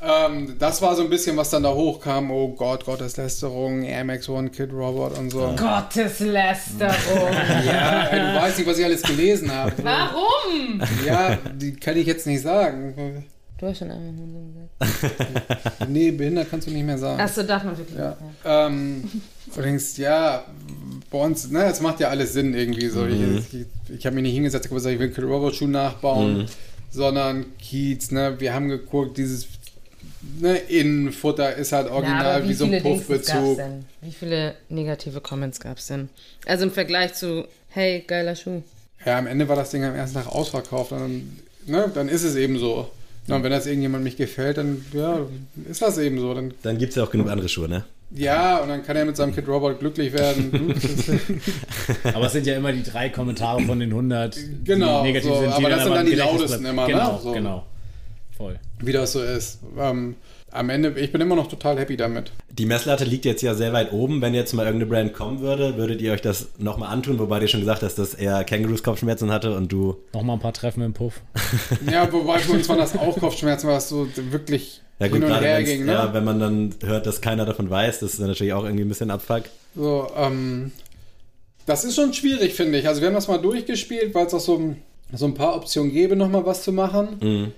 Ähm, 0.00 0.54
das 0.60 0.80
war 0.80 0.94
so 0.94 1.02
ein 1.02 1.10
bisschen, 1.10 1.36
was 1.36 1.50
dann 1.50 1.64
da 1.64 1.72
hochkam. 1.74 2.30
Oh 2.30 2.48
Gott, 2.54 2.84
Gotteslästerung, 2.84 3.82
Air 3.82 4.04
Max 4.04 4.28
One, 4.28 4.48
Kid 4.50 4.72
Robot 4.72 5.18
und 5.18 5.30
so. 5.30 5.54
Gotteslästerung. 5.56 6.92
Ja, 7.66 8.04
ey, 8.06 8.20
du 8.34 8.40
weißt 8.40 8.58
nicht, 8.58 8.66
was 8.68 8.78
ich 8.78 8.84
alles 8.84 9.02
gelesen 9.02 9.52
habe. 9.52 9.72
Warum? 9.82 10.80
Ja, 11.04 11.36
die 11.54 11.72
kann 11.74 11.96
ich 11.96 12.06
jetzt 12.06 12.26
nicht 12.26 12.42
sagen. 12.42 13.24
Du 13.58 13.66
hast 13.66 13.78
schon 13.78 13.90
einmal 13.90 14.12
gesagt. 14.12 15.78
Nee, 15.88 16.12
behindert 16.12 16.48
kannst 16.50 16.68
du 16.68 16.70
nicht 16.70 16.84
mehr 16.86 16.98
sagen. 16.98 17.20
Achso, 17.20 17.42
darf 17.42 17.64
man 17.64 17.76
wirklich 17.76 17.98
Ja. 17.98 18.10
nicht. 18.10 18.20
Ähm, 18.44 19.10
du 19.54 19.62
denkst, 19.62 19.96
ja, 19.98 20.44
bei 21.10 21.18
uns, 21.18 21.50
ne, 21.50 21.64
es 21.64 21.80
macht 21.80 21.98
ja 21.98 22.08
alles 22.08 22.34
Sinn 22.34 22.54
irgendwie 22.54 22.86
so. 22.88 23.00
Mhm. 23.00 23.38
Ich, 23.38 23.54
ich, 23.60 23.66
ich 23.98 24.06
habe 24.06 24.14
mich 24.14 24.22
nicht 24.22 24.34
hingesetzt 24.34 24.70
und 24.70 24.76
gesagt, 24.76 24.94
ich 24.94 25.00
will 25.00 25.12
einen 25.12 25.32
Robot-Schuh 25.32 25.66
nachbauen, 25.66 26.38
Mhm. 26.38 26.46
sondern 26.90 27.46
Kiez, 27.58 28.12
ne, 28.12 28.36
wir 28.38 28.54
haben 28.54 28.68
geguckt, 28.68 29.16
dieses 29.18 29.44
ne, 30.40 30.56
Innenfutter 30.56 31.54
ist 31.56 31.72
halt 31.72 31.86
Ja, 31.86 31.92
original 31.92 32.26
aber 32.26 32.44
wie 32.44 32.48
wie 32.50 32.54
so 32.54 32.64
ein 32.64 32.82
Puffbezug. 32.82 33.60
Wie 34.02 34.12
viele 34.12 34.54
negative 34.68 35.20
Comments 35.20 35.58
gab 35.60 35.78
es 35.78 35.86
denn? 35.86 36.08
Also 36.46 36.64
im 36.64 36.70
Vergleich 36.72 37.14
zu, 37.14 37.46
hey, 37.68 38.04
geiler 38.06 38.36
Schuh. 38.36 38.62
Ja, 39.04 39.18
am 39.18 39.26
Ende 39.26 39.48
war 39.48 39.56
das 39.56 39.70
Ding 39.70 39.84
am 39.84 39.94
ersten 39.94 40.16
Tag 40.16 40.26
ausverkauft. 40.26 40.92
Dann, 40.92 41.38
ne, 41.66 41.90
dann 41.94 42.08
ist 42.08 42.24
es 42.24 42.34
eben 42.36 42.58
so. 42.58 42.90
Na, 43.26 43.36
und 43.36 43.42
wenn 43.42 43.50
das 43.50 43.66
irgendjemand 43.66 44.04
nicht 44.04 44.16
gefällt, 44.16 44.56
dann 44.56 44.84
ja, 44.92 45.20
ist 45.70 45.82
das 45.82 45.98
eben 45.98 46.18
so. 46.18 46.32
Dann, 46.34 46.54
Dann 46.62 46.78
gibt 46.78 46.90
es 46.90 46.96
ja 46.96 47.04
auch 47.04 47.10
genug 47.10 47.28
andere 47.28 47.48
Schuhe, 47.48 47.68
ne? 47.68 47.84
ja, 48.10 48.56
und 48.56 48.70
dann 48.70 48.82
kann 48.82 48.96
er 48.96 49.04
mit 49.04 49.18
seinem 49.18 49.34
Kid 49.34 49.46
Robot 49.46 49.80
glücklich 49.80 50.14
werden. 50.14 50.74
Aber 52.14 52.24
es 52.26 52.32
sind 52.32 52.46
ja 52.46 52.56
immer 52.56 52.72
die 52.72 52.82
drei 52.82 53.10
Kommentare 53.10 53.60
von 53.62 53.78
den 53.80 53.90
100, 53.90 54.38
Genau, 54.64 55.02
die 55.02 55.08
negativ 55.08 55.30
so, 55.30 55.40
sind. 55.40 55.52
aber 55.52 55.68
das 55.68 55.84
sind 55.84 55.94
dann 55.94 56.06
die 56.06 56.14
lautesten 56.14 56.64
immer, 56.64 56.86
ne? 56.86 56.92
Genau, 56.94 57.20
So. 57.22 57.32
genau. 57.32 57.66
Voll. 58.38 58.58
wie 58.80 58.92
das 58.92 59.12
so 59.12 59.22
ist. 59.22 59.58
Ähm, 59.78 60.16
am 60.50 60.70
Ende, 60.70 60.98
ich 60.98 61.12
bin 61.12 61.20
immer 61.20 61.36
noch 61.36 61.48
total 61.48 61.78
happy 61.78 61.96
damit. 61.98 62.32
Die 62.50 62.64
Messlatte 62.64 63.04
liegt 63.04 63.26
jetzt 63.26 63.42
ja 63.42 63.54
sehr 63.54 63.74
weit 63.74 63.92
oben. 63.92 64.22
Wenn 64.22 64.32
jetzt 64.32 64.54
mal 64.54 64.64
irgendeine 64.64 64.90
Brand 64.90 65.12
kommen 65.12 65.40
würde, 65.40 65.76
würdet 65.76 66.00
ihr 66.00 66.12
euch 66.12 66.22
das 66.22 66.48
nochmal 66.56 66.90
antun? 66.90 67.18
Wobei 67.18 67.38
du 67.40 67.48
schon 67.48 67.60
gesagt 67.60 67.82
hast, 67.82 67.96
dass 67.98 68.14
er 68.14 68.44
Kängurus 68.44 68.82
Kopfschmerzen 68.82 69.30
hatte 69.30 69.54
und 69.54 69.70
du. 69.70 69.96
Nochmal 70.14 70.36
ein 70.36 70.40
paar 70.40 70.54
Treffen 70.54 70.82
im 70.82 70.94
Puff. 70.94 71.20
Ja, 71.92 72.10
wobei 72.10 72.38
für 72.38 72.52
uns 72.52 72.66
waren 72.70 72.78
das 72.78 72.96
auch 72.96 73.18
Kopfschmerzen, 73.18 73.68
was 73.68 73.90
so 73.90 74.08
wirklich 74.30 74.80
Ja 75.00 75.08
gut, 75.08 75.22
hin 75.22 75.30
und 75.30 75.40
her 75.40 75.62
ging. 75.62 75.84
Ne? 75.84 75.92
ja, 75.92 76.14
wenn 76.14 76.24
man 76.24 76.40
dann 76.40 76.74
hört, 76.82 77.06
dass 77.06 77.20
keiner 77.20 77.44
davon 77.44 77.68
weiß, 77.68 77.98
das 78.00 78.12
ist 78.12 78.20
dann 78.20 78.28
natürlich 78.28 78.54
auch 78.54 78.64
irgendwie 78.64 78.84
ein 78.84 78.88
bisschen 78.88 79.10
Abfuck. 79.10 79.42
So, 79.76 80.06
ähm, 80.16 80.72
das 81.66 81.84
ist 81.84 81.94
schon 81.96 82.14
schwierig, 82.14 82.54
finde 82.54 82.78
ich. 82.78 82.88
Also 82.88 83.02
wir 83.02 83.08
haben 83.08 83.14
das 83.14 83.28
mal 83.28 83.36
durchgespielt, 83.38 84.14
weil 84.14 84.26
es 84.26 84.32
auch 84.32 84.40
so, 84.40 84.56
ein- 84.56 84.76
so 85.12 85.26
ein 85.26 85.34
paar 85.34 85.56
Optionen 85.56 85.92
gäbe, 85.92 86.16
nochmal 86.16 86.46
was 86.46 86.62
zu 86.62 86.72
machen. 86.72 87.08
Mhm. 87.20 87.52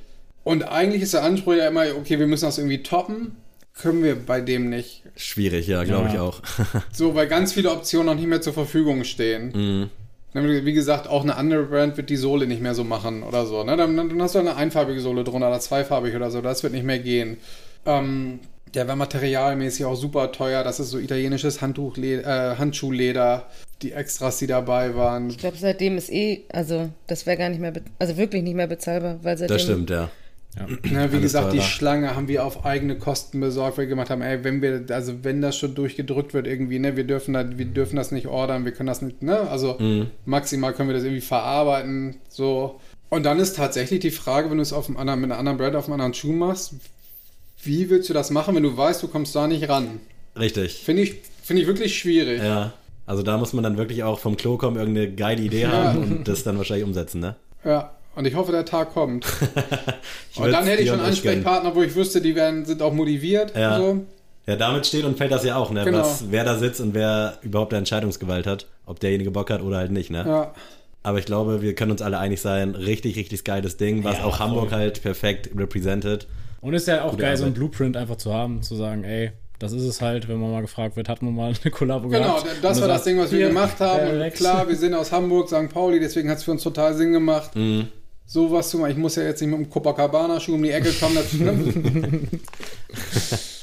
Und 0.45 0.63
eigentlich 0.65 1.03
ist 1.03 1.15
der 1.15 1.23
Anspruch 1.23 1.55
ja 1.55 1.69
immer, 1.69 1.85
okay, 1.99 2.19
wir 2.19 2.27
müssen 2.27 2.47
das 2.47 2.59
irgendwie 2.59 2.83
toppen. 2.83 3.37
Können 3.75 4.03
wir 4.03 4.15
bei 4.17 4.41
dem 4.41 4.69
nicht. 4.69 5.03
Schwierig, 5.17 5.67
ja, 5.67 5.85
glaube 5.85 6.09
Ja. 6.09 6.13
ich 6.15 6.19
auch. 6.19 6.41
So, 6.93 7.15
weil 7.15 7.27
ganz 7.29 7.53
viele 7.53 7.71
Optionen 7.71 8.07
noch 8.07 8.15
nicht 8.15 8.27
mehr 8.29 8.41
zur 8.41 8.53
Verfügung 8.53 9.05
stehen. 9.05 9.53
Mhm. 9.55 9.91
Wie 10.33 10.73
gesagt, 10.73 11.09
auch 11.09 11.23
eine 11.23 11.37
andere 11.37 11.65
Brand 11.65 11.97
wird 11.97 12.09
die 12.09 12.17
Sohle 12.17 12.47
nicht 12.47 12.63
mehr 12.63 12.75
so 12.75 12.85
machen 12.85 13.23
oder 13.25 13.47
so. 13.47 13.65
Ne? 13.65 13.77
Dann, 13.77 13.97
dann 13.97 14.23
hast 14.23 14.35
du 14.37 14.39
eine 14.39 14.55
einfarbige 14.57 15.01
Sohle 15.01 15.25
drunter 15.25 15.49
oder 15.49 15.59
zweifarbig 15.61 16.15
oder 16.15 16.31
so. 16.31 16.41
Das 16.41 16.63
wird 16.63 16.73
nicht 16.73 16.85
mehr 16.85 17.01
gehen. 17.01 17.37
Ähm, 17.85 18.39
der 18.75 18.87
war 18.87 18.95
materialmäßig 18.95 19.85
auch 19.87 19.97
super 19.97 20.31
teuer. 20.31 20.63
Das 20.63 20.79
ist 20.79 20.91
so 20.91 20.99
italienisches 20.99 21.61
Handtuchleder, 21.61 22.53
äh, 22.53 22.57
Handschuhleder. 22.57 23.47
Die 23.83 23.93
Extras, 23.93 24.39
die 24.39 24.47
dabei 24.47 24.95
waren. 24.95 25.31
Ich 25.31 25.39
glaube, 25.39 25.57
seitdem 25.59 25.97
ist 25.97 26.13
eh, 26.13 26.43
also 26.53 26.91
das 27.07 27.27
wäre 27.27 27.37
gar 27.39 27.49
nicht 27.49 27.61
mehr, 27.61 27.73
also 27.99 28.17
wirklich 28.17 28.43
nicht 28.43 28.55
mehr 28.55 28.67
bezahlbar, 28.67 29.19
weil 29.23 29.37
seitdem. 29.39 29.57
Das 29.57 29.63
stimmt, 29.63 29.91
ja. 29.91 30.11
Ne, 30.57 30.81
wie 30.83 30.95
Alles 30.95 31.21
gesagt, 31.23 31.53
die. 31.53 31.61
Schlange 31.61 32.17
haben 32.17 32.27
wir 32.27 32.45
auf 32.45 32.65
eigene 32.65 32.99
Kosten 32.99 33.39
besorgt, 33.41 33.79
weil 33.79 33.85
wir 33.85 33.91
gemacht 33.91 34.11
haben, 34.11 34.21
ey, 34.21 34.43
wenn 34.43 34.61
wir, 34.61 34.85
also 34.91 35.23
wenn 35.23 35.41
das 35.41 35.57
schon 35.57 35.75
durchgedrückt 35.77 36.35
wird 36.35 36.47
irgendwie, 36.47 36.79
ne, 36.81 36.97
wir 36.97 37.05
dürfen 37.05 37.35
da, 37.35 37.57
wir 37.57 37.67
dürfen 37.67 37.97
das 37.97 38.11
nicht 38.11 38.27
ordern, 38.27 38.65
wir 38.65 38.73
können 38.73 38.89
das 38.89 39.01
nicht, 39.01 39.23
ne, 39.23 39.49
also 39.49 39.77
Mhm. 39.79 40.09
maximal 40.25 40.73
können 40.73 40.89
wir 40.89 40.95
das 40.95 41.05
irgendwie 41.05 41.21
verarbeiten, 41.23 42.17
so. 42.29 42.81
Und 43.11 43.25
dann 43.25 43.39
ist 43.39 43.57
tatsächlich 43.57 44.01
die 44.01 44.11
Frage, 44.11 44.51
wenn 44.51 44.57
du 44.57 44.63
es 44.63 44.73
auf 44.73 44.89
einem 44.89 44.97
anderen, 44.97 45.21
mit 45.21 45.31
einer 45.31 45.39
anderen 45.39 45.59
Brand 45.59 45.77
auf 45.77 45.85
einem 45.85 45.95
anderen 45.95 46.15
Schuh 46.15 46.33
machst, 46.33 46.75
wie 47.63 47.89
willst 47.91 48.09
du 48.09 48.13
das 48.15 48.31
machen, 48.31 48.55
wenn 48.57 48.63
du 48.63 48.77
weißt, 48.77 49.03
du 49.03 49.09
kommst 49.09 49.35
da 49.37 49.47
nicht 49.47 49.69
ran? 49.69 50.01
Richtig. 50.37 50.83
Finde 50.85 51.03
ich, 51.03 51.17
finde 51.43 51.63
ich 51.63 51.69
wirklich 51.69 51.97
schwierig. 51.99 52.43
Ja. 52.43 52.73
Also 53.07 53.23
da 53.23 53.39
muss 53.39 53.53
man 53.53 53.63
dann 53.65 53.77
wirklich 53.77 54.03
auch 54.05 54.19
vom 54.21 54.37
Klo 54.37 54.57
kommen, 54.57 54.77
irgendeine 54.77 55.13
geile 55.13 55.43
Idee 55.43 55.67
haben 55.67 55.99
und 55.99 56.29
das 56.29 56.45
dann 56.45 56.57
wahrscheinlich 56.59 56.87
umsetzen, 56.87 57.21
ne? 57.21 57.37
Ja. 57.65 57.93
Und 58.21 58.27
ich 58.27 58.35
hoffe, 58.35 58.53
der 58.53 58.67
Tag 58.67 58.93
kommt. 58.93 59.25
Und 60.37 60.53
dann 60.53 60.67
hätte 60.67 60.83
ich 60.83 60.91
schon. 60.91 61.01
Ansprechpartner, 61.01 61.75
wo 61.75 61.83
ich 61.83 61.95
wüsste, 61.95 62.21
die 62.21 62.35
werden, 62.37 62.67
sind 62.67 62.83
auch 62.83 62.93
motiviert. 62.93 63.57
Ja. 63.57 63.79
So. 63.79 64.05
Ja, 64.47 64.57
damit 64.57 64.87
steht 64.87 65.05
und 65.05 65.17
fällt 65.17 65.33
das 65.33 65.43
ja 65.43 65.57
auch, 65.57 65.71
ne? 65.71 65.85
Genau. 65.85 66.01
Was, 66.01 66.25
wer 66.31 66.45
da 66.45 66.59
sitzt 66.59 66.81
und 66.83 66.93
wer 66.93 67.39
überhaupt 67.41 67.73
eine 67.73 67.79
Entscheidungsgewalt 67.79 68.47
hat, 68.47 68.67
ob 68.85 69.01
derjenige 69.01 69.31
Bock 69.31 69.49
hat 69.51 69.63
oder 69.63 69.79
halt 69.79 69.91
nicht, 69.91 70.11
ne? 70.11 70.25
Ja. 70.27 70.55
Aber 71.03 71.19
ich 71.19 71.25
glaube, 71.25 71.63
wir 71.63 71.75
können 71.75 71.93
uns 71.93 72.03
alle 72.03 72.19
einig 72.19 72.43
sein, 72.43 72.75
richtig, 72.75 73.17
richtig 73.17 73.43
geiles 73.45 73.79
Ding, 73.79 74.05
was 74.05 74.19
Ja, 74.19 74.25
auch 74.25 74.39
Hamburg 74.39 74.69
voll. 74.69 74.79
halt 74.81 75.01
perfekt 75.01 75.49
represented. 75.57 76.27
Und 76.61 76.75
ist 76.75 76.87
ja 76.89 77.05
auch 77.05 77.13
Gute 77.13 77.23
geil, 77.23 77.39
so 77.39 77.45
ein 77.45 77.49
Arbeit. 77.53 77.55
Blueprint 77.59 77.97
einfach 77.97 78.17
zu 78.17 78.35
haben, 78.35 78.63
zu 78.63 78.75
sagen, 78.77 79.05
ey, 79.05 79.33
das 79.59 79.73
ist 79.73 79.85
es 79.85 80.01
halt, 80.03 80.29
wenn 80.29 80.39
man 80.39 80.51
mal 80.51 80.61
gefragt 80.63 80.97
wird, 80.97 81.09
hat 81.09 81.23
man 81.23 81.35
mal 81.35 81.55
eine 81.63 81.71
Kollabo 81.71 82.09
Genau, 82.09 82.25
gehabt. 82.37 82.47
das 82.63 82.77
Und 82.77 82.83
war 82.83 82.89
das 82.89 83.05
Ding, 83.05 83.19
was 83.19 83.31
wir 83.33 83.49
gemacht 83.49 83.79
haben. 83.81 84.31
Klar, 84.33 84.69
wir 84.69 84.77
sind 84.77 84.95
aus 84.95 85.11
Hamburg, 85.13 85.49
St. 85.49 85.69
Pauli, 85.73 86.01
deswegen 86.01 86.29
hat 86.31 86.39
es 86.39 86.45
für 86.45 86.51
uns 86.51 86.63
total 86.63 86.95
Sinn 86.95 87.13
gemacht, 87.13 87.55
Mhm. 87.57 87.89
Sowas 88.31 88.71
zu 88.71 88.79
machen. 88.79 88.93
Ich 88.93 88.97
muss 88.97 89.17
ja 89.17 89.25
jetzt 89.25 89.41
nicht 89.41 89.51
mit 89.51 89.59
dem 89.59 89.69
Copacabana-Schuh 89.69 90.55
um 90.55 90.63
die 90.63 90.71
Ecke 90.71 90.93
kommen. 90.93 91.19
Das? 92.89 93.51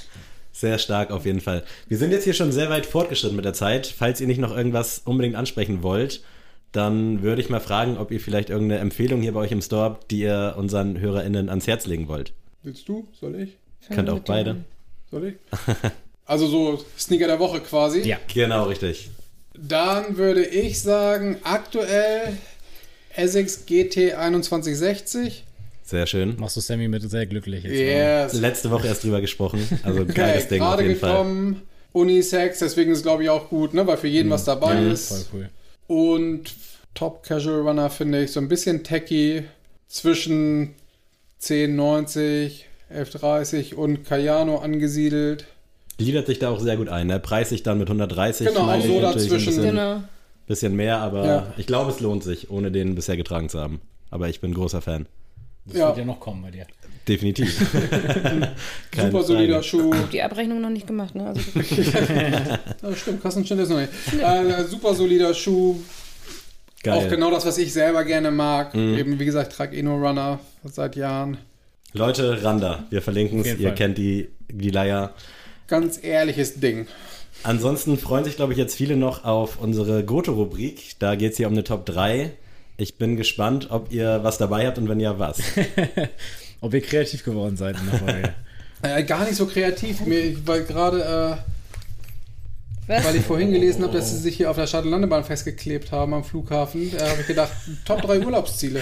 Sehr 0.51 0.78
stark 0.80 1.11
auf 1.11 1.26
jeden 1.26 1.39
Fall. 1.39 1.63
Wir 1.88 1.97
sind 1.97 2.11
jetzt 2.11 2.24
hier 2.24 2.34
schon 2.34 2.51
sehr 2.51 2.72
weit 2.72 2.88
fortgeschritten 2.88 3.36
mit 3.36 3.45
der 3.45 3.53
Zeit. 3.53 3.86
Falls 3.86 4.20
ihr 4.20 4.26
nicht 4.26 4.39
noch 4.39 4.57
irgendwas 4.57 5.03
unbedingt 5.05 5.36
ansprechen 5.36 5.84
wollt, 5.84 6.24
dann 6.72 7.22
würde 7.22 7.43
ich 7.43 7.49
mal 7.49 7.59
fragen, 7.59 7.97
ob 7.99 8.09
ihr 8.09 8.20
vielleicht 8.20 8.49
irgendeine 8.49 8.82
Empfehlung 8.82 9.22
hier 9.22 9.34
bei 9.34 9.41
euch 9.41 9.51
im 9.51 9.61
Store 9.61 9.84
habt, 9.84 10.09
die 10.09 10.22
ihr 10.22 10.55
unseren 10.57 10.99
HörerInnen 10.99 11.49
ans 11.49 11.68
Herz 11.68 11.86
legen 11.86 12.07
wollt. 12.07 12.34
Willst 12.63 12.89
du? 12.89 13.07
Soll 13.20 13.36
ich? 13.39 13.55
Könnt 13.93 14.09
auch 14.09 14.20
beide. 14.20 14.65
Soll 15.11 15.26
ich? 15.26 15.36
Also 16.30 16.45
so 16.47 16.84
Sneaker 16.99 17.28
der 17.28 17.39
Woche 17.39 17.61
quasi. 17.61 18.01
Ja. 18.01 18.18
Genau, 18.34 18.65
richtig. 18.65 19.09
Dann 19.53 20.18
würde 20.18 20.43
ich 20.45 20.82
sagen, 20.82 21.38
aktuell 21.43 22.38
Essex 23.18 23.65
GT 23.65 24.11
2160. 24.13 25.43
Sehr 25.84 26.05
schön. 26.05 26.36
Machst 26.38 26.57
du 26.57 26.61
Sammy 26.61 26.88
mit 26.88 27.09
sehr 27.09 27.26
glücklich 27.26 27.63
jetzt. 27.63 27.74
Yes. 28.34 28.34
Letzte 28.41 28.72
Woche 28.72 28.88
erst 28.88 29.03
drüber 29.03 29.22
gesprochen. 29.22 29.59
Also 29.84 30.01
Okay, 30.01 30.13
geiles 30.13 30.47
Ding 30.49 30.61
auf 30.61 30.70
gerade 30.72 30.84
jeden 30.84 30.99
Fall. 30.99 31.11
gekommen. 31.11 31.61
Unisex, 31.93 32.59
deswegen 32.59 32.91
ist 32.91 33.03
glaube 33.03 33.24
ich 33.24 33.30
auch 33.30 33.49
gut, 33.49 33.74
ne? 33.74 33.88
weil 33.88 33.97
für 33.97 34.07
jeden 34.07 34.30
was 34.30 34.43
dabei 34.43 34.74
Ja, 34.76 34.91
ist. 34.91 35.07
Voll 35.09 35.26
cool. 35.34 35.49
Und 35.88 36.53
Top 36.93 37.24
Casual 37.24 37.61
Runner 37.61 37.89
finde 37.89 38.24
ich 38.24 38.32
so 38.32 38.39
ein 38.39 38.47
bisschen 38.49 38.84
techy 38.84 39.43
zwischen 39.88 40.76
1090, 41.41 42.65
1130 42.89 43.76
und 43.76 44.03
Cayano 44.05 44.57
angesiedelt. 44.57 45.45
Gliedert 45.97 46.28
sich 46.28 46.39
da 46.39 46.49
auch 46.49 46.59
sehr 46.59 46.78
gut 46.78 46.89
ein. 46.89 47.07
Ne? 47.07 47.20
Preisig 47.20 47.63
dann 47.63 47.80
mit 47.80 47.88
130. 47.88 48.47
Genau, 48.47 48.80
so 48.82 49.01
dazwischen. 49.01 49.34
Ein 49.34 49.45
bisschen, 49.45 49.63
Genau. 49.63 50.03
Bisschen 50.48 50.76
mehr, 50.76 50.98
aber 51.00 51.26
Ja. 51.26 51.54
ich 51.58 51.68
glaube, 51.68 51.91
es 51.91 52.00
lohnt 52.00 52.24
sich, 52.24 52.50
ohne 52.50 52.72
den 52.72 52.95
bisher 52.95 53.18
getragen 53.18 53.50
zu 53.50 53.60
haben. 53.60 53.82
Aber 54.10 54.30
ich 54.30 54.39
bin 54.41 54.54
großer 54.54 54.82
Fan. 54.82 55.06
Das 55.66 55.78
Ja. 55.78 55.88
wird 55.89 55.98
ja 56.00 56.06
noch 56.06 56.20
kommen 56.20 56.41
bei 56.41 56.52
dir. 56.52 56.66
Definitiv. 57.08 57.58
Super 58.95 59.24
solider. 59.24 59.64
Schuh. 59.64 59.93
Die 60.12 60.22
Abrechnung 60.22 60.62
noch 60.62 60.70
nicht 60.70 60.88
gemacht, 60.88 61.16
ne? 61.16 61.28
Also, 61.28 61.41
Ja, 62.84 62.95
stimmt, 62.95 63.22
Kassenschnitt 63.22 63.60
ist 63.60 63.70
noch 63.70 63.80
nicht. 63.80 63.91
Äh, 64.22 64.64
super 64.66 64.93
solider 64.93 65.34
Schuh. 65.34 65.76
Auch 66.80 66.84
Geil. 66.84 67.10
genau 67.10 67.32
das, 67.32 67.45
was 67.45 67.58
ich 67.58 67.74
selber 67.74 68.04
gerne 68.06 68.32
mag. 68.32 68.74
Mhm. 68.74 68.98
Eben, 68.98 69.20
wie 69.20 69.26
gesagt, 69.26 69.54
trage 69.54 69.76
eh 69.76 69.84
nur 69.84 69.95
Runner 70.06 70.39
seit 70.64 70.95
Jahren. 70.95 71.38
Leute, 71.93 72.43
Randa, 72.43 72.84
wir 72.89 73.02
verlinken 73.02 73.39
es. 73.41 73.48
Ihr 73.48 73.70
Fall. 73.70 73.76
kennt 73.76 73.98
die, 73.98 74.30
die 74.50 74.70
Leier. 74.70 75.14
Ganz 75.68 75.99
ehrliches 76.01 76.59
Ding. 76.59 76.88
Ansonsten 77.43 77.97
freuen 77.97 78.24
sich, 78.24 78.36
glaube 78.36 78.53
ich, 78.53 78.59
jetzt 78.59 78.76
viele 78.76 78.95
noch 78.97 79.24
auf 79.24 79.59
unsere 79.59 80.03
Goto-Rubrik. 80.03 80.95
Da 80.99 81.15
geht 81.15 81.32
es 81.32 81.38
hier 81.38 81.47
um 81.47 81.53
eine 81.53 81.63
Top 81.63 81.86
3. 81.86 82.32
Ich 82.78 82.97
bin 82.97 83.15
gespannt, 83.18 83.68
ob 83.70 83.91
ihr 83.91 84.24
was 84.24 84.38
dabei 84.38 84.65
habt 84.68 84.78
und 84.78 84.88
wenn 84.89 84.99
ja, 84.99 85.18
was. 85.20 85.39
Ob 86.61 86.74
ihr 86.74 86.82
kreativ 86.82 87.24
geworden 87.24 87.55
seid 87.55 87.76
in 87.80 87.86
der 87.91 87.99
Folge. 87.99 88.34
Äh, 88.82 89.03
gar 89.03 89.26
nicht 89.26 89.36
so 89.36 89.45
kreativ. 89.45 89.99
Weil 90.45 90.63
gerade, 90.63 91.38
was? 92.88 93.03
äh, 93.03 93.05
weil 93.07 93.15
ich 93.18 93.24
vorhin 93.26 93.51
gelesen 93.51 93.84
habe, 93.84 93.93
dass 93.93 94.09
sie 94.09 94.18
sich 94.18 94.38
hier 94.38 94.49
auf 94.49 94.55
der 94.57 94.65
Shuttle-Landebahn 94.65 95.24
festgeklebt 95.24 95.91
haben 95.91 96.15
am 96.15 96.24
Flughafen, 96.24 96.91
äh, 96.95 96.99
habe 96.99 97.22
ich 97.22 97.28
gedacht, 97.28 97.51
Top 97.86 98.01
3 98.01 98.22
Urlaubsziele. 98.26 98.82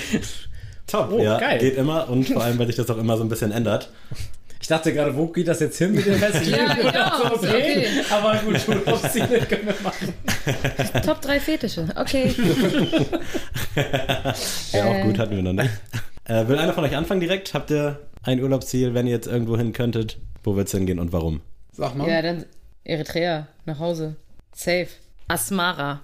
Top, 0.87 1.09
Oh, 1.11 1.19
ja, 1.21 1.37
geil. 1.39 1.59
geht 1.59 1.75
immer 1.77 2.07
und 2.09 2.27
vor 2.29 2.43
allem, 2.43 2.57
weil 2.59 2.67
sich 2.67 2.75
das 2.77 2.89
auch 2.89 2.97
immer 2.97 3.17
so 3.17 3.23
ein 3.23 3.29
bisschen 3.29 3.51
ändert. 3.51 3.91
Ich 4.65 4.69
dachte 4.69 4.91
gerade, 4.93 5.15
wo 5.15 5.27
geht 5.27 5.47
das 5.47 5.59
jetzt 5.59 5.77
hin 5.77 5.91
mit 5.93 6.07
dem 6.07 6.15
restlichen 6.15 6.55
Ja, 6.57 6.73
genau, 6.73 7.35
So, 7.39 7.47
okay. 7.47 7.85
Aber 8.09 8.35
gut, 8.37 8.67
Urlaubsziele 8.67 9.41
können 9.41 9.67
wir 9.67 9.75
machen. 9.83 10.11
Top 11.05 11.21
3 11.21 11.39
Fetische. 11.39 11.87
Okay. 11.95 12.33
Ja, 14.73 14.85
auch 14.85 14.95
Äh. 14.95 15.03
gut, 15.03 15.19
hatten 15.19 15.35
wir 15.35 15.43
noch 15.43 15.53
nicht. 15.53 15.69
Äh, 16.23 16.47
will 16.47 16.57
einer 16.57 16.73
von 16.73 16.83
euch 16.83 16.95
anfangen 16.95 17.19
direkt? 17.21 17.53
Habt 17.53 17.69
ihr 17.69 17.99
ein 18.23 18.41
Urlaubsziel, 18.41 18.95
wenn 18.95 19.05
ihr 19.05 19.13
jetzt 19.13 19.27
irgendwo 19.27 19.55
hin 19.55 19.71
könntet? 19.71 20.17
Wo 20.43 20.55
wird's 20.55 20.71
hingehen 20.71 20.97
und 20.99 21.13
warum? 21.13 21.41
Sag 21.71 21.93
mal. 21.95 22.09
Ja, 22.09 22.23
dann 22.23 22.45
Eritrea, 22.85 23.45
nach 23.65 23.77
Hause. 23.77 24.15
Safe. 24.55 24.87
Asmara. 25.27 26.01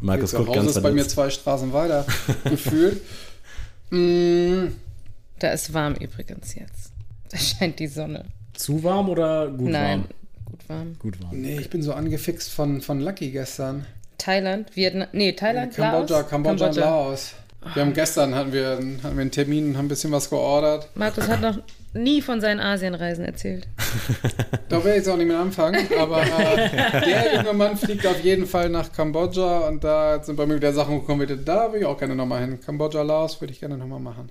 Markus 0.00 0.32
guckt 0.32 0.48
Hause 0.48 0.58
ganz 0.58 0.74
ist 0.76 0.82
bei 0.82 0.90
mir 0.90 1.06
zwei 1.06 1.30
Straßen 1.30 1.72
weiter 1.72 2.04
gefühlt. 2.42 3.00
Mm, 3.90 4.72
Da 5.38 5.50
ist 5.50 5.72
warm 5.72 5.94
übrigens 5.94 6.56
jetzt. 6.56 6.90
Da 7.30 7.38
scheint 7.38 7.78
die 7.78 7.86
Sonne. 7.86 8.24
Zu 8.52 8.82
warm 8.84 9.08
oder 9.08 9.48
gut 9.48 9.70
Nein, 9.70 10.00
warm? 10.00 10.08
gut 10.44 10.68
warm. 10.68 10.96
Gut 10.98 11.22
warm. 11.22 11.40
nee, 11.40 11.58
ich 11.58 11.70
bin 11.70 11.82
so 11.82 11.92
angefixt 11.92 12.50
von, 12.52 12.80
von 12.80 13.00
Lucky 13.00 13.30
gestern. 13.30 13.86
Thailand, 14.18 14.74
Vietnam, 14.76 15.08
nee, 15.12 15.32
Thailand, 15.32 15.74
Kambodscha, 15.74 16.18
Laos? 16.20 16.28
Kambodscha, 16.30 16.66
und 16.68 16.76
Laos. 16.76 17.34
Wir 17.72 17.82
haben 17.82 17.94
gestern 17.94 18.34
hatten 18.34 18.52
wir, 18.52 18.72
hatten 18.72 19.00
wir 19.02 19.10
einen 19.10 19.30
Termin 19.30 19.68
und 19.70 19.76
haben 19.78 19.86
ein 19.86 19.88
bisschen 19.88 20.12
was 20.12 20.28
geordert. 20.28 20.88
Markus 20.94 21.28
hat 21.28 21.40
noch 21.40 21.58
nie 21.94 22.20
von 22.20 22.40
seinen 22.40 22.60
Asienreisen 22.60 23.24
erzählt. 23.24 23.66
Da 24.70 24.78
werde 24.82 24.98
ich 24.98 25.04
jetzt 25.04 25.08
auch 25.08 25.16
nicht 25.16 25.28
mehr 25.28 25.38
anfangen, 25.38 25.86
aber 26.00 26.22
äh, 26.22 27.00
der 27.04 27.34
junge 27.36 27.52
Mann 27.52 27.76
fliegt 27.76 28.04
auf 28.06 28.24
jeden 28.24 28.46
Fall 28.46 28.68
nach 28.68 28.90
Kambodscha 28.90 29.68
und 29.68 29.84
da 29.84 30.20
sind 30.20 30.34
bei 30.34 30.46
mir 30.46 30.56
wieder 30.56 30.72
Sachen 30.72 30.98
gekommen, 30.98 31.28
da 31.44 31.72
will 31.72 31.80
ich 31.80 31.86
auch 31.86 31.96
gerne 31.96 32.16
nochmal 32.16 32.40
hin. 32.40 32.58
Kambodscha, 32.60 33.02
Laos 33.02 33.40
würde 33.40 33.52
ich 33.52 33.60
gerne 33.60 33.76
nochmal 33.76 34.00
machen. 34.00 34.30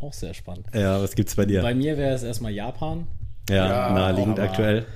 Auch 0.00 0.12
sehr 0.12 0.34
spannend. 0.34 0.66
Ja, 0.74 1.00
was 1.02 1.14
gibt's 1.14 1.34
bei 1.36 1.44
dir? 1.44 1.62
Bei 1.62 1.74
mir 1.74 1.96
wäre 1.98 2.14
es 2.14 2.22
erstmal 2.22 2.52
Japan. 2.52 3.06
ja, 3.48 3.66
Ja, 3.88 3.92
naheliegend 3.94 4.38
aktuell. 4.38 4.86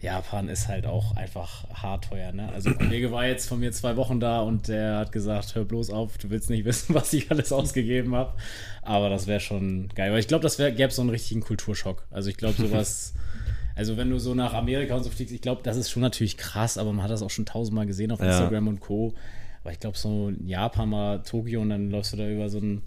Japan 0.00 0.48
ist 0.48 0.66
halt 0.66 0.84
auch 0.84 1.14
einfach 1.16 1.64
hart 1.72 2.08
teuer, 2.08 2.32
ne? 2.32 2.48
Also 2.52 2.70
ein 2.70 2.76
Kollege 2.76 3.12
war 3.12 3.24
jetzt 3.24 3.48
von 3.48 3.60
mir 3.60 3.70
zwei 3.70 3.96
Wochen 3.96 4.18
da 4.18 4.40
und 4.40 4.66
der 4.66 4.96
hat 4.96 5.12
gesagt, 5.12 5.54
hör 5.54 5.64
bloß 5.64 5.90
auf, 5.90 6.18
du 6.18 6.28
willst 6.30 6.50
nicht 6.50 6.64
wissen, 6.64 6.94
was 6.94 7.12
ich 7.12 7.30
alles 7.30 7.52
ausgegeben 7.52 8.14
habe. 8.16 8.34
Aber 8.82 9.08
das 9.10 9.28
wäre 9.28 9.38
schon 9.38 9.88
geil. 9.94 10.08
Aber 10.10 10.18
ich 10.18 10.26
glaube, 10.26 10.42
das 10.42 10.56
gäbe 10.56 10.90
so 10.90 11.02
einen 11.02 11.10
richtigen 11.10 11.40
Kulturschock. 11.40 12.04
Also 12.10 12.30
ich 12.30 12.36
glaube, 12.36 12.54
sowas, 12.60 13.14
also 13.76 13.96
wenn 13.96 14.10
du 14.10 14.18
so 14.18 14.34
nach 14.34 14.54
Amerika 14.54 14.96
und 14.96 15.04
so 15.04 15.10
fliegst, 15.10 15.32
ich 15.32 15.40
glaube, 15.40 15.60
das 15.62 15.76
ist 15.76 15.88
schon 15.90 16.02
natürlich 16.02 16.36
krass, 16.36 16.78
aber 16.78 16.92
man 16.92 17.04
hat 17.04 17.10
das 17.12 17.22
auch 17.22 17.30
schon 17.30 17.46
tausendmal 17.46 17.86
gesehen 17.86 18.10
auf 18.10 18.18
Ja. 18.20 18.26
Instagram 18.26 18.66
und 18.66 18.80
Co. 18.80 19.14
Aber 19.62 19.70
ich 19.70 19.78
glaube, 19.78 19.96
so 19.96 20.30
in 20.30 20.48
Japan 20.48 20.88
mal 20.88 21.22
Tokio 21.22 21.60
und 21.60 21.70
dann 21.70 21.90
läufst 21.90 22.12
du 22.12 22.16
da 22.16 22.26
über 22.28 22.48
so 22.48 22.58
ein 22.58 22.82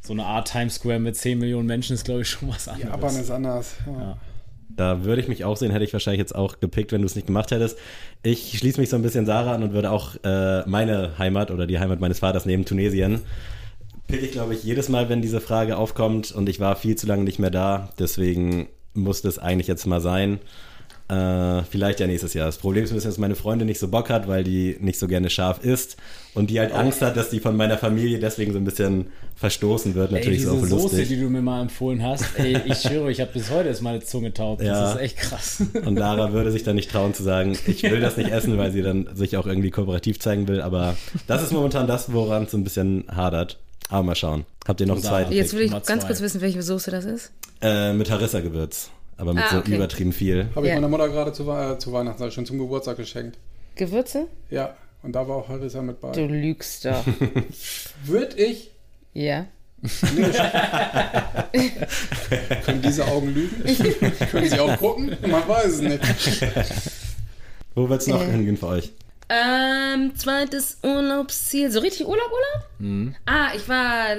so 0.00 0.12
eine 0.12 0.24
Art 0.24 0.50
Times 0.50 0.76
Square 0.76 1.00
mit 1.00 1.16
10 1.16 1.38
Millionen 1.38 1.66
Menschen 1.66 1.94
ist, 1.94 2.04
glaube 2.04 2.22
ich, 2.22 2.28
schon 2.28 2.48
was 2.48 2.68
anderes. 2.68 2.90
Japan 2.90 3.16
ist 3.16 3.30
anders. 3.30 3.76
Ja. 3.86 4.00
Ja. 4.00 4.16
Da 4.70 5.04
würde 5.04 5.20
ich 5.20 5.26
mich 5.26 5.44
auch 5.44 5.56
sehen, 5.56 5.72
hätte 5.72 5.84
ich 5.84 5.92
wahrscheinlich 5.92 6.20
jetzt 6.20 6.36
auch 6.36 6.60
gepickt, 6.60 6.92
wenn 6.92 7.00
du 7.00 7.06
es 7.06 7.16
nicht 7.16 7.26
gemacht 7.26 7.50
hättest. 7.50 7.76
Ich 8.22 8.56
schließe 8.56 8.80
mich 8.80 8.90
so 8.90 8.96
ein 8.96 9.02
bisschen 9.02 9.26
Sarah 9.26 9.54
an 9.54 9.64
und 9.64 9.72
würde 9.72 9.90
auch 9.90 10.14
äh, 10.22 10.62
meine 10.68 11.18
Heimat 11.18 11.50
oder 11.50 11.66
die 11.66 11.80
Heimat 11.80 11.98
meines 11.98 12.20
Vaters 12.20 12.46
nehmen, 12.46 12.64
Tunesien. 12.64 13.22
Pick 14.06 14.22
ich, 14.22 14.30
glaube 14.30 14.54
ich, 14.54 14.62
jedes 14.62 14.88
Mal, 14.88 15.08
wenn 15.08 15.20
diese 15.20 15.40
Frage 15.40 15.76
aufkommt 15.76 16.30
und 16.30 16.48
ich 16.48 16.60
war 16.60 16.76
viel 16.76 16.94
zu 16.94 17.08
lange 17.08 17.24
nicht 17.24 17.40
mehr 17.40 17.50
da. 17.50 17.90
Deswegen 17.98 18.68
musste 18.94 19.26
es 19.26 19.40
eigentlich 19.40 19.66
jetzt 19.66 19.84
mal 19.86 20.00
sein. 20.00 20.38
Äh, 21.08 21.62
vielleicht 21.64 22.00
ja 22.00 22.06
nächstes 22.06 22.34
Jahr. 22.34 22.44
Das 22.46 22.58
Problem 22.58 22.84
ist, 22.84 22.90
ein 22.90 22.94
bisschen, 22.96 23.10
dass 23.10 23.18
meine 23.18 23.34
Freundin 23.34 23.66
nicht 23.66 23.78
so 23.80 23.88
Bock 23.88 24.10
hat, 24.10 24.28
weil 24.28 24.44
die 24.44 24.76
nicht 24.80 24.98
so 24.98 25.08
gerne 25.08 25.30
scharf 25.30 25.64
isst 25.64 25.96
und 26.34 26.50
die 26.50 26.60
halt 26.60 26.72
Angst 26.72 27.00
hat, 27.00 27.16
dass 27.16 27.30
die 27.30 27.40
von 27.40 27.56
meiner 27.56 27.78
Familie 27.78 28.18
deswegen 28.18 28.52
so 28.52 28.58
ein 28.58 28.64
bisschen 28.64 29.06
verstoßen 29.34 29.94
wird. 29.94 30.10
Ey, 30.10 30.18
Natürlich 30.18 30.40
diese 30.40 30.54
ist 30.54 30.56
auch 30.64 30.66
Soße, 30.66 30.96
lustig. 30.96 31.08
die 31.08 31.20
du 31.20 31.30
mir 31.30 31.40
mal 31.40 31.62
empfohlen 31.62 32.02
hast, 32.02 32.24
ey, 32.36 32.60
ich 32.66 32.82
schwöre, 32.82 33.10
ich 33.10 33.22
habe 33.22 33.32
bis 33.32 33.50
heute 33.50 33.70
ist 33.70 33.80
meine 33.80 34.00
Zunge 34.00 34.34
taub. 34.34 34.60
Ja. 34.60 34.82
Das 34.82 34.94
ist 34.96 35.00
echt 35.00 35.16
krass. 35.16 35.62
Und 35.86 35.96
Lara 35.96 36.32
würde 36.32 36.52
sich 36.52 36.62
dann 36.62 36.76
nicht 36.76 36.90
trauen 36.90 37.14
zu 37.14 37.22
sagen, 37.22 37.56
ich 37.66 37.82
will 37.84 38.00
das 38.00 38.18
nicht 38.18 38.30
essen, 38.30 38.58
weil 38.58 38.70
sie 38.70 38.82
dann 38.82 39.08
sich 39.14 39.38
auch 39.38 39.46
irgendwie 39.46 39.70
kooperativ 39.70 40.20
zeigen 40.20 40.46
will. 40.46 40.60
Aber 40.60 40.94
das 41.26 41.42
ist 41.42 41.52
momentan 41.52 41.86
das, 41.86 42.12
woran 42.12 42.42
es 42.44 42.50
so 42.50 42.58
ein 42.58 42.64
bisschen 42.64 43.04
hadert. 43.10 43.58
Aber 43.88 44.02
mal 44.02 44.14
schauen. 44.14 44.44
Habt 44.66 44.82
ihr 44.82 44.86
noch 44.86 44.96
einen 44.96 45.04
zweiten? 45.04 45.32
Jetzt 45.32 45.54
will 45.54 45.62
ich 45.62 45.70
ganz 45.70 45.86
zwei. 45.86 45.98
kurz 46.00 46.20
wissen, 46.20 46.42
welche 46.42 46.62
Soße 46.62 46.90
das 46.90 47.06
ist. 47.06 47.32
Äh, 47.62 47.94
mit 47.94 48.10
Harissa-Gewürz. 48.10 48.90
Aber 49.18 49.34
mit 49.34 49.42
Ah, 49.44 49.50
so 49.50 49.58
okay. 49.58 49.74
übertrieben 49.76 50.12
viel. 50.12 50.48
Habe 50.54 50.66
ich 50.66 50.70
Ja. 50.70 50.76
meiner 50.76 50.88
Mutter 50.88 51.08
gerade 51.08 51.32
zu, 51.32 51.42
äh, 51.50 51.76
zu 51.78 51.92
Weihnachten, 51.92 52.22
ich 52.26 52.32
schon 52.34 52.46
zum 52.46 52.58
Geburtstag 52.58 52.96
geschenkt. 52.96 53.36
Gewürze? 53.74 54.26
Ja, 54.50 54.74
und 55.02 55.12
da 55.12 55.26
war 55.28 55.36
auch 55.36 55.48
Harissa 55.48 55.82
mit 55.82 56.00
bei. 56.00 56.12
Du 56.12 56.24
lügst 56.26 56.84
doch. 56.86 57.04
Würde 58.04 58.36
ich, 58.36 58.70
ja. 59.12 59.46
können 62.64 62.82
diese 62.82 63.06
Augen 63.06 63.32
lügen? 63.34 63.62
können 64.30 64.48
sie 64.48 64.58
auch 64.58 64.76
gucken? 64.78 65.16
Man 65.26 65.48
weiß 65.48 65.66
es 65.66 65.80
nicht. 65.80 66.00
Wo 67.74 67.88
wird's 67.88 68.06
noch 68.08 68.20
Äh. 68.22 68.30
hingehen 68.30 68.56
für 68.56 68.66
euch? 68.68 68.92
Ähm, 69.28 70.14
zweites 70.16 70.78
Urlaubsziel. 70.82 71.70
So 71.70 71.80
richtig 71.80 72.06
Urlaub, 72.06 72.26
Urlaub? 72.26 72.64
Mhm. 72.78 73.14
Ah, 73.26 73.48
ich 73.54 73.68
war 73.68 74.16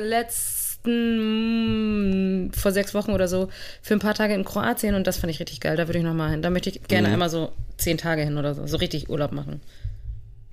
letzten, 0.89 2.47
mm, 2.47 2.51
vor 2.53 2.71
sechs 2.71 2.93
Wochen 2.93 3.11
oder 3.11 3.27
so, 3.27 3.49
für 3.81 3.93
ein 3.93 3.99
paar 3.99 4.13
Tage 4.13 4.33
in 4.33 4.43
Kroatien 4.43 4.95
und 4.95 5.07
das 5.07 5.17
fand 5.17 5.31
ich 5.31 5.39
richtig 5.39 5.59
geil. 5.59 5.75
Da 5.77 5.87
würde 5.87 5.99
ich 5.99 6.05
nochmal 6.05 6.31
hin. 6.31 6.41
Da 6.41 6.49
möchte 6.49 6.69
ich 6.69 6.83
gerne 6.87 7.07
Mhm. 7.07 7.13
einmal 7.15 7.29
so 7.29 7.51
zehn 7.77 7.97
Tage 7.97 8.23
hin 8.23 8.37
oder 8.37 8.53
so. 8.55 8.65
So 8.67 8.77
richtig 8.77 9.09
Urlaub 9.09 9.31
machen. 9.31 9.61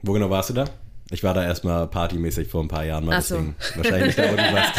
Wo 0.02 0.12
genau 0.12 0.30
warst 0.30 0.50
du 0.50 0.54
da? 0.54 0.64
Ich 1.10 1.22
war 1.22 1.34
da 1.34 1.44
erstmal 1.44 1.86
partymäßig 1.86 2.48
vor 2.48 2.62
ein 2.64 2.68
paar 2.68 2.84
Jahren 2.84 3.04
mal, 3.04 3.16
Ach 3.18 3.22
so. 3.22 3.36
deswegen 3.36 3.54
wahrscheinlich 3.76 4.06
nicht 4.08 4.18
da, 4.18 4.32
wo 4.32 4.36
du 4.36 4.42
warst. 4.54 4.72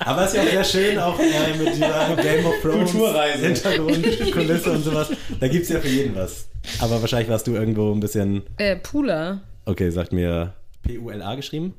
Aber 0.00 0.22
es 0.24 0.30
ist 0.30 0.36
ja 0.36 0.42
auch 0.42 0.46
sehr 0.50 0.64
schön, 0.64 0.98
auch 0.98 1.18
äh, 1.20 1.54
mit 1.56 1.74
dieser 1.76 2.16
Game 2.16 2.44
of 2.44 2.54
Thrones 2.62 2.90
Kulturreise. 2.90 3.46
Hintergrund, 3.46 4.32
Kulisse 4.32 4.72
und 4.72 4.82
sowas. 4.82 5.10
Da 5.38 5.46
gibt's 5.48 5.68
ja 5.68 5.78
für 5.80 5.88
jeden 5.88 6.14
was. 6.16 6.48
Aber 6.80 7.00
wahrscheinlich 7.00 7.28
warst 7.28 7.46
du 7.46 7.54
irgendwo 7.54 7.92
ein 7.92 8.00
bisschen, 8.00 8.42
Äh, 8.56 8.76
Pula. 8.76 9.42
okay, 9.64 9.90
sagt 9.90 10.12
mir 10.12 10.54
P-U-L-A 10.82 11.34
geschrieben? 11.36 11.74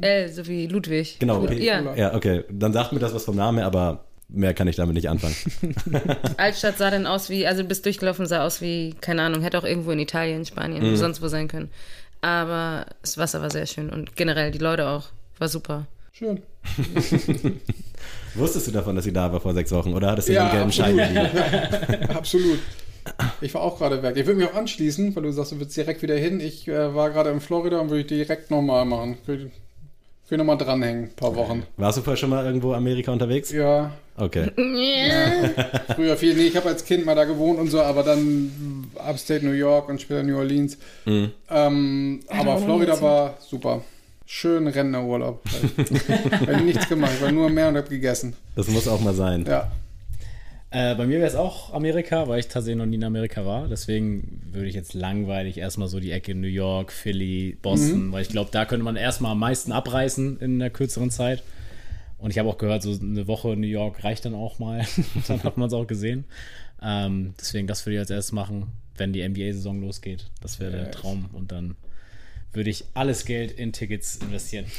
Äh, 0.00 0.28
so 0.28 0.46
wie 0.46 0.66
Ludwig. 0.66 1.18
Genau. 1.18 1.40
P- 1.40 1.62
Ja, 1.64 1.94
Ja, 1.94 2.14
okay. 2.14 2.44
Dann 2.50 2.72
sagt 2.72 2.92
mir 2.92 2.98
das 3.00 3.12
was 3.14 3.24
vom 3.24 3.36
Namen 3.36 3.60
aber 3.62 4.04
mehr 4.28 4.54
kann 4.54 4.66
ich 4.68 4.76
damit 4.76 4.94
nicht 4.94 5.08
anfangen. 5.08 5.36
Altstadt 6.38 6.78
sah 6.78 6.90
dann 6.90 7.06
aus 7.06 7.28
wie, 7.30 7.46
also 7.46 7.62
du 7.62 7.68
bist 7.68 7.84
durchgelaufen, 7.84 8.26
sah 8.26 8.44
aus 8.44 8.60
wie, 8.62 8.94
keine 9.00 9.22
Ahnung, 9.22 9.42
hätte 9.42 9.58
auch 9.58 9.64
irgendwo 9.64 9.90
in 9.90 9.98
Italien, 9.98 10.44
Spanien, 10.46 10.82
Mhm. 10.90 10.96
sonst 10.96 11.20
wo 11.22 11.28
sein 11.28 11.46
können. 11.48 11.70
Aber 12.22 12.86
das 13.02 13.18
Wasser 13.18 13.42
war 13.42 13.50
sehr 13.50 13.66
schön 13.66 13.90
und 13.90 14.16
generell 14.16 14.50
die 14.50 14.58
Leute 14.58 14.88
auch. 14.88 15.08
War 15.38 15.48
super. 15.48 15.86
Schön. 16.12 16.40
Wusstest 18.34 18.66
du 18.66 18.70
davon, 18.72 18.96
dass 18.96 19.04
sie 19.04 19.12
da 19.12 19.32
war 19.32 19.40
vor 19.40 19.52
sechs 19.54 19.70
Wochen 19.72 19.92
oder 19.94 20.10
hattest 20.10 20.28
du 20.28 20.32
Ja, 20.32 20.48
den 20.48 20.52
gelben 20.56 20.72
Schein? 20.72 20.98
Absolut. 22.14 22.58
Ich 23.40 23.52
war 23.54 23.60
auch 23.60 23.78
gerade 23.78 24.02
weg. 24.02 24.16
Ich 24.16 24.26
würde 24.26 24.40
mich 24.40 24.48
auch 24.48 24.54
anschließen, 24.54 25.14
weil 25.14 25.22
du 25.24 25.32
sagst, 25.32 25.52
du 25.52 25.60
willst 25.60 25.76
direkt 25.76 26.02
wieder 26.02 26.16
hin. 26.16 26.40
Ich 26.40 26.66
äh, 26.66 26.94
war 26.94 27.10
gerade 27.10 27.30
in 27.30 27.40
Florida 27.40 27.78
und 27.78 27.90
würde 27.90 28.00
ich 28.00 28.06
direkt 28.06 28.50
nochmal 28.50 28.84
machen. 28.86 29.18
Ich 30.24 30.30
will 30.30 30.38
nochmal 30.38 30.56
dranhängen, 30.56 31.04
ein 31.04 31.14
paar 31.16 31.34
Wochen. 31.36 31.64
Warst 31.76 31.98
du 31.98 32.02
vorher 32.02 32.16
schon 32.16 32.30
mal 32.30 32.44
irgendwo 32.44 32.72
Amerika 32.72 33.12
unterwegs? 33.12 33.50
Ja, 33.52 33.92
Okay. 34.16 34.48
früher 35.96 36.16
viel. 36.16 36.34
Nee, 36.34 36.46
ich 36.46 36.56
habe 36.56 36.68
als 36.68 36.84
Kind 36.84 37.04
mal 37.04 37.16
da 37.16 37.24
gewohnt 37.24 37.58
und 37.58 37.68
so, 37.68 37.82
aber 37.82 38.04
dann 38.04 38.86
Upstate 38.94 39.44
New 39.44 39.52
York 39.52 39.88
und 39.88 40.00
später 40.00 40.22
New 40.22 40.38
Orleans. 40.38 40.78
Mhm. 41.04 41.32
Ähm, 41.50 42.20
aber 42.28 42.58
Florida 42.58 43.00
war 43.00 43.36
super. 43.40 43.82
Schön 44.26 44.66
Rentnerurlaub. 44.68 45.42
Ich 45.76 46.48
habe 46.48 46.62
nichts 46.64 46.88
gemacht, 46.88 47.12
ich 47.16 47.22
war 47.22 47.32
nur 47.32 47.46
am 47.46 47.54
Meer 47.54 47.68
und 47.68 47.76
habe 47.76 47.88
gegessen. 47.88 48.34
Das 48.54 48.68
muss 48.68 48.86
auch 48.88 49.00
mal 49.00 49.14
sein. 49.14 49.44
Ja. 49.46 49.70
Äh, 50.74 50.96
bei 50.96 51.06
mir 51.06 51.18
wäre 51.18 51.28
es 51.28 51.36
auch 51.36 51.72
Amerika, 51.72 52.26
weil 52.26 52.40
ich 52.40 52.48
tatsächlich 52.48 52.78
noch 52.78 52.86
nie 52.86 52.96
in 52.96 53.04
Amerika 53.04 53.46
war. 53.46 53.68
Deswegen 53.68 54.42
würde 54.50 54.66
ich 54.66 54.74
jetzt 54.74 54.92
langweilig 54.92 55.56
erstmal 55.56 55.86
so 55.86 56.00
die 56.00 56.10
Ecke 56.10 56.34
New 56.34 56.48
York, 56.48 56.90
Philly, 56.90 57.56
Boston, 57.62 58.10
weil 58.10 58.22
ich 58.22 58.28
glaube, 58.28 58.50
da 58.50 58.64
könnte 58.64 58.82
man 58.84 58.96
erstmal 58.96 59.30
am 59.32 59.38
meisten 59.38 59.70
abreißen 59.70 60.40
in 60.40 60.60
einer 60.60 60.70
kürzeren 60.70 61.12
Zeit. 61.12 61.44
Und 62.18 62.32
ich 62.32 62.38
habe 62.40 62.48
auch 62.48 62.58
gehört, 62.58 62.82
so 62.82 62.90
eine 62.90 63.28
Woche 63.28 63.52
in 63.52 63.60
New 63.60 63.68
York 63.68 64.02
reicht 64.02 64.24
dann 64.24 64.34
auch 64.34 64.58
mal. 64.58 64.84
dann 65.28 65.44
hat 65.44 65.56
man 65.58 65.68
es 65.68 65.74
auch 65.74 65.86
gesehen. 65.86 66.24
Ähm, 66.82 67.34
deswegen, 67.38 67.68
das 67.68 67.86
würde 67.86 67.94
ich 67.94 68.00
als 68.00 68.10
erstes 68.10 68.32
machen, 68.32 68.72
wenn 68.96 69.12
die 69.12 69.26
NBA-Saison 69.28 69.80
losgeht. 69.80 70.26
Das 70.40 70.58
wäre 70.58 70.72
der 70.72 70.90
Traum. 70.90 71.30
Und 71.34 71.52
dann 71.52 71.76
würde 72.54 72.70
ich 72.70 72.84
alles 72.94 73.24
Geld 73.24 73.52
in 73.52 73.72
Tickets 73.72 74.16
investieren. 74.16 74.66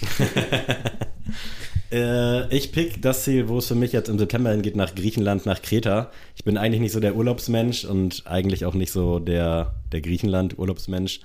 Äh, 1.91 2.53
ich 2.55 2.71
pick 2.71 3.01
das 3.01 3.23
Ziel, 3.23 3.47
wo 3.47 3.59
es 3.59 3.67
für 3.67 3.75
mich 3.75 3.91
jetzt 3.91 4.09
im 4.09 4.17
September 4.17 4.51
hingeht, 4.51 4.75
nach 4.75 4.95
Griechenland, 4.95 5.45
nach 5.45 5.61
Kreta. 5.61 6.11
Ich 6.35 6.43
bin 6.43 6.57
eigentlich 6.57 6.81
nicht 6.81 6.91
so 6.91 6.99
der 6.99 7.15
Urlaubsmensch 7.15 7.85
und 7.85 8.23
eigentlich 8.25 8.65
auch 8.65 8.73
nicht 8.73 8.91
so 8.91 9.19
der, 9.19 9.75
der 9.91 10.01
Griechenland-Urlaubsmensch, 10.01 11.21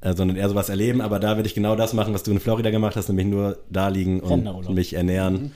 äh, 0.00 0.14
sondern 0.14 0.36
eher 0.36 0.48
sowas 0.48 0.68
erleben. 0.68 1.00
Aber 1.00 1.18
da 1.18 1.36
würde 1.36 1.48
ich 1.48 1.54
genau 1.54 1.76
das 1.76 1.92
machen, 1.92 2.14
was 2.14 2.22
du 2.22 2.30
in 2.30 2.40
Florida 2.40 2.70
gemacht 2.70 2.96
hast, 2.96 3.08
nämlich 3.08 3.26
nur 3.26 3.58
da 3.70 3.88
liegen 3.88 4.20
und 4.20 4.70
mich 4.70 4.94
ernähren. 4.94 5.52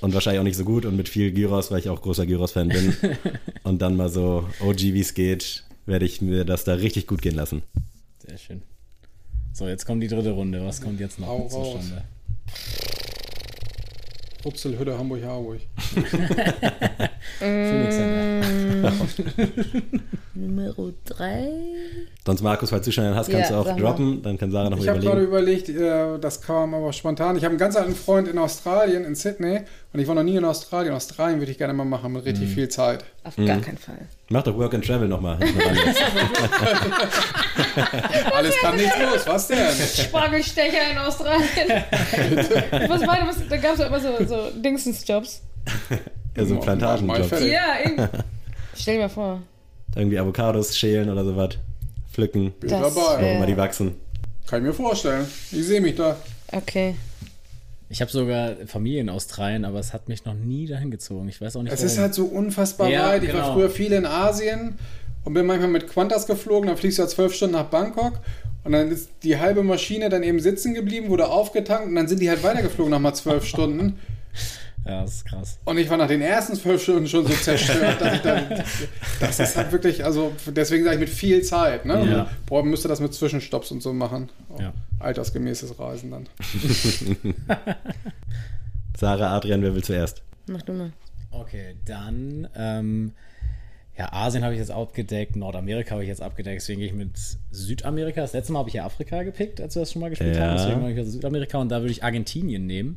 Und 0.00 0.12
wahrscheinlich 0.12 0.40
auch 0.40 0.44
nicht 0.44 0.58
so 0.58 0.64
gut 0.64 0.84
und 0.84 0.96
mit 0.96 1.08
viel 1.08 1.32
Gyros, 1.32 1.70
weil 1.70 1.78
ich 1.78 1.88
auch 1.88 2.02
großer 2.02 2.26
Gyros-Fan 2.26 2.68
bin. 2.68 2.96
und 3.62 3.80
dann 3.80 3.96
mal 3.96 4.10
so 4.10 4.46
OG, 4.60 4.80
wie 4.80 5.00
es 5.00 5.14
geht, 5.14 5.64
werde 5.86 6.04
ich 6.04 6.20
mir 6.20 6.44
das 6.44 6.64
da 6.64 6.74
richtig 6.74 7.06
gut 7.06 7.22
gehen 7.22 7.36
lassen. 7.36 7.62
Sehr 8.18 8.36
schön. 8.36 8.62
So, 9.52 9.68
jetzt 9.68 9.84
kommt 9.86 10.02
die 10.02 10.08
dritte 10.08 10.30
Runde. 10.30 10.64
Was 10.64 10.80
kommt 10.80 10.98
jetzt 11.00 11.18
noch 11.20 11.28
Hau 11.28 11.46
zustande? 11.48 12.02
Rupselhütte 14.44 14.98
Hamburg-Harburg. 14.98 15.60
Phoenix 17.38 17.94
Center. 17.96 18.92
Nummer 20.34 20.72
3. 21.04 21.48
Sonst, 22.26 22.42
Markus, 22.42 22.70
falls 22.70 22.84
du 22.84 22.90
schon 22.90 23.04
einen 23.04 23.14
hast, 23.14 23.30
kannst 23.30 23.50
Ja, 23.50 23.56
du 23.56 23.62
auch 23.62 23.66
sag 23.66 23.76
mal. 23.76 23.82
droppen. 23.82 24.20
Dann 24.22 24.38
kann 24.38 24.50
Sarah 24.50 24.68
noch 24.70 24.78
Ich 24.78 24.86
mal 24.86 24.94
habe 24.96 25.00
gerade 25.04 25.20
überlegen. 25.22 25.70
überlegt, 25.76 26.16
äh, 26.16 26.18
das 26.20 26.40
kam 26.40 26.74
aber 26.74 26.92
spontan. 26.92 27.36
Ich 27.36 27.44
habe 27.44 27.52
einen 27.52 27.58
ganz 27.58 27.76
alten 27.76 27.94
Freund 27.94 28.26
in 28.26 28.38
Australien, 28.38 29.04
in 29.04 29.14
Sydney. 29.14 29.60
Und 29.92 30.00
ich 30.00 30.08
war 30.08 30.14
noch 30.14 30.22
nie 30.22 30.36
in 30.36 30.44
Australien. 30.44 30.94
Australien 30.94 31.38
würde 31.38 31.52
ich 31.52 31.58
gerne 31.58 31.74
mal 31.74 31.84
machen, 31.84 32.14
mit 32.14 32.24
richtig 32.24 32.48
viel 32.48 32.66
Zeit. 32.70 33.04
Auf 33.24 33.36
gar 33.36 33.60
keinen 33.60 33.76
Fall. 33.76 34.08
Mach 34.30 34.42
doch 34.42 34.56
Work 34.56 34.72
and 34.72 34.86
Travel 34.86 35.06
nochmal. 35.06 35.38
Alles 38.32 38.54
kann 38.62 38.76
nichts 38.76 38.94
los, 38.98 39.26
was 39.26 39.48
denn? 39.48 39.58
Spargelstecher 40.06 40.92
in 40.92 40.98
Australien. 40.98 41.46
was 42.88 43.06
war 43.06 43.18
das? 43.26 43.36
Da 43.50 43.56
gab 43.58 43.74
es 43.74 43.80
immer 43.80 44.00
so, 44.00 44.24
so 44.26 44.50
Dingsensjobs. 44.58 45.42
ja, 46.36 46.44
so 46.46 46.58
Plantagenjobs. 46.58 47.30
Ja, 47.42 47.74
irgendwie. 47.84 48.08
Stell 48.74 48.94
dir 48.94 49.00
mal 49.02 49.08
vor. 49.10 49.42
Irgendwie 49.94 50.18
Avocados 50.18 50.74
schälen 50.74 51.10
oder 51.10 51.22
sowas. 51.22 51.58
Pflücken. 52.10 52.52
Bin 52.52 52.70
Das 52.70 52.94
dabei. 52.94 53.16
Gucken 53.16 53.38
mal, 53.40 53.46
die 53.46 53.58
wachsen. 53.58 53.96
Kann 54.46 54.60
ich 54.60 54.68
mir 54.68 54.74
vorstellen. 54.74 55.26
Ich 55.50 55.66
sehe 55.66 55.82
mich 55.82 55.96
da. 55.96 56.16
Okay. 56.50 56.94
Ich 57.92 58.00
habe 58.00 58.10
sogar 58.10 58.56
Familie 58.66 59.02
in 59.02 59.10
Australien, 59.10 59.66
aber 59.66 59.78
es 59.78 59.92
hat 59.92 60.08
mich 60.08 60.24
noch 60.24 60.32
nie 60.32 60.66
dahin 60.66 60.90
gezogen. 60.90 61.28
Ich 61.28 61.42
weiß 61.42 61.56
auch 61.56 61.62
nicht, 61.62 61.74
Es 61.74 61.82
ist 61.82 61.98
halt 61.98 62.14
so 62.14 62.24
unfassbar 62.24 62.88
Ja, 62.88 63.08
weit. 63.08 63.22
Ich 63.22 63.34
war 63.34 63.42
genau. 63.42 63.52
früher 63.52 63.68
viel 63.68 63.92
in 63.92 64.06
Asien 64.06 64.78
und 65.24 65.34
bin 65.34 65.44
manchmal 65.44 65.68
mit 65.68 65.92
Qantas 65.92 66.26
geflogen. 66.26 66.68
Dann 66.68 66.78
fliegst 66.78 66.96
du 66.96 67.02
ja 67.02 67.08
zwölf 67.08 67.34
Stunden 67.34 67.54
nach 67.54 67.66
Bangkok. 67.66 68.14
Und 68.64 68.72
dann 68.72 68.90
ist 68.90 69.10
die 69.22 69.38
halbe 69.38 69.62
Maschine 69.62 70.08
dann 70.08 70.22
eben 70.22 70.40
sitzen 70.40 70.72
geblieben, 70.72 71.10
wurde 71.10 71.28
aufgetankt 71.28 71.88
und 71.88 71.94
dann 71.94 72.08
sind 72.08 72.22
die 72.22 72.30
halt 72.30 72.42
weitergeflogen 72.42 72.90
nach 72.92 72.98
mal 72.98 73.12
zwölf 73.12 73.44
Stunden. 73.44 73.98
Ja, 74.84 75.02
das 75.02 75.12
ist 75.16 75.24
krass. 75.26 75.58
Und 75.64 75.78
ich 75.78 75.88
war 75.88 75.96
nach 75.96 76.08
den 76.08 76.22
ersten 76.22 76.56
zwölf 76.56 76.82
Stunden 76.82 77.06
schon 77.06 77.24
so 77.26 77.32
zerstört, 77.34 78.00
dass 78.00 78.14
ich 78.14 78.20
dann. 78.22 78.64
Das 79.20 79.38
ist 79.38 79.56
halt 79.56 79.70
wirklich, 79.70 80.04
also 80.04 80.32
deswegen 80.48 80.82
sage 80.82 80.96
ich 80.96 81.00
mit 81.00 81.08
viel 81.10 81.42
Zeit, 81.42 81.84
ne? 81.86 82.04
Ja. 82.10 82.30
Boah, 82.46 82.64
müsste 82.64 82.88
das 82.88 82.98
mit 83.00 83.14
Zwischenstopps 83.14 83.70
und 83.70 83.80
so 83.82 83.92
machen. 83.92 84.28
Ja. 84.58 84.72
Altersgemäßes 84.98 85.78
Reisen 85.78 86.10
dann. 86.10 86.28
Sarah, 88.98 89.36
Adrian, 89.36 89.62
wer 89.62 89.74
will 89.74 89.84
zuerst? 89.84 90.22
Mach 90.46 90.62
du 90.62 90.72
mal. 90.72 90.92
Okay, 91.30 91.76
dann, 91.86 92.48
ähm, 92.56 93.12
ja, 93.96 94.12
Asien 94.12 94.44
habe 94.44 94.54
ich 94.54 94.60
jetzt 94.60 94.70
abgedeckt, 94.70 95.36
Nordamerika 95.36 95.92
habe 95.92 96.02
ich 96.02 96.08
jetzt 96.08 96.22
abgedeckt, 96.22 96.60
deswegen 96.60 96.80
gehe 96.80 96.88
ich 96.88 96.94
mit 96.94 97.10
Südamerika. 97.50 98.20
Das 98.20 98.32
letzte 98.32 98.52
Mal 98.52 98.60
habe 98.60 98.68
ich 98.68 98.74
ja 98.74 98.84
Afrika 98.84 99.22
gepickt, 99.22 99.60
als 99.60 99.74
wir 99.76 99.80
das 99.80 99.92
schon 99.92 100.00
mal 100.00 100.10
gespielt 100.10 100.36
Ja. 100.36 100.42
haben, 100.48 100.56
deswegen 100.56 100.80
mache 100.80 100.90
ich 100.92 100.96
jetzt 100.98 101.12
Südamerika 101.12 101.58
und 101.58 101.68
da 101.70 101.80
würde 101.80 101.92
ich 101.92 102.04
Argentinien 102.04 102.66
nehmen, 102.66 102.96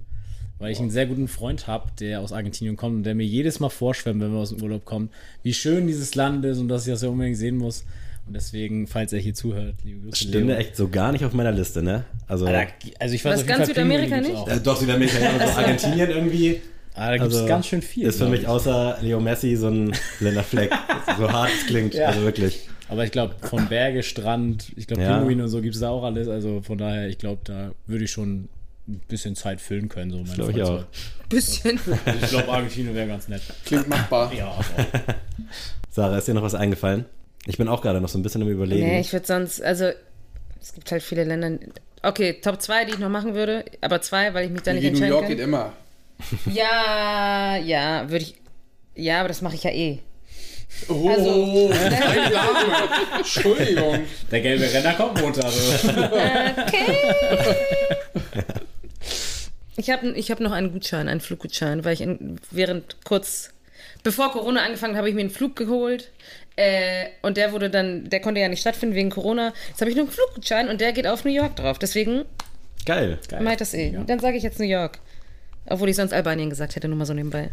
weil 0.60 0.72
ich 0.72 0.80
einen 0.80 0.90
sehr 0.90 1.06
guten 1.06 1.28
Freund 1.28 1.68
habe, 1.68 1.90
der 2.00 2.22
aus 2.22 2.32
Argentinien 2.32 2.76
kommt 2.78 2.96
und 2.96 3.04
der 3.04 3.16
mir 3.16 3.26
jedes 3.26 3.60
Mal 3.60 3.70
vorschwemmt, 3.70 4.22
wenn 4.22 4.32
wir 4.32 4.40
aus 4.40 4.50
dem 4.50 4.62
Urlaub 4.64 4.86
kommen, 4.86 5.10
wie 5.44 5.54
schön 5.54 5.88
dieses 5.88 6.16
Land 6.16 6.46
ist 6.46 6.60
und 6.60 6.68
dass 6.70 6.88
ich 6.88 6.94
das 6.94 7.02
ja 7.02 7.10
unbedingt 7.10 7.38
sehen 7.38 7.58
muss. 7.58 7.84
Und 8.28 8.34
deswegen, 8.36 8.88
falls 8.88 9.14
er 9.14 9.20
hier 9.20 9.36
zuhört, 9.36 9.76
liebe 9.84 10.00
Grüße. 10.08 10.16
Stünde 10.30 10.54
Leo. 10.54 10.56
echt 10.58 10.76
so 10.76 10.88
gar 10.88 11.12
nicht 11.12 11.24
auf 11.26 11.34
meiner 11.34 11.52
Liste, 11.52 11.84
ne? 11.84 12.06
Also, 12.28 12.48
Alter, 12.48 12.72
also 13.00 13.14
ich 13.14 13.24
weiß 13.24 13.34
Was, 13.34 13.42
auf 13.42 13.48
jeden 13.48 13.58
ganz 13.60 13.60
Fall, 13.72 13.76
Südamerika 13.76 14.18
nicht? 14.22 14.48
äh, 14.48 14.60
doch, 14.62 14.78
Südamerika, 14.78 15.20
ja, 15.20 15.30
aber 15.36 15.48
so 15.48 15.60
Argentinien 15.60 16.10
irgendwie. 16.10 16.62
Ah, 16.96 17.10
da 17.12 17.18
gibt 17.18 17.30
es 17.32 17.36
Also, 17.36 17.48
ganz 17.48 17.68
schön 17.68 17.82
viel. 17.84 18.08
Ist 18.08 18.18
für 18.18 18.28
mich 18.30 18.42
ich. 18.44 18.48
außer 18.48 18.98
Leo 19.02 19.20
Messi 19.20 19.56
so 19.58 19.68
ein 19.68 19.92
blinder 20.20 20.42
Fleck. 20.44 20.72
so 21.20 21.32
hart 21.32 21.52
es 21.60 21.68
klingt, 21.68 21.94
Ja. 21.94 22.08
also 22.08 22.22
wirklich. 22.22 22.68
Aber 22.88 23.04
ich 23.04 23.12
glaube, 23.12 23.36
von 23.42 23.68
Berge, 23.68 24.02
Strand, 24.02 24.72
ich 24.76 24.88
glaube, 24.88 25.04
Ja. 25.04 25.18
Pinguine 25.18 25.44
und 25.44 25.50
so 25.50 25.62
gibt 25.62 25.76
es 25.76 25.82
da 25.82 25.90
auch 25.90 26.04
alles. 26.04 26.28
Also 26.28 26.62
von 26.62 26.78
daher, 26.80 27.08
ich 27.10 27.18
glaube, 27.20 27.42
da 27.44 27.74
würde 27.86 28.06
ich 28.06 28.12
schon 28.12 28.48
ein 28.88 29.02
bisschen 29.08 29.36
Zeit 29.36 29.62
füllen 29.62 29.90
können. 29.90 30.12
So 30.12 30.18
meine 30.18 30.52
ich 30.52 30.58
Freizeit. 30.58 30.86
Bisschen. 31.30 31.80
Ich 32.22 32.30
glaube, 32.30 32.50
Argentinien 32.52 32.94
wäre 32.96 33.08
ganz 33.08 33.28
nett. 33.28 33.42
Klingt 33.66 33.88
machbar. 33.90 34.32
Ja, 34.34 34.48
aber 34.48 34.66
Sarah, 35.92 36.18
ist 36.18 36.28
dir 36.28 36.34
noch 36.36 36.44
was 36.44 36.56
eingefallen? 36.56 37.06
Ich 37.48 37.58
bin 37.58 37.68
auch 37.68 37.82
gerade 37.82 38.00
noch 38.02 38.10
so 38.10 38.18
ein 38.20 38.24
bisschen 38.24 38.42
im 38.42 38.50
Überlegen. 38.50 38.86
Nee, 38.88 39.00
ich 39.00 39.12
würde 39.14 39.26
sonst, 39.26 39.62
also 39.62 39.86
es 40.62 40.74
gibt 40.74 40.92
halt 40.92 41.02
viele 41.04 41.24
Länder. 41.24 41.58
Okay, 42.04 42.34
Top 42.42 42.62
2, 42.62 42.86
die 42.86 42.92
ich 42.92 43.00
noch 43.00 43.10
machen 43.10 43.34
würde, 43.34 43.66
aber 43.82 44.02
zwei, 44.02 44.34
weil 44.34 44.46
ich 44.46 44.52
mich 44.52 44.62
da 44.62 44.74
nicht 44.74 44.84
Wie 44.84 44.88
New 44.88 44.92
entscheiden 44.94 45.12
York 45.12 45.22
kann. 45.24 45.30
geht 45.36 45.40
immer. 45.40 45.74
Ja, 46.52 47.58
ja, 47.58 48.10
würde 48.10 48.24
ich. 48.26 48.36
Ja, 48.96 49.20
aber 49.20 49.28
das 49.28 49.42
mache 49.42 49.56
ich 49.56 49.64
ja 49.64 49.72
eh. 49.72 50.00
Oh, 50.90 51.10
Also-. 51.10 51.72
Entschuldigung. 53.18 54.00
der 54.32 54.42
gelbe 54.42 54.64
Renner 54.72 54.94
kommt 54.94 55.22
runter. 55.22 55.46
Also. 55.46 55.90
Ich 59.78 59.90
habe 59.90 60.08
ich 60.12 60.32
hab 60.32 60.40
noch 60.40 60.52
einen 60.52 60.72
Gutschein, 60.72 61.08
einen 61.08 61.22
Fluggutschein, 61.22 61.84
weil 61.84 61.94
ich 61.94 62.02
in, 62.02 62.40
während 62.52 63.04
kurz 63.04 63.52
bevor 64.04 64.32
Corona 64.32 64.64
angefangen 64.64 64.94
hat, 64.94 65.00
habe 65.00 65.10
ich 65.10 65.16
mir 65.16 65.22
einen 65.22 65.30
Flug 65.30 65.56
geholt. 65.56 66.12
Äh, 66.56 67.08
und 67.22 67.36
der 67.36 67.52
wurde 67.52 67.70
dann, 67.70 68.10
der 68.10 68.22
konnte 68.22 68.40
ja 68.40 68.48
nicht 68.48 68.62
stattfinden 68.62 68.96
wegen 68.96 69.10
Corona. 69.10 69.52
Jetzt 69.68 69.82
habe 69.82 69.90
ich 69.90 69.98
nur 69.98 70.06
einen 70.06 70.14
Fluggutschein 70.14 70.70
und 70.70 70.80
der 70.80 70.94
geht 70.94 71.08
auf 71.08 71.26
New 71.26 71.32
York 71.32 71.58
drauf. 71.58 71.80
Deswegen 71.80 72.24
Geil. 72.86 73.20
mache 73.42 73.54
ich 73.54 73.60
das 73.60 73.74
eh. 73.74 73.98
Dann 74.08 74.20
sage 74.20 74.38
ich 74.38 74.44
jetzt 74.44 74.60
New 74.60 74.66
York. 74.66 75.00
Obwohl 75.66 75.90
ich 75.90 75.96
sonst 75.96 76.14
Albanien 76.14 76.50
gesagt 76.50 76.76
hätte, 76.76 76.88
nur 76.88 76.98
mal 76.98 77.06
so 77.06 77.14
nebenbei. 77.14 77.50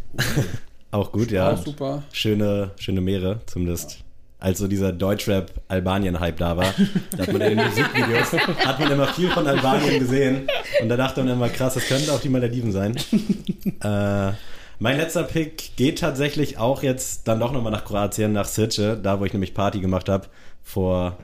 Auch 0.93 1.11
gut, 1.11 1.31
ja. 1.31 1.51
Auch 1.51 1.65
super. 1.65 2.03
Schöne, 2.13 2.73
schöne 2.79 3.01
Meere, 3.01 3.41
zumindest. 3.47 4.02
Als 4.43 4.59
so 4.59 4.67
dieser 4.67 4.93
Deutschrap-Albanien-Hype 4.93 6.37
da 6.37 6.57
war, 6.57 6.75
da 7.17 7.23
hat 7.23 7.33
man 7.33 7.43
in 7.43 7.57
den 7.57 7.65
Musikvideos, 7.69 8.33
hat 8.33 8.81
man 8.81 8.91
immer 8.91 9.07
viel 9.07 9.31
von 9.31 9.47
Albanien 9.47 10.01
gesehen. 10.01 10.49
Und 10.81 10.89
da 10.89 10.97
dachte 10.97 11.23
man 11.23 11.35
immer, 11.35 11.49
krass, 11.49 11.75
das 11.75 11.87
könnte 11.87 12.13
auch 12.13 12.19
die 12.19 12.29
Malediven 12.29 12.73
sein. 12.73 12.97
äh, 13.85 14.33
mein 14.81 14.97
letzter 14.97 15.23
Pick 15.23 15.77
geht 15.77 16.01
tatsächlich 16.01 16.59
auch 16.59 16.83
jetzt 16.83 17.29
dann 17.29 17.39
doch 17.39 17.53
nochmal 17.53 17.71
nach 17.71 17.85
Kroatien, 17.85 18.33
nach 18.33 18.47
Sirce, 18.47 18.99
da 19.01 19.21
wo 19.21 19.25
ich 19.25 19.33
nämlich 19.33 19.55
Party 19.55 19.79
gemacht 19.79 20.09
habe, 20.09 20.27
vor 20.65 21.19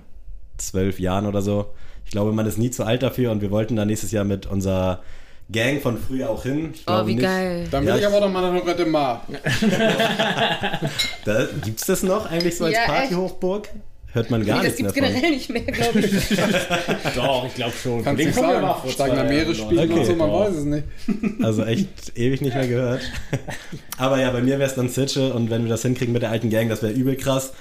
zwölf 0.57 1.01
Jahren 1.01 1.27
oder 1.27 1.43
so. 1.43 1.75
Ich 2.05 2.13
glaube, 2.13 2.31
man 2.31 2.47
ist 2.47 2.57
nie 2.57 2.71
zu 2.71 2.85
alt 2.85 3.03
dafür 3.03 3.33
und 3.33 3.41
wir 3.41 3.51
wollten 3.51 3.75
da 3.75 3.85
nächstes 3.85 4.13
Jahr 4.13 4.25
mit 4.25 4.47
unserer 4.47 5.01
Gang 5.51 5.81
von 5.81 5.97
früher 5.99 6.29
auch 6.29 6.43
hin. 6.43 6.71
Ich 6.75 6.85
Oh, 6.87 7.07
wie 7.07 7.15
nicht, 7.15 7.25
geil. 7.25 7.67
Dann 7.71 7.83
will 7.85 7.89
Ja, 7.91 7.97
ich 7.99 8.07
aber 8.07 8.21
noch 8.21 8.31
mal 8.31 8.45
eine 8.45 8.67
Rette 8.67 8.85
Mar. 8.85 9.25
Da, 11.25 11.47
gibt's 11.65 11.87
das 11.87 12.03
noch 12.03 12.31
eigentlich 12.31 12.57
so 12.57 12.65
als 12.65 12.75
Ja. 12.75 12.85
Partyhochburg? 12.87 13.69
Hört 14.13 14.31
man 14.31 14.45
gar 14.45 14.63
Nee, 14.63 14.69
das 14.69 14.79
nichts 14.79 14.95
gibt 14.95 15.07
mehr 15.07 15.11
es 15.11 15.15
von. 15.15 15.23
generell 15.23 15.37
nicht 15.37 15.51
mehr, 15.51 15.63
glaube 15.63 16.01
ich. 16.01 17.15
Doch, 17.15 17.47
ich 17.47 17.55
glaube 17.55 17.73
schon. 17.83 18.03
Kannst 18.03 18.23
Den 18.25 18.33
sagen. 18.33 18.63
mal 18.63 19.17
Jahren 19.17 19.29
Meeresspiegel 19.29 19.79
Okay, 19.91 19.93
und 20.01 20.07
so, 20.07 20.15
man 20.15 20.31
boah. 20.31 20.47
weiß 20.49 20.57
es 20.57 20.65
nicht. 20.65 20.85
Also 21.43 21.65
echt 21.65 21.89
ewig 22.17 22.41
nicht 22.41 22.55
mehr 22.55 22.67
gehört. 22.67 23.03
Aber 23.99 24.19
ja, 24.19 24.31
bei 24.31 24.41
mir 24.41 24.59
wäre 24.59 24.69
es 24.69 24.75
dann 24.77 24.89
Sitche 24.89 25.33
und 25.35 25.51
wenn 25.51 25.63
wir 25.65 25.69
das 25.69 25.83
hinkriegen 25.83 26.13
mit 26.13 26.23
der 26.23 26.31
alten 26.31 26.49
Gang, 26.49 26.69
das 26.71 26.83
wäre 26.83 26.93
übel 26.93 27.17
krass. 27.17 27.53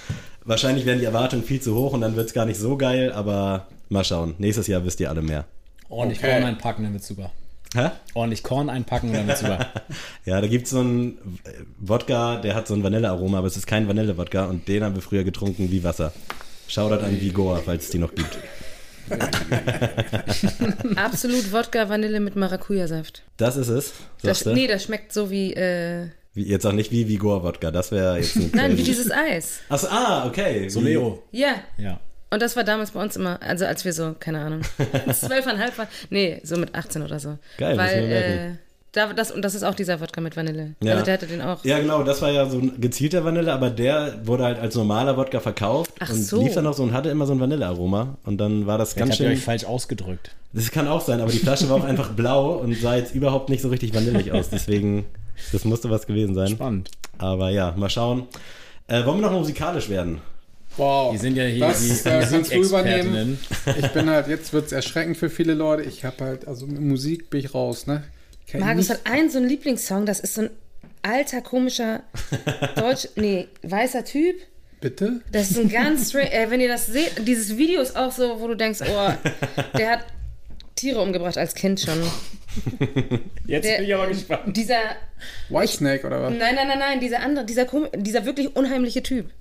Wahrscheinlich 0.46 0.86
wären 0.86 1.00
die 1.00 1.06
Erwartungen 1.06 1.44
viel 1.44 1.60
zu 1.62 1.76
hoch 1.76 1.92
und 1.92 2.00
dann 2.02 2.16
wird 2.16 2.28
es 2.28 2.34
gar 2.34 2.46
nicht 2.46 2.60
so 2.60 2.78
geil, 2.78 3.12
aber 3.12 3.68
mal 3.90 4.06
schauen. 4.06 4.36
Nächstes 4.38 4.68
Jahr 4.68 4.86
wisst 4.86 5.02
ihr 5.02 5.10
alle 5.10 5.22
mehr. 5.22 5.44
Ordentlich 5.90 6.20
Okay. 6.20 6.32
Korn 6.32 6.44
einpacken, 6.44 6.84
dann 6.84 6.94
wird's 6.94 7.08
super. 7.08 7.30
Hä? 7.76 7.90
Ordentlich 8.14 8.44
Korn 8.44 8.70
einpacken, 8.70 9.12
dann 9.14 9.28
wird's 9.28 9.42
super. 9.42 9.68
Ja, 10.26 10.40
da 10.42 10.48
gibt 10.48 10.66
es 10.66 10.72
so 10.72 10.80
einen 10.80 11.18
Wodka, 11.80 12.38
der 12.38 12.56
hat 12.56 12.68
so 12.68 12.74
ein 12.74 12.84
Vanillearoma, 12.84 13.40
aber 13.40 13.48
es 13.48 13.58
ist 13.58 13.68
kein 13.68 13.88
Vanille-Wodka 13.88 14.46
und 14.46 14.68
den 14.68 14.84
haben 14.84 14.96
wir 14.96 15.02
früher 15.02 15.24
getrunken 15.24 15.72
wie 15.72 15.84
Wasser. 15.84 16.14
Shoutout 16.68 17.04
an 17.04 17.20
Vigor, 17.22 17.62
falls 17.64 17.86
es 17.86 17.90
die 17.92 18.00
noch 18.00 18.14
gibt. 18.14 18.38
Absolut 20.96 21.52
Wodka 21.52 21.88
Vanille 21.90 22.20
mit 22.20 22.36
Maracuja-Saft. 22.36 23.24
Das 23.38 23.56
ist 23.58 23.70
es, 23.70 23.94
Das, 24.22 24.46
nee, 24.46 24.68
das 24.68 24.84
schmeckt 24.84 25.14
so 25.14 25.30
wie, 25.32 25.54
äh, 25.54 26.08
Wie, 26.34 26.48
jetzt 26.48 26.66
auch 26.66 26.74
nicht 26.74 26.92
wie 26.92 27.08
Vigor-Wodka, 27.08 27.72
das 27.72 27.92
wäre 27.92 28.18
jetzt 28.18 28.36
ein 28.36 28.52
nein, 28.54 28.78
wie 28.78 28.84
dieses 28.84 29.12
Eis. 29.12 29.60
Achso, 29.70 29.88
ah, 29.90 30.26
okay. 30.28 30.68
So 30.70 30.82
Leo. 30.82 31.24
Ja, 31.32 31.56
Ja. 31.78 32.00
Und 32.30 32.42
das 32.42 32.56
war 32.56 32.64
damals 32.64 32.92
bei 32.92 33.02
uns 33.02 33.16
immer, 33.16 33.42
also 33.42 33.66
als 33.66 33.86
wir 33.86 33.94
so, 33.94 34.16
keine 34.20 34.40
Ahnung, 34.40 34.62
zwölfeinhalb 35.14 35.78
waren, 35.78 35.88
nee, 36.10 36.40
so 36.44 36.58
mit 36.58 36.76
18 36.76 37.02
oder 37.02 37.20
so. 37.20 37.38
Geil, 37.58 37.78
Weil, 37.78 38.12
äh, 38.12 38.52
da, 38.94 39.14
das, 39.14 39.32
und 39.32 39.44
das 39.44 39.54
ist 39.54 39.64
auch 39.64 39.76
dieser 39.76 40.02
Wodka 40.02 40.22
mit 40.22 40.36
Vanille. 40.36 40.74
Ja. 40.82 40.94
Also 40.94 41.06
der 41.06 41.14
hatte 41.14 41.28
den 41.28 41.42
auch. 41.42 41.64
Ja, 41.64 41.78
genau, 41.78 42.04
das 42.04 42.22
war 42.22 42.32
ja 42.32 42.50
so 42.50 42.58
ein 42.58 42.82
gezielter 42.82 43.24
Vanille, 43.24 43.54
aber 43.54 43.70
der 43.70 44.26
wurde 44.26 44.44
halt 44.46 44.60
als 44.60 44.76
normaler 44.76 45.16
Wodka 45.18 45.40
verkauft 45.40 45.92
Ach 46.00 46.10
und 46.10 46.24
so. 46.24 46.42
lief 46.42 46.56
dann 46.56 46.64
noch 46.64 46.74
so 46.74 46.82
und 46.84 46.94
hatte 46.94 47.10
immer 47.10 47.28
so 47.28 47.34
ein 47.34 47.40
Vanillearoma. 47.40 48.18
Und 48.26 48.38
dann 48.40 48.66
war 48.66 48.78
das 48.80 48.94
Vielleicht 48.94 49.10
ganz 49.10 49.18
schön. 49.18 49.32
euch 49.32 49.44
falsch 49.44 49.66
ausgedrückt. 49.66 50.32
Das 50.54 50.72
kann 50.72 50.88
auch 50.88 51.02
sein, 51.02 51.22
aber 51.22 51.32
die 51.32 51.38
Flasche 51.38 51.70
war 51.70 51.76
auch 51.78 51.84
einfach 51.84 52.12
blau 52.14 52.54
und 52.54 52.76
sah 52.76 52.96
jetzt 52.96 53.14
überhaupt 53.14 53.50
nicht 53.50 53.62
so 53.62 53.68
richtig 53.70 53.94
vanillig 53.94 54.32
aus. 54.32 54.50
Deswegen, 54.50 55.06
das 55.52 55.64
musste 55.64 55.92
was 55.92 56.08
gewesen 56.08 56.34
sein. 56.34 56.48
Spannend. 56.48 56.90
Aber 57.20 57.52
ja, 57.52 57.74
mal 57.78 57.90
schauen. 57.90 58.28
Äh, 58.88 59.06
wollen 59.06 59.20
wir 59.20 59.30
noch 59.30 59.38
musikalisch 59.38 59.90
werden? 59.90 60.22
Wow. 60.78 61.12
Wir 61.14 61.20
sind 61.20 61.36
ja 61.36 61.44
hier 61.46 61.68
das, 61.68 61.82
die 62.04 62.08
äh, 62.10 62.26
kannst 62.30 62.54
du 62.54 62.58
übernehmen. 62.62 63.40
Ich 63.80 63.88
bin 63.90 64.10
halt, 64.10 64.28
jetzt 64.28 64.54
wird 64.54 64.68
es 64.68 64.72
erschreckend 64.72 65.18
für 65.18 65.30
viele 65.30 65.54
Leute. 65.54 65.84
Ich 65.84 66.06
habe 66.06 66.24
halt, 66.24 66.48
also 66.48 66.68
mit 66.68 66.80
Musik 66.82 67.30
bin 67.30 67.40
ich 67.40 67.54
raus, 67.54 67.88
ne? 67.88 68.04
Kenn 68.48 68.62
Markus 68.62 68.90
nicht- 68.90 68.90
hat 69.06 69.12
einen 69.12 69.30
so 69.30 69.40
einen 69.40 69.50
Lieblingssong, 69.50 70.06
das 70.06 70.20
ist 70.20 70.36
so 70.36 70.42
ein 70.42 70.50
alter, 71.02 71.42
komischer, 71.42 72.02
deutsch, 72.76 73.08
nee, 73.16 73.48
weißer 73.64 74.06
Typ. 74.06 74.36
Bitte? 74.80 75.22
Das 75.32 75.50
ist 75.52 75.60
ein 75.60 75.70
ganz 75.70 76.14
äh, 76.16 76.46
wenn 76.50 76.62
ihr 76.62 76.68
das 76.68 76.86
seht, 76.88 77.28
dieses 77.28 77.58
Video 77.58 77.82
ist 77.82 77.96
auch 77.98 78.12
so, 78.12 78.40
wo 78.40 78.48
du 78.48 78.56
denkst, 78.56 78.80
oh, 78.84 79.10
der 79.78 79.90
hat 79.92 80.06
Tiere 80.76 81.02
umgebracht 81.02 81.38
als 81.38 81.56
Kind 81.56 81.80
schon. 81.80 82.00
Jetzt 83.48 83.66
Der- 83.66 83.78
bin 83.78 83.86
ich 83.88 83.96
aber 83.96 84.08
gespannt. 84.08 84.56
Dieser, 84.56 84.78
Whitesnake 85.50 86.06
oder 86.06 86.22
was? 86.22 86.30
nein, 86.34 86.54
nein, 86.56 86.68
nein, 86.68 86.80
nein, 86.80 87.00
dieser 87.00 87.22
andere, 87.22 87.46
dieser, 87.46 87.66
dieser 87.96 88.26
wirklich 88.26 88.56
unheimliche 88.56 89.02
Typ. 89.02 89.32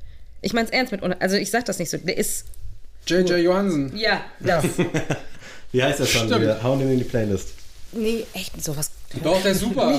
Ich 0.43 0.53
mein's 0.53 0.71
ernst 0.71 0.93
mit, 0.93 1.03
also 1.21 1.37
ich 1.37 1.51
sag 1.51 1.65
das 1.65 1.79
nicht 1.79 1.91
so, 1.91 1.97
der 1.99 2.17
ist, 2.17 2.45
J.J. 3.07 3.39
Johansen. 3.39 3.97
ja, 3.97 4.21
Ja. 4.45 4.63
Wie 5.73 5.83
heißt 5.83 5.99
der 6.01 6.07
Song? 6.07 6.27
Stimmt. 6.27 6.43
Wir 6.43 6.63
hauen 6.63 6.79
den 6.79 6.91
in 6.93 6.99
die 6.99 7.05
Playlist. 7.05 7.51
nee, 7.93 8.25
echt 8.35 8.63
sowas. 8.65 8.91
Doch, 9.23 9.43
der 9.43 9.53
ist 9.53 9.61
super. 9.61 9.93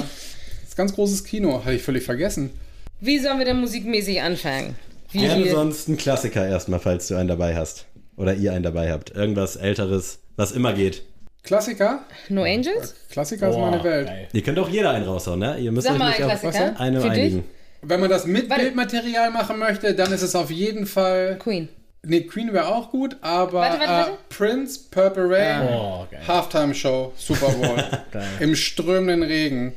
Das 0.62 0.70
ist 0.70 0.78
ganz 0.78 0.94
großes 0.94 1.24
Kino. 1.24 1.60
Hatte 1.64 1.74
ich 1.76 1.84
völlig 1.84 2.04
vergessen. 2.04 2.52
Wie 3.00 3.20
sollen 3.20 3.38
wir 3.38 3.46
denn 3.46 3.60
musikmäßig 3.60 4.22
anfangen? 4.22 4.76
Wie 5.12 5.20
Gerne 5.20 5.44
viel? 5.44 5.52
sonst 5.52 5.88
ein 5.88 5.98
Klassiker 5.98 6.48
erstmal, 6.48 6.80
falls 6.80 7.08
du 7.08 7.16
einen 7.16 7.28
dabei 7.30 7.56
hast. 7.56 7.86
Oder 8.16 8.34
ihr 8.34 8.54
einen 8.54 8.64
dabei 8.64 8.92
habt. 8.92 9.12
Irgendwas 9.12 9.56
Älteres, 9.56 10.20
was 10.36 10.52
immer 10.52 10.74
geht. 10.74 11.04
Klassiker? 11.44 12.02
No 12.30 12.44
Angels? 12.44 12.96
Klassiker 13.10 13.50
ist 13.50 13.56
Boah, 13.56 13.70
meine 13.72 13.84
Welt. 13.84 14.08
geil. 14.08 14.28
Ihr 14.34 14.42
könnt 14.44 14.60
auch 14.60 14.70
jeder 14.70 14.90
einen 14.92 15.06
raushauen, 15.06 15.40
ne? 15.40 15.58
Ihr 15.60 15.72
müsst 15.72 15.86
Sag 15.86 15.94
euch 15.94 16.00
mal 16.00 16.10
nicht 16.10 16.22
einen 16.22 16.32
auf 16.32 16.40
Klassiker. 16.42 16.80
eine 16.80 17.02
Für 17.02 17.10
dich? 17.12 17.36
Wenn 17.82 18.00
man 18.00 18.10
das 18.10 18.26
mit 18.26 18.50
Warte. 18.50 18.64
Bildmaterial 18.64 19.32
machen 19.32 19.60
möchte, 19.60 19.94
dann 19.94 20.12
ist 20.12 20.22
es 20.22 20.36
auf 20.36 20.50
jeden 20.52 20.86
Fall. 20.86 21.38
Queen. 21.40 21.70
Nee, 22.04 22.22
Queen 22.22 22.54
wäre 22.54 22.68
auch 22.68 22.92
gut, 22.92 23.18
aber 23.22 23.54
Warte, 23.54 23.80
warte, 23.80 23.92
warte. 23.92 24.12
Äh, 24.12 24.16
Prince, 24.30 24.80
Purple 24.92 25.30
Rain, 25.30 25.68
Oh. 25.70 26.06
Halftime 26.28 26.74
Show, 26.74 27.12
Super 27.18 27.50
Bowl. 27.50 27.84
Im 28.40 28.56
strömenden 28.56 29.24
Regen. 29.24 29.74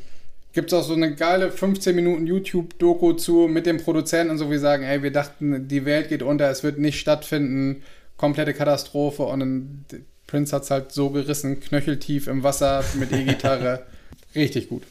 Gibt 0.52 0.72
es 0.72 0.78
auch 0.78 0.82
so 0.82 0.94
eine 0.94 1.14
geile 1.14 1.50
15 1.52 1.94
Minuten 1.94 2.26
YouTube-Doku 2.26 3.12
zu 3.14 3.46
mit 3.48 3.66
dem 3.66 3.78
Produzenten 3.78 4.32
und 4.32 4.38
so, 4.38 4.50
wie 4.50 4.58
sagen, 4.58 4.82
ey, 4.82 5.02
wir 5.02 5.12
dachten, 5.12 5.68
die 5.68 5.84
Welt 5.84 6.08
geht 6.08 6.22
unter, 6.22 6.50
es 6.50 6.62
wird 6.64 6.78
nicht 6.78 6.98
stattfinden, 6.98 7.82
komplette 8.16 8.52
Katastrophe 8.52 9.22
und 9.22 9.40
dann, 9.40 9.84
Prince 10.26 10.54
hat 10.54 10.64
es 10.64 10.70
halt 10.70 10.92
so 10.92 11.10
gerissen, 11.10 11.60
knöcheltief 11.60 12.26
im 12.26 12.42
Wasser 12.42 12.84
mit 12.94 13.12
E-Gitarre. 13.12 13.82
Richtig 14.34 14.68
gut. 14.68 14.82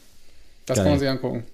Das 0.66 0.76
Geil. 0.76 0.84
kann 0.84 0.92
man 0.92 0.98
sich 1.00 1.08
angucken. 1.08 1.44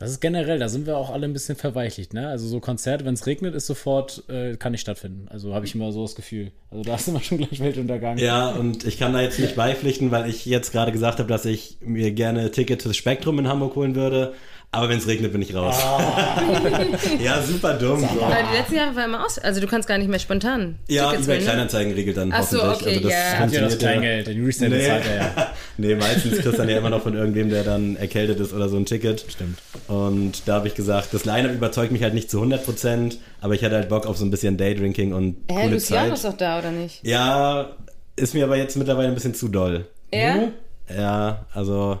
Das 0.00 0.10
ist 0.10 0.20
generell, 0.20 0.58
da 0.58 0.70
sind 0.70 0.86
wir 0.86 0.96
auch 0.96 1.10
alle 1.10 1.26
ein 1.26 1.34
bisschen 1.34 1.56
verweichlicht, 1.56 2.14
ne? 2.14 2.28
Also 2.28 2.48
so 2.48 2.58
Konzerte, 2.58 3.04
wenn 3.04 3.12
es 3.12 3.26
regnet, 3.26 3.54
ist 3.54 3.66
sofort, 3.66 4.24
äh, 4.30 4.56
kann 4.56 4.72
nicht 4.72 4.80
stattfinden. 4.80 5.28
Also 5.28 5.54
habe 5.54 5.66
ich 5.66 5.74
immer 5.74 5.92
so 5.92 6.00
das 6.00 6.14
Gefühl. 6.14 6.52
Also 6.70 6.84
da 6.84 6.94
ist 6.96 7.06
immer 7.06 7.20
schon 7.20 7.36
gleich 7.36 7.60
Weltuntergang. 7.60 8.16
Ja, 8.16 8.48
und 8.48 8.86
ich 8.86 8.98
kann 8.98 9.12
da 9.12 9.20
jetzt 9.20 9.38
nicht 9.38 9.56
beipflichten, 9.56 10.10
weil 10.10 10.30
ich 10.30 10.46
jetzt 10.46 10.72
gerade 10.72 10.90
gesagt 10.90 11.18
habe, 11.18 11.28
dass 11.28 11.44
ich 11.44 11.76
mir 11.82 12.12
gerne 12.12 12.50
Ticket 12.50 12.80
fürs 12.80 12.96
Spektrum 12.96 13.38
in 13.40 13.46
Hamburg 13.46 13.76
holen 13.76 13.94
würde. 13.94 14.32
Aber 14.72 14.88
wenn 14.88 14.98
es 14.98 15.06
regnet, 15.08 15.32
bin 15.32 15.42
ich 15.42 15.52
raus. 15.52 15.76
ja, 17.20 17.42
super 17.42 17.74
dumm. 17.74 18.00
So. 18.00 18.22
Aber 18.22 18.36
die 18.52 18.56
letzten 18.56 18.76
Jahre 18.76 18.94
war 18.94 19.04
immer 19.04 19.26
aus. 19.26 19.36
Also 19.38 19.60
du 19.60 19.66
kannst 19.66 19.88
gar 19.88 19.98
nicht 19.98 20.08
mehr 20.08 20.20
spontan. 20.20 20.78
Ja, 20.86 21.10
Tickets 21.10 21.26
holen, 21.26 21.38
ne? 21.38 21.44
Kleinanzeigen 21.44 21.92
regelt 21.92 22.16
dann 22.16 22.32
Ach 22.32 22.44
so, 22.44 22.62
hoffentlich. 22.62 23.04
okay, 23.04 23.06
also 23.06 23.08
das 23.08 23.12
ja. 23.32 23.38
Habt 23.40 23.52
ihr 23.52 23.60
das 23.62 23.72
ja. 23.72 23.78
Kleingeld? 23.80 24.26
Den 24.28 24.44
Resale 24.44 24.70
Nee. 24.70 24.76
bezahlt 24.78 25.04
er 25.06 25.16
ja. 25.16 25.52
nee, 25.76 25.94
meistens 25.96 26.32
kriegst 26.34 26.46
du 26.46 26.52
dann 26.52 26.68
ja 26.68 26.78
immer 26.78 26.90
noch 26.90 27.02
von 27.02 27.14
irgendwem, 27.14 27.50
der 27.50 27.64
dann 27.64 27.96
erkältet 27.96 28.38
ist 28.38 28.52
oder 28.52 28.68
so 28.68 28.76
ein 28.76 28.86
Ticket. 28.86 29.24
Stimmt. 29.28 29.58
Und 29.88 30.46
da 30.46 30.54
habe 30.54 30.68
ich 30.68 30.74
gesagt, 30.76 31.14
das 31.14 31.24
Line-Up 31.24 31.52
überzeugt 31.52 31.90
mich 31.90 32.04
halt 32.04 32.14
nicht 32.14 32.30
zu 32.30 32.40
100%, 32.40 33.16
aber 33.40 33.54
ich 33.54 33.64
hatte 33.64 33.74
halt 33.74 33.88
Bock 33.88 34.06
auf 34.06 34.16
so 34.18 34.24
ein 34.24 34.30
bisschen 34.30 34.56
Daydrinking 34.56 35.12
und 35.12 35.36
Hä, 35.50 35.62
coole 35.62 35.74
Luciano 35.74 36.04
Zeit. 36.10 36.14
ist 36.14 36.24
doch 36.24 36.36
da, 36.36 36.60
oder 36.60 36.70
nicht? 36.70 37.04
Ja, 37.04 37.70
ist 38.14 38.34
mir 38.34 38.44
aber 38.44 38.56
jetzt 38.56 38.76
mittlerweile 38.76 39.08
ein 39.08 39.14
bisschen 39.14 39.34
zu 39.34 39.48
doll. 39.48 39.86
Er? 40.12 40.52
Ja, 40.96 41.46
also, 41.54 41.98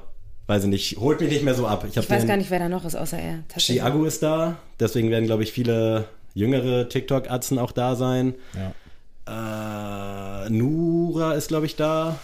weiß 0.50 0.64
ich 0.64 0.68
nicht, 0.68 0.96
holt 0.98 1.20
mich 1.20 1.30
nicht 1.30 1.44
mehr 1.44 1.54
so 1.54 1.64
ab. 1.66 1.84
Ich, 1.88 1.96
Ich 1.96 2.10
weiß 2.10 2.22
den, 2.22 2.28
gar 2.28 2.36
nicht, 2.36 2.50
wer 2.50 2.58
da 2.58 2.68
noch 2.68 2.84
ist, 2.84 2.96
außer 2.96 3.18
er. 3.18 3.38
Chiago 3.56 4.04
ist 4.04 4.22
da, 4.22 4.56
deswegen 4.80 5.10
werden, 5.10 5.26
glaube 5.26 5.44
ich, 5.44 5.52
viele 5.52 6.06
jüngere 6.34 6.88
TikTok-Atzen 6.88 7.58
auch 7.58 7.70
da 7.72 7.94
sein. 7.94 8.34
Ja. 8.54 10.44
Äh, 10.46 10.50
Nura 10.50 11.34
ist, 11.34 11.48
glaube 11.48 11.66
ich, 11.66 11.76
da. 11.76 12.18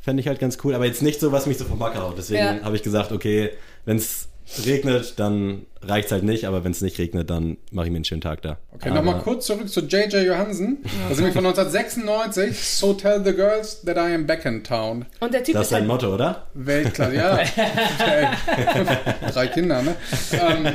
Fände 0.00 0.20
ich 0.20 0.26
halt 0.28 0.40
ganz 0.40 0.58
cool, 0.64 0.74
aber 0.74 0.86
jetzt 0.86 1.02
nicht 1.02 1.20
so, 1.20 1.32
was 1.32 1.46
mich 1.46 1.58
so 1.58 1.64
vom 1.64 1.78
Backer 1.78 2.02
haut. 2.02 2.16
Deswegen 2.18 2.40
Ja. 2.42 2.60
habe 2.62 2.74
ich 2.76 2.82
gesagt, 2.82 3.12
okay, 3.12 3.50
wenn 3.84 3.96
es 3.98 4.28
regnet, 4.64 5.14
dann 5.18 5.66
reicht's 5.82 6.10
halt 6.10 6.24
nicht, 6.24 6.46
aber 6.46 6.64
wenn 6.64 6.72
es 6.72 6.80
nicht 6.80 6.98
regnet, 6.98 7.30
dann 7.30 7.58
mache 7.70 7.86
ich 7.86 7.92
mir 7.92 7.96
einen 7.96 8.04
schönen 8.04 8.20
Tag 8.20 8.42
da. 8.42 8.58
Okay, 8.72 8.90
nochmal 8.90 9.20
kurz 9.20 9.46
zurück 9.46 9.68
zu 9.68 9.80
J.J. 9.80 10.24
Johansen. 10.26 10.78
Das 10.82 11.12
ist 11.12 11.16
nämlich 11.18 11.34
von 11.34 11.46
1996. 11.46 12.58
So 12.58 12.94
tell 12.94 13.22
the 13.24 13.32
girls 13.32 13.82
that 13.82 13.96
I 13.96 14.14
am 14.14 14.26
back 14.26 14.44
in 14.44 14.64
town. 14.64 15.06
Und 15.20 15.34
der 15.34 15.44
Typ 15.44 15.54
Das 15.54 15.64
ist 15.66 15.72
dein 15.72 15.80
halt, 15.80 15.88
Motto, 15.88 16.14
oder? 16.14 16.46
Weltklasse, 16.54 17.14
ja. 17.14 17.40
Drei 19.32 19.46
Kinder, 19.48 19.82
ne? 19.82 19.96
Ähm, 20.32 20.66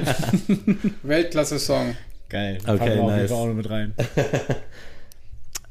Weltklasse-Song. 1.04 1.96
Geil. 2.30 2.58
Okay, 2.64 2.78
Packen 2.78 2.96
wir 2.96 3.04
nice. 3.04 3.32
Auch 3.32 3.48
noch 3.48 3.54
mit 3.54 3.70
rein. 3.70 3.94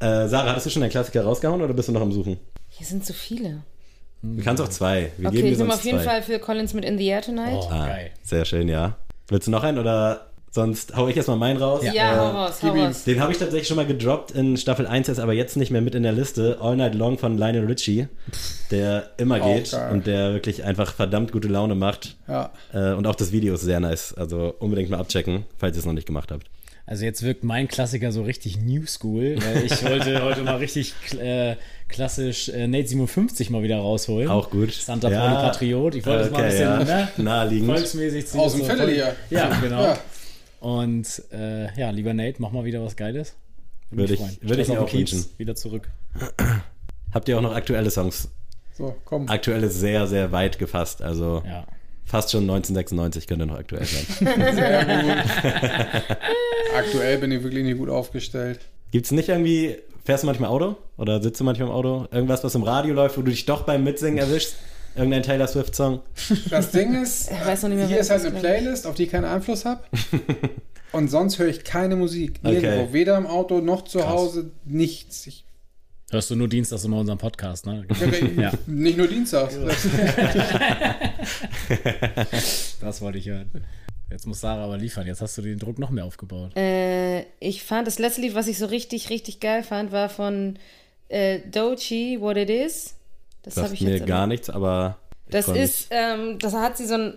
Äh, 0.01 0.27
Sarah, 0.27 0.51
hattest 0.51 0.67
du 0.67 0.71
schon 0.71 0.81
deinen 0.81 0.91
Klassiker 0.91 1.23
rausgehauen 1.23 1.63
oder 1.63 1.75
bist 1.75 1.87
du 1.87 1.93
noch 1.93 2.01
am 2.01 2.11
Suchen? 2.11 2.37
hier 2.69 2.87
sind 2.87 3.07
so 3.07 3.13
viele. 3.13 3.63
Du 4.23 4.43
kannst 4.43 4.63
auch 4.63 4.69
zwei. 4.69 5.11
Wir 5.19 5.29
Okay, 5.29 5.37
geben 5.39 5.53
ich 5.53 5.59
nehme 5.59 5.75
auf 5.75 5.85
jeden 5.85 5.99
zwei. 5.99 6.05
Fall 6.05 6.23
Phil 6.23 6.39
Collins 6.39 6.75
mit 6.75 6.85
In 6.85 6.97
the 6.99 7.07
Air 7.07 7.23
Tonight. 7.23 7.55
Oh, 7.55 7.69
Ah, 7.71 7.87
geil. 7.89 8.11
sehr 8.23 8.45
schön, 8.45 8.69
ja. 8.69 8.97
Willst 9.29 9.47
du 9.49 9.51
noch 9.51 9.63
einen 9.65 9.79
oder 9.79 10.27
sonst 10.51 10.95
hau 10.97 11.09
ich 11.09 11.17
erstmal 11.17 11.39
meinen 11.39 11.57
raus? 11.57 11.83
Ja, 11.83 11.93
Äh, 12.15 12.17
hau 12.19 12.31
raus, 12.45 12.63
hau 12.63 12.69
raus. 12.69 13.05
Den 13.05 13.21
habe 13.21 13.33
ich 13.33 13.39
tatsächlich 13.39 13.67
schon 13.67 13.77
mal 13.79 13.87
gedroppt 13.87 14.31
in 14.33 14.57
Staffel 14.57 14.87
1, 14.87 15.09
ist 15.09 15.19
aber 15.19 15.33
jetzt 15.33 15.57
nicht 15.57 15.71
mehr 15.73 15.81
mit 15.81 15.95
in 15.95 16.03
der 16.05 16.13
Liste. 16.13 16.59
All 16.61 16.77
Night 16.77 16.95
Long 16.95 17.19
von 17.19 17.37
Lionel 17.37 17.65
Richie, 17.67 18.07
der 18.71 19.11
immer 19.17 19.41
Auch 19.43 19.55
geht 19.55 19.73
geil. 19.73 19.93
und 19.93 20.07
der 20.07 20.35
wirklich 20.35 20.63
einfach 20.65 20.95
verdammt 20.95 21.33
gute 21.33 21.49
Laune 21.49 21.75
macht. 21.75 22.17
Ja. 22.29 22.51
Äh, 22.73 22.93
und 22.93 23.07
auch 23.07 23.15
das 23.17 23.33
Video 23.33 23.55
ist 23.55 23.63
sehr 23.63 23.81
nice. 23.81 24.15
Also 24.15 24.55
unbedingt 24.59 24.91
mal 24.91 24.99
abchecken, 25.01 25.47
falls 25.59 25.77
ihr 25.77 25.81
es 25.81 25.87
noch 25.87 25.95
nicht 25.95 26.07
gemacht 26.07 26.31
habt. 26.31 26.47
Also 26.85 27.05
jetzt 27.05 27.23
wirkt 27.23 27.45
mein 27.45 27.69
Klassiker 27.69 28.11
so 28.13 28.23
richtig 28.23 28.59
New 28.61 28.87
School, 28.87 29.37
weil 29.41 29.65
ich 29.65 29.83
wollte 29.85 30.23
heute 30.25 30.43
mal 30.43 30.57
richtig 30.57 30.95
äh, 31.19 31.57
klassisch 31.89 32.49
äh, 32.49 32.67
Nate 32.67 32.89
57 32.89 33.51
mal 33.51 33.63
wieder 33.63 33.79
rausholen. 33.79 34.29
Auch 34.29 34.51
gut. 34.51 34.73
Santa 34.73 35.09
Ja. 35.11 35.21
Pauli 35.21 35.35
Patriot. 35.49 35.95
Ich 35.95 36.05
wollte 36.07 36.25
es 36.25 36.31
mal 36.31 36.39
ein 36.39 36.45
Okay, 36.45 36.51
bisschen 36.51 36.89
ja. 36.89 37.01
ne, 37.03 37.09
Naheliegend. 37.19 37.69
volksmäßig 37.71 38.27
ziehen. 38.27 38.41
Aus 38.41 38.53
dem 38.53 38.61
So 38.63 38.67
Viertel 38.67 38.91
hier. 38.91 39.17
Ja, 39.31 39.49
genau. 39.63 39.83
Ja. 39.85 39.99
Und 40.61 41.23
äh, 41.33 41.73
ja, 41.81 41.91
lieber 41.91 42.15
Nate, 42.15 42.41
mach 42.43 42.51
mal 42.51 42.65
wieder 42.65 42.83
was 42.85 42.97
Geiles. 42.97 43.35
Würde 43.91 44.15
ich, 44.15 44.21
freuen. 44.21 44.37
würde 44.41 44.63
ich 44.63 44.69
mir 44.69 44.81
auf 44.81 44.89
auch 44.89 44.93
wünschen. 44.95 45.25
Wieder 45.39 45.55
zurück. 45.55 45.89
Habt 47.13 47.29
ihr 47.29 47.37
auch 47.37 47.43
noch 47.43 47.55
aktuelle 47.55 47.91
Songs? 47.91 48.29
So, 48.77 48.97
komm. 49.05 49.29
Aktuell 49.29 49.63
ist 49.65 49.79
sehr, 49.79 50.07
sehr 50.07 50.33
weit 50.33 50.59
gefasst. 50.59 51.03
Also 51.03 51.43
Ja. 51.47 51.67
Fast 52.05 52.31
schon 52.31 52.43
1996 52.43 53.27
könnte 53.27 53.47
noch 53.47 53.59
aktuell 53.59 53.85
sein. 53.85 54.07
Sehr 54.55 54.85
gut. 54.85 55.53
Aktuell 56.77 57.19
bin 57.19 57.33
ich 57.33 57.43
wirklich 57.43 57.65
nicht 57.65 57.79
gut 57.79 57.89
aufgestellt. 57.89 58.61
Gibt 58.91 59.07
es 59.07 59.13
nicht 59.13 59.29
irgendwie, 59.29 59.77
fährst 60.05 60.23
du 60.23 60.27
manchmal 60.27 60.51
Auto 60.51 60.77
oder 60.99 61.23
sitzt 61.23 61.41
du 61.41 61.45
manchmal 61.45 61.69
im 61.69 61.75
Auto? 61.75 62.07
Irgendwas, 62.11 62.45
was 62.45 62.55
im 62.55 62.63
Radio 62.63 62.95
läuft, 62.95 63.17
wo 63.17 63.23
du 63.23 63.31
dich 63.31 63.47
doch 63.47 63.63
beim 63.63 63.85
Mitsingen 63.85 64.19
erwischst? 64.19 64.57
Irgendein 64.95 65.23
Taylor 65.23 65.47
Swift-Song? 65.47 66.01
Das 66.51 66.71
Ding 66.71 67.01
ist, 67.03 67.31
Ich 67.41 67.47
weiß 67.47 67.63
noch 67.63 67.71
nicht 67.71 67.79
mehr, 67.79 67.87
hier 67.89 68.01
ist 68.01 68.11
halt 68.11 68.27
eine. 68.27 68.39
Playlist, 68.39 68.87
auf 68.87 68.95
die 68.95 69.05
ich 69.05 69.11
keinen 69.11 69.25
Einfluss 69.25 69.65
habe. 69.65 69.81
Und 70.93 71.09
sonst 71.09 71.39
höre 71.39 71.49
ich 71.49 71.65
keine 71.65 71.97
Musik. 71.97 72.43
Nirgendwo. 72.43 72.83
Okay. 72.83 72.93
Weder 72.93 73.17
im 73.17 73.27
Auto 73.27 73.61
noch 73.61 73.85
zu 73.85 73.99
Krass. 74.01 74.11
Hause. 74.11 74.51
Nichts. 74.67 75.27
Ich, 75.27 75.45
Hörst 76.13 76.31
du 76.31 76.37
nur 76.37 76.47
Dienstags 76.47 76.85
immer 76.85 76.99
unseren 76.99 77.17
Podcast, 77.17 77.65
ne? 77.65 77.87
Ja. 78.37 78.53
Nicht 78.67 78.99
nur 78.99 79.09
Dienstags. 79.09 79.57
Das 82.83 83.01
wollte 83.01 83.17
ich 83.17 83.29
hören. 83.29 83.51
Jetzt 84.11 84.27
muss 84.27 84.41
Sarah 84.41 84.65
aber 84.65 84.77
liefern. 84.77 85.07
Jetzt 85.07 85.23
hast 85.23 85.39
du 85.39 85.43
den 85.43 85.59
Druck 85.59 85.79
noch 85.79 85.89
mehr 85.89 86.05
aufgebaut. 86.05 86.55
Äh, 86.55 87.23
ich 87.41 87.63
fand, 87.63 87.87
das 87.87 87.99
letzte 87.99 88.21
Lied, 88.21 88.35
was 88.35 88.47
ich 88.47 88.59
so 88.59 88.67
richtig, 88.67 89.09
richtig 89.09 89.41
geil 89.41 89.63
fand, 89.63 89.91
war 89.91 90.11
von 90.11 90.59
äh, 91.09 91.39
Dochi, 91.51 92.21
What 92.21 92.37
It 92.37 92.51
Is. 92.51 92.97
Das 93.43 93.57
habe 93.57 93.73
ich 93.73 93.81
mir 93.81 93.97
jetzt 93.97 94.07
gar 94.07 94.27
nichts, 94.27 94.51
aber. 94.51 94.99
Das 95.31 95.49
ist, 95.49 95.87
ähm, 95.91 96.39
das 96.39 96.53
hat 96.53 96.77
sie 96.77 96.85
so 96.87 96.95
ein, 96.95 97.17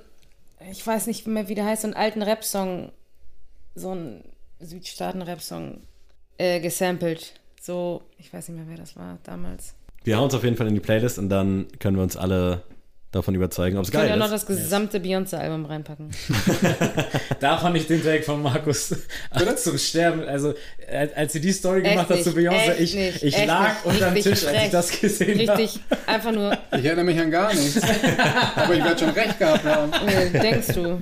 ich 0.72 0.88
weiß 0.88 1.08
nicht 1.08 1.28
mehr, 1.28 1.50
wie 1.50 1.56
der 1.56 1.66
heißt, 1.66 1.82
so 1.82 1.88
einen 1.88 1.96
alten 1.96 2.22
Rap-Song, 2.22 2.94
so 3.74 3.90
einen 3.90 4.24
Südstaaten-Rap-Song 4.62 5.82
äh, 6.38 6.62
gesampelt. 6.62 7.34
So, 7.66 8.04
ich 8.20 8.32
weiß 8.32 8.50
nicht 8.50 8.58
mehr, 8.58 8.68
wer 8.70 8.78
das 8.78 8.96
war 8.96 9.18
damals. 9.24 9.74
Wir 10.04 10.18
hauen 10.18 10.26
uns 10.26 10.36
auf 10.36 10.44
jeden 10.44 10.56
Fall 10.56 10.68
in 10.68 10.76
die 10.76 10.80
Playlist 10.80 11.18
und 11.18 11.30
dann 11.30 11.66
können 11.80 11.98
wir 11.98 12.04
uns 12.04 12.16
alle 12.16 12.62
davon 13.12 13.34
überzeugen, 13.34 13.78
ob 13.78 13.84
es 13.84 13.90
Ich 13.90 13.94
könnte 13.94 14.10
geil 14.10 14.22
auch 14.22 14.28
noch 14.28 14.36
ist. 14.36 14.48
das 14.48 14.58
gesamte 14.58 15.00
Beyoncé-Album 15.00 15.66
reinpacken. 15.66 16.12
Da 17.40 17.58
fand 17.58 17.76
ich 17.78 17.88
den 17.88 18.04
Take 18.04 18.22
von 18.22 18.42
Markus 18.44 18.94
zum 19.58 19.78
Sterben. 19.80 20.24
Also, 20.28 20.54
als 21.16 21.34
sie 21.34 21.42
die 21.42 21.52
Story 21.52 21.82
Echt 21.82 21.90
gemacht 21.92 22.10
hat 22.10 22.24
zu 22.24 22.30
Beyoncé, 22.32 22.76
ich, 22.78 22.94
nicht, 22.94 23.24
ich 23.24 23.46
lag 23.48 23.84
nicht. 23.84 23.96
unterm 23.96 24.14
Richtig 24.14 24.34
Tisch, 24.40 24.48
als 24.48 24.64
ich 24.66 24.72
das 24.72 25.02
gesehen 25.02 25.50
habe. 25.50 25.60
Richtig, 25.60 25.82
einfach 26.06 26.32
nur, 26.32 26.56
Ich 26.78 26.86
erinnere 26.86 27.06
mich 27.06 27.20
an 27.20 27.32
gar 27.32 27.52
nichts. 27.52 27.82
Aber 28.56 28.76
ich 28.76 28.84
werde 28.84 29.00
schon 29.00 29.10
recht 29.10 29.40
gehabt 29.40 29.64
haben. 29.64 29.92
äh, 30.08 30.30
denkst 30.40 30.68
du. 30.76 31.02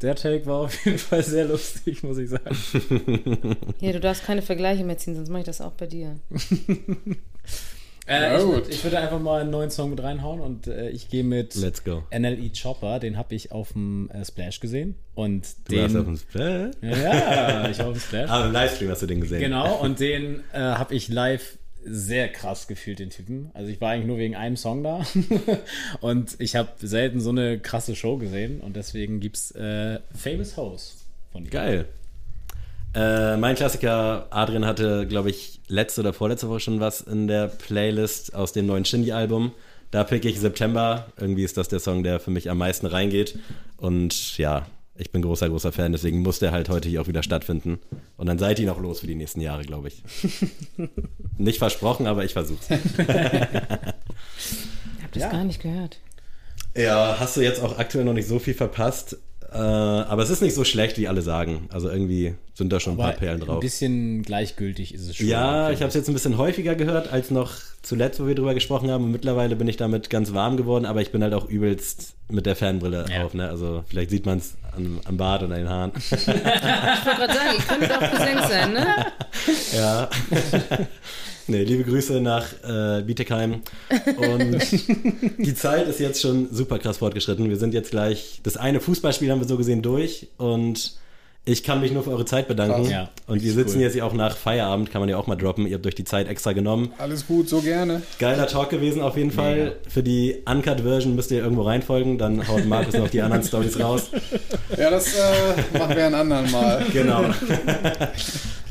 Der 0.00 0.14
Take 0.14 0.46
war 0.46 0.60
auf 0.60 0.84
jeden 0.84 0.98
Fall 0.98 1.22
sehr 1.24 1.44
lustig, 1.46 2.02
muss 2.04 2.18
ich 2.18 2.30
sagen. 2.30 2.56
Hier, 3.80 3.92
du 3.92 4.00
darfst 4.00 4.24
keine 4.24 4.42
Vergleiche 4.42 4.84
mehr 4.84 4.96
ziehen, 4.98 5.16
sonst 5.16 5.28
mache 5.28 5.40
ich 5.40 5.46
das 5.46 5.60
auch 5.60 5.72
bei 5.72 5.86
dir. 5.86 6.18
Äh, 8.10 8.38
ich, 8.62 8.68
ich 8.70 8.84
würde 8.84 8.98
einfach 8.98 9.20
mal 9.20 9.42
einen 9.42 9.50
neuen 9.50 9.70
Song 9.70 9.90
mit 9.90 10.02
reinhauen 10.02 10.40
und 10.40 10.66
äh, 10.66 10.88
ich 10.88 11.10
gehe 11.10 11.22
mit 11.22 11.54
Let's 11.56 11.84
go. 11.84 12.04
NLE 12.10 12.50
Chopper, 12.58 13.00
den 13.00 13.18
habe 13.18 13.34
ich 13.34 13.52
auf 13.52 13.74
dem 13.74 14.08
äh, 14.10 14.24
Splash 14.24 14.60
gesehen. 14.60 14.94
Und 15.14 15.46
Du 15.66 15.74
den. 15.74 15.82
warst 15.82 15.96
auf 15.96 16.04
dem 16.06 16.16
Splash. 16.16 16.74
ja, 16.80 17.68
ich 17.68 17.78
war 17.78 17.88
auf 17.88 17.92
dem 17.92 18.00
Splash. 18.00 18.30
Ah, 18.30 18.46
im 18.46 18.52
Livestream 18.52 18.90
hast 18.90 19.02
du 19.02 19.06
den 19.06 19.20
gesehen. 19.20 19.40
Genau, 19.40 19.76
und 19.82 20.00
den 20.00 20.42
äh, 20.54 20.58
habe 20.58 20.94
ich 20.94 21.08
live 21.08 21.58
sehr 21.90 22.28
krass 22.28 22.66
gefühlt, 22.66 22.98
den 22.98 23.10
Typen. 23.10 23.50
Also 23.54 23.70
ich 23.70 23.80
war 23.80 23.90
eigentlich 23.90 24.06
nur 24.06 24.18
wegen 24.18 24.36
einem 24.36 24.56
Song 24.56 24.82
da. 24.82 25.04
und 26.00 26.36
ich 26.38 26.56
habe 26.56 26.70
selten 26.78 27.20
so 27.20 27.30
eine 27.30 27.58
krasse 27.58 27.96
Show 27.96 28.16
gesehen. 28.18 28.60
Und 28.60 28.76
deswegen 28.76 29.20
gibt's 29.20 29.50
äh, 29.52 30.00
Famous 30.14 30.56
House 30.56 31.04
von 31.32 31.44
ihm. 31.44 31.50
Geil. 31.50 31.86
Äh, 32.94 33.36
mein 33.36 33.54
Klassiker, 33.54 34.26
Adrian 34.30 34.64
hatte, 34.64 35.06
glaube 35.06 35.30
ich, 35.30 35.60
letzte 35.68 36.00
oder 36.00 36.12
vorletzte 36.12 36.48
Woche 36.48 36.60
schon 36.60 36.80
was 36.80 37.00
in 37.00 37.28
der 37.28 37.48
Playlist 37.48 38.34
aus 38.34 38.52
dem 38.52 38.66
neuen 38.66 38.84
Shindy-Album. 38.84 39.52
Da 39.90 40.04
pick 40.04 40.24
ich 40.24 40.40
September. 40.40 41.06
Irgendwie 41.18 41.44
ist 41.44 41.56
das 41.56 41.68
der 41.68 41.80
Song, 41.80 42.02
der 42.02 42.20
für 42.20 42.30
mich 42.30 42.50
am 42.50 42.58
meisten 42.58 42.86
reingeht. 42.86 43.38
Und 43.76 44.36
ja, 44.38 44.66
ich 44.98 45.10
bin 45.12 45.22
großer, 45.22 45.48
großer 45.48 45.72
Fan, 45.72 45.92
deswegen 45.92 46.20
muss 46.20 46.38
der 46.40 46.52
halt 46.52 46.68
heute 46.68 46.88
hier 46.88 47.00
auch 47.00 47.06
wieder 47.06 47.22
stattfinden. 47.22 47.78
Und 48.16 48.26
dann 48.26 48.38
seid 48.38 48.58
ihr 48.58 48.66
noch 48.66 48.80
los 48.80 49.00
für 49.00 49.06
die 49.06 49.14
nächsten 49.14 49.40
Jahre, 49.40 49.62
glaube 49.62 49.88
ich. 49.88 50.02
Nicht 51.38 51.58
versprochen, 51.58 52.06
aber 52.06 52.24
ich 52.24 52.32
versuch's. 52.32 52.68
Ich 54.98 55.02
habe 55.02 55.12
das 55.12 55.22
Ja. 55.22 55.30
gar 55.30 55.44
nicht 55.44 55.62
gehört. 55.62 56.00
Ja, 56.76 57.16
hast 57.18 57.36
du 57.36 57.40
jetzt 57.40 57.62
auch 57.62 57.78
aktuell 57.78 58.04
noch 58.04 58.12
nicht 58.12 58.28
so 58.28 58.38
viel 58.38 58.54
verpasst. 58.54 59.16
Äh, 59.50 59.56
aber 59.56 60.22
es 60.22 60.30
ist 60.30 60.42
nicht 60.42 60.54
so 60.54 60.62
schlecht, 60.64 60.98
wie 60.98 61.08
alle 61.08 61.22
sagen. 61.22 61.68
Also 61.72 61.88
irgendwie 61.88 62.34
sind 62.54 62.70
da 62.72 62.80
schon 62.80 62.94
ein 62.94 63.00
Aber 63.00 63.10
paar 63.10 63.18
Perlen 63.18 63.40
ein 63.40 63.46
drauf. 63.46 63.60
bisschen 63.60 64.22
gleichgültig 64.22 64.92
ist 64.94 65.08
es 65.08 65.16
schon. 65.16 65.26
Ja, 65.26 65.70
ich 65.70 65.78
habe 65.80 65.88
es 65.88 65.94
jetzt 65.94 66.08
ein 66.08 66.12
bisschen 66.12 66.36
häufiger 66.36 66.74
gehört 66.74 67.10
als 67.12 67.30
noch 67.30 67.52
zuletzt, 67.82 68.20
wo 68.20 68.26
wir 68.26 68.34
drüber 68.34 68.52
gesprochen 68.52 68.90
haben. 68.90 69.04
Und 69.04 69.12
mittlerweile 69.12 69.56
bin 69.56 69.66
ich 69.68 69.76
damit 69.78 70.10
ganz 70.10 70.34
warm 70.34 70.56
geworden, 70.58 70.84
aber 70.84 71.00
ich 71.00 71.12
bin 71.12 71.22
halt 71.22 71.32
auch 71.32 71.48
übelst 71.48 72.14
mit 72.28 72.44
der 72.44 72.56
Fernbrille 72.56 73.06
Ja. 73.10 73.24
auf. 73.24 73.32
Ne? 73.32 73.48
Also 73.48 73.84
vielleicht 73.88 74.10
sieht 74.10 74.26
man 74.26 74.38
es 74.38 74.54
am, 74.76 75.00
am 75.04 75.16
Bart 75.16 75.42
und 75.42 75.52
an 75.52 75.58
den 75.60 75.68
Haaren. 75.68 75.92
Ich 76.10 76.10
wollte 76.26 76.40
gerade 76.42 77.32
sagen, 77.32 77.56
ich 77.58 77.66
könnte 77.68 77.96
auch 77.96 78.10
Cousin 78.10 78.48
sein, 78.48 78.72
ne? 78.74 78.86
ja. 79.74 80.10
nee, 81.48 81.64
liebe 81.64 81.84
Grüße 81.84 82.20
nach 82.20 82.46
äh, 82.62 83.02
Bietigheim. 83.02 83.62
Und 84.16 84.58
die 85.38 85.54
Zeit 85.54 85.88
ist 85.88 86.00
jetzt 86.00 86.20
schon 86.20 86.48
super 86.52 86.78
krass 86.78 86.98
fortgeschritten. 86.98 87.48
Wir 87.48 87.56
sind 87.56 87.74
jetzt 87.74 87.90
gleich, 87.90 88.40
das 88.42 88.56
eine 88.56 88.80
Fußballspiel 88.80 89.30
haben 89.30 89.40
wir 89.40 89.48
so 89.48 89.56
gesehen 89.56 89.82
durch 89.82 90.28
und 90.36 90.98
ich 91.44 91.62
kann 91.62 91.80
mich 91.80 91.92
nur 91.92 92.02
für 92.02 92.10
eure 92.10 92.26
Zeit 92.26 92.46
bedanken. 92.46 92.90
Ja, 92.90 93.08
und 93.26 93.42
wir 93.42 93.52
sitzen 93.52 93.76
cool. 93.76 93.82
jetzt 93.82 93.94
hier 93.94 94.04
auch 94.04 94.12
nach 94.12 94.36
Feierabend, 94.36 94.90
kann 94.90 95.00
man 95.00 95.08
ja 95.08 95.16
auch 95.16 95.26
mal 95.26 95.36
droppen. 95.36 95.66
Ihr 95.66 95.76
habt 95.76 95.86
euch 95.86 95.94
die 95.94 96.04
Zeit 96.04 96.28
extra 96.28 96.52
genommen. 96.52 96.92
Alles 96.98 97.26
gut, 97.26 97.48
so 97.48 97.62
gerne. 97.62 98.02
Geiler 98.18 98.46
Talk 98.46 98.68
gewesen 98.68 99.00
auf 99.00 99.16
jeden 99.16 99.30
Fall. 99.30 99.56
Mega. 99.56 99.76
Für 99.88 100.02
die 100.02 100.42
Uncut-Version 100.44 101.16
müsst 101.16 101.30
ihr 101.30 101.38
irgendwo 101.38 101.62
reinfolgen, 101.62 102.18
dann 102.18 102.46
haut 102.46 102.66
Markus 102.66 102.94
noch 102.94 103.08
die 103.08 103.22
anderen 103.22 103.42
Stories 103.44 103.80
raus. 103.80 104.10
Ja, 104.76 104.90
das 104.90 105.14
äh, 105.14 105.78
machen 105.78 105.96
wir 105.96 106.06
ein 106.06 106.14
anderen 106.14 106.50
Mal. 106.50 106.84
Genau. 106.92 107.24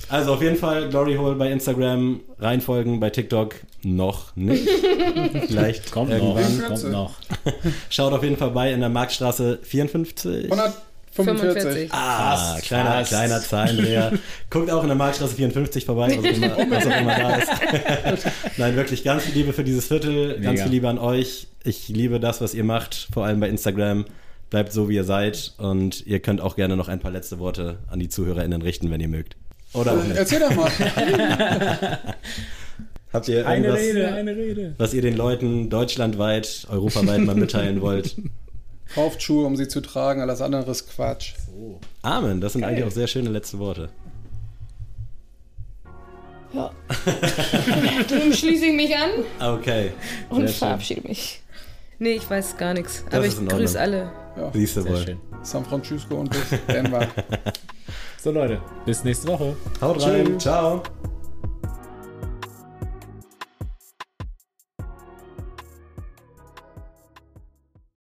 Also 0.10 0.34
auf 0.34 0.42
jeden 0.42 0.56
Fall 0.56 0.90
Glory 0.90 1.16
Hole 1.16 1.36
bei 1.36 1.52
Instagram 1.52 2.22
reinfolgen, 2.40 3.00
bei 3.00 3.10
TikTok 3.10 3.56
noch 3.84 4.36
nicht. 4.36 4.68
Vielleicht 5.48 5.92
Kommt 5.92 6.12
irgendwann. 6.12 6.58
noch, 6.60 6.68
kommt 6.68 6.92
noch. 6.92 7.16
Schaut 7.90 8.14
auf 8.14 8.24
jeden 8.24 8.38
Fall 8.38 8.52
bei 8.52 8.72
in 8.72 8.80
der 8.80 8.90
Marktstraße 8.90 9.60
54. 9.64 10.46
145. 10.52 10.84
45. 11.12 11.92
Ah, 11.92 12.36
Fast, 12.38 12.64
kleiner, 12.66 12.92
fast. 12.92 13.10
kleiner 13.10 13.42
Zahlendreher. 13.42 14.12
Guckt 14.52 14.70
auch 14.70 14.84
in 14.84 14.88
der 14.90 14.98
Marktstraße 14.98 15.36
54 15.36 15.84
vorbei, 15.86 16.16
was 16.22 16.26
auch 16.26 16.38
immer, 16.38 16.72
was 16.78 16.86
auch 16.88 17.02
immer 17.02 17.16
da 17.16 17.36
ist. 17.38 17.52
Nein, 18.58 18.76
wirklich 18.76 19.04
ganz 19.04 19.24
viel 19.24 19.34
Liebe 19.34 19.52
für 19.52 19.64
dieses 19.64 19.88
Viertel, 19.88 20.34
ganz 20.36 20.46
Mega. 20.46 20.64
viel 20.64 20.72
Liebe 20.72 20.88
an 20.90 21.00
euch. 21.00 21.48
Ich 21.64 21.90
liebe 21.90 22.20
das, 22.20 22.40
was 22.40 22.54
ihr 22.54 22.64
macht, 22.64 23.08
vor 23.12 23.26
allem 23.26 23.40
bei 23.40 23.50
Instagram. 23.50 24.06
Bleibt 24.52 24.72
so, 24.72 24.88
wie 24.90 24.96
ihr 24.96 25.04
seid 25.04 25.54
und 25.58 26.06
ihr 26.06 26.20
könnt 26.20 26.40
auch 26.40 26.56
gerne 26.56 26.78
noch 26.78 26.88
ein 26.88 27.00
paar 27.00 27.12
letzte 27.12 27.40
Worte 27.40 27.80
an 27.90 28.00
die 28.00 28.08
ZuhörerInnen 28.10 28.62
richten, 28.62 28.90
wenn 28.92 29.02
ihr 29.02 29.10
mögt. 29.10 29.36
Oder 29.74 29.94
auch 29.94 30.04
nicht. 30.04 30.16
Erzähl 30.18 30.40
doch 30.40 30.56
mal. 30.56 30.72
Habt 33.14 33.28
ihr 33.30 33.48
Eine 33.48 33.68
irgendwas, 33.68 33.86
Rede, 33.86 34.14
eine 34.14 34.36
Rede. 34.36 34.76
was 34.78 34.94
ihr 34.94 35.02
den 35.02 35.16
Leuten 35.16 35.70
deutschlandweit, 35.70 36.68
europaweit 36.70 37.22
mal 37.22 37.36
mitteilen 37.36 37.82
wollt? 37.82 38.16
Kauft 38.94 39.22
Schuhe, 39.24 39.46
um 39.46 39.56
sie 39.56 39.68
zu 39.68 39.82
tragen, 39.82 40.22
alles 40.22 40.42
andere 40.42 40.70
ist 40.72 40.90
Quatsch. 40.90 41.34
Amen, 42.02 42.42
das 42.42 42.54
sind 42.54 42.64
eigentlich 42.64 42.86
auch 42.86 42.92
sehr 42.92 43.08
schöne 43.08 43.30
letzte 43.30 43.60
Worte. 43.60 43.90
Ja. 46.54 46.72
Dann 48.10 48.34
schließe 48.34 48.66
ich 48.68 48.74
mich 48.74 48.96
an 48.96 49.10
Okay. 49.42 49.92
und 50.30 50.50
verabschiede 50.50 51.08
mich. 51.08 51.42
Nee, 52.00 52.14
ich 52.14 52.30
weiß 52.30 52.58
gar 52.58 52.74
nichts. 52.74 53.04
Das 53.06 53.14
Aber 53.16 53.26
ich 53.26 53.48
grüße 53.48 53.80
alle. 53.80 54.12
Ja. 54.38 54.52
Siehst 54.54 54.78
du 54.78 54.82
Sehr 54.82 54.92
wohl. 54.92 54.98
schön. 55.06 55.20
San 55.42 55.66
Francisco 55.66 56.16
und 56.16 56.30
bis 56.30 56.60
Denver. 56.68 57.08
So 58.20 58.32
Leute, 58.32 58.60
bis 58.86 59.04
nächste 59.04 59.28
Woche. 59.28 59.56
Haut 59.80 60.02
rein. 60.04 60.40
Ciao. 60.40 60.82